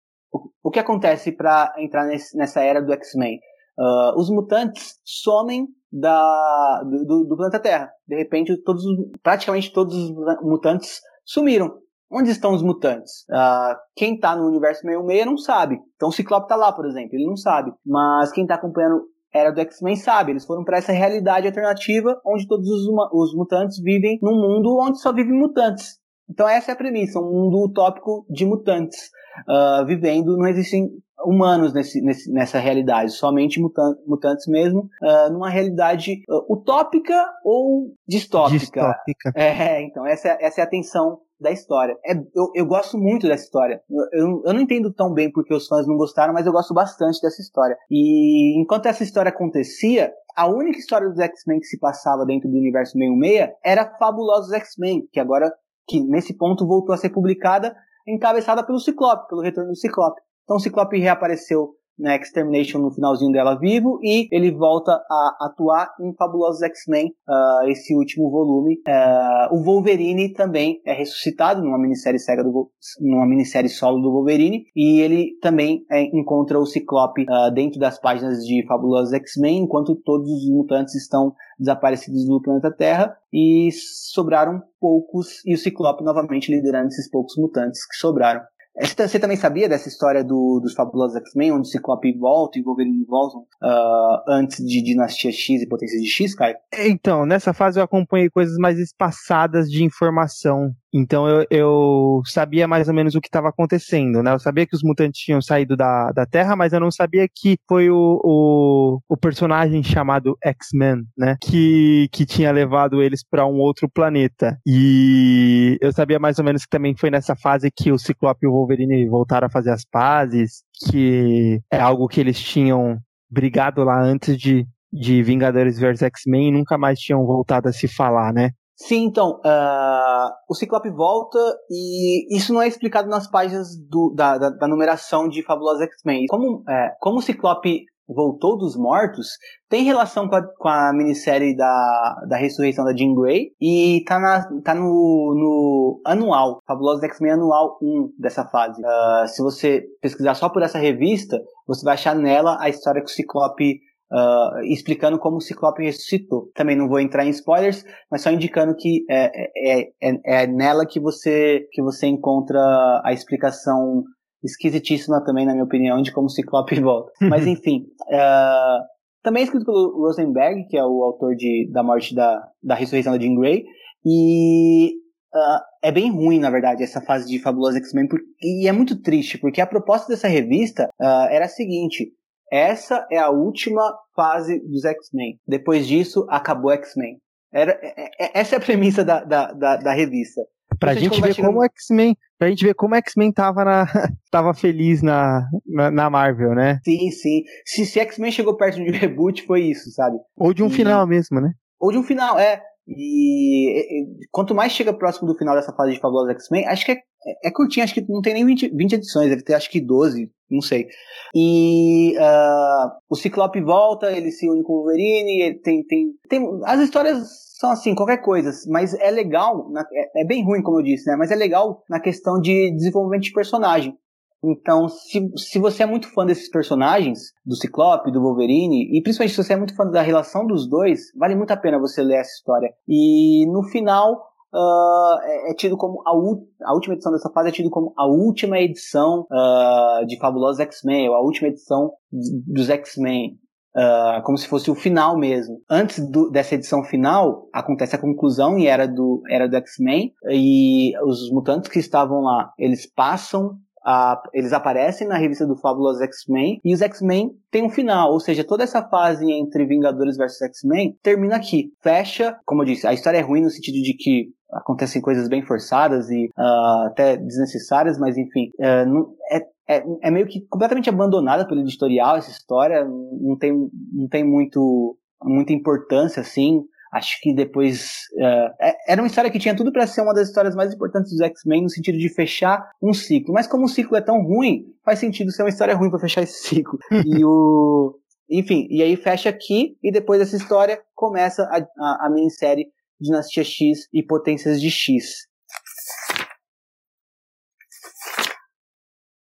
o, 0.65 0.71
que 0.71 0.79
acontece 0.79 1.31
para 1.31 1.75
entrar 1.77 2.07
nesse, 2.07 2.35
nessa 2.35 2.63
era 2.63 2.81
do 2.81 2.93
X-Men? 2.95 3.39
Ah, 3.79 4.13
os 4.17 4.29
mutantes 4.29 4.99
somem 5.05 5.69
da, 5.93 6.83
do, 6.85 7.25
do, 7.25 7.37
planeta 7.37 7.61
Terra. 7.61 7.91
De 8.07 8.17
repente, 8.17 8.57
todos, 8.63 8.85
praticamente 9.23 9.73
todos 9.73 9.95
os 9.95 10.11
mutantes 10.43 11.01
sumiram. 11.25 11.79
Onde 12.11 12.31
estão 12.31 12.55
os 12.55 12.63
mutantes? 12.63 13.27
Uh, 13.29 13.77
quem 13.95 14.15
está 14.15 14.35
no 14.35 14.47
universo 14.47 14.81
66 14.81 15.27
não 15.27 15.37
sabe. 15.37 15.79
Então 15.95 16.09
o 16.09 16.13
Ciclope 16.13 16.47
está 16.47 16.57
lá, 16.57 16.73
por 16.73 16.87
exemplo, 16.87 17.11
ele 17.13 17.27
não 17.27 17.37
sabe. 17.37 17.71
Mas 17.85 18.33
quem 18.33 18.45
está 18.45 18.55
acompanhando 18.55 19.03
Era 19.33 19.51
do 19.51 19.61
X-Men 19.61 19.97
sabe. 19.97 20.33
Eles 20.33 20.47
foram 20.47 20.65
para 20.65 20.79
essa 20.79 20.91
realidade 20.91 21.47
alternativa 21.47 22.19
onde 22.25 22.47
todos 22.47 22.67
os, 22.67 22.89
os 23.13 23.35
mutantes 23.35 23.79
vivem 23.79 24.19
num 24.23 24.41
mundo 24.41 24.79
onde 24.81 24.99
só 24.99 25.13
vivem 25.13 25.39
mutantes. 25.39 25.99
Então 26.29 26.49
essa 26.49 26.73
é 26.73 26.75
a 26.75 26.77
premissa, 26.77 27.19
um 27.19 27.31
mundo 27.31 27.63
utópico 27.65 28.27
de 28.29 28.45
mutantes 28.45 29.11
uh, 29.49 29.85
vivendo, 29.87 30.37
não 30.37 30.47
existem 30.47 30.91
humanos 31.25 31.73
nesse, 31.73 32.01
nesse, 32.01 32.33
nessa 32.33 32.59
realidade, 32.59 33.13
somente 33.13 33.61
mutantes, 33.61 34.05
mutantes 34.07 34.47
mesmo, 34.47 34.89
uh, 35.03 35.33
numa 35.33 35.51
realidade 35.51 36.23
uh, 36.29 36.53
utópica 36.53 37.27
ou 37.45 37.93
distópica. 38.07 38.59
Distópica. 38.59 39.33
É, 39.35 39.83
então 39.83 40.07
essa, 40.07 40.37
essa 40.41 40.61
é 40.61 40.65
a 40.65 40.69
tensão 40.69 41.21
da 41.41 41.51
história. 41.51 41.97
É, 42.05 42.15
eu, 42.15 42.51
eu 42.55 42.67
gosto 42.67 42.99
muito 42.99 43.27
dessa 43.27 43.45
história. 43.45 43.81
Eu, 44.13 44.43
eu 44.45 44.53
não 44.53 44.61
entendo 44.61 44.93
tão 44.93 45.13
bem 45.13 45.31
porque 45.31 45.55
os 45.55 45.67
fãs 45.67 45.87
não 45.87 45.97
gostaram, 45.97 46.35
mas 46.35 46.47
eu 46.47 46.53
gosto 46.53 46.75
bastante 46.75 47.21
dessa 47.21 47.41
história. 47.41 47.77
E 47.91 48.61
enquanto 48.61 48.87
essa 48.87 49.05
história 49.05 49.31
acontecia, 49.31 50.13
a 50.37 50.47
única 50.49 50.79
história 50.79 51.09
dos 51.09 51.19
X-Men 51.19 51.61
que 51.61 51.67
se 51.67 51.79
passava 51.79 52.25
dentro 52.27 52.49
do 52.49 52.57
universo 52.57 52.93
66 52.93 53.51
era 53.65 53.89
Fabulosos 53.99 54.53
X-Men, 54.53 55.09
que 55.13 55.21
agora, 55.21 55.53
que 55.89 56.01
nesse 56.05 56.37
ponto 56.37 56.67
voltou 56.67 56.95
a 56.95 56.99
ser 56.99 57.11
publicada, 57.11 57.75
encabeçada 58.07 58.65
pelo 58.65 58.79
Ciclope, 58.79 59.29
pelo 59.29 59.43
retorno 59.43 59.71
do 59.71 59.77
Ciclope. 59.77 60.21
Então 60.45 60.57
o 60.57 60.61
Ciclope 60.61 60.99
reapareceu 60.99 61.78
na 61.99 62.17
Extermination 62.17 62.79
no 62.79 62.91
finalzinho 62.91 63.33
dela 63.33 63.59
vivo 63.59 63.99
e 64.03 64.29
ele 64.31 64.51
volta 64.51 64.93
a 64.93 65.47
atuar 65.47 65.95
em 66.01 66.15
Fabulosos 66.15 66.63
X-Men, 66.63 67.13
uh, 67.29 67.69
esse 67.69 67.95
último 67.95 68.31
volume. 68.31 68.81
Uh, 68.87 69.55
o 69.55 69.63
Wolverine 69.63 70.33
também 70.33 70.81
é 70.87 70.93
ressuscitado 70.93 71.63
numa 71.63 71.79
minissérie 71.79 72.19
cega 72.19 72.43
do 72.43 72.71
numa 73.01 73.27
minissérie 73.27 73.69
solo 73.69 74.01
do 74.01 74.13
Wolverine 74.13 74.65
e 74.75 75.01
ele 75.01 75.39
também 75.41 75.85
é, 75.91 76.03
encontra 76.17 76.59
o 76.59 76.67
Ciclope 76.67 77.23
uh, 77.23 77.53
dentro 77.53 77.79
das 77.79 78.01
páginas 78.01 78.45
de 78.45 78.65
Fabulosos 78.67 79.13
X-Men, 79.13 79.65
enquanto 79.65 79.97
todos 79.97 80.31
os 80.31 80.51
mutantes 80.51 80.95
estão 80.95 81.35
desaparecidos 81.59 82.27
do 82.27 82.41
planeta 82.41 82.71
Terra 82.71 83.17
e 83.33 83.71
sobraram 84.13 84.63
poucos 84.81 85.45
e 85.45 85.55
o 85.55 85.59
Ciclope 85.59 86.05
novamente 86.05 86.53
liderando 86.53 86.89
esses 86.89 87.11
poucos 87.11 87.37
mutantes 87.37 87.87
que 87.87 87.97
sobraram. 87.97 88.41
Você 88.81 89.19
também 89.19 89.37
sabia 89.37 89.69
dessa 89.69 89.89
história 89.89 90.23
do, 90.23 90.61
dos 90.61 90.73
fabulosos 90.73 91.17
X-Men, 91.17 91.53
onde 91.53 91.69
Ciclope 91.69 92.17
volta 92.17 92.59
e 92.59 92.63
Wolverine 92.63 93.05
voltam 93.05 93.41
uh, 93.41 94.23
antes 94.29 94.65
de 94.65 94.81
Dinastia 94.81 95.33
X 95.33 95.63
e 95.63 95.67
Potência 95.67 95.99
de 95.99 96.07
X, 96.07 96.35
Caio? 96.35 96.57
Então, 96.73 97.27
nessa 97.27 97.53
fase 97.53 97.81
eu 97.81 97.85
acompanhei 97.85 98.31
coisas 98.31 98.57
mais 98.57 98.79
espaçadas 98.79 99.69
de 99.69 99.83
informação 99.83 100.73
então 100.93 101.29
eu, 101.29 101.47
eu, 101.51 102.23
sabia 102.25 102.67
mais 102.67 102.89
ou 102.89 102.95
menos 102.95 103.15
o 103.15 103.21
que 103.21 103.29
estava 103.29 103.49
acontecendo, 103.49 104.23
né? 104.23 104.33
Eu 104.33 104.39
sabia 104.39 104.67
que 104.67 104.75
os 104.75 104.83
mutantes 104.83 105.21
tinham 105.21 105.41
saído 105.43 105.77
da, 105.77 106.11
da 106.13 106.25
Terra, 106.25 106.57
mas 106.57 106.73
eu 106.73 106.81
não 106.81 106.91
sabia 106.91 107.27
que 107.29 107.59
foi 107.69 107.91
o, 107.91 108.21
o, 108.25 109.01
o 109.09 109.17
personagem 109.17 109.83
chamado 109.83 110.37
X-Men, 110.43 111.05
né? 111.17 111.37
Que, 111.43 112.09
que 112.13 112.25
tinha 112.25 112.51
levado 112.51 113.03
eles 113.03 113.23
para 113.23 113.47
um 113.47 113.59
outro 113.59 113.89
planeta. 113.89 114.59
E 114.67 115.77
eu 115.81 115.93
sabia 115.93 116.19
mais 116.19 116.39
ou 116.39 116.45
menos 116.45 116.63
que 116.63 116.71
também 116.71 116.97
foi 116.97 117.11
nessa 117.11 117.37
fase 117.37 117.71
que 117.71 117.93
o 117.93 117.99
Ciclope 117.99 118.45
e 118.45 118.49
o 118.49 118.53
Wolverine 118.53 119.09
voltaram 119.09 119.47
a 119.47 119.51
fazer 119.51 119.71
as 119.71 119.85
pazes, 119.85 120.63
que 120.89 121.61
é 121.71 121.79
algo 121.79 122.09
que 122.09 122.21
eles 122.21 122.41
tinham 122.41 122.99
brigado 123.31 123.85
lá 123.85 124.01
antes 124.01 124.39
de, 124.39 124.67
de 124.93 125.23
Vingadores 125.23 125.79
vs 125.79 126.03
X-Men 126.03 126.49
e 126.49 126.53
nunca 126.53 126.79
mais 126.79 126.99
tinham 126.99 127.25
voltado 127.27 127.69
a 127.69 127.73
se 127.73 127.87
falar, 127.87 128.33
né? 128.33 128.53
Sim, 128.81 129.07
então, 129.07 129.41
uh, 129.45 130.31
o 130.49 130.55
Ciclope 130.55 130.89
volta 130.89 131.37
e 131.69 132.37
isso 132.37 132.55
não 132.55 132.63
é 132.63 132.69
explicado 132.69 133.09
nas 133.09 133.29
páginas 133.29 133.77
do, 133.77 134.15
da, 134.15 134.39
da, 134.39 134.51
da, 134.51 134.69
numeração 134.69 135.29
de 135.29 135.43
Fabulosa 135.43 135.83
X-Men. 135.83 136.27
Como, 136.29 136.63
é, 136.69 136.95
como 137.01 137.19
o 137.19 137.23
Ciclope 137.23 137.87
voltou 138.09 138.57
dos 138.57 138.77
mortos, 138.77 139.31
tem 139.69 139.83
relação 139.83 140.29
com 140.29 140.37
a, 140.37 140.43
com 140.43 140.69
a 140.69 140.93
minissérie 140.93 141.57
da, 141.57 142.25
da 142.29 142.37
ressurreição 142.37 142.85
da 142.85 142.95
Jean 142.95 143.15
Grey 143.17 143.51
e 143.61 144.05
tá, 144.07 144.17
na, 144.21 144.49
tá 144.63 144.75
no, 144.77 145.35
no 145.35 146.01
anual, 146.07 146.63
Fabulosa 146.65 147.05
X-Men 147.07 147.33
anual 147.33 147.79
1 147.83 148.13
dessa 148.17 148.47
fase. 148.47 148.81
Uh, 148.81 149.27
se 149.27 149.43
você 149.43 149.83
pesquisar 150.01 150.35
só 150.35 150.49
por 150.49 150.63
essa 150.63 150.79
revista, 150.79 151.37
você 151.67 151.85
vai 151.85 151.95
achar 151.95 152.15
nela 152.15 152.57
a 152.61 152.69
história 152.69 153.03
que 153.03 153.11
o 153.11 153.13
Ciclope 153.13 153.81
Uh, 154.11 154.63
explicando 154.65 155.19
como 155.19 155.37
o 155.37 155.41
Ciclope 155.41 155.83
ressuscitou. 155.83 156.51
Também 156.55 156.75
não 156.75 156.89
vou 156.89 156.99
entrar 156.99 157.27
em 157.27 157.31
spoilers, 157.31 157.85
mas 158.11 158.23
só 158.23 158.31
indicando 158.31 158.75
que 158.75 159.05
é, 159.11 159.31
é, 159.55 159.91
é, 160.03 160.43
é 160.43 160.47
nela 160.47 160.87
que 160.87 160.99
você, 160.99 161.67
que 161.73 161.83
você 161.83 162.07
encontra 162.07 162.59
a 163.05 163.13
explicação 163.13 164.03
esquisitíssima 164.43 165.23
também, 165.25 165.45
na 165.45 165.53
minha 165.53 165.65
opinião, 165.65 166.01
de 166.01 166.13
como 166.13 166.27
o 166.27 166.31
Ciclope 166.31 166.79
volta. 166.81 167.13
Mas 167.21 167.47
enfim, 167.47 167.87
uh, 168.11 168.83
também 169.23 169.43
é 169.43 169.45
escrito 169.45 169.67
pelo 169.67 170.07
Rosenberg, 170.07 170.67
que 170.69 170.77
é 170.77 170.85
o 170.85 171.03
autor 171.03 171.35
de, 171.35 171.71
da 171.73 171.83
morte 171.83 172.15
da, 172.15 172.43
da 172.63 172.75
ressurreição 172.75 173.13
da 173.13 173.19
Jean 173.19 173.35
Grey, 173.35 173.65
e 174.05 174.93
uh, 175.35 175.61
é 175.83 175.93
bem 175.93 176.11
ruim, 176.11 176.39
na 176.39 176.51
verdade, 176.51 176.83
essa 176.83 177.01
fase 177.01 177.29
de 177.29 177.39
Fabulosa 177.39 177.79
X-Men, 177.79 178.09
e 178.43 178.69
é 178.69 178.73
muito 178.73 179.01
triste, 179.03 179.39
porque 179.39 179.61
a 179.61 179.67
proposta 179.67 180.09
dessa 180.09 180.29
revista 180.29 180.89
era 181.01 181.45
a 181.45 181.49
seguinte, 181.49 182.13
essa 182.53 183.07
é 183.11 183.19
a 183.19 183.31
última 183.31 183.83
fase 184.15 184.59
dos 184.61 184.85
X-Men. 184.85 185.39
Depois 185.47 185.87
disso, 185.87 186.27
acabou 186.29 186.71
X-Men. 186.73 187.19
Era, 187.53 187.79
é, 187.83 188.11
é, 188.21 188.41
essa 188.41 188.57
é 188.57 188.59
a 188.59 188.61
premissa 188.61 189.05
da, 189.05 189.25
da, 189.25 189.53
da, 189.53 189.77
da 189.77 189.93
revista. 189.93 190.41
Pra 190.79 190.95
gente, 190.95 191.15
gente 191.15 191.23
ver 191.23 191.35
chegando... 191.35 191.53
como 191.53 191.65
X-Men, 191.65 192.17
pra 192.39 192.49
gente 192.49 192.65
ver 192.65 192.75
como 192.75 192.95
X-Men 192.95 193.33
tava, 193.33 193.65
na, 193.65 193.87
tava 194.31 194.55
feliz 194.55 195.03
na, 195.03 195.49
na, 195.67 195.91
na, 195.91 196.11
Marvel, 196.11 196.55
né? 196.55 196.79
Sim, 196.85 197.11
sim. 197.11 197.43
Se, 197.65 197.87
se 197.87 197.99
X-Men 198.01 198.31
chegou 198.31 198.57
perto 198.57 198.77
de 198.77 198.91
um 198.91 198.93
reboot, 198.95 199.45
foi 199.45 199.63
isso, 199.63 199.91
sabe? 199.91 200.17
Ou 200.37 200.53
de 200.53 200.63
um 200.63 200.69
e... 200.69 200.71
final 200.71 201.07
mesmo, 201.07 201.41
né? 201.41 201.53
Ou 201.81 201.91
de 201.91 201.99
um 201.99 202.03
final, 202.03 202.39
é. 202.39 202.63
E, 202.87 203.81
e, 203.81 204.07
quanto 204.31 204.55
mais 204.55 204.73
chega 204.73 204.97
próximo 204.97 205.29
do 205.29 205.37
final 205.37 205.55
dessa 205.55 205.75
fase 205.75 205.93
de 205.93 206.01
Fabulosos 206.01 206.31
X-Men, 206.33 206.67
acho 206.67 206.87
que 206.87 206.93
é, 206.93 206.97
é, 207.29 207.49
é 207.49 207.51
curtinho, 207.51 207.85
acho 207.85 207.95
que 207.95 208.05
não 208.09 208.21
tem 208.21 208.35
nem 208.35 208.47
20, 208.47 208.69
20 208.69 208.93
edições, 208.95 209.29
deve 209.29 209.43
ter 209.43 209.55
acho 209.55 209.71
que 209.71 209.81
12, 209.81 210.31
não 210.51 210.61
sei. 210.61 210.89
E 211.35 212.15
uh, 212.17 212.91
o 213.11 213.15
Ciclope 213.15 213.61
volta, 213.61 214.11
ele 214.11 214.31
se 214.31 214.49
une 214.49 214.63
com 214.63 214.73
o 214.73 214.77
Wolverine, 214.77 215.43
ele 215.43 215.59
tem, 215.59 215.85
tem, 215.85 216.13
tem. 216.29 216.61
As 216.65 216.81
histórias 216.81 217.27
são 217.59 217.71
assim, 217.71 217.95
qualquer 217.95 218.19
coisa, 218.19 218.51
mas 218.69 218.95
é 218.95 219.11
legal, 219.11 219.69
na, 219.71 219.85
é, 219.93 220.23
é, 220.23 220.25
bem 220.25 220.45
ruim, 220.45 220.63
como 220.63 220.79
eu 220.79 220.85
disse, 220.85 221.09
né? 221.11 221.17
Mas 221.17 221.31
é 221.31 221.35
legal 221.35 221.83
na 221.89 222.01
questão 222.01 222.41
de 222.41 222.71
desenvolvimento 222.75 223.25
de 223.25 223.33
personagem. 223.33 223.97
Então, 224.43 224.89
se, 224.89 225.29
se 225.37 225.59
você 225.59 225.83
é 225.83 225.87
muito 225.87 226.09
fã 226.13 226.25
desses 226.25 226.49
personagens, 226.49 227.33
do 227.45 227.57
Ciclope, 227.57 228.13
do 228.13 228.23
Wolverine, 228.23 228.89
e 228.97 229.03
principalmente 229.03 229.35
se 229.35 229.43
você 229.43 229.55
é 229.55 229.57
muito 229.57 229.75
fã 229.75 229.85
da 229.85 230.01
relação 230.01 230.47
dos 230.47 230.69
dois, 230.69 231.13
vale 231.17 231.35
muito 231.35 231.51
a 231.51 231.57
pena 231.57 231.79
você 231.79 232.03
ler 232.03 232.21
essa 232.21 232.35
história. 232.35 232.73
E 232.87 233.45
no 233.47 233.65
final, 233.65 234.28
Uh, 234.53 235.21
é, 235.23 235.51
é, 235.51 235.55
tido 235.55 235.77
como 235.77 236.03
a, 236.07 236.11
a, 236.11 236.73
última 236.75 236.95
edição 236.95 237.13
dessa 237.13 237.31
fase 237.31 237.51
é 237.51 237.53
tido 237.53 237.69
como 237.69 237.93
a 237.97 238.07
última 238.07 238.59
edição 238.59 239.27
uh, 239.31 240.07
de 240.07 240.19
Fabulosos 240.19 240.61
X-Men, 240.61 241.11
ou 241.11 241.15
a 241.15 241.21
última 241.21 241.49
edição 241.49 241.93
dos 242.11 242.71
X-Men. 242.71 243.39
Uh, 243.77 244.23
como 244.25 244.37
se 244.37 244.49
fosse 244.49 244.71
o 244.71 244.75
final 244.75 245.17
mesmo. 245.17 245.61
Antes 245.71 246.01
do, 246.11 246.31
dessa 246.31 246.55
edição 246.55 246.83
final, 246.83 247.47
acontece 247.53 247.95
a 247.95 248.01
conclusão 248.01 248.59
e 248.59 248.67
era 248.67 248.89
do, 248.89 249.23
era 249.29 249.47
do 249.47 249.57
X-Men, 249.57 250.13
e 250.31 250.93
os 251.05 251.31
mutantes 251.31 251.71
que 251.71 251.79
estavam 251.79 252.23
lá, 252.23 252.53
eles 252.59 252.91
passam 252.93 253.59
a, 253.85 254.21
eles 254.33 254.53
aparecem 254.53 255.07
na 255.07 255.17
revista 255.17 255.47
do 255.47 255.57
Fabulous 255.57 256.01
X-Men 256.01 256.61
e 256.65 256.75
os 256.75 256.83
X-Men 256.83 257.31
têm 257.51 257.65
um 257.65 257.71
final, 257.71 258.13
ou 258.13 258.21
seja, 258.21 258.45
toda 258.45 258.65
essa 258.65 258.83
fase 258.83 259.31
entre 259.31 259.67
Vingadores 259.67 260.17
versus 260.17 260.43
X-Men 260.43 260.97
termina 261.03 261.37
aqui. 261.37 261.73
Fecha, 261.83 262.39
como 262.45 262.63
eu 262.63 262.67
disse, 262.67 262.87
a 262.87 262.93
história 262.93 263.19
é 263.19 263.23
ruim 263.23 263.43
no 263.43 263.51
sentido 263.51 263.83
de 263.83 263.95
que 263.95 264.29
acontecem 264.51 265.03
coisas 265.03 265.29
bem 265.29 265.43
forçadas 265.43 266.09
e 266.11 266.27
uh, 266.39 266.87
até 266.87 267.17
desnecessárias, 267.17 267.99
mas 267.99 268.17
enfim, 268.17 268.51
uh, 268.59 268.89
não, 268.89 269.15
é, 269.31 269.77
é, 269.77 269.85
é, 270.03 270.11
meio 270.11 270.27
que 270.27 270.41
completamente 270.49 270.89
abandonada 270.89 271.47
pelo 271.47 271.61
editorial 271.61 272.17
essa 272.17 272.31
história, 272.31 272.85
não 272.85 273.37
tem, 273.39 273.53
não 273.93 274.09
tem 274.09 274.25
muito, 274.25 274.97
muita 275.23 275.53
importância 275.53 276.21
assim. 276.21 276.63
Acho 276.93 277.21
que 277.21 277.35
depois. 277.35 277.93
Uh, 278.15 278.73
era 278.87 279.01
uma 279.01 279.07
história 279.07 279.31
que 279.31 279.39
tinha 279.39 279.55
tudo 279.55 279.73
para 279.73 279.87
ser 279.87 280.01
uma 280.01 280.15
das 280.15 280.29
histórias 280.29 280.55
mais 280.55 280.73
importantes 280.73 281.13
dos 281.13 281.21
X-Men, 281.21 281.63
no 281.63 281.71
sentido 281.71 281.99
de 281.99 282.09
fechar 282.09 282.71
um 282.83 282.93
ciclo. 282.93 283.35
Mas 283.35 283.47
como 283.47 283.65
o 283.65 283.69
ciclo 283.69 283.97
é 283.97 284.01
tão 284.01 284.23
ruim, 284.23 284.65
faz 284.85 284.99
sentido 284.99 285.31
ser 285.31 285.43
uma 285.43 285.49
história 285.49 285.75
ruim 285.75 285.91
para 285.91 286.01
fechar 286.01 286.23
esse 286.23 286.49
ciclo. 286.49 286.79
e 287.05 287.25
o. 287.25 287.99
Enfim, 288.31 288.67
e 288.71 288.83
aí 288.83 288.95
fecha 288.97 289.31
aqui, 289.31 289.77
e 289.83 289.91
depois 289.91 290.21
dessa 290.21 290.37
história 290.37 290.79
começa 290.95 291.45
a, 291.45 291.67
a, 291.79 292.07
a 292.07 292.11
minissérie 292.11 292.67
Dinastia 293.01 293.45
X 293.45 293.89
e 293.93 294.03
Potências 294.03 294.61
de 294.61 294.71
X. 294.71 295.28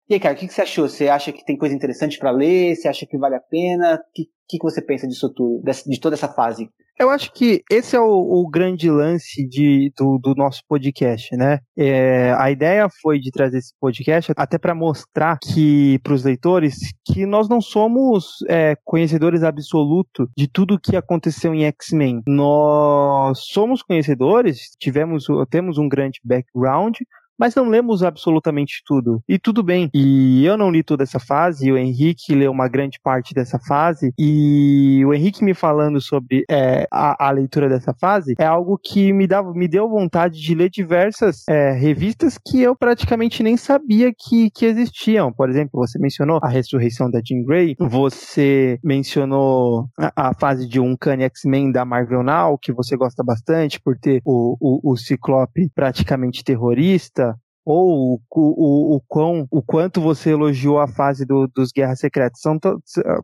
E 0.09 0.15
aí, 0.15 0.19
cara, 0.19 0.33
o 0.33 0.37
que, 0.37 0.47
você 0.47 0.63
achou? 0.63 0.89
Você 0.89 1.07
acha 1.07 1.31
que 1.31 1.45
tem 1.45 1.55
coisa 1.55 1.75
interessante 1.75 2.17
para 2.17 2.31
ler? 2.31 2.75
Você 2.75 2.87
acha 2.87 3.05
que 3.05 3.15
vale 3.15 3.35
a 3.35 3.39
pena? 3.39 3.95
O 3.95 4.13
que, 4.13 4.25
que, 4.47 4.57
que 4.57 4.63
você 4.63 4.81
pensa 4.81 5.07
disso 5.07 5.31
tudo, 5.31 5.61
de 5.85 5.99
toda 5.99 6.15
essa 6.15 6.27
fase? 6.27 6.67
Eu 6.99 7.09
acho 7.09 7.31
que 7.31 7.63
esse 7.71 7.95
é 7.95 7.99
o, 7.99 8.11
o 8.11 8.49
grande 8.49 8.91
lance 8.91 9.47
de, 9.47 9.89
do, 9.97 10.17
do, 10.17 10.35
nosso 10.35 10.61
podcast, 10.67 11.33
né? 11.37 11.59
É, 11.77 12.33
a 12.37 12.51
ideia 12.51 12.89
foi 13.01 13.19
de 13.19 13.31
trazer 13.31 13.59
esse 13.59 13.73
podcast 13.79 14.33
até 14.35 14.57
para 14.57 14.75
mostrar 14.75 15.37
que 15.39 15.97
para 15.99 16.13
os 16.13 16.25
leitores 16.25 16.75
que 17.05 17.25
nós 17.25 17.47
não 17.47 17.61
somos 17.61 18.39
é, 18.49 18.75
conhecedores 18.83 19.43
absolutos 19.43 20.27
de 20.35 20.45
tudo 20.49 20.79
que 20.79 20.97
aconteceu 20.97 21.53
em 21.53 21.63
X-Men. 21.63 22.21
Nós 22.27 23.45
somos 23.45 23.81
conhecedores, 23.81 24.71
tivemos, 24.77 25.25
temos 25.49 25.77
um 25.77 25.87
grande 25.87 26.19
background, 26.21 26.97
mas 27.39 27.55
não 27.55 27.69
lemos 27.69 28.03
absolutamente 28.03 28.81
tudo. 28.85 29.23
E 29.27 29.39
tudo 29.39 29.63
bem. 29.63 29.89
E 29.93 30.45
eu 30.45 30.57
não 30.57 30.69
li 30.69 30.83
toda 30.83 31.03
essa 31.03 31.19
fase, 31.19 31.71
o 31.71 31.77
Henrique 31.77 32.35
leu 32.35 32.51
uma 32.51 32.67
grande 32.67 32.99
parte 33.01 33.33
dessa 33.33 33.57
fase, 33.59 34.13
e 34.19 35.03
o 35.05 35.13
Henrique 35.13 35.43
me 35.43 35.53
falando 35.53 36.01
sobre 36.01 36.43
é, 36.49 36.87
a, 36.91 37.27
a, 37.27 37.31
leitura 37.31 37.69
dessa 37.69 37.93
fase 37.93 38.35
é 38.37 38.45
algo 38.45 38.77
que 38.77 39.13
me, 39.13 39.25
dava, 39.25 39.53
me 39.53 39.67
deu 39.67 39.87
vontade 39.89 40.39
de 40.39 40.53
ler 40.53 40.69
diversas 40.69 41.43
é, 41.47 41.71
revistas 41.71 42.37
que 42.37 42.61
eu 42.61 42.75
praticamente 42.75 43.41
nem 43.41 43.55
sabia 43.55 44.11
que, 44.15 44.49
que 44.51 44.65
existiam. 44.65 45.31
Por 45.31 45.49
exemplo, 45.49 45.79
você 45.79 45.97
mencionou 45.97 46.39
a 46.43 46.49
ressurreição 46.49 47.09
da 47.09 47.21
Jean 47.23 47.43
Grey, 47.43 47.75
você 47.79 48.79
mencionou 48.83 49.87
a, 49.97 50.29
a 50.29 50.33
fase 50.33 50.67
de 50.67 50.79
um 50.79 50.89
Uncanny 50.89 51.23
X-Men 51.23 51.71
da 51.71 51.85
Marvel 51.85 52.23
Now, 52.23 52.57
que 52.57 52.73
você 52.73 52.97
gosta 52.97 53.23
bastante 53.23 53.79
por 53.79 53.97
ter 53.97 54.21
o, 54.25 54.57
o, 54.59 54.91
o 54.91 54.97
Ciclope 54.97 55.69
praticamente 55.73 56.43
terrorista, 56.43 57.28
ou 57.65 58.15
o, 58.15 58.21
o, 58.31 58.95
o, 58.95 59.01
quão, 59.07 59.45
o 59.51 59.61
quanto 59.61 60.01
você 60.01 60.31
elogiou 60.31 60.79
a 60.79 60.87
fase 60.87 61.25
do, 61.25 61.47
dos 61.47 61.71
Guerras 61.71 61.99
Secretas. 61.99 62.41
São 62.41 62.57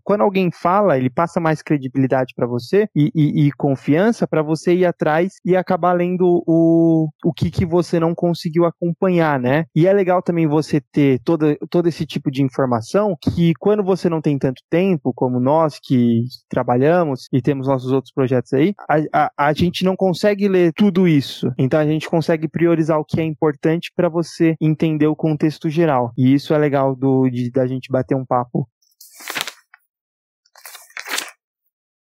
quando 0.03 0.21
alguém 0.21 0.51
fala, 0.51 0.97
ele 0.97 1.09
passa 1.09 1.39
mais 1.39 1.61
credibilidade 1.61 2.33
para 2.35 2.45
você 2.45 2.87
e, 2.95 3.11
e, 3.15 3.47
e 3.47 3.51
confiança 3.53 4.27
para 4.27 4.41
você 4.41 4.75
ir 4.75 4.85
atrás 4.85 5.33
e 5.43 5.55
acabar 5.55 5.93
lendo 5.93 6.43
o, 6.45 7.09
o 7.23 7.33
que, 7.33 7.49
que 7.49 7.65
você 7.65 7.99
não 7.99 8.13
conseguiu 8.13 8.65
acompanhar, 8.65 9.39
né? 9.39 9.65
E 9.75 9.87
é 9.87 9.93
legal 9.93 10.21
também 10.21 10.47
você 10.47 10.81
ter 10.91 11.19
todo, 11.23 11.55
todo 11.69 11.87
esse 11.87 12.05
tipo 12.05 12.29
de 12.29 12.43
informação 12.43 13.15
que 13.21 13.53
quando 13.59 13.83
você 13.83 14.09
não 14.09 14.21
tem 14.21 14.37
tanto 14.37 14.61
tempo, 14.69 15.13
como 15.13 15.39
nós 15.39 15.79
que 15.81 16.23
trabalhamos 16.49 17.27
e 17.31 17.41
temos 17.41 17.67
nossos 17.67 17.91
outros 17.91 18.13
projetos 18.13 18.53
aí, 18.53 18.73
a, 18.89 19.25
a, 19.25 19.31
a 19.49 19.53
gente 19.53 19.83
não 19.83 19.95
consegue 19.95 20.47
ler 20.47 20.71
tudo 20.73 21.07
isso. 21.07 21.51
Então 21.57 21.79
a 21.79 21.85
gente 21.85 22.09
consegue 22.09 22.47
priorizar 22.47 22.99
o 22.99 23.05
que 23.05 23.19
é 23.19 23.23
importante 23.23 23.91
para 23.95 24.09
você 24.09 24.24
entender 24.59 25.07
o 25.07 25.15
contexto 25.15 25.69
geral. 25.69 26.11
E 26.17 26.33
isso 26.33 26.53
é 26.53 26.57
legal 26.57 26.95
do, 26.95 27.29
de, 27.29 27.49
da 27.51 27.65
gente 27.67 27.91
bater 27.91 28.15
um 28.15 28.25
papo 28.25 28.67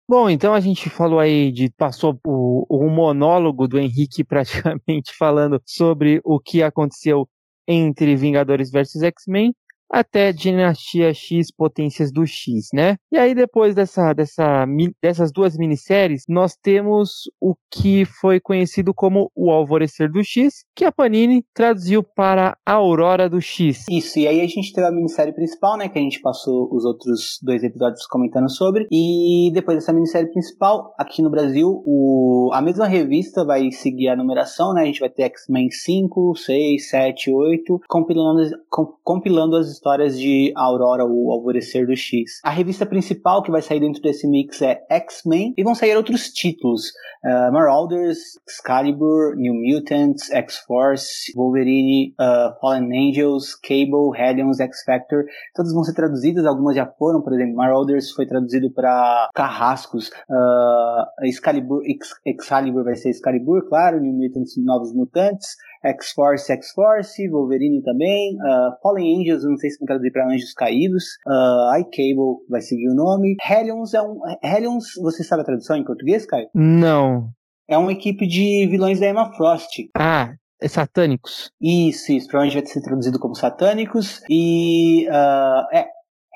Bom, 0.07 0.29
então 0.29 0.53
a 0.53 0.59
gente 0.59 0.89
falou 0.89 1.17
aí 1.17 1.49
de 1.51 1.71
passou 1.71 2.19
o, 2.27 2.65
o 2.69 2.89
monólogo 2.89 3.67
do 3.67 3.79
Henrique 3.79 4.21
praticamente 4.25 5.11
falando 5.17 5.61
sobre 5.65 6.21
o 6.25 6.39
que 6.39 6.61
aconteceu 6.61 7.27
entre 7.67 8.15
Vingadores 8.15 8.69
versus 8.69 9.01
X-Men 9.01 9.55
até 9.93 10.33
Dinastia 10.33 11.13
X 11.13 11.51
Potências 11.55 12.11
do 12.11 12.25
X, 12.25 12.69
né? 12.73 12.97
E 13.11 13.17
aí 13.17 13.35
depois 13.35 13.75
dessa, 13.75 14.11
dessa, 14.11 14.65
dessas 14.99 15.31
duas 15.31 15.55
minisséries, 15.55 16.23
nós 16.27 16.55
temos 16.55 17.29
o 17.39 17.53
que 17.69 18.03
foi 18.03 18.39
conhecido 18.39 18.91
como 18.91 19.31
o 19.35 19.51
Alvorecer 19.51 20.11
do 20.11 20.23
X, 20.23 20.63
que 20.75 20.83
a 20.83 20.91
Panini 20.91 21.45
traduziu 21.53 22.01
para 22.01 22.57
a 22.65 22.73
Aurora 22.73 23.29
do 23.29 23.39
X. 23.39 23.85
Isso, 23.87 24.17
e 24.17 24.27
aí 24.27 24.41
a 24.41 24.47
gente 24.47 24.73
teve 24.73 24.87
a 24.87 24.91
minissérie 24.91 25.33
principal, 25.33 25.77
né, 25.77 25.87
que 25.87 25.99
a 25.99 26.01
gente 26.01 26.19
passou 26.21 26.67
os 26.73 26.85
outros 26.85 27.37
dois 27.43 27.63
episódios 27.63 28.07
comentando 28.07 28.49
sobre, 28.49 28.87
e 28.91 29.51
depois 29.53 29.77
dessa 29.77 29.93
minissérie 29.93 30.31
principal, 30.31 30.95
aqui 30.97 31.21
no 31.21 31.29
Brasil, 31.29 31.83
o, 31.85 32.49
a 32.51 32.61
mesma 32.61 32.87
revista 32.87 33.45
vai 33.45 33.71
seguir 33.71 34.09
a 34.09 34.15
numeração, 34.15 34.73
né, 34.73 34.81
a 34.81 34.85
gente 34.85 34.99
vai 34.99 35.09
ter 35.09 35.23
X-Men 35.23 35.69
5, 35.69 36.35
6, 36.35 36.89
7, 36.89 37.31
8, 37.31 37.79
compilando, 37.87 38.41
com, 38.69 38.85
compilando 39.03 39.55
as 39.55 39.82
histórias 39.83 40.17
de 40.17 40.53
Aurora, 40.55 41.03
o 41.05 41.29
Alvorecer 41.29 41.85
do 41.85 41.93
X. 41.93 42.39
A 42.45 42.49
revista 42.49 42.85
principal 42.85 43.43
que 43.43 43.51
vai 43.51 43.61
sair 43.61 43.81
dentro 43.81 44.01
desse 44.01 44.25
mix 44.25 44.61
é 44.61 44.81
X-Men 44.89 45.53
e 45.57 45.63
vão 45.63 45.75
sair 45.75 45.97
outros 45.97 46.29
títulos: 46.29 46.85
uh, 47.25 47.51
Marauders, 47.51 48.39
Excalibur, 48.47 49.35
New 49.35 49.53
Mutants, 49.53 50.31
X-Force, 50.31 51.33
Wolverine, 51.35 52.15
uh, 52.17 52.57
Fallen 52.61 53.09
Angels, 53.09 53.55
Cable, 53.55 54.17
Hellions, 54.17 54.61
X-Factor. 54.61 55.25
Todas 55.53 55.73
vão 55.73 55.83
ser 55.83 55.93
traduzidas, 55.93 56.45
algumas 56.45 56.77
já 56.77 56.85
foram, 56.85 57.21
por 57.21 57.33
exemplo, 57.33 57.55
Marauders 57.55 58.11
foi 58.11 58.25
traduzido 58.25 58.71
para 58.71 59.29
Carrascos, 59.35 60.07
uh, 60.29 61.25
Excalibur, 61.25 61.81
Excalibur 62.25 62.85
vai 62.85 62.95
ser 62.95 63.09
Excalibur, 63.09 63.67
claro, 63.67 63.99
New 63.99 64.13
Mutants, 64.13 64.55
Novos 64.63 64.93
Mutantes. 64.93 65.57
X-Force, 65.83 66.51
X-Force, 66.51 67.29
Wolverine 67.29 67.81
também, 67.83 68.35
uh, 68.35 68.81
Fallen 68.81 69.19
Angels, 69.21 69.43
não 69.43 69.57
sei 69.57 69.69
se 69.69 69.79
vão 69.79 69.85
traduzir 69.85 70.11
para 70.11 70.27
Anjos 70.27 70.53
Caídos, 70.53 71.03
uh, 71.27 71.79
iCable 71.79 72.45
vai 72.49 72.61
seguir 72.61 72.89
o 72.89 72.95
nome. 72.95 73.35
Hellions 73.47 73.93
é 73.93 74.01
um. 74.01 74.19
Hellions, 74.43 74.85
você 75.01 75.23
sabe 75.23 75.41
a 75.41 75.45
tradução 75.45 75.75
em 75.75 75.83
português, 75.83 76.25
Caio? 76.25 76.47
Não. 76.53 77.29
É 77.67 77.77
uma 77.77 77.91
equipe 77.91 78.27
de 78.27 78.67
vilões 78.67 78.99
da 78.99 79.09
Emma 79.09 79.33
Frost. 79.33 79.89
Ah, 79.95 80.33
é 80.61 80.67
satânicos. 80.67 81.51
Isso, 81.61 82.11
isso. 82.11 82.27
Provavelmente 82.27 82.61
vai 82.61 82.71
ser 82.71 82.81
traduzido 82.81 83.19
como 83.19 83.35
satânicos. 83.35 84.21
E. 84.29 85.07
Uh, 85.07 85.75
é. 85.75 85.87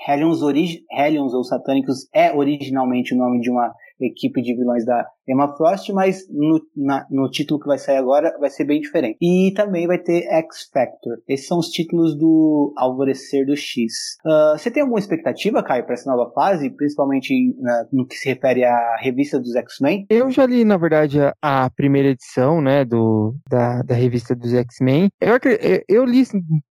Hellions, 0.07 0.39
Hellions 0.91 1.33
ou 1.33 1.43
satânicos 1.43 2.07
é 2.13 2.31
originalmente 2.31 3.13
o 3.13 3.17
nome 3.17 3.41
de 3.41 3.49
uma 3.49 3.73
equipe 3.99 4.41
de 4.41 4.55
vilões 4.55 4.85
da 4.85 5.05
Emma 5.27 5.55
Frost, 5.55 5.91
mas 5.91 6.27
no, 6.29 6.61
na, 6.75 7.05
no 7.09 7.29
título 7.29 7.59
que 7.59 7.67
vai 7.67 7.77
sair 7.77 7.97
agora 7.97 8.35
vai 8.39 8.49
ser 8.49 8.65
bem 8.65 8.79
diferente. 8.79 9.17
E 9.21 9.51
também 9.55 9.87
vai 9.87 9.97
ter 9.97 10.23
X 10.23 10.69
Factor. 10.73 11.17
Esses 11.27 11.47
são 11.47 11.59
os 11.59 11.67
títulos 11.67 12.17
do 12.17 12.73
Alvorecer 12.77 13.45
do 13.45 13.55
X. 13.55 14.17
Uh, 14.25 14.57
você 14.57 14.71
tem 14.71 14.81
alguma 14.81 14.99
expectativa, 14.99 15.63
Caio, 15.63 15.85
para 15.85 15.93
essa 15.93 16.09
nova 16.09 16.31
fase, 16.31 16.69
principalmente 16.69 17.55
na, 17.59 17.85
no 17.91 18.05
que 18.05 18.15
se 18.15 18.29
refere 18.29 18.63
à 18.63 18.97
revista 18.99 19.39
dos 19.39 19.55
X-Men? 19.55 20.05
Eu 20.09 20.29
já 20.29 20.45
li, 20.45 20.63
na 20.63 20.77
verdade, 20.77 21.19
a, 21.19 21.33
a, 21.41 21.69
primeira 21.69 22.09
edição, 22.09 22.61
né, 22.61 22.85
do, 22.85 23.35
da, 23.49 23.81
da 23.81 23.95
revista 23.95 24.35
dos 24.35 24.53
X-Men. 24.53 25.09
Eu, 25.19 25.37
eu 25.87 26.05
li, 26.05 26.23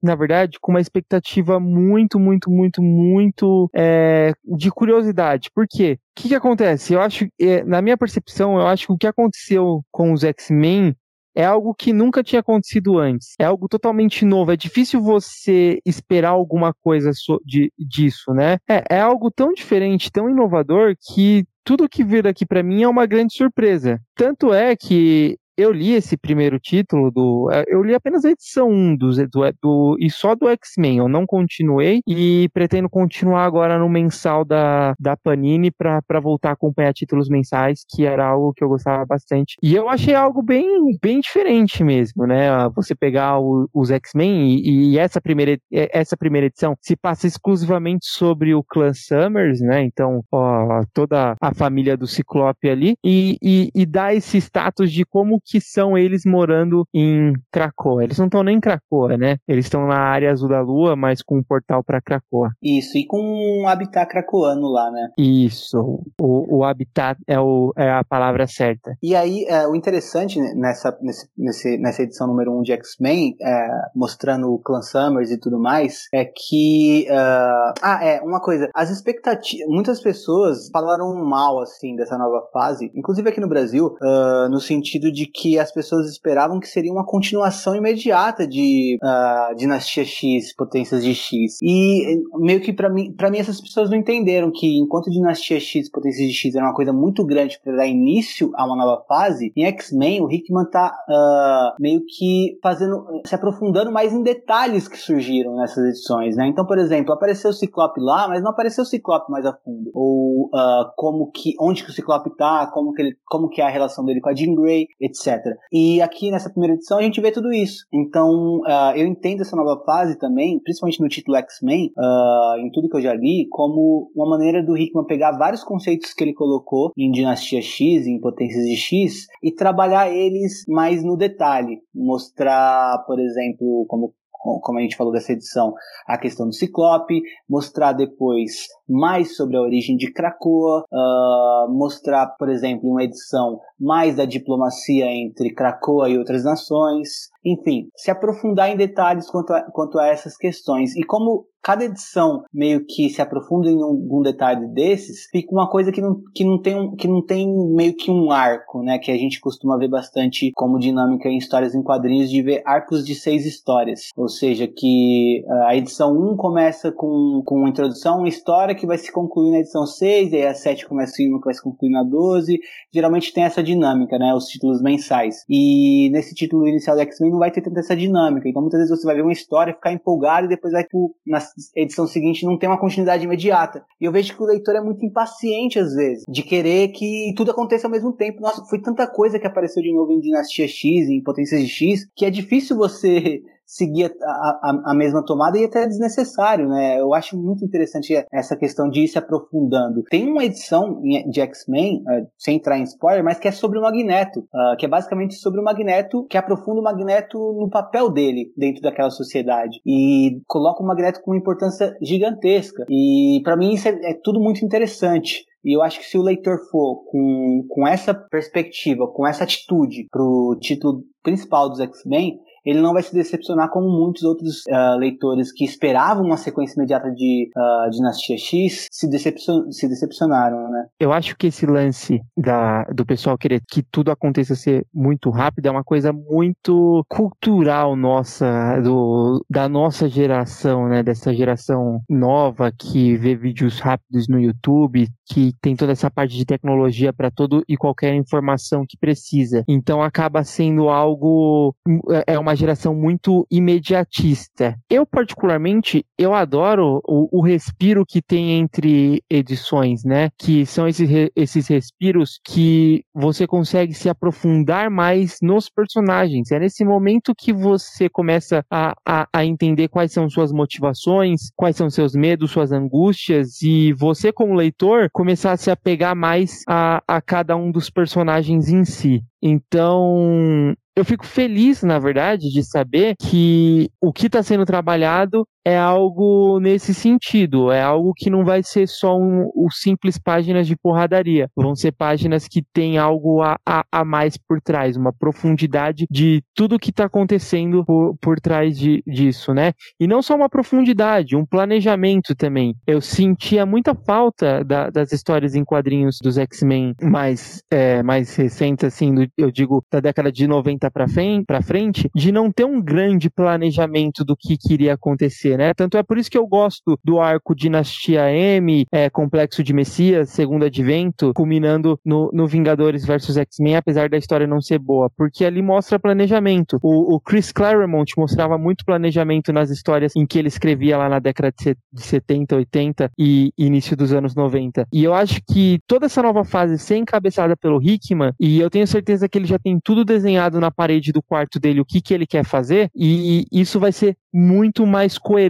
na 0.02 0.14
verdade, 0.14 0.58
com 0.60 0.72
uma 0.72 0.80
expectativa 0.80 1.60
muito, 1.60 2.18
muito, 2.18 2.50
muito, 2.50 2.82
muito 2.82 3.70
é, 3.74 4.32
de 4.44 4.70
curiosidade. 4.70 5.50
Por 5.54 5.66
quê? 5.68 5.98
O 6.16 6.22
que, 6.22 6.28
que 6.28 6.34
acontece? 6.34 6.94
Eu 6.94 7.02
acho, 7.02 7.26
é, 7.38 7.62
na 7.62 7.82
minha 7.82 7.96
percepção, 7.96 8.45
eu 8.54 8.66
acho 8.66 8.86
que 8.86 8.92
o 8.92 8.98
que 8.98 9.06
aconteceu 9.06 9.82
com 9.90 10.12
os 10.12 10.24
X-Men 10.24 10.94
é 11.36 11.44
algo 11.44 11.74
que 11.74 11.92
nunca 11.92 12.24
tinha 12.24 12.40
acontecido 12.40 12.98
antes. 12.98 13.34
É 13.38 13.44
algo 13.44 13.68
totalmente 13.68 14.24
novo. 14.24 14.50
É 14.50 14.56
difícil 14.56 15.02
você 15.02 15.78
esperar 15.84 16.30
alguma 16.30 16.72
coisa 16.72 17.10
de, 17.44 17.70
disso, 17.78 18.32
né? 18.32 18.56
É, 18.66 18.96
é 18.96 19.00
algo 19.00 19.30
tão 19.30 19.52
diferente, 19.52 20.10
tão 20.10 20.30
inovador 20.30 20.94
que 20.98 21.44
tudo 21.62 21.88
que 21.88 22.02
vir 22.02 22.22
daqui 22.22 22.46
para 22.46 22.62
mim 22.62 22.84
é 22.84 22.88
uma 22.88 23.04
grande 23.04 23.34
surpresa. 23.34 24.00
Tanto 24.14 24.54
é 24.54 24.74
que 24.74 25.36
eu 25.56 25.72
li 25.72 25.92
esse 25.92 26.16
primeiro 26.16 26.58
título 26.60 27.10
do. 27.10 27.48
É, 27.50 27.64
eu 27.68 27.82
li 27.82 27.94
apenas 27.94 28.24
a 28.24 28.30
edição 28.30 28.68
1 28.68 28.96
do, 28.96 29.10
do, 29.26 29.52
do 29.62 29.96
e 29.98 30.10
só 30.10 30.34
do 30.34 30.48
X-Men. 30.48 30.98
Eu 30.98 31.08
não 31.08 31.26
continuei 31.26 32.00
e 32.06 32.48
pretendo 32.52 32.88
continuar 32.88 33.44
agora 33.44 33.78
no 33.78 33.88
mensal 33.88 34.44
da, 34.44 34.94
da 34.98 35.16
Panini 35.16 35.70
para 35.70 36.20
voltar 36.20 36.50
a 36.50 36.52
acompanhar 36.52 36.92
títulos 36.92 37.28
mensais, 37.28 37.84
que 37.88 38.04
era 38.04 38.26
algo 38.26 38.52
que 38.52 38.62
eu 38.62 38.68
gostava 38.68 39.04
bastante. 39.06 39.56
E 39.62 39.74
eu 39.74 39.88
achei 39.88 40.14
algo 40.14 40.42
bem, 40.42 40.66
bem 41.00 41.20
diferente 41.20 41.82
mesmo, 41.82 42.26
né? 42.26 42.68
Você 42.74 42.94
pegar 42.94 43.38
o, 43.38 43.68
os 43.72 43.90
X-Men 43.90 44.58
e, 44.58 44.92
e, 44.92 44.98
essa, 44.98 45.20
primeira, 45.20 45.58
essa 45.72 46.16
primeira 46.16 46.46
edição 46.46 46.76
se 46.80 46.96
passa 46.96 47.26
exclusivamente 47.26 48.06
sobre 48.06 48.54
o 48.54 48.62
clã 48.62 48.92
Summers, 48.92 49.60
né? 49.60 49.82
Então, 49.82 50.22
ó, 50.30 50.82
toda 50.92 51.34
a 51.40 51.54
família 51.54 51.96
do 51.96 52.06
Ciclope 52.06 52.68
ali, 52.68 52.94
e, 53.04 53.38
e, 53.42 53.70
e 53.74 53.86
dá 53.86 54.14
esse 54.14 54.38
status 54.38 54.92
de 54.92 55.04
como 55.04 55.40
que 55.46 55.60
são 55.60 55.96
eles 55.96 56.22
morando 56.26 56.84
em 56.92 57.32
Krakoa. 57.52 58.02
Eles 58.02 58.18
não 58.18 58.26
estão 58.26 58.42
nem 58.42 58.56
em 58.56 58.60
Krakoa, 58.60 59.16
né? 59.16 59.36
Eles 59.46 59.66
estão 59.66 59.86
na 59.86 59.98
área 59.98 60.32
azul 60.32 60.48
da 60.48 60.60
lua, 60.60 60.96
mas 60.96 61.22
com 61.22 61.38
um 61.38 61.42
portal 61.42 61.84
para 61.84 62.00
Krakoa. 62.00 62.50
Isso, 62.62 62.98
e 62.98 63.06
com 63.06 63.20
um 63.20 63.68
habitat 63.68 64.08
krakoano 64.10 64.68
lá, 64.68 64.90
né? 64.90 65.10
Isso. 65.16 66.02
O, 66.20 66.58
o 66.58 66.64
habitat 66.64 67.20
é, 67.26 67.38
o, 67.38 67.72
é 67.76 67.90
a 67.90 68.02
palavra 68.04 68.46
certa. 68.46 68.96
E 69.02 69.14
aí, 69.14 69.44
é, 69.48 69.66
o 69.66 69.74
interessante 69.74 70.40
nessa, 70.54 70.96
nesse, 71.36 71.78
nessa 71.78 72.02
edição 72.02 72.26
número 72.26 72.52
1 72.52 72.58
um 72.58 72.62
de 72.62 72.72
X-Men, 72.72 73.36
é, 73.40 73.68
mostrando 73.94 74.52
o 74.52 74.58
Clan 74.58 74.82
Summers 74.82 75.30
e 75.30 75.38
tudo 75.38 75.58
mais, 75.58 76.08
é 76.12 76.24
que. 76.24 77.06
Uh, 77.08 77.74
ah, 77.82 78.00
é, 78.02 78.20
uma 78.20 78.40
coisa. 78.40 78.68
As 78.74 78.90
expectativas. 78.90 79.66
Muitas 79.68 80.00
pessoas 80.00 80.68
falaram 80.72 81.14
mal, 81.14 81.60
assim, 81.60 81.94
dessa 81.94 82.18
nova 82.18 82.46
fase, 82.52 82.90
inclusive 82.94 83.28
aqui 83.28 83.40
no 83.40 83.48
Brasil, 83.48 83.96
uh, 84.00 84.48
no 84.50 84.60
sentido 84.60 85.12
de 85.12 85.26
que 85.36 85.58
as 85.58 85.72
pessoas 85.72 86.10
esperavam 86.10 86.58
que 86.58 86.68
seria 86.68 86.92
uma 86.92 87.04
continuação 87.04 87.74
imediata 87.74 88.46
de 88.46 88.98
uh, 89.02 89.54
Dinastia 89.54 90.04
X, 90.04 90.54
Potências 90.54 91.04
de 91.04 91.14
X. 91.14 91.58
E 91.62 92.22
meio 92.38 92.60
que 92.60 92.72
para 92.72 92.88
mim, 92.88 93.12
para 93.12 93.30
mim 93.30 93.38
essas 93.38 93.60
pessoas 93.60 93.90
não 93.90 93.96
entenderam 93.96 94.50
que 94.50 94.78
enquanto 94.78 95.10
Dinastia 95.10 95.60
X, 95.60 95.90
Potências 95.90 96.26
de 96.26 96.34
X 96.34 96.54
era 96.54 96.64
uma 96.64 96.74
coisa 96.74 96.92
muito 96.92 97.24
grande 97.24 97.60
para 97.62 97.76
dar 97.76 97.86
início 97.86 98.50
a 98.54 98.64
uma 98.64 98.76
nova 98.76 99.04
fase, 99.06 99.52
em 99.56 99.64
X-Men 99.64 100.22
o 100.22 100.30
Hickman 100.30 100.64
tá 100.70 100.92
uh, 101.08 101.80
meio 101.80 102.02
que 102.06 102.58
fazendo, 102.62 103.04
se 103.26 103.34
aprofundando 103.34 103.92
mais 103.92 104.12
em 104.12 104.22
detalhes 104.22 104.88
que 104.88 104.96
surgiram 104.96 105.56
nessas 105.56 105.84
edições, 105.84 106.36
né? 106.36 106.46
Então, 106.46 106.64
por 106.64 106.78
exemplo, 106.78 107.12
apareceu 107.12 107.50
o 107.50 107.54
Ciclope 107.54 108.00
lá, 108.00 108.26
mas 108.28 108.42
não 108.42 108.50
apareceu 108.50 108.82
o 108.82 108.86
Ciclope 108.86 109.30
mais 109.30 109.44
a 109.44 109.52
fundo. 109.52 109.90
Ou 109.94 110.46
uh, 110.46 110.90
como 110.96 111.30
que, 111.30 111.54
onde 111.60 111.84
que 111.84 111.90
o 111.90 111.92
Ciclope 111.92 112.34
tá, 112.36 112.70
como 112.72 112.92
que 112.92 113.02
ele, 113.02 113.16
como 113.26 113.48
que 113.48 113.60
é 113.60 113.64
a 113.64 113.70
relação 113.70 114.04
dele 114.04 114.20
com 114.20 114.28
a 114.28 114.34
Jean 114.34 114.54
Grey, 114.54 114.86
etc. 115.00 115.25
E 115.72 116.00
aqui 116.00 116.30
nessa 116.30 116.50
primeira 116.50 116.74
edição 116.74 116.98
a 116.98 117.02
gente 117.02 117.20
vê 117.20 117.30
tudo 117.30 117.52
isso. 117.52 117.86
Então 117.92 118.58
uh, 118.60 118.96
eu 118.96 119.06
entendo 119.06 119.42
essa 119.42 119.56
nova 119.56 119.82
fase 119.84 120.18
também, 120.18 120.60
principalmente 120.60 121.00
no 121.00 121.08
título 121.08 121.36
X-Men, 121.36 121.92
uh, 121.96 122.58
em 122.58 122.70
tudo 122.70 122.88
que 122.88 122.96
eu 122.96 123.02
já 123.02 123.14
li, 123.14 123.46
como 123.50 124.10
uma 124.14 124.28
maneira 124.28 124.62
do 124.62 124.76
Hickman 124.76 125.06
pegar 125.06 125.32
vários 125.32 125.62
conceitos 125.64 126.12
que 126.12 126.24
ele 126.24 126.34
colocou 126.34 126.90
em 126.96 127.10
Dinastia 127.10 127.60
X, 127.60 128.06
em 128.06 128.20
Potências 128.20 128.64
de 128.64 128.76
X, 128.76 129.26
e 129.42 129.52
trabalhar 129.52 130.10
eles 130.10 130.64
mais 130.68 131.02
no 131.02 131.16
detalhe. 131.16 131.80
Mostrar, 131.94 133.04
por 133.06 133.18
exemplo, 133.18 133.84
como 133.88 134.12
como 134.60 134.78
a 134.78 134.82
gente 134.82 134.96
falou 134.96 135.12
dessa 135.12 135.32
edição, 135.32 135.74
a 136.06 136.16
questão 136.16 136.46
do 136.46 136.54
Ciclope, 136.54 137.22
mostrar 137.48 137.92
depois 137.92 138.66
mais 138.88 139.36
sobre 139.36 139.56
a 139.56 139.60
origem 139.60 139.96
de 139.96 140.12
Krakoa, 140.12 140.84
uh, 140.92 141.72
mostrar, 141.72 142.26
por 142.38 142.48
exemplo, 142.48 142.88
uma 142.88 143.02
edição 143.02 143.60
mais 143.78 144.16
da 144.16 144.24
diplomacia 144.24 145.06
entre 145.06 145.52
Krakoa 145.52 146.08
e 146.08 146.18
outras 146.18 146.44
nações, 146.44 147.28
enfim, 147.44 147.88
se 147.96 148.10
aprofundar 148.10 148.70
em 148.70 148.76
detalhes 148.76 149.30
quanto 149.30 149.52
a, 149.52 149.62
quanto 149.70 149.98
a 149.98 150.06
essas 150.06 150.36
questões. 150.36 150.96
E 150.96 151.04
como 151.04 151.46
cada 151.66 151.84
edição 151.84 152.44
meio 152.54 152.86
que 152.86 153.10
se 153.10 153.20
aprofunda 153.20 153.68
em 153.68 153.82
algum 153.82 154.22
detalhe 154.22 154.68
desses, 154.68 155.26
fica 155.32 155.50
uma 155.50 155.68
coisa 155.68 155.90
que 155.90 156.00
não, 156.00 156.22
que 156.32 156.44
não, 156.44 156.62
tem, 156.62 156.78
um, 156.78 156.94
que 156.94 157.08
não 157.08 157.26
tem 157.26 157.44
meio 157.74 157.92
que 157.92 158.08
um 158.08 158.30
arco, 158.30 158.84
né? 158.84 159.00
Que 159.00 159.10
a 159.10 159.16
gente 159.16 159.40
costuma 159.40 159.76
ver 159.76 159.88
bastante 159.88 160.52
como 160.54 160.78
dinâmica 160.78 161.28
em 161.28 161.36
histórias 161.36 161.74
em 161.74 161.82
quadrinhos, 161.82 162.30
de 162.30 162.40
ver 162.40 162.62
arcos 162.64 163.04
de 163.04 163.16
seis 163.16 163.44
histórias. 163.44 164.10
Ou 164.16 164.28
seja, 164.28 164.68
que 164.68 165.44
ah, 165.48 165.70
a 165.70 165.76
edição 165.76 166.12
1 166.12 166.36
começa 166.36 166.92
com, 166.92 167.42
com 167.44 167.56
uma 167.56 167.68
introdução, 167.68 168.18
uma 168.18 168.28
história 168.28 168.72
que 168.72 168.86
vai 168.86 168.96
se 168.96 169.10
concluir 169.10 169.50
na 169.50 169.58
edição 169.58 169.84
6, 169.84 170.32
e 170.32 170.36
aí 170.36 170.46
a 170.46 170.54
7 170.54 170.86
começa 170.86 171.20
uma 171.24 171.40
que 171.40 171.46
vai 171.46 171.54
se 171.54 171.62
concluir 171.62 171.90
na 171.90 172.04
12. 172.04 172.60
Geralmente 172.94 173.32
tem 173.32 173.42
essa 173.42 173.60
dinâmica, 173.60 174.16
né? 174.20 174.32
Os 174.32 174.46
títulos 174.46 174.80
mensais. 174.80 175.44
E 175.50 176.10
nesse 176.12 176.32
título 176.32 176.68
inicial 176.68 176.94
do 176.94 177.02
X-Men 177.02 177.32
não 177.32 177.40
vai 177.40 177.50
ter 177.50 177.60
tanta 177.60 177.80
essa 177.80 177.96
dinâmica. 177.96 178.48
Então 178.48 178.62
muitas 178.62 178.78
vezes 178.78 178.96
você 178.96 179.04
vai 179.04 179.16
ver 179.16 179.22
uma 179.22 179.32
história, 179.32 179.74
ficar 179.74 179.92
empolgado 179.92 180.46
e 180.46 180.48
depois 180.48 180.72
vai 180.72 180.84
pro, 180.84 181.12
na 181.26 181.40
edição 181.74 182.06
seguinte 182.06 182.44
não 182.44 182.58
tem 182.58 182.68
uma 182.68 182.78
continuidade 182.78 183.24
imediata. 183.24 183.84
E 184.00 184.04
eu 184.04 184.12
vejo 184.12 184.34
que 184.34 184.42
o 184.42 184.46
leitor 184.46 184.76
é 184.76 184.80
muito 184.80 185.04
impaciente 185.04 185.78
às 185.78 185.94
vezes, 185.94 186.24
de 186.28 186.42
querer 186.42 186.88
que 186.88 187.32
tudo 187.36 187.50
aconteça 187.50 187.86
ao 187.86 187.90
mesmo 187.90 188.12
tempo. 188.12 188.40
Nossa, 188.40 188.64
foi 188.64 188.80
tanta 188.80 189.06
coisa 189.06 189.38
que 189.38 189.46
apareceu 189.46 189.82
de 189.82 189.92
novo 189.92 190.12
em 190.12 190.20
Dinastia 190.20 190.68
X, 190.68 191.08
em 191.08 191.22
Potências 191.22 191.60
de 191.60 191.68
X, 191.68 192.08
que 192.14 192.24
é 192.24 192.30
difícil 192.30 192.76
você 192.76 193.42
seguir 193.66 194.14
a, 194.22 194.26
a, 194.26 194.82
a, 194.92 194.94
mesma 194.94 195.24
tomada 195.24 195.58
e 195.58 195.64
até 195.64 195.82
é 195.82 195.86
desnecessário, 195.86 196.68
né? 196.68 197.00
Eu 197.00 197.12
acho 197.12 197.36
muito 197.36 197.64
interessante 197.64 198.14
essa 198.32 198.56
questão 198.56 198.88
de 198.88 199.00
ir 199.00 199.08
se 199.08 199.18
aprofundando. 199.18 200.04
Tem 200.04 200.30
uma 200.30 200.44
edição 200.44 201.02
de 201.02 201.40
X-Men, 201.40 202.02
uh, 202.02 202.26
sem 202.38 202.56
entrar 202.56 202.78
em 202.78 202.84
spoiler, 202.84 203.24
mas 203.24 203.40
que 203.40 203.48
é 203.48 203.52
sobre 203.52 203.78
o 203.78 203.82
Magneto, 203.82 204.40
uh, 204.40 204.76
que 204.78 204.86
é 204.86 204.88
basicamente 204.88 205.34
sobre 205.34 205.60
o 205.60 205.64
Magneto, 205.64 206.24
que 206.30 206.38
aprofunda 206.38 206.80
o 206.80 206.84
Magneto 206.84 207.38
no 207.58 207.68
papel 207.68 208.08
dele 208.08 208.52
dentro 208.56 208.80
daquela 208.80 209.10
sociedade 209.10 209.80
e 209.84 210.40
coloca 210.46 210.82
o 210.82 210.86
Magneto 210.86 211.20
com 211.22 211.32
uma 211.32 211.38
importância 211.38 211.96
gigantesca. 212.00 212.84
E 212.88 213.40
para 213.42 213.56
mim 213.56 213.72
isso 213.72 213.88
é, 213.88 214.10
é 214.10 214.14
tudo 214.14 214.40
muito 214.40 214.64
interessante. 214.64 215.44
E 215.64 215.76
eu 215.76 215.82
acho 215.82 215.98
que 215.98 216.06
se 216.06 216.16
o 216.16 216.22
leitor 216.22 216.58
for 216.70 217.02
com, 217.10 217.66
com 217.68 217.88
essa 217.88 218.14
perspectiva, 218.14 219.08
com 219.08 219.26
essa 219.26 219.42
atitude 219.42 220.06
pro 220.12 220.56
título 220.60 221.02
principal 221.24 221.68
dos 221.68 221.80
X-Men, 221.80 222.38
ele 222.66 222.80
não 222.80 222.92
vai 222.92 223.02
se 223.02 223.14
decepcionar 223.14 223.70
como 223.70 223.88
muitos 223.88 224.24
outros 224.24 224.64
uh, 224.68 224.98
leitores 224.98 225.52
que 225.52 225.64
esperavam 225.64 226.24
uma 226.24 226.36
sequência 226.36 226.74
imediata 226.76 227.12
de 227.12 227.48
uh, 227.56 227.90
Dinastia 227.90 228.36
X 228.36 228.88
se, 228.90 229.08
decepcion 229.08 229.70
se 229.70 229.88
decepcionaram, 229.88 230.68
né? 230.70 230.86
Eu 230.98 231.12
acho 231.12 231.36
que 231.36 231.46
esse 231.46 231.64
lance 231.64 232.20
da, 232.36 232.82
do 232.84 233.06
pessoal 233.06 233.38
querer 233.38 233.62
que 233.68 233.82
tudo 233.82 234.10
aconteça 234.10 234.56
ser 234.56 234.84
muito 234.92 235.30
rápido 235.30 235.66
é 235.66 235.70
uma 235.70 235.84
coisa 235.84 236.12
muito 236.12 237.04
cultural 237.08 237.94
nossa, 237.94 238.80
do, 238.80 239.44
da 239.48 239.68
nossa 239.68 240.08
geração, 240.08 240.88
né? 240.88 241.04
Dessa 241.04 241.32
geração 241.32 242.00
nova 242.10 242.72
que 242.76 243.16
vê 243.16 243.36
vídeos 243.36 243.78
rápidos 243.78 244.26
no 244.26 244.40
YouTube, 244.40 245.08
que 245.28 245.52
tem 245.60 245.76
toda 245.76 245.92
essa 245.92 246.10
parte 246.10 246.36
de 246.36 246.44
tecnologia 246.44 247.12
para 247.12 247.30
todo 247.30 247.62
e 247.68 247.76
qualquer 247.76 248.14
informação 248.14 248.84
que 248.88 248.96
precisa. 248.98 249.62
Então 249.68 250.02
acaba 250.02 250.42
sendo 250.42 250.88
algo 250.88 251.74
é, 252.10 252.34
é 252.34 252.38
uma 252.38 252.55
geração 252.56 252.94
muito 252.94 253.46
imediatista. 253.50 254.76
Eu, 254.90 255.06
particularmente, 255.06 256.04
eu 256.18 256.34
adoro 256.34 257.00
o, 257.06 257.38
o 257.38 257.42
respiro 257.42 258.04
que 258.06 258.20
tem 258.20 258.52
entre 258.58 259.22
edições, 259.30 260.04
né? 260.04 260.30
Que 260.38 260.66
são 260.66 260.88
esses, 260.88 261.08
esses 261.34 261.68
respiros 261.68 262.40
que 262.44 263.04
você 263.14 263.46
consegue 263.46 263.94
se 263.94 264.08
aprofundar 264.08 264.90
mais 264.90 265.38
nos 265.42 265.68
personagens. 265.68 266.50
É 266.50 266.58
nesse 266.58 266.84
momento 266.84 267.34
que 267.36 267.52
você 267.52 268.08
começa 268.08 268.64
a, 268.70 268.94
a, 269.04 269.28
a 269.32 269.44
entender 269.44 269.88
quais 269.88 270.12
são 270.12 270.28
suas 270.28 270.52
motivações, 270.52 271.50
quais 271.54 271.76
são 271.76 271.90
seus 271.90 272.14
medos, 272.14 272.50
suas 272.50 272.72
angústias, 272.72 273.60
e 273.62 273.92
você, 273.92 274.32
como 274.32 274.54
leitor, 274.54 275.08
começar 275.12 275.52
a 275.52 275.56
se 275.56 275.70
apegar 275.70 276.16
mais 276.16 276.62
a, 276.66 277.02
a 277.06 277.20
cada 277.20 277.56
um 277.56 277.70
dos 277.70 277.90
personagens 277.90 278.68
em 278.68 278.84
si. 278.84 279.22
Então, 279.42 280.74
eu 280.96 281.04
fico 281.04 281.26
feliz, 281.26 281.82
na 281.82 281.98
verdade, 281.98 282.50
de 282.50 282.64
saber 282.64 283.14
que 283.16 283.90
o 284.00 284.12
que 284.12 284.26
está 284.26 284.42
sendo 284.42 284.64
trabalhado 284.64 285.46
é 285.66 285.76
algo 285.76 286.60
nesse 286.60 286.94
sentido. 286.94 287.72
É 287.72 287.82
algo 287.82 288.12
que 288.14 288.30
não 288.30 288.44
vai 288.44 288.62
ser 288.62 288.86
só 288.86 289.18
um, 289.18 289.50
um 289.56 289.68
simples 289.68 290.16
páginas 290.16 290.64
de 290.64 290.76
porradaria. 290.76 291.50
Vão 291.56 291.74
ser 291.74 291.90
páginas 291.90 292.46
que 292.46 292.62
tem 292.72 292.98
algo 292.98 293.42
a, 293.42 293.58
a, 293.66 293.84
a 293.90 294.04
mais 294.04 294.36
por 294.36 294.60
trás, 294.60 294.96
uma 294.96 295.12
profundidade 295.12 296.06
de 296.08 296.40
tudo 296.54 296.78
que 296.78 296.90
está 296.90 297.06
acontecendo 297.06 297.84
por, 297.84 298.16
por 298.20 298.38
trás 298.38 298.78
de, 298.78 299.02
disso, 299.04 299.52
né? 299.52 299.72
E 299.98 300.06
não 300.06 300.22
só 300.22 300.36
uma 300.36 300.48
profundidade, 300.48 301.34
um 301.34 301.44
planejamento 301.44 302.36
também. 302.36 302.76
Eu 302.86 303.00
sentia 303.00 303.66
muita 303.66 303.92
falta 303.92 304.62
da, 304.62 304.88
das 304.88 305.10
histórias 305.10 305.56
em 305.56 305.64
quadrinhos 305.64 306.18
dos 306.22 306.38
X-Men 306.38 306.94
mais, 307.02 307.60
é, 307.72 308.04
mais 308.04 308.36
recentes, 308.36 308.84
assim, 308.84 309.12
do, 309.12 309.26
eu 309.36 309.50
digo, 309.50 309.84
da 309.90 309.98
década 309.98 310.30
de 310.30 310.46
90 310.46 310.88
para 310.92 311.62
frente, 311.62 312.08
de 312.14 312.30
não 312.30 312.52
ter 312.52 312.64
um 312.64 312.80
grande 312.80 313.28
planejamento 313.28 314.24
do 314.24 314.36
que 314.36 314.56
queria 314.56 314.94
acontecer 314.94 315.55
né? 315.56 315.74
Tanto 315.74 315.96
é 315.96 316.02
por 316.02 316.18
isso 316.18 316.30
que 316.30 316.38
eu 316.38 316.46
gosto 316.46 316.98
do 317.02 317.20
arco 317.20 317.54
Dinastia 317.54 318.30
M, 318.30 318.86
é, 318.92 319.10
Complexo 319.10 319.62
de 319.62 319.72
Messias, 319.72 320.30
Segundo 320.30 320.64
Advento, 320.64 321.32
culminando 321.34 321.98
no, 322.04 322.30
no 322.32 322.46
Vingadores 322.46 323.04
versus 323.04 323.36
X-Men, 323.36 323.76
apesar 323.76 324.08
da 324.08 324.16
história 324.16 324.46
não 324.46 324.60
ser 324.60 324.78
boa, 324.78 325.10
porque 325.16 325.44
ali 325.44 325.62
mostra 325.62 325.98
planejamento. 325.98 326.78
O, 326.82 327.14
o, 327.14 327.20
Chris 327.20 327.52
Claremont 327.52 328.12
mostrava 328.16 328.58
muito 328.58 328.84
planejamento 328.84 329.52
nas 329.52 329.70
histórias 329.70 330.12
em 330.16 330.26
que 330.26 330.38
ele 330.38 330.48
escrevia 330.48 330.96
lá 330.96 331.08
na 331.08 331.18
década 331.18 331.52
de 331.52 332.02
70, 332.02 332.56
80 332.56 333.10
e 333.18 333.52
início 333.56 333.96
dos 333.96 334.12
anos 334.12 334.34
90. 334.34 334.86
E 334.92 335.02
eu 335.04 335.14
acho 335.14 335.40
que 335.48 335.78
toda 335.86 336.06
essa 336.06 336.22
nova 336.22 336.44
fase 336.44 336.78
ser 336.78 336.96
encabeçada 336.96 337.56
pelo 337.56 337.82
Hickman, 337.82 338.32
e 338.38 338.60
eu 338.60 338.70
tenho 338.70 338.86
certeza 338.86 339.28
que 339.28 339.38
ele 339.38 339.46
já 339.46 339.58
tem 339.58 339.78
tudo 339.82 340.04
desenhado 340.04 340.60
na 340.60 340.70
parede 340.70 341.12
do 341.12 341.22
quarto 341.22 341.58
dele, 341.58 341.80
o 341.80 341.84
que, 341.84 342.00
que 342.00 342.14
ele 342.14 342.26
quer 342.26 342.44
fazer, 342.44 342.90
e 342.94 343.46
isso 343.52 343.80
vai 343.80 343.92
ser 343.92 344.16
muito 344.32 344.86
mais 344.86 345.16
coerente 345.16 345.45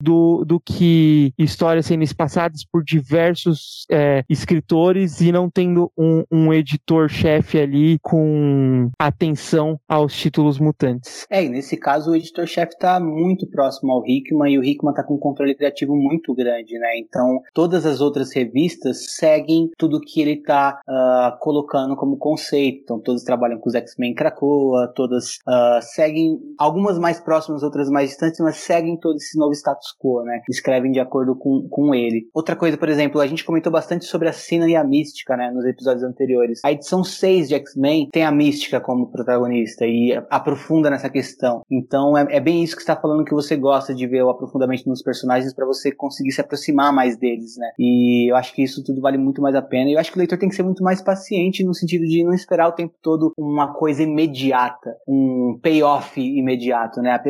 do, 0.00 0.44
do 0.44 0.60
que 0.60 1.32
histórias 1.38 1.86
sendo 1.86 2.02
espaçadas 2.02 2.64
por 2.64 2.84
diversos 2.84 3.86
é, 3.90 4.24
escritores 4.28 5.20
e 5.20 5.32
não 5.32 5.50
tendo 5.50 5.90
um, 5.96 6.24
um 6.30 6.52
editor-chefe 6.52 7.58
ali 7.58 7.98
com 8.00 8.90
atenção 8.98 9.78
aos 9.88 10.14
títulos 10.14 10.58
mutantes. 10.58 11.26
É, 11.30 11.44
e 11.44 11.48
nesse 11.48 11.76
caso 11.76 12.10
o 12.10 12.16
editor-chefe 12.16 12.74
está 12.74 13.00
muito 13.00 13.46
próximo 13.48 13.92
ao 13.92 14.06
Hickman 14.06 14.52
e 14.52 14.58
o 14.58 14.64
Hickman 14.64 14.92
está 14.92 15.02
com 15.02 15.14
um 15.14 15.18
controle 15.18 15.54
criativo 15.54 15.96
muito 15.96 16.34
grande, 16.34 16.78
né? 16.78 16.98
Então 16.98 17.40
todas 17.54 17.86
as 17.86 18.00
outras 18.00 18.32
revistas 18.34 19.14
seguem 19.16 19.70
tudo 19.78 20.00
que 20.00 20.20
ele 20.20 20.34
está 20.34 20.80
uh, 20.88 20.92
ah, 20.92 21.38
colocando 21.40 21.96
como 21.96 22.16
conceito. 22.16 22.82
Então 22.82 23.00
todas 23.00 23.22
trabalham 23.24 23.58
com 23.58 23.68
os 23.68 23.74
X-Men 23.74 24.14
Krakoa, 24.14 24.92
todas 24.94 25.36
uh, 25.48 25.80
seguem 25.80 26.38
algumas 26.58 26.98
mais 26.98 27.20
próximas, 27.20 27.62
outras 27.62 27.88
mais 27.88 28.10
distantes, 28.10 28.40
mas 28.40 28.56
seguem 28.56 28.96
todo 28.96 29.16
esse 29.16 29.31
novo 29.38 29.52
status 29.52 29.94
quo, 29.98 30.22
né? 30.22 30.40
Escrevem 30.48 30.92
de 30.92 31.00
acordo 31.00 31.36
com, 31.36 31.66
com 31.68 31.94
ele. 31.94 32.28
Outra 32.34 32.56
coisa, 32.56 32.76
por 32.76 32.88
exemplo, 32.88 33.20
a 33.20 33.26
gente 33.26 33.44
comentou 33.44 33.72
bastante 33.72 34.04
sobre 34.04 34.28
a 34.28 34.32
Sina 34.32 34.68
e 34.68 34.76
a 34.76 34.84
Mística, 34.84 35.36
né? 35.36 35.50
Nos 35.50 35.64
episódios 35.64 36.02
anteriores. 36.02 36.60
A 36.64 36.72
edição 36.72 37.04
6 37.04 37.48
de 37.48 37.54
X-Men 37.54 38.08
tem 38.10 38.24
a 38.24 38.32
Mística 38.32 38.80
como 38.80 39.10
protagonista 39.10 39.86
e 39.86 40.12
aprofunda 40.30 40.90
nessa 40.90 41.08
questão. 41.08 41.62
Então 41.70 42.16
é, 42.16 42.26
é 42.30 42.40
bem 42.40 42.62
isso 42.62 42.76
que 42.76 42.82
está 42.82 42.96
falando 42.96 43.24
que 43.24 43.34
você 43.34 43.56
gosta 43.56 43.94
de 43.94 44.06
ver 44.06 44.22
o 44.22 44.30
aprofundamento 44.30 44.88
nos 44.88 45.02
personagens 45.02 45.54
para 45.54 45.66
você 45.66 45.92
conseguir 45.92 46.32
se 46.32 46.40
aproximar 46.40 46.92
mais 46.92 47.16
deles, 47.16 47.56
né? 47.56 47.70
E 47.78 48.30
eu 48.30 48.36
acho 48.36 48.54
que 48.54 48.62
isso 48.62 48.82
tudo 48.84 49.00
vale 49.00 49.18
muito 49.18 49.40
mais 49.40 49.54
a 49.54 49.62
pena. 49.62 49.90
E 49.90 49.94
eu 49.94 49.98
acho 49.98 50.10
que 50.10 50.16
o 50.16 50.20
leitor 50.20 50.38
tem 50.38 50.48
que 50.48 50.54
ser 50.54 50.62
muito 50.62 50.82
mais 50.82 51.02
paciente 51.02 51.64
no 51.64 51.74
sentido 51.74 52.04
de 52.04 52.24
não 52.24 52.32
esperar 52.32 52.68
o 52.68 52.72
tempo 52.72 52.94
todo 53.02 53.32
uma 53.38 53.72
coisa 53.72 54.02
imediata, 54.02 54.94
um 55.06 55.58
payoff 55.62 56.20
imediato, 56.20 57.00
né? 57.00 57.20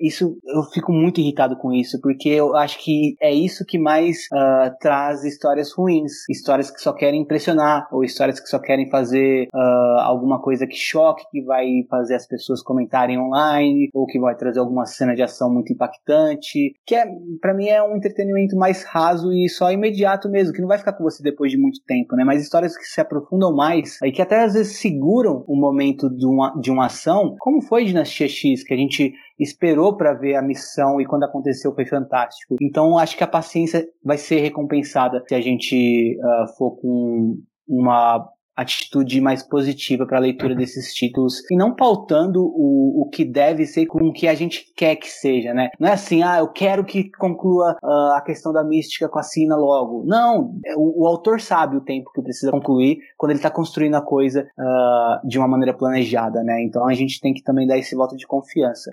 Isso 0.00 0.36
eu 0.46 0.62
fico 0.64 0.92
muito 0.92 1.20
irritado 1.20 1.39
com 1.56 1.72
isso, 1.72 2.00
porque 2.00 2.28
eu 2.28 2.56
acho 2.56 2.82
que 2.82 3.16
é 3.20 3.32
isso 3.32 3.64
que 3.66 3.78
mais 3.78 4.26
uh, 4.32 4.70
traz 4.80 5.24
histórias 5.24 5.72
ruins. 5.72 6.28
Histórias 6.28 6.70
que 6.70 6.80
só 6.80 6.92
querem 6.92 7.22
impressionar, 7.22 7.88
ou 7.92 8.04
histórias 8.04 8.40
que 8.40 8.48
só 8.48 8.58
querem 8.58 8.88
fazer 8.90 9.48
uh, 9.54 10.00
alguma 10.00 10.40
coisa 10.40 10.66
que 10.66 10.76
choque, 10.76 11.24
que 11.30 11.42
vai 11.42 11.66
fazer 11.88 12.14
as 12.14 12.26
pessoas 12.26 12.62
comentarem 12.62 13.18
online, 13.18 13.88
ou 13.94 14.06
que 14.06 14.18
vai 14.18 14.34
trazer 14.34 14.60
alguma 14.60 14.86
cena 14.86 15.14
de 15.14 15.22
ação 15.22 15.52
muito 15.52 15.72
impactante. 15.72 16.74
Que 16.86 16.94
é, 16.94 17.06
para 17.40 17.54
mim 17.54 17.68
é 17.68 17.82
um 17.82 17.96
entretenimento 17.96 18.56
mais 18.56 18.84
raso 18.84 19.32
e 19.32 19.48
só 19.48 19.70
imediato 19.70 20.28
mesmo, 20.28 20.52
que 20.52 20.60
não 20.60 20.68
vai 20.68 20.78
ficar 20.78 20.92
com 20.92 21.04
você 21.04 21.22
depois 21.22 21.50
de 21.50 21.58
muito 21.58 21.80
tempo, 21.86 22.16
né? 22.16 22.24
Mas 22.24 22.42
histórias 22.42 22.76
que 22.76 22.84
se 22.84 23.00
aprofundam 23.00 23.54
mais 23.54 24.00
e 24.02 24.12
que 24.12 24.22
até 24.22 24.44
às 24.44 24.54
vezes 24.54 24.78
seguram 24.78 25.44
o 25.46 25.56
momento 25.56 26.08
de 26.08 26.26
uma, 26.26 26.54
de 26.60 26.70
uma 26.70 26.86
ação, 26.86 27.36
como 27.38 27.62
foi 27.62 27.84
Dinastia 27.84 28.28
X, 28.28 28.64
que 28.64 28.74
a 28.74 28.76
gente 28.76 29.14
esperou 29.40 29.96
para 29.96 30.12
ver 30.12 30.36
a 30.36 30.42
missão 30.42 31.00
e 31.00 31.06
quando 31.06 31.24
aconteceu 31.24 31.74
foi 31.74 31.86
fantástico. 31.86 32.56
Então 32.60 32.98
acho 32.98 33.16
que 33.16 33.24
a 33.24 33.28
paciência 33.28 33.88
vai 34.04 34.18
ser 34.18 34.40
recompensada 34.40 35.24
se 35.26 35.34
a 35.34 35.40
gente 35.40 36.18
uh, 36.18 36.56
for 36.56 36.76
com 36.76 37.38
uma 37.66 38.28
atitude 38.60 39.20
mais 39.20 39.42
positiva 39.42 40.06
para 40.06 40.18
a 40.18 40.20
leitura 40.20 40.54
desses 40.54 40.92
títulos 40.92 41.40
e 41.50 41.56
não 41.56 41.74
pautando 41.74 42.42
o, 42.42 43.02
o 43.02 43.08
que 43.08 43.24
deve 43.24 43.64
ser 43.64 43.86
com 43.86 44.08
o 44.08 44.12
que 44.12 44.28
a 44.28 44.34
gente 44.34 44.72
quer 44.76 44.96
que 44.96 45.08
seja, 45.08 45.54
né? 45.54 45.70
Não 45.78 45.88
é 45.88 45.92
assim, 45.92 46.22
ah, 46.22 46.38
eu 46.38 46.48
quero 46.48 46.84
que 46.84 47.10
conclua 47.12 47.76
uh, 47.82 48.12
a 48.16 48.20
questão 48.20 48.52
da 48.52 48.62
mística 48.62 49.08
com 49.08 49.18
a 49.18 49.22
Sina 49.22 49.56
logo. 49.56 50.04
Não, 50.04 50.54
é, 50.66 50.74
o, 50.76 51.02
o, 51.02 51.06
autor 51.06 51.40
sabe 51.40 51.76
o 51.76 51.80
tempo 51.80 52.10
que 52.14 52.22
precisa 52.22 52.50
concluir 52.50 52.98
quando 53.16 53.30
ele 53.30 53.38
está 53.38 53.50
construindo 53.50 53.94
a 53.94 54.02
coisa 54.02 54.46
uh, 54.58 55.26
de 55.26 55.38
uma 55.38 55.48
maneira 55.48 55.72
planejada, 55.72 56.42
né? 56.42 56.62
Então 56.62 56.86
a 56.86 56.92
gente 56.92 57.20
tem 57.20 57.32
que 57.32 57.42
também 57.42 57.66
dar 57.66 57.78
esse 57.78 57.94
voto 57.94 58.16
de 58.16 58.26
confiança. 58.26 58.90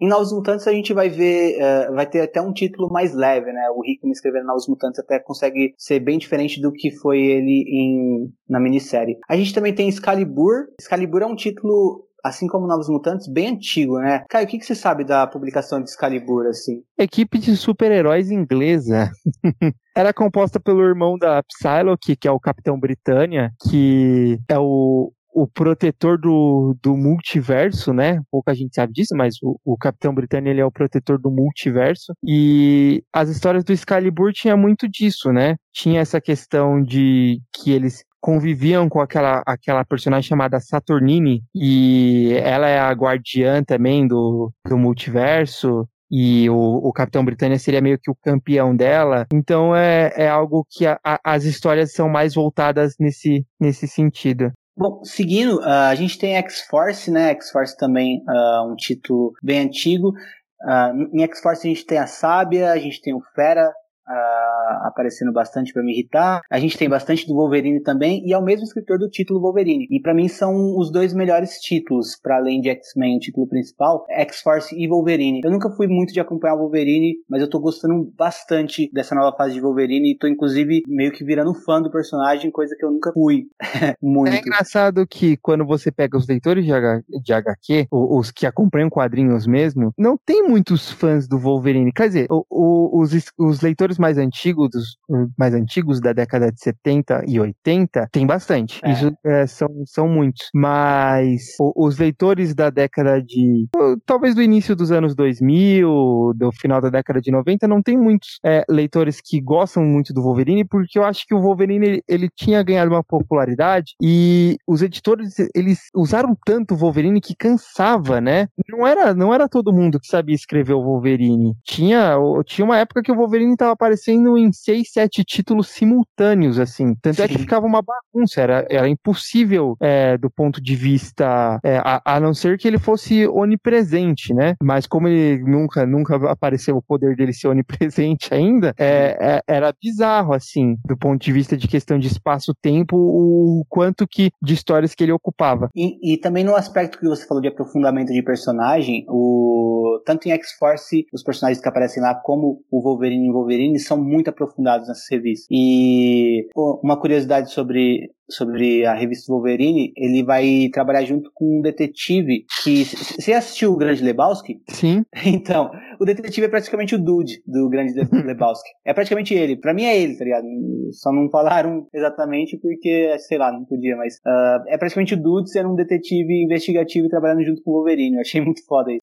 Em 0.00 0.08
Novos 0.08 0.32
Mutantes 0.32 0.66
a 0.66 0.72
gente 0.72 0.94
vai 0.94 1.10
ver, 1.10 1.58
uh, 1.60 1.94
vai 1.94 2.06
ter 2.06 2.22
até 2.22 2.40
um 2.40 2.52
título 2.52 2.90
mais 2.90 3.14
leve, 3.14 3.52
né? 3.52 3.68
O 3.74 3.82
Rick 3.82 4.06
me 4.06 4.12
escrevendo 4.12 4.46
Novos 4.46 4.66
Mutantes 4.66 4.98
até 4.98 5.18
consegue 5.18 5.74
ser 5.76 6.00
bem 6.00 6.18
diferente 6.18 6.60
do 6.60 6.72
que 6.72 6.90
foi 6.90 7.20
ele 7.20 7.64
em, 7.68 8.32
na 8.48 8.58
minissérie. 8.58 9.18
A 9.28 9.36
gente 9.36 9.52
também 9.52 9.74
tem 9.74 9.88
Excalibur. 9.88 10.68
Excalibur 10.80 11.20
é 11.20 11.26
um 11.26 11.36
título 11.36 12.06
assim 12.24 12.46
como 12.46 12.66
Novos 12.66 12.88
Mutantes, 12.88 13.28
bem 13.28 13.48
antigo, 13.48 13.98
né? 13.98 14.24
Caio, 14.28 14.46
o 14.46 14.48
que, 14.48 14.58
que 14.58 14.64
você 14.64 14.74
sabe 14.74 15.04
da 15.04 15.26
publicação 15.26 15.82
de 15.82 15.90
Excalibur, 15.90 16.46
assim? 16.46 16.82
Equipe 16.98 17.38
de 17.38 17.56
super-heróis 17.56 18.30
inglesa. 18.30 19.10
Era 19.96 20.12
composta 20.12 20.60
pelo 20.60 20.82
irmão 20.82 21.18
da 21.18 21.42
Psylocke, 21.42 22.16
que 22.16 22.28
é 22.28 22.30
o 22.30 22.40
Capitão 22.40 22.78
Britânia, 22.78 23.52
que 23.68 24.38
é 24.48 24.58
o, 24.58 25.12
o 25.42 25.48
protetor 25.48 26.18
do, 26.18 26.76
do 26.82 26.96
multiverso, 26.96 27.92
né? 27.92 28.20
Pouca 28.30 28.54
gente 28.54 28.74
sabe 28.74 28.92
disso, 28.92 29.14
mas 29.16 29.34
o, 29.42 29.58
o 29.64 29.76
Capitão 29.76 30.14
Britânia 30.14 30.50
ele 30.50 30.60
é 30.60 30.64
o 30.64 30.70
protetor 30.70 31.18
do 31.18 31.30
multiverso. 31.30 32.12
E 32.22 33.02
as 33.12 33.28
histórias 33.30 33.64
do 33.64 33.72
Excalibur 33.72 34.32
tinha 34.32 34.56
muito 34.56 34.88
disso, 34.88 35.32
né? 35.32 35.56
Tinha 35.72 36.00
essa 36.00 36.20
questão 36.20 36.82
de 36.82 37.40
que 37.54 37.70
eles 37.70 38.04
conviviam 38.20 38.88
com 38.88 39.00
aquela, 39.00 39.42
aquela 39.46 39.82
personagem 39.84 40.28
chamada 40.28 40.60
Saturnine 40.60 41.42
e 41.54 42.34
ela 42.42 42.68
é 42.68 42.78
a 42.78 42.92
guardiã 42.92 43.62
também 43.64 44.06
do, 44.06 44.52
do 44.68 44.76
multiverso 44.76 45.88
e 46.10 46.50
o, 46.50 46.88
o 46.88 46.92
Capitão 46.92 47.24
Britânia 47.24 47.58
seria 47.58 47.80
meio 47.80 47.98
que 47.98 48.10
o 48.10 48.16
campeão 48.16 48.74
dela. 48.74 49.26
Então 49.32 49.74
é, 49.76 50.12
é 50.16 50.28
algo 50.28 50.66
que 50.68 50.86
a, 50.86 50.98
a, 51.04 51.20
as 51.24 51.44
histórias 51.44 51.92
são 51.92 52.08
mais 52.08 52.34
voltadas 52.34 52.94
nesse, 52.98 53.46
nesse 53.60 53.86
sentido. 53.86 54.50
Bom, 54.80 55.04
seguindo, 55.04 55.58
uh, 55.58 55.90
a 55.90 55.94
gente 55.94 56.16
tem 56.16 56.36
X-Force, 56.36 57.10
né? 57.10 57.32
X-Force 57.32 57.76
também 57.76 58.24
uh, 58.26 58.72
um 58.72 58.74
título 58.74 59.34
bem 59.42 59.58
antigo. 59.58 60.14
Uh, 60.62 61.18
em 61.18 61.22
X-Force 61.24 61.66
a 61.66 61.70
gente 61.70 61.84
tem 61.84 61.98
a 61.98 62.06
Sábia, 62.06 62.72
a 62.72 62.78
gente 62.78 62.98
tem 63.02 63.12
o 63.12 63.20
Fera, 63.34 63.70
uh, 64.10 64.86
aparecendo 64.86 65.32
bastante 65.32 65.72
para 65.72 65.82
me 65.82 65.92
irritar. 65.92 66.40
A 66.50 66.58
gente 66.58 66.76
tem 66.76 66.88
bastante 66.88 67.26
do 67.26 67.34
Wolverine 67.34 67.80
também, 67.80 68.22
e 68.26 68.32
é 68.32 68.38
o 68.38 68.44
mesmo 68.44 68.64
escritor 68.64 68.98
do 68.98 69.08
título 69.08 69.40
Wolverine. 69.40 69.86
E 69.90 70.00
para 70.00 70.14
mim 70.14 70.28
são 70.28 70.76
os 70.76 70.90
dois 70.90 71.14
melhores 71.14 71.60
títulos, 71.60 72.18
para 72.20 72.36
além 72.36 72.60
de 72.60 72.68
X-Men, 72.68 73.16
o 73.16 73.20
título 73.20 73.46
principal, 73.46 74.04
X-Force 74.08 74.74
e 74.76 74.88
Wolverine. 74.88 75.40
Eu 75.44 75.50
nunca 75.50 75.70
fui 75.70 75.86
muito 75.86 76.12
de 76.12 76.20
acompanhar 76.20 76.54
o 76.54 76.58
Wolverine, 76.58 77.16
mas 77.28 77.40
eu 77.40 77.48
tô 77.48 77.60
gostando 77.60 78.12
bastante 78.16 78.90
dessa 78.92 79.14
nova 79.14 79.36
fase 79.36 79.54
de 79.54 79.60
Wolverine 79.60 80.12
e 80.12 80.18
tô 80.18 80.26
inclusive 80.26 80.82
meio 80.86 81.12
que 81.12 81.24
virando 81.24 81.54
fã 81.54 81.80
do 81.80 81.90
personagem, 81.90 82.50
coisa 82.50 82.74
que 82.76 82.84
eu 82.84 82.90
nunca 82.90 83.12
fui 83.12 83.46
muito. 84.02 84.34
É 84.34 84.38
engraçado 84.38 85.06
que 85.06 85.36
quando 85.36 85.64
você 85.64 85.90
pega 85.90 86.16
os 86.16 86.26
leitores 86.26 86.64
de, 86.64 86.72
H, 86.72 87.02
de 87.22 87.32
HQ, 87.32 87.86
os 87.90 88.30
que 88.30 88.46
acompanham 88.46 88.90
quadrinhos 88.90 89.46
mesmo, 89.46 89.92
não 89.96 90.16
tem 90.16 90.42
muitos 90.42 90.90
fãs 90.90 91.28
do 91.28 91.38
Wolverine. 91.38 91.92
Quer 91.92 92.08
dizer, 92.08 92.26
os, 92.30 93.10
os 93.38 93.60
leitores 93.60 93.98
mais 94.00 94.18
antigos, 94.18 94.96
mais 95.38 95.54
antigos 95.54 96.00
da 96.00 96.12
década 96.12 96.50
de 96.50 96.60
70 96.60 97.24
e 97.26 97.38
80, 97.38 98.08
tem 98.10 98.26
bastante. 98.26 98.80
É. 98.84 98.92
Isso 98.92 99.12
é, 99.24 99.46
são, 99.46 99.68
são 99.86 100.08
muitos. 100.08 100.48
Mas 100.54 101.54
o, 101.58 101.86
os 101.86 101.98
leitores 101.98 102.54
da 102.54 102.70
década 102.70 103.22
de. 103.22 103.68
Talvez 104.06 104.34
do 104.34 104.42
início 104.42 104.74
dos 104.74 104.90
anos 104.90 105.14
2000, 105.14 106.32
do 106.36 106.52
final 106.52 106.80
da 106.80 106.88
década 106.88 107.20
de 107.20 107.30
90, 107.30 107.68
não 107.68 107.82
tem 107.82 107.96
muitos 107.96 108.38
é, 108.44 108.64
leitores 108.68 109.20
que 109.20 109.40
gostam 109.40 109.84
muito 109.84 110.12
do 110.12 110.22
Wolverine, 110.22 110.64
porque 110.64 110.98
eu 110.98 111.04
acho 111.04 111.26
que 111.26 111.34
o 111.34 111.40
Wolverine 111.40 111.86
ele, 111.86 112.02
ele 112.08 112.28
tinha 112.34 112.62
ganhado 112.62 112.90
uma 112.90 113.04
popularidade 113.04 113.94
e 114.00 114.56
os 114.66 114.82
editores 114.82 115.34
eles 115.54 115.78
usaram 115.94 116.36
tanto 116.44 116.74
o 116.74 116.76
Wolverine 116.76 117.20
que 117.20 117.34
cansava, 117.34 118.20
né? 118.20 118.48
Não 118.68 118.86
era, 118.86 119.14
não 119.14 119.34
era 119.34 119.48
todo 119.48 119.72
mundo 119.72 120.00
que 120.00 120.06
sabia 120.06 120.34
escrever 120.34 120.74
o 120.74 120.82
Wolverine. 120.82 121.54
Tinha, 121.64 122.16
tinha 122.44 122.64
uma 122.64 122.78
época 122.78 123.02
que 123.02 123.12
o 123.12 123.16
Wolverine 123.16 123.52
estava 123.52 123.72
aparecendo 123.72 123.89
em 124.36 124.52
seis, 124.52 124.90
sete 124.92 125.24
títulos 125.24 125.68
simultâneos, 125.68 126.58
assim. 126.58 126.94
Tanto 127.00 127.16
Sim. 127.16 127.22
é 127.22 127.28
que 127.28 127.38
ficava 127.38 127.66
uma 127.66 127.82
bagunça, 127.82 128.40
era, 128.40 128.66
era 128.70 128.88
impossível 128.88 129.76
é, 129.80 130.16
do 130.18 130.30
ponto 130.30 130.60
de 130.60 130.74
vista, 130.74 131.58
é, 131.64 131.78
a, 131.78 132.00
a, 132.04 132.20
não 132.20 132.34
ser 132.34 132.58
que 132.58 132.66
ele 132.66 132.78
fosse 132.78 133.26
onipresente, 133.26 134.34
né? 134.34 134.54
Mas 134.62 134.86
como 134.86 135.08
ele 135.08 135.42
nunca, 135.44 135.86
nunca 135.86 136.16
apareceu 136.30 136.76
o 136.76 136.82
poder 136.82 137.16
dele 137.16 137.32
ser 137.32 137.48
onipresente 137.48 138.32
ainda, 138.34 138.74
é, 138.78 139.16
é, 139.20 139.42
era 139.46 139.72
bizarro, 139.80 140.32
assim, 140.32 140.76
do 140.84 140.96
ponto 140.96 141.22
de 141.22 141.32
vista 141.32 141.56
de 141.56 141.68
questão 141.68 141.98
de 141.98 142.06
espaço-tempo, 142.06 142.96
o 142.96 143.64
quanto 143.68 144.06
que 144.06 144.30
de 144.42 144.54
histórias 144.54 144.94
que 144.94 145.04
ele 145.04 145.12
ocupava. 145.12 145.68
E, 145.74 146.14
e 146.14 146.16
também 146.18 146.44
no 146.44 146.54
aspecto 146.54 146.98
que 146.98 147.06
você 147.06 147.26
falou 147.26 147.40
de 147.40 147.48
aprofundamento 147.48 148.12
de 148.12 148.22
personagem, 148.22 149.04
o 149.08 150.00
tanto 150.04 150.28
em 150.28 150.32
X-Force, 150.32 151.06
os 151.12 151.22
personagens 151.22 151.60
que 151.60 151.68
aparecem 151.68 152.02
lá, 152.02 152.14
como 152.14 152.62
o 152.70 152.82
Wolverine 152.82 153.28
e 153.28 153.32
Wolverine 153.32 153.69
são 153.78 154.02
muito 154.02 154.28
aprofundados 154.28 154.88
nessas 154.88 155.06
revistas. 155.10 155.46
E 155.50 156.48
uma 156.82 156.98
curiosidade 156.98 157.50
sobre 157.52 158.10
sobre 158.30 158.86
a 158.86 158.94
revista 158.94 159.32
Wolverine, 159.32 159.92
ele 159.96 160.22
vai 160.22 160.68
trabalhar 160.72 161.04
junto 161.04 161.30
com 161.34 161.58
um 161.58 161.60
detetive 161.60 162.44
que. 162.62 162.84
Você 162.84 163.32
assistiu 163.32 163.72
o 163.72 163.76
Grande 163.76 164.02
Lebowski? 164.02 164.60
Sim. 164.68 165.04
Então, 165.40 165.70
o 166.00 166.04
detetive 166.04 166.46
é 166.46 166.50
praticamente 166.50 166.94
o 166.94 166.98
Dude 166.98 167.42
do 167.46 167.68
Grande 167.68 167.92
Lebowski. 168.24 168.68
É 168.84 168.92
praticamente 168.92 169.34
ele. 169.34 169.56
Pra 169.56 169.74
mim 169.74 169.84
é 169.84 169.98
ele, 169.98 170.16
tá 170.16 170.24
ligado? 170.24 170.46
Só 170.92 171.12
não 171.12 171.30
falaram 171.30 171.86
exatamente 171.92 172.58
porque, 172.58 173.16
sei 173.18 173.38
lá, 173.38 173.52
não 173.52 173.64
podia, 173.64 173.96
mas. 173.96 174.14
Uh, 174.16 174.68
é 174.68 174.78
praticamente 174.78 175.14
o 175.14 175.22
Dude 175.22 175.50
sendo 175.50 175.70
um 175.70 175.74
detetive 175.74 176.44
investigativo 176.44 177.06
e 177.06 177.10
trabalhando 177.10 177.44
junto 177.44 177.62
com 177.62 177.70
o 177.70 177.74
Wolverine. 177.74 178.16
Eu 178.16 178.20
achei 178.20 178.40
muito 178.40 178.64
foda 178.66 178.90
isso. 178.92 179.00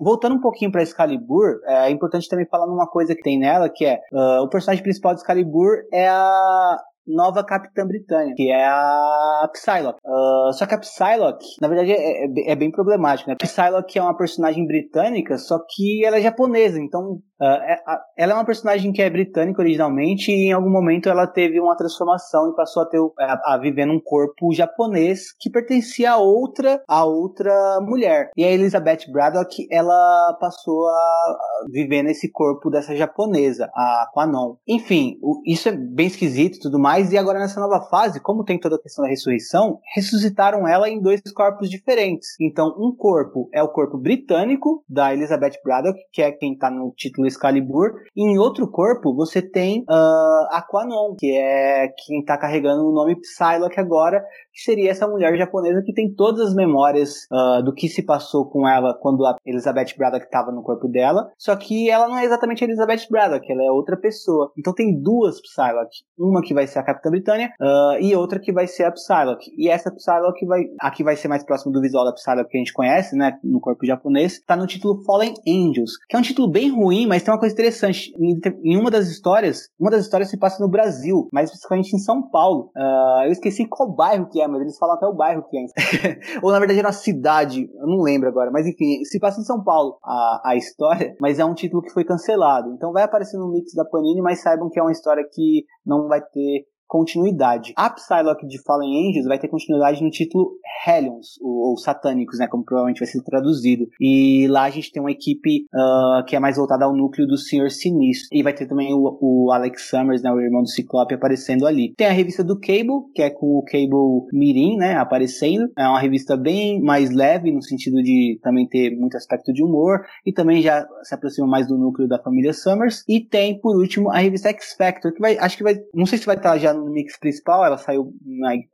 Voltando 0.00 0.36
um 0.36 0.40
pouquinho 0.40 0.72
para 0.72 0.82
Excalibur, 0.82 1.60
é 1.66 1.90
importante 1.90 2.28
também 2.28 2.46
falar 2.46 2.66
numa 2.66 2.86
coisa 2.86 3.14
que 3.14 3.22
tem 3.22 3.38
nela, 3.38 3.68
que 3.68 3.84
é 3.84 4.00
uh, 4.12 4.42
o 4.42 4.48
personagem 4.48 4.82
principal 4.82 5.14
de 5.14 5.20
Excalibur 5.20 5.76
é 5.92 6.08
a 6.08 6.78
nova 7.06 7.44
Capitã 7.44 7.86
Britânia, 7.86 8.34
que 8.34 8.50
é 8.50 8.66
a 8.66 9.50
Psylocke. 9.52 9.98
Uh, 10.04 10.52
só 10.52 10.66
que 10.66 10.74
a 10.74 10.78
Psylocke, 10.78 11.46
na 11.60 11.68
verdade, 11.68 11.92
é, 11.92 12.24
é, 12.24 12.52
é 12.52 12.56
bem 12.56 12.70
problemático, 12.70 13.28
né? 13.28 13.36
Psylocke 13.40 13.98
é 13.98 14.02
uma 14.02 14.16
personagem 14.16 14.66
britânica, 14.66 15.36
só 15.36 15.58
que 15.68 16.04
ela 16.04 16.18
é 16.18 16.22
japonesa, 16.22 16.78
então 16.78 17.20
Uh, 17.40 18.00
ela 18.16 18.32
é 18.32 18.34
uma 18.34 18.44
personagem 18.44 18.92
que 18.92 19.00
é 19.00 19.08
britânica 19.08 19.62
originalmente 19.62 20.30
e 20.30 20.48
em 20.48 20.52
algum 20.52 20.70
momento 20.70 21.08
ela 21.08 21.26
teve 21.26 21.58
uma 21.58 21.74
transformação 21.74 22.50
e 22.50 22.54
passou 22.54 22.82
a, 22.82 22.86
ter, 22.86 22.98
a, 23.18 23.58
viver 23.58 23.86
num 23.86 23.98
corpo 23.98 24.52
japonês 24.52 25.32
que 25.38 25.48
pertencia 25.48 26.12
a 26.12 26.16
outra 26.18 26.82
a 26.86 27.04
outra 27.04 27.80
mulher. 27.80 28.30
E 28.36 28.44
a 28.44 28.50
Elizabeth 28.50 29.10
Braddock 29.10 29.66
ela 29.70 30.36
passou 30.38 30.86
a 30.86 31.36
viver 31.70 32.02
nesse 32.02 32.30
corpo 32.30 32.68
dessa 32.68 32.94
japonesa, 32.94 33.70
a 33.74 34.06
Quanon. 34.12 34.56
Enfim, 34.68 35.18
isso 35.46 35.68
é 35.68 35.72
bem 35.72 36.08
esquisito 36.08 36.56
e 36.56 36.60
tudo 36.60 36.78
mais. 36.78 37.10
E 37.12 37.18
agora 37.18 37.38
nessa 37.38 37.60
nova 37.60 37.80
fase, 37.88 38.20
como 38.20 38.44
tem 38.44 38.58
toda 38.58 38.76
a 38.76 38.82
questão 38.82 39.02
da 39.02 39.10
ressurreição, 39.10 39.78
ressuscitaram 39.94 40.68
ela 40.68 40.88
em 40.88 41.00
dois 41.00 41.20
corpos 41.34 41.70
diferentes. 41.70 42.28
Então, 42.40 42.74
um 42.78 42.94
corpo 42.94 43.48
é 43.52 43.62
o 43.62 43.68
corpo 43.68 43.96
britânico 43.96 44.84
da 44.88 45.12
Elizabeth 45.14 45.58
Braddock, 45.64 45.98
que 46.12 46.22
é 46.22 46.30
quem 46.32 46.52
está 46.52 46.70
no 46.70 46.92
título 46.96 47.29
Excalibur. 47.30 47.92
E 48.14 48.22
em 48.22 48.38
outro 48.38 48.68
corpo, 48.70 49.14
você 49.14 49.40
tem 49.40 49.84
uh, 49.88 50.46
Aquanon, 50.50 51.14
que 51.18 51.36
é 51.36 51.88
quem 52.06 52.24
tá 52.24 52.36
carregando 52.36 52.86
o 52.86 52.92
nome 52.92 53.16
Psylocke 53.20 53.80
agora, 53.80 54.22
que 54.52 54.60
seria 54.62 54.90
essa 54.90 55.08
mulher 55.08 55.36
japonesa 55.36 55.82
que 55.84 55.94
tem 55.94 56.12
todas 56.12 56.48
as 56.48 56.54
memórias 56.54 57.26
uh, 57.32 57.62
do 57.62 57.72
que 57.72 57.88
se 57.88 58.04
passou 58.04 58.48
com 58.48 58.68
ela 58.68 58.94
quando 59.00 59.24
a 59.24 59.36
Elizabeth 59.46 59.94
Braddock 59.96 60.24
estava 60.24 60.52
no 60.52 60.62
corpo 60.62 60.88
dela. 60.88 61.30
Só 61.38 61.56
que 61.56 61.88
ela 61.88 62.08
não 62.08 62.18
é 62.18 62.24
exatamente 62.24 62.62
a 62.62 62.66
Elizabeth 62.66 63.06
Braddock, 63.10 63.50
ela 63.50 63.64
é 63.64 63.70
outra 63.70 63.96
pessoa. 63.96 64.52
Então 64.58 64.74
tem 64.74 65.00
duas 65.00 65.40
Psylocke. 65.40 66.04
Uma 66.18 66.42
que 66.42 66.52
vai 66.52 66.66
ser 66.66 66.80
a 66.80 66.84
Capitã 66.84 67.10
Britânia 67.10 67.50
uh, 67.60 68.00
e 68.00 68.14
outra 68.14 68.38
que 68.38 68.52
vai 68.52 68.66
ser 68.66 68.84
a 68.84 68.92
Psylocke. 68.92 69.50
E 69.56 69.68
essa 69.68 69.90
Psylocke 69.90 70.44
vai, 70.46 70.64
a 70.80 70.90
que 70.90 71.04
vai 71.04 71.16
ser 71.16 71.28
mais 71.28 71.44
próximo 71.44 71.72
do 71.72 71.80
visual 71.80 72.04
da 72.04 72.12
Psylocke 72.12 72.50
que 72.50 72.56
a 72.56 72.60
gente 72.60 72.72
conhece, 72.72 73.16
né, 73.16 73.38
no 73.42 73.60
corpo 73.60 73.86
japonês, 73.86 74.40
tá 74.44 74.56
no 74.56 74.66
título 74.66 75.02
Fallen 75.04 75.34
Angels, 75.46 75.92
que 76.08 76.16
é 76.16 76.18
um 76.18 76.22
título 76.22 76.50
bem 76.50 76.70
ruim, 76.70 77.06
mas 77.06 77.19
Mas 77.20 77.24
tem 77.24 77.34
uma 77.34 77.40
coisa 77.40 77.54
interessante. 77.54 78.12
Em, 78.18 78.40
em, 78.64 78.78
uma 78.78 78.90
das 78.90 79.08
histórias, 79.08 79.68
uma 79.78 79.90
das 79.90 80.04
histórias 80.04 80.30
se 80.30 80.38
passa 80.38 80.62
no 80.62 80.70
Brasil, 80.70 81.28
mais 81.32 81.50
especificamente 81.50 81.94
em 81.94 81.98
São 81.98 82.22
Paulo. 82.30 82.70
Uh, 82.74 83.24
eu 83.24 83.32
esqueci 83.32 83.66
qual 83.66 83.94
bairro 83.94 84.28
que 84.30 84.40
é, 84.40 84.48
mas 84.48 84.62
eles 84.62 84.78
falam 84.78 84.96
até 84.96 85.06
o 85.06 85.14
bairro 85.14 85.44
que 85.48 85.58
é. 85.58 85.60
Ou 86.42 86.50
na 86.50 86.58
verdade 86.58 86.78
era 86.78 86.88
uma 86.88 86.92
cidade, 86.92 87.68
eu 87.74 87.86
não 87.86 88.02
lembro 88.02 88.28
agora. 88.28 88.50
Mas 88.50 88.66
enfim, 88.66 89.04
se 89.04 89.18
passa 89.18 89.40
em 89.40 89.44
São 89.44 89.62
Paulo 89.62 89.98
a, 90.02 90.40
a 90.46 90.56
história, 90.56 91.14
mas 91.20 91.38
é 91.38 91.44
um 91.44 91.54
título 91.54 91.82
que 91.82 91.92
foi 91.92 92.04
cancelado. 92.04 92.72
Então 92.72 92.92
vai 92.92 93.02
aparecer 93.02 93.36
no 93.36 93.50
mix 93.50 93.74
da 93.74 93.84
Panini, 93.84 94.22
mas 94.22 94.40
saibam 94.40 94.70
que 94.70 94.78
é 94.78 94.82
uma 94.82 94.92
história 94.92 95.24
que 95.30 95.64
não 95.84 96.08
vai 96.08 96.20
ter 96.22 96.64
continuidade. 96.90 97.72
A 97.76 97.88
Psylocke 97.88 98.48
de 98.48 98.60
Fallen 98.64 99.08
Angels 99.08 99.26
vai 99.26 99.38
ter 99.38 99.46
continuidade 99.46 100.02
no 100.02 100.10
título 100.10 100.56
Hellions, 100.84 101.38
ou, 101.40 101.70
ou 101.70 101.76
Satânicos, 101.76 102.40
né, 102.40 102.48
como 102.48 102.64
provavelmente 102.64 102.98
vai 102.98 103.06
ser 103.06 103.22
traduzido. 103.22 103.86
E 104.00 104.48
lá 104.48 104.64
a 104.64 104.70
gente 104.70 104.90
tem 104.90 105.00
uma 105.00 105.12
equipe 105.12 105.66
uh, 105.72 106.24
que 106.26 106.34
é 106.34 106.40
mais 106.40 106.56
voltada 106.56 106.84
ao 106.84 106.96
núcleo 106.96 107.28
do 107.28 107.38
Senhor 107.38 107.70
Sinistro. 107.70 108.28
E 108.32 108.42
vai 108.42 108.52
ter 108.52 108.66
também 108.66 108.92
o, 108.92 109.18
o, 109.20 109.52
Alex 109.52 109.88
Summers, 109.88 110.20
né, 110.20 110.32
o 110.32 110.40
irmão 110.40 110.62
do 110.62 110.68
Ciclope, 110.68 111.14
aparecendo 111.14 111.64
ali. 111.64 111.94
Tem 111.96 112.08
a 112.08 112.12
revista 112.12 112.42
do 112.42 112.58
Cable, 112.58 113.06
que 113.14 113.22
é 113.22 113.30
com 113.30 113.58
o 113.58 113.62
Cable 113.62 114.26
Mirim, 114.32 114.76
né, 114.76 114.96
aparecendo. 114.96 115.70
É 115.78 115.86
uma 115.86 116.00
revista 116.00 116.36
bem 116.36 116.82
mais 116.82 117.14
leve, 117.14 117.52
no 117.52 117.62
sentido 117.62 118.02
de 118.02 118.40
também 118.42 118.66
ter 118.66 118.96
muito 118.98 119.16
aspecto 119.16 119.52
de 119.52 119.62
humor. 119.62 120.00
E 120.26 120.32
também 120.32 120.60
já 120.60 120.84
se 121.04 121.14
aproxima 121.14 121.46
mais 121.46 121.68
do 121.68 121.78
núcleo 121.78 122.08
da 122.08 122.20
família 122.20 122.52
Summers. 122.52 123.04
E 123.08 123.20
tem, 123.20 123.60
por 123.60 123.76
último, 123.76 124.10
a 124.10 124.18
revista 124.18 124.48
X 124.48 124.74
Factor, 124.76 125.12
que 125.12 125.20
vai, 125.20 125.38
acho 125.38 125.56
que 125.56 125.62
vai, 125.62 125.76
não 125.94 126.06
sei 126.06 126.18
se 126.18 126.26
vai 126.26 126.34
estar 126.34 126.58
já 126.58 126.79
no 126.80 126.90
mix 126.90 127.18
principal, 127.18 127.64
ela 127.64 127.78
saiu, 127.78 128.12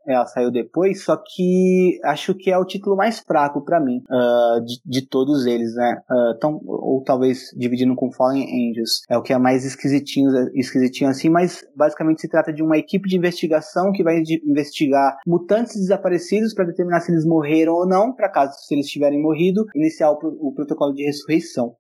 ela 0.07 0.27
saiu 0.27 0.51
depois, 0.51 1.05
só 1.05 1.17
que 1.17 1.99
acho 2.05 2.35
que 2.35 2.51
é 2.51 2.59
o 2.59 2.65
título 2.65 2.97
mais 2.97 3.21
fraco 3.21 3.65
para 3.65 3.81
mim, 3.81 4.03
uh, 4.11 4.65
de, 4.65 4.81
de, 4.85 5.09
todos 5.09 5.47
eles, 5.47 5.75
né? 5.75 6.01
Uh, 6.11 6.39
tão, 6.39 6.61
ou 6.65 7.03
talvez 7.05 7.51
dividindo 7.57 7.95
com 7.95 8.13
Fallen 8.13 8.45
Angels, 8.45 9.03
é 9.09 9.17
o 9.17 9.23
que 9.23 9.33
é 9.33 9.39
mais 9.39 9.65
esquisitinho, 9.65 10.31
esquisitinho 10.55 11.11
assim, 11.11 11.29
mas 11.29 11.65
basicamente 11.75 12.21
se 12.21 12.29
trata 12.29 12.53
de 12.53 12.63
uma 12.63 12.79
equipe 12.79 13.09
de 13.09 13.17
investigação 13.17 13.93
que 13.93 14.03
vai 14.03 14.23
investigar 14.45 15.19
mutantes 15.27 15.75
desaparecidos 15.75 16.55
para 16.55 16.65
determinar 16.65 17.01
se 17.01 17.13
eles 17.13 17.25
morreram 17.25 17.75
ou 17.75 17.87
não, 17.87 18.15
para 18.15 18.29
caso 18.29 18.55
se 18.59 18.75
eles 18.75 18.89
tiverem 18.89 19.21
morrido, 19.21 19.65
iniciar 19.75 20.11
o, 20.11 20.19
o 20.41 20.53
protocolo 20.55 20.95
de 20.95 21.05
ressurreição. 21.05 21.75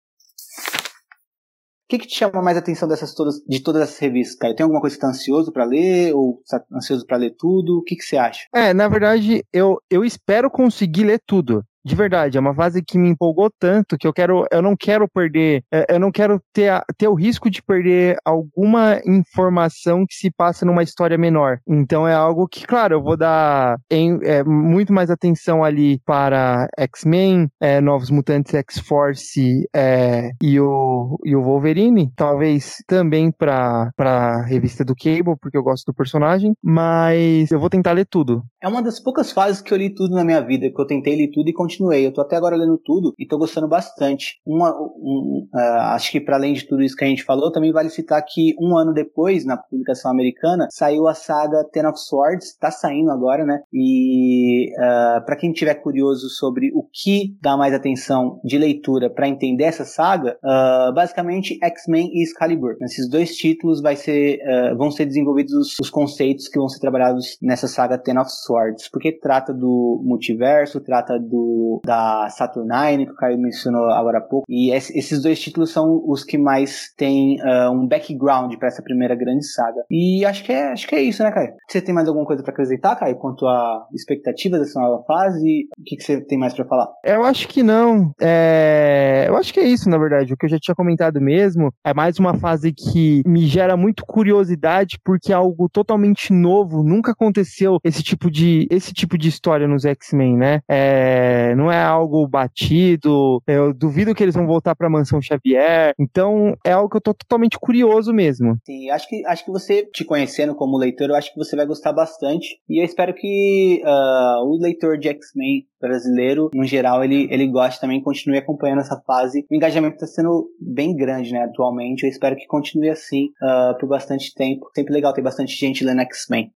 O 1.86 1.88
que, 1.88 1.98
que, 1.98 2.08
te 2.08 2.16
chama 2.16 2.42
mais 2.42 2.58
atenção 2.58 2.88
dessas 2.88 3.14
todas, 3.14 3.36
de 3.46 3.62
todas 3.62 3.82
essas 3.82 3.98
revistas? 3.98 4.54
Tem 4.56 4.64
alguma 4.64 4.80
coisa 4.80 4.96
que 4.96 5.00
tá 5.00 5.06
ansioso 5.06 5.52
para 5.52 5.64
ler? 5.64 6.12
Ou 6.16 6.42
tá 6.50 6.60
ansioso 6.72 7.06
para 7.06 7.16
ler 7.16 7.36
tudo? 7.38 7.78
O 7.78 7.82
que, 7.84 7.94
que 7.94 8.02
você 8.02 8.16
acha? 8.16 8.40
É, 8.52 8.74
na 8.74 8.88
verdade, 8.88 9.44
eu, 9.52 9.80
eu 9.88 10.04
espero 10.04 10.50
conseguir 10.50 11.04
ler 11.04 11.20
tudo 11.24 11.64
de 11.86 11.94
verdade, 11.94 12.36
é 12.36 12.40
uma 12.40 12.52
fase 12.52 12.82
que 12.82 12.98
me 12.98 13.08
empolgou 13.08 13.48
tanto 13.48 13.96
que 13.96 14.08
eu 14.08 14.12
quero, 14.12 14.44
eu 14.50 14.60
não 14.60 14.74
quero 14.76 15.08
perder, 15.08 15.62
é, 15.72 15.94
eu 15.94 16.00
não 16.00 16.10
quero 16.10 16.40
ter, 16.52 16.82
ter 16.98 17.06
o 17.06 17.14
risco 17.14 17.48
de 17.48 17.62
perder 17.62 18.16
alguma 18.24 19.00
informação 19.06 20.04
que 20.04 20.16
se 20.16 20.28
passa 20.36 20.66
numa 20.66 20.82
história 20.82 21.16
menor. 21.16 21.58
Então 21.64 22.06
é 22.08 22.12
algo 22.12 22.48
que, 22.48 22.66
claro, 22.66 22.96
eu 22.96 23.02
vou 23.02 23.16
dar 23.16 23.78
em, 23.88 24.18
é, 24.24 24.42
muito 24.42 24.92
mais 24.92 25.10
atenção 25.10 25.62
ali 25.62 26.00
para 26.04 26.66
X-Men, 26.76 27.46
é, 27.60 27.80
Novos 27.80 28.10
Mutantes 28.10 28.52
X-Force 28.52 29.68
é, 29.72 30.30
e, 30.42 30.58
o, 30.58 31.16
e 31.24 31.36
o 31.36 31.42
Wolverine, 31.42 32.10
talvez 32.16 32.82
também 32.88 33.30
para 33.30 33.92
a 33.96 34.42
revista 34.42 34.84
do 34.84 34.96
Cable, 34.96 35.36
porque 35.40 35.56
eu 35.56 35.62
gosto 35.62 35.84
do 35.86 35.94
personagem, 35.94 36.52
mas 36.60 37.52
eu 37.52 37.60
vou 37.60 37.70
tentar 37.70 37.92
ler 37.92 38.06
tudo. 38.10 38.42
É 38.60 38.66
uma 38.66 38.82
das 38.82 39.00
poucas 39.00 39.30
fases 39.30 39.62
que 39.62 39.72
eu 39.72 39.78
li 39.78 39.94
tudo 39.94 40.16
na 40.16 40.24
minha 40.24 40.40
vida, 40.40 40.68
que 40.68 40.80
eu 40.80 40.86
tentei 40.86 41.14
ler 41.14 41.30
tudo 41.32 41.48
e 41.48 41.52
continuei 41.52 41.75
continuei. 41.76 42.06
Eu 42.06 42.12
tô 42.12 42.20
até 42.20 42.36
agora 42.36 42.56
lendo 42.56 42.78
tudo 42.78 43.14
e 43.18 43.26
tô 43.26 43.38
gostando 43.38 43.68
bastante. 43.68 44.40
Uma, 44.44 44.74
um, 44.74 45.46
uh, 45.54 45.58
acho 45.94 46.10
que 46.10 46.20
para 46.20 46.36
além 46.36 46.54
de 46.54 46.66
tudo 46.66 46.82
isso 46.82 46.96
que 46.96 47.04
a 47.04 47.08
gente 47.08 47.24
falou, 47.24 47.52
também 47.52 47.72
vale 47.72 47.90
citar 47.90 48.22
que 48.24 48.54
um 48.58 48.76
ano 48.76 48.92
depois, 48.92 49.44
na 49.44 49.56
publicação 49.56 50.10
americana, 50.10 50.66
saiu 50.70 51.06
a 51.06 51.14
saga 51.14 51.64
Ten 51.72 51.86
of 51.86 51.98
Swords, 51.98 52.56
tá 52.56 52.70
saindo 52.70 53.10
agora, 53.10 53.44
né? 53.44 53.60
E 53.72 54.72
uh, 54.78 54.86
ah, 54.86 55.22
para 55.24 55.36
quem 55.36 55.52
tiver 55.52 55.74
curioso 55.74 56.28
sobre 56.30 56.70
o 56.74 56.82
que 56.92 57.36
dá 57.42 57.56
mais 57.56 57.74
atenção 57.74 58.40
de 58.44 58.56
leitura 58.56 59.10
para 59.10 59.28
entender 59.28 59.64
essa 59.64 59.84
saga, 59.84 60.36
uh, 60.42 60.94
basicamente 60.94 61.58
X-Men 61.62 62.10
e 62.12 62.22
Excalibur. 62.22 62.76
Nesses 62.80 63.08
dois 63.08 63.36
títulos 63.36 63.80
vai 63.82 63.96
ser, 63.96 64.38
vão 64.76 64.90
ser 64.90 65.04
desenvolvidos 65.04 65.52
os, 65.52 65.76
os 65.80 65.90
conceitos 65.90 66.48
que 66.48 66.58
vão 66.58 66.68
ser 66.68 66.80
trabalhados 66.80 67.36
nessa 67.42 67.66
saga 67.66 67.98
Ten 67.98 68.18
of 68.18 68.30
Swords, 68.30 68.88
porque 68.90 69.12
trata 69.12 69.52
do 69.52 70.00
multiverso, 70.04 70.80
trata 70.80 71.18
do 71.18 71.65
da 71.84 72.28
Saturnine, 72.30 73.06
que 73.06 73.12
o 73.12 73.16
Caio 73.16 73.38
mencionou 73.38 73.90
agora 73.90 74.18
há 74.18 74.20
pouco. 74.20 74.44
E 74.48 74.72
esses 74.72 75.22
dois 75.22 75.40
títulos 75.40 75.72
são 75.72 76.02
os 76.06 76.24
que 76.24 76.38
mais 76.38 76.92
têm 76.96 77.38
uh, 77.40 77.70
um 77.70 77.86
background 77.86 78.54
para 78.56 78.68
essa 78.68 78.82
primeira 78.82 79.14
grande 79.14 79.46
saga. 79.46 79.82
E 79.90 80.24
acho 80.24 80.44
que 80.44 80.52
é, 80.52 80.72
acho 80.72 80.86
que 80.86 80.94
é 80.94 81.02
isso, 81.02 81.22
né, 81.22 81.30
Caio? 81.30 81.52
Você 81.68 81.80
tem 81.80 81.94
mais 81.94 82.08
alguma 82.08 82.26
coisa 82.26 82.42
para 82.42 82.52
acrescentar, 82.52 82.98
Caio, 82.98 83.16
quanto 83.16 83.46
a 83.46 83.86
expectativas 83.94 84.60
dessa 84.60 84.80
nova 84.80 85.02
fase? 85.04 85.68
O 85.78 85.84
que, 85.84 85.96
que 85.96 86.02
você 86.02 86.20
tem 86.20 86.38
mais 86.38 86.54
para 86.54 86.64
falar? 86.64 86.88
Eu 87.04 87.24
acho 87.24 87.48
que 87.48 87.62
não. 87.62 88.12
É... 88.20 89.24
Eu 89.28 89.36
acho 89.36 89.52
que 89.52 89.60
é 89.60 89.64
isso, 89.64 89.88
na 89.88 89.98
verdade. 89.98 90.32
O 90.32 90.36
que 90.36 90.46
eu 90.46 90.50
já 90.50 90.58
tinha 90.58 90.74
comentado 90.74 91.20
mesmo 91.20 91.72
é 91.84 91.92
mais 91.92 92.18
uma 92.18 92.34
fase 92.34 92.72
que 92.72 93.22
me 93.26 93.46
gera 93.46 93.76
muito 93.76 94.04
curiosidade 94.06 94.98
porque 95.04 95.32
é 95.32 95.36
algo 95.36 95.68
totalmente 95.68 96.32
novo. 96.32 96.82
Nunca 96.82 97.12
aconteceu 97.12 97.78
esse 97.82 98.02
tipo 98.02 98.30
de, 98.30 98.66
esse 98.70 98.92
tipo 98.92 99.16
de 99.18 99.28
história 99.28 99.66
nos 99.66 99.84
X-Men, 99.84 100.36
né? 100.36 100.60
É 100.68 101.54
não 101.56 101.70
é 101.70 101.82
algo 101.82 102.26
batido. 102.28 103.42
Eu 103.46 103.72
duvido 103.72 104.14
que 104.14 104.22
eles 104.22 104.34
vão 104.34 104.46
voltar 104.46 104.74
para 104.74 104.90
mansão 104.90 105.20
Xavier. 105.20 105.94
Então 105.98 106.56
é 106.64 106.72
algo 106.72 106.88
que 106.88 106.96
eu 106.96 107.00
tô 107.00 107.14
totalmente 107.14 107.58
curioso 107.58 108.12
mesmo. 108.12 108.56
Sim, 108.64 108.90
acho 108.90 109.08
que 109.08 109.24
acho 109.26 109.44
que 109.44 109.50
você 109.50 109.84
te 109.86 110.04
conhecendo 110.04 110.54
como 110.54 110.78
leitor, 110.78 111.08
eu 111.08 111.16
acho 111.16 111.32
que 111.32 111.38
você 111.38 111.56
vai 111.56 111.66
gostar 111.66 111.92
bastante. 111.92 112.60
E 112.68 112.80
eu 112.80 112.84
espero 112.84 113.14
que 113.14 113.82
uh, 113.84 114.44
o 114.44 114.58
leitor 114.60 114.98
de 114.98 115.08
X-Men 115.08 115.66
brasileiro, 115.80 116.50
no 116.54 116.64
geral, 116.64 117.04
ele, 117.04 117.28
ele 117.30 117.46
goste 117.46 117.80
também, 117.80 118.02
continue 118.02 118.38
acompanhando 118.38 118.80
essa 118.80 119.00
fase. 119.06 119.44
O 119.50 119.54
engajamento 119.54 119.94
está 119.94 120.06
sendo 120.06 120.48
bem 120.60 120.96
grande, 120.96 121.32
né, 121.32 121.44
atualmente. 121.44 122.04
Eu 122.04 122.10
espero 122.10 122.36
que 122.36 122.46
continue 122.46 122.90
assim 122.90 123.26
uh, 123.42 123.78
por 123.78 123.88
bastante 123.88 124.34
tempo. 124.34 124.66
Sempre 124.74 124.94
legal 124.94 125.12
ter 125.12 125.22
bastante 125.22 125.54
gente 125.54 125.84
lendo 125.84 126.00
X-Men. 126.02 126.50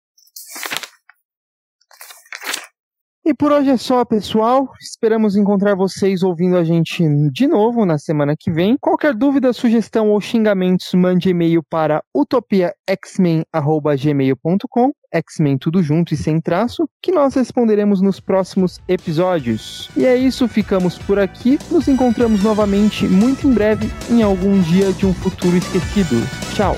E 3.29 3.33
por 3.35 3.51
hoje 3.51 3.69
é 3.69 3.77
só, 3.77 4.03
pessoal. 4.03 4.67
Esperamos 4.81 5.35
encontrar 5.35 5.75
vocês 5.75 6.23
ouvindo 6.23 6.57
a 6.57 6.63
gente 6.63 7.03
de 7.31 7.45
novo 7.45 7.85
na 7.85 7.99
semana 7.99 8.33
que 8.35 8.49
vem. 8.49 8.75
Qualquer 8.81 9.13
dúvida, 9.13 9.53
sugestão 9.53 10.09
ou 10.09 10.19
xingamentos, 10.19 10.91
mande 10.95 11.29
e-mail 11.29 11.61
para 11.61 12.03
utopiaxmen.gmail.com 12.11 14.91
X-Men 15.13 15.59
tudo 15.59 15.83
junto 15.83 16.15
e 16.15 16.17
sem 16.17 16.41
traço, 16.41 16.89
que 17.03 17.11
nós 17.11 17.35
responderemos 17.35 18.01
nos 18.01 18.19
próximos 18.19 18.79
episódios. 18.87 19.91
E 19.95 20.07
é 20.07 20.17
isso, 20.17 20.47
ficamos 20.47 20.97
por 20.97 21.19
aqui. 21.19 21.59
Nos 21.69 21.87
encontramos 21.87 22.43
novamente 22.43 23.07
muito 23.07 23.47
em 23.47 23.53
breve 23.53 23.91
em 24.09 24.23
algum 24.23 24.59
dia 24.59 24.91
de 24.91 25.05
um 25.05 25.13
futuro 25.13 25.55
esquecido. 25.55 26.15
Tchau! 26.55 26.75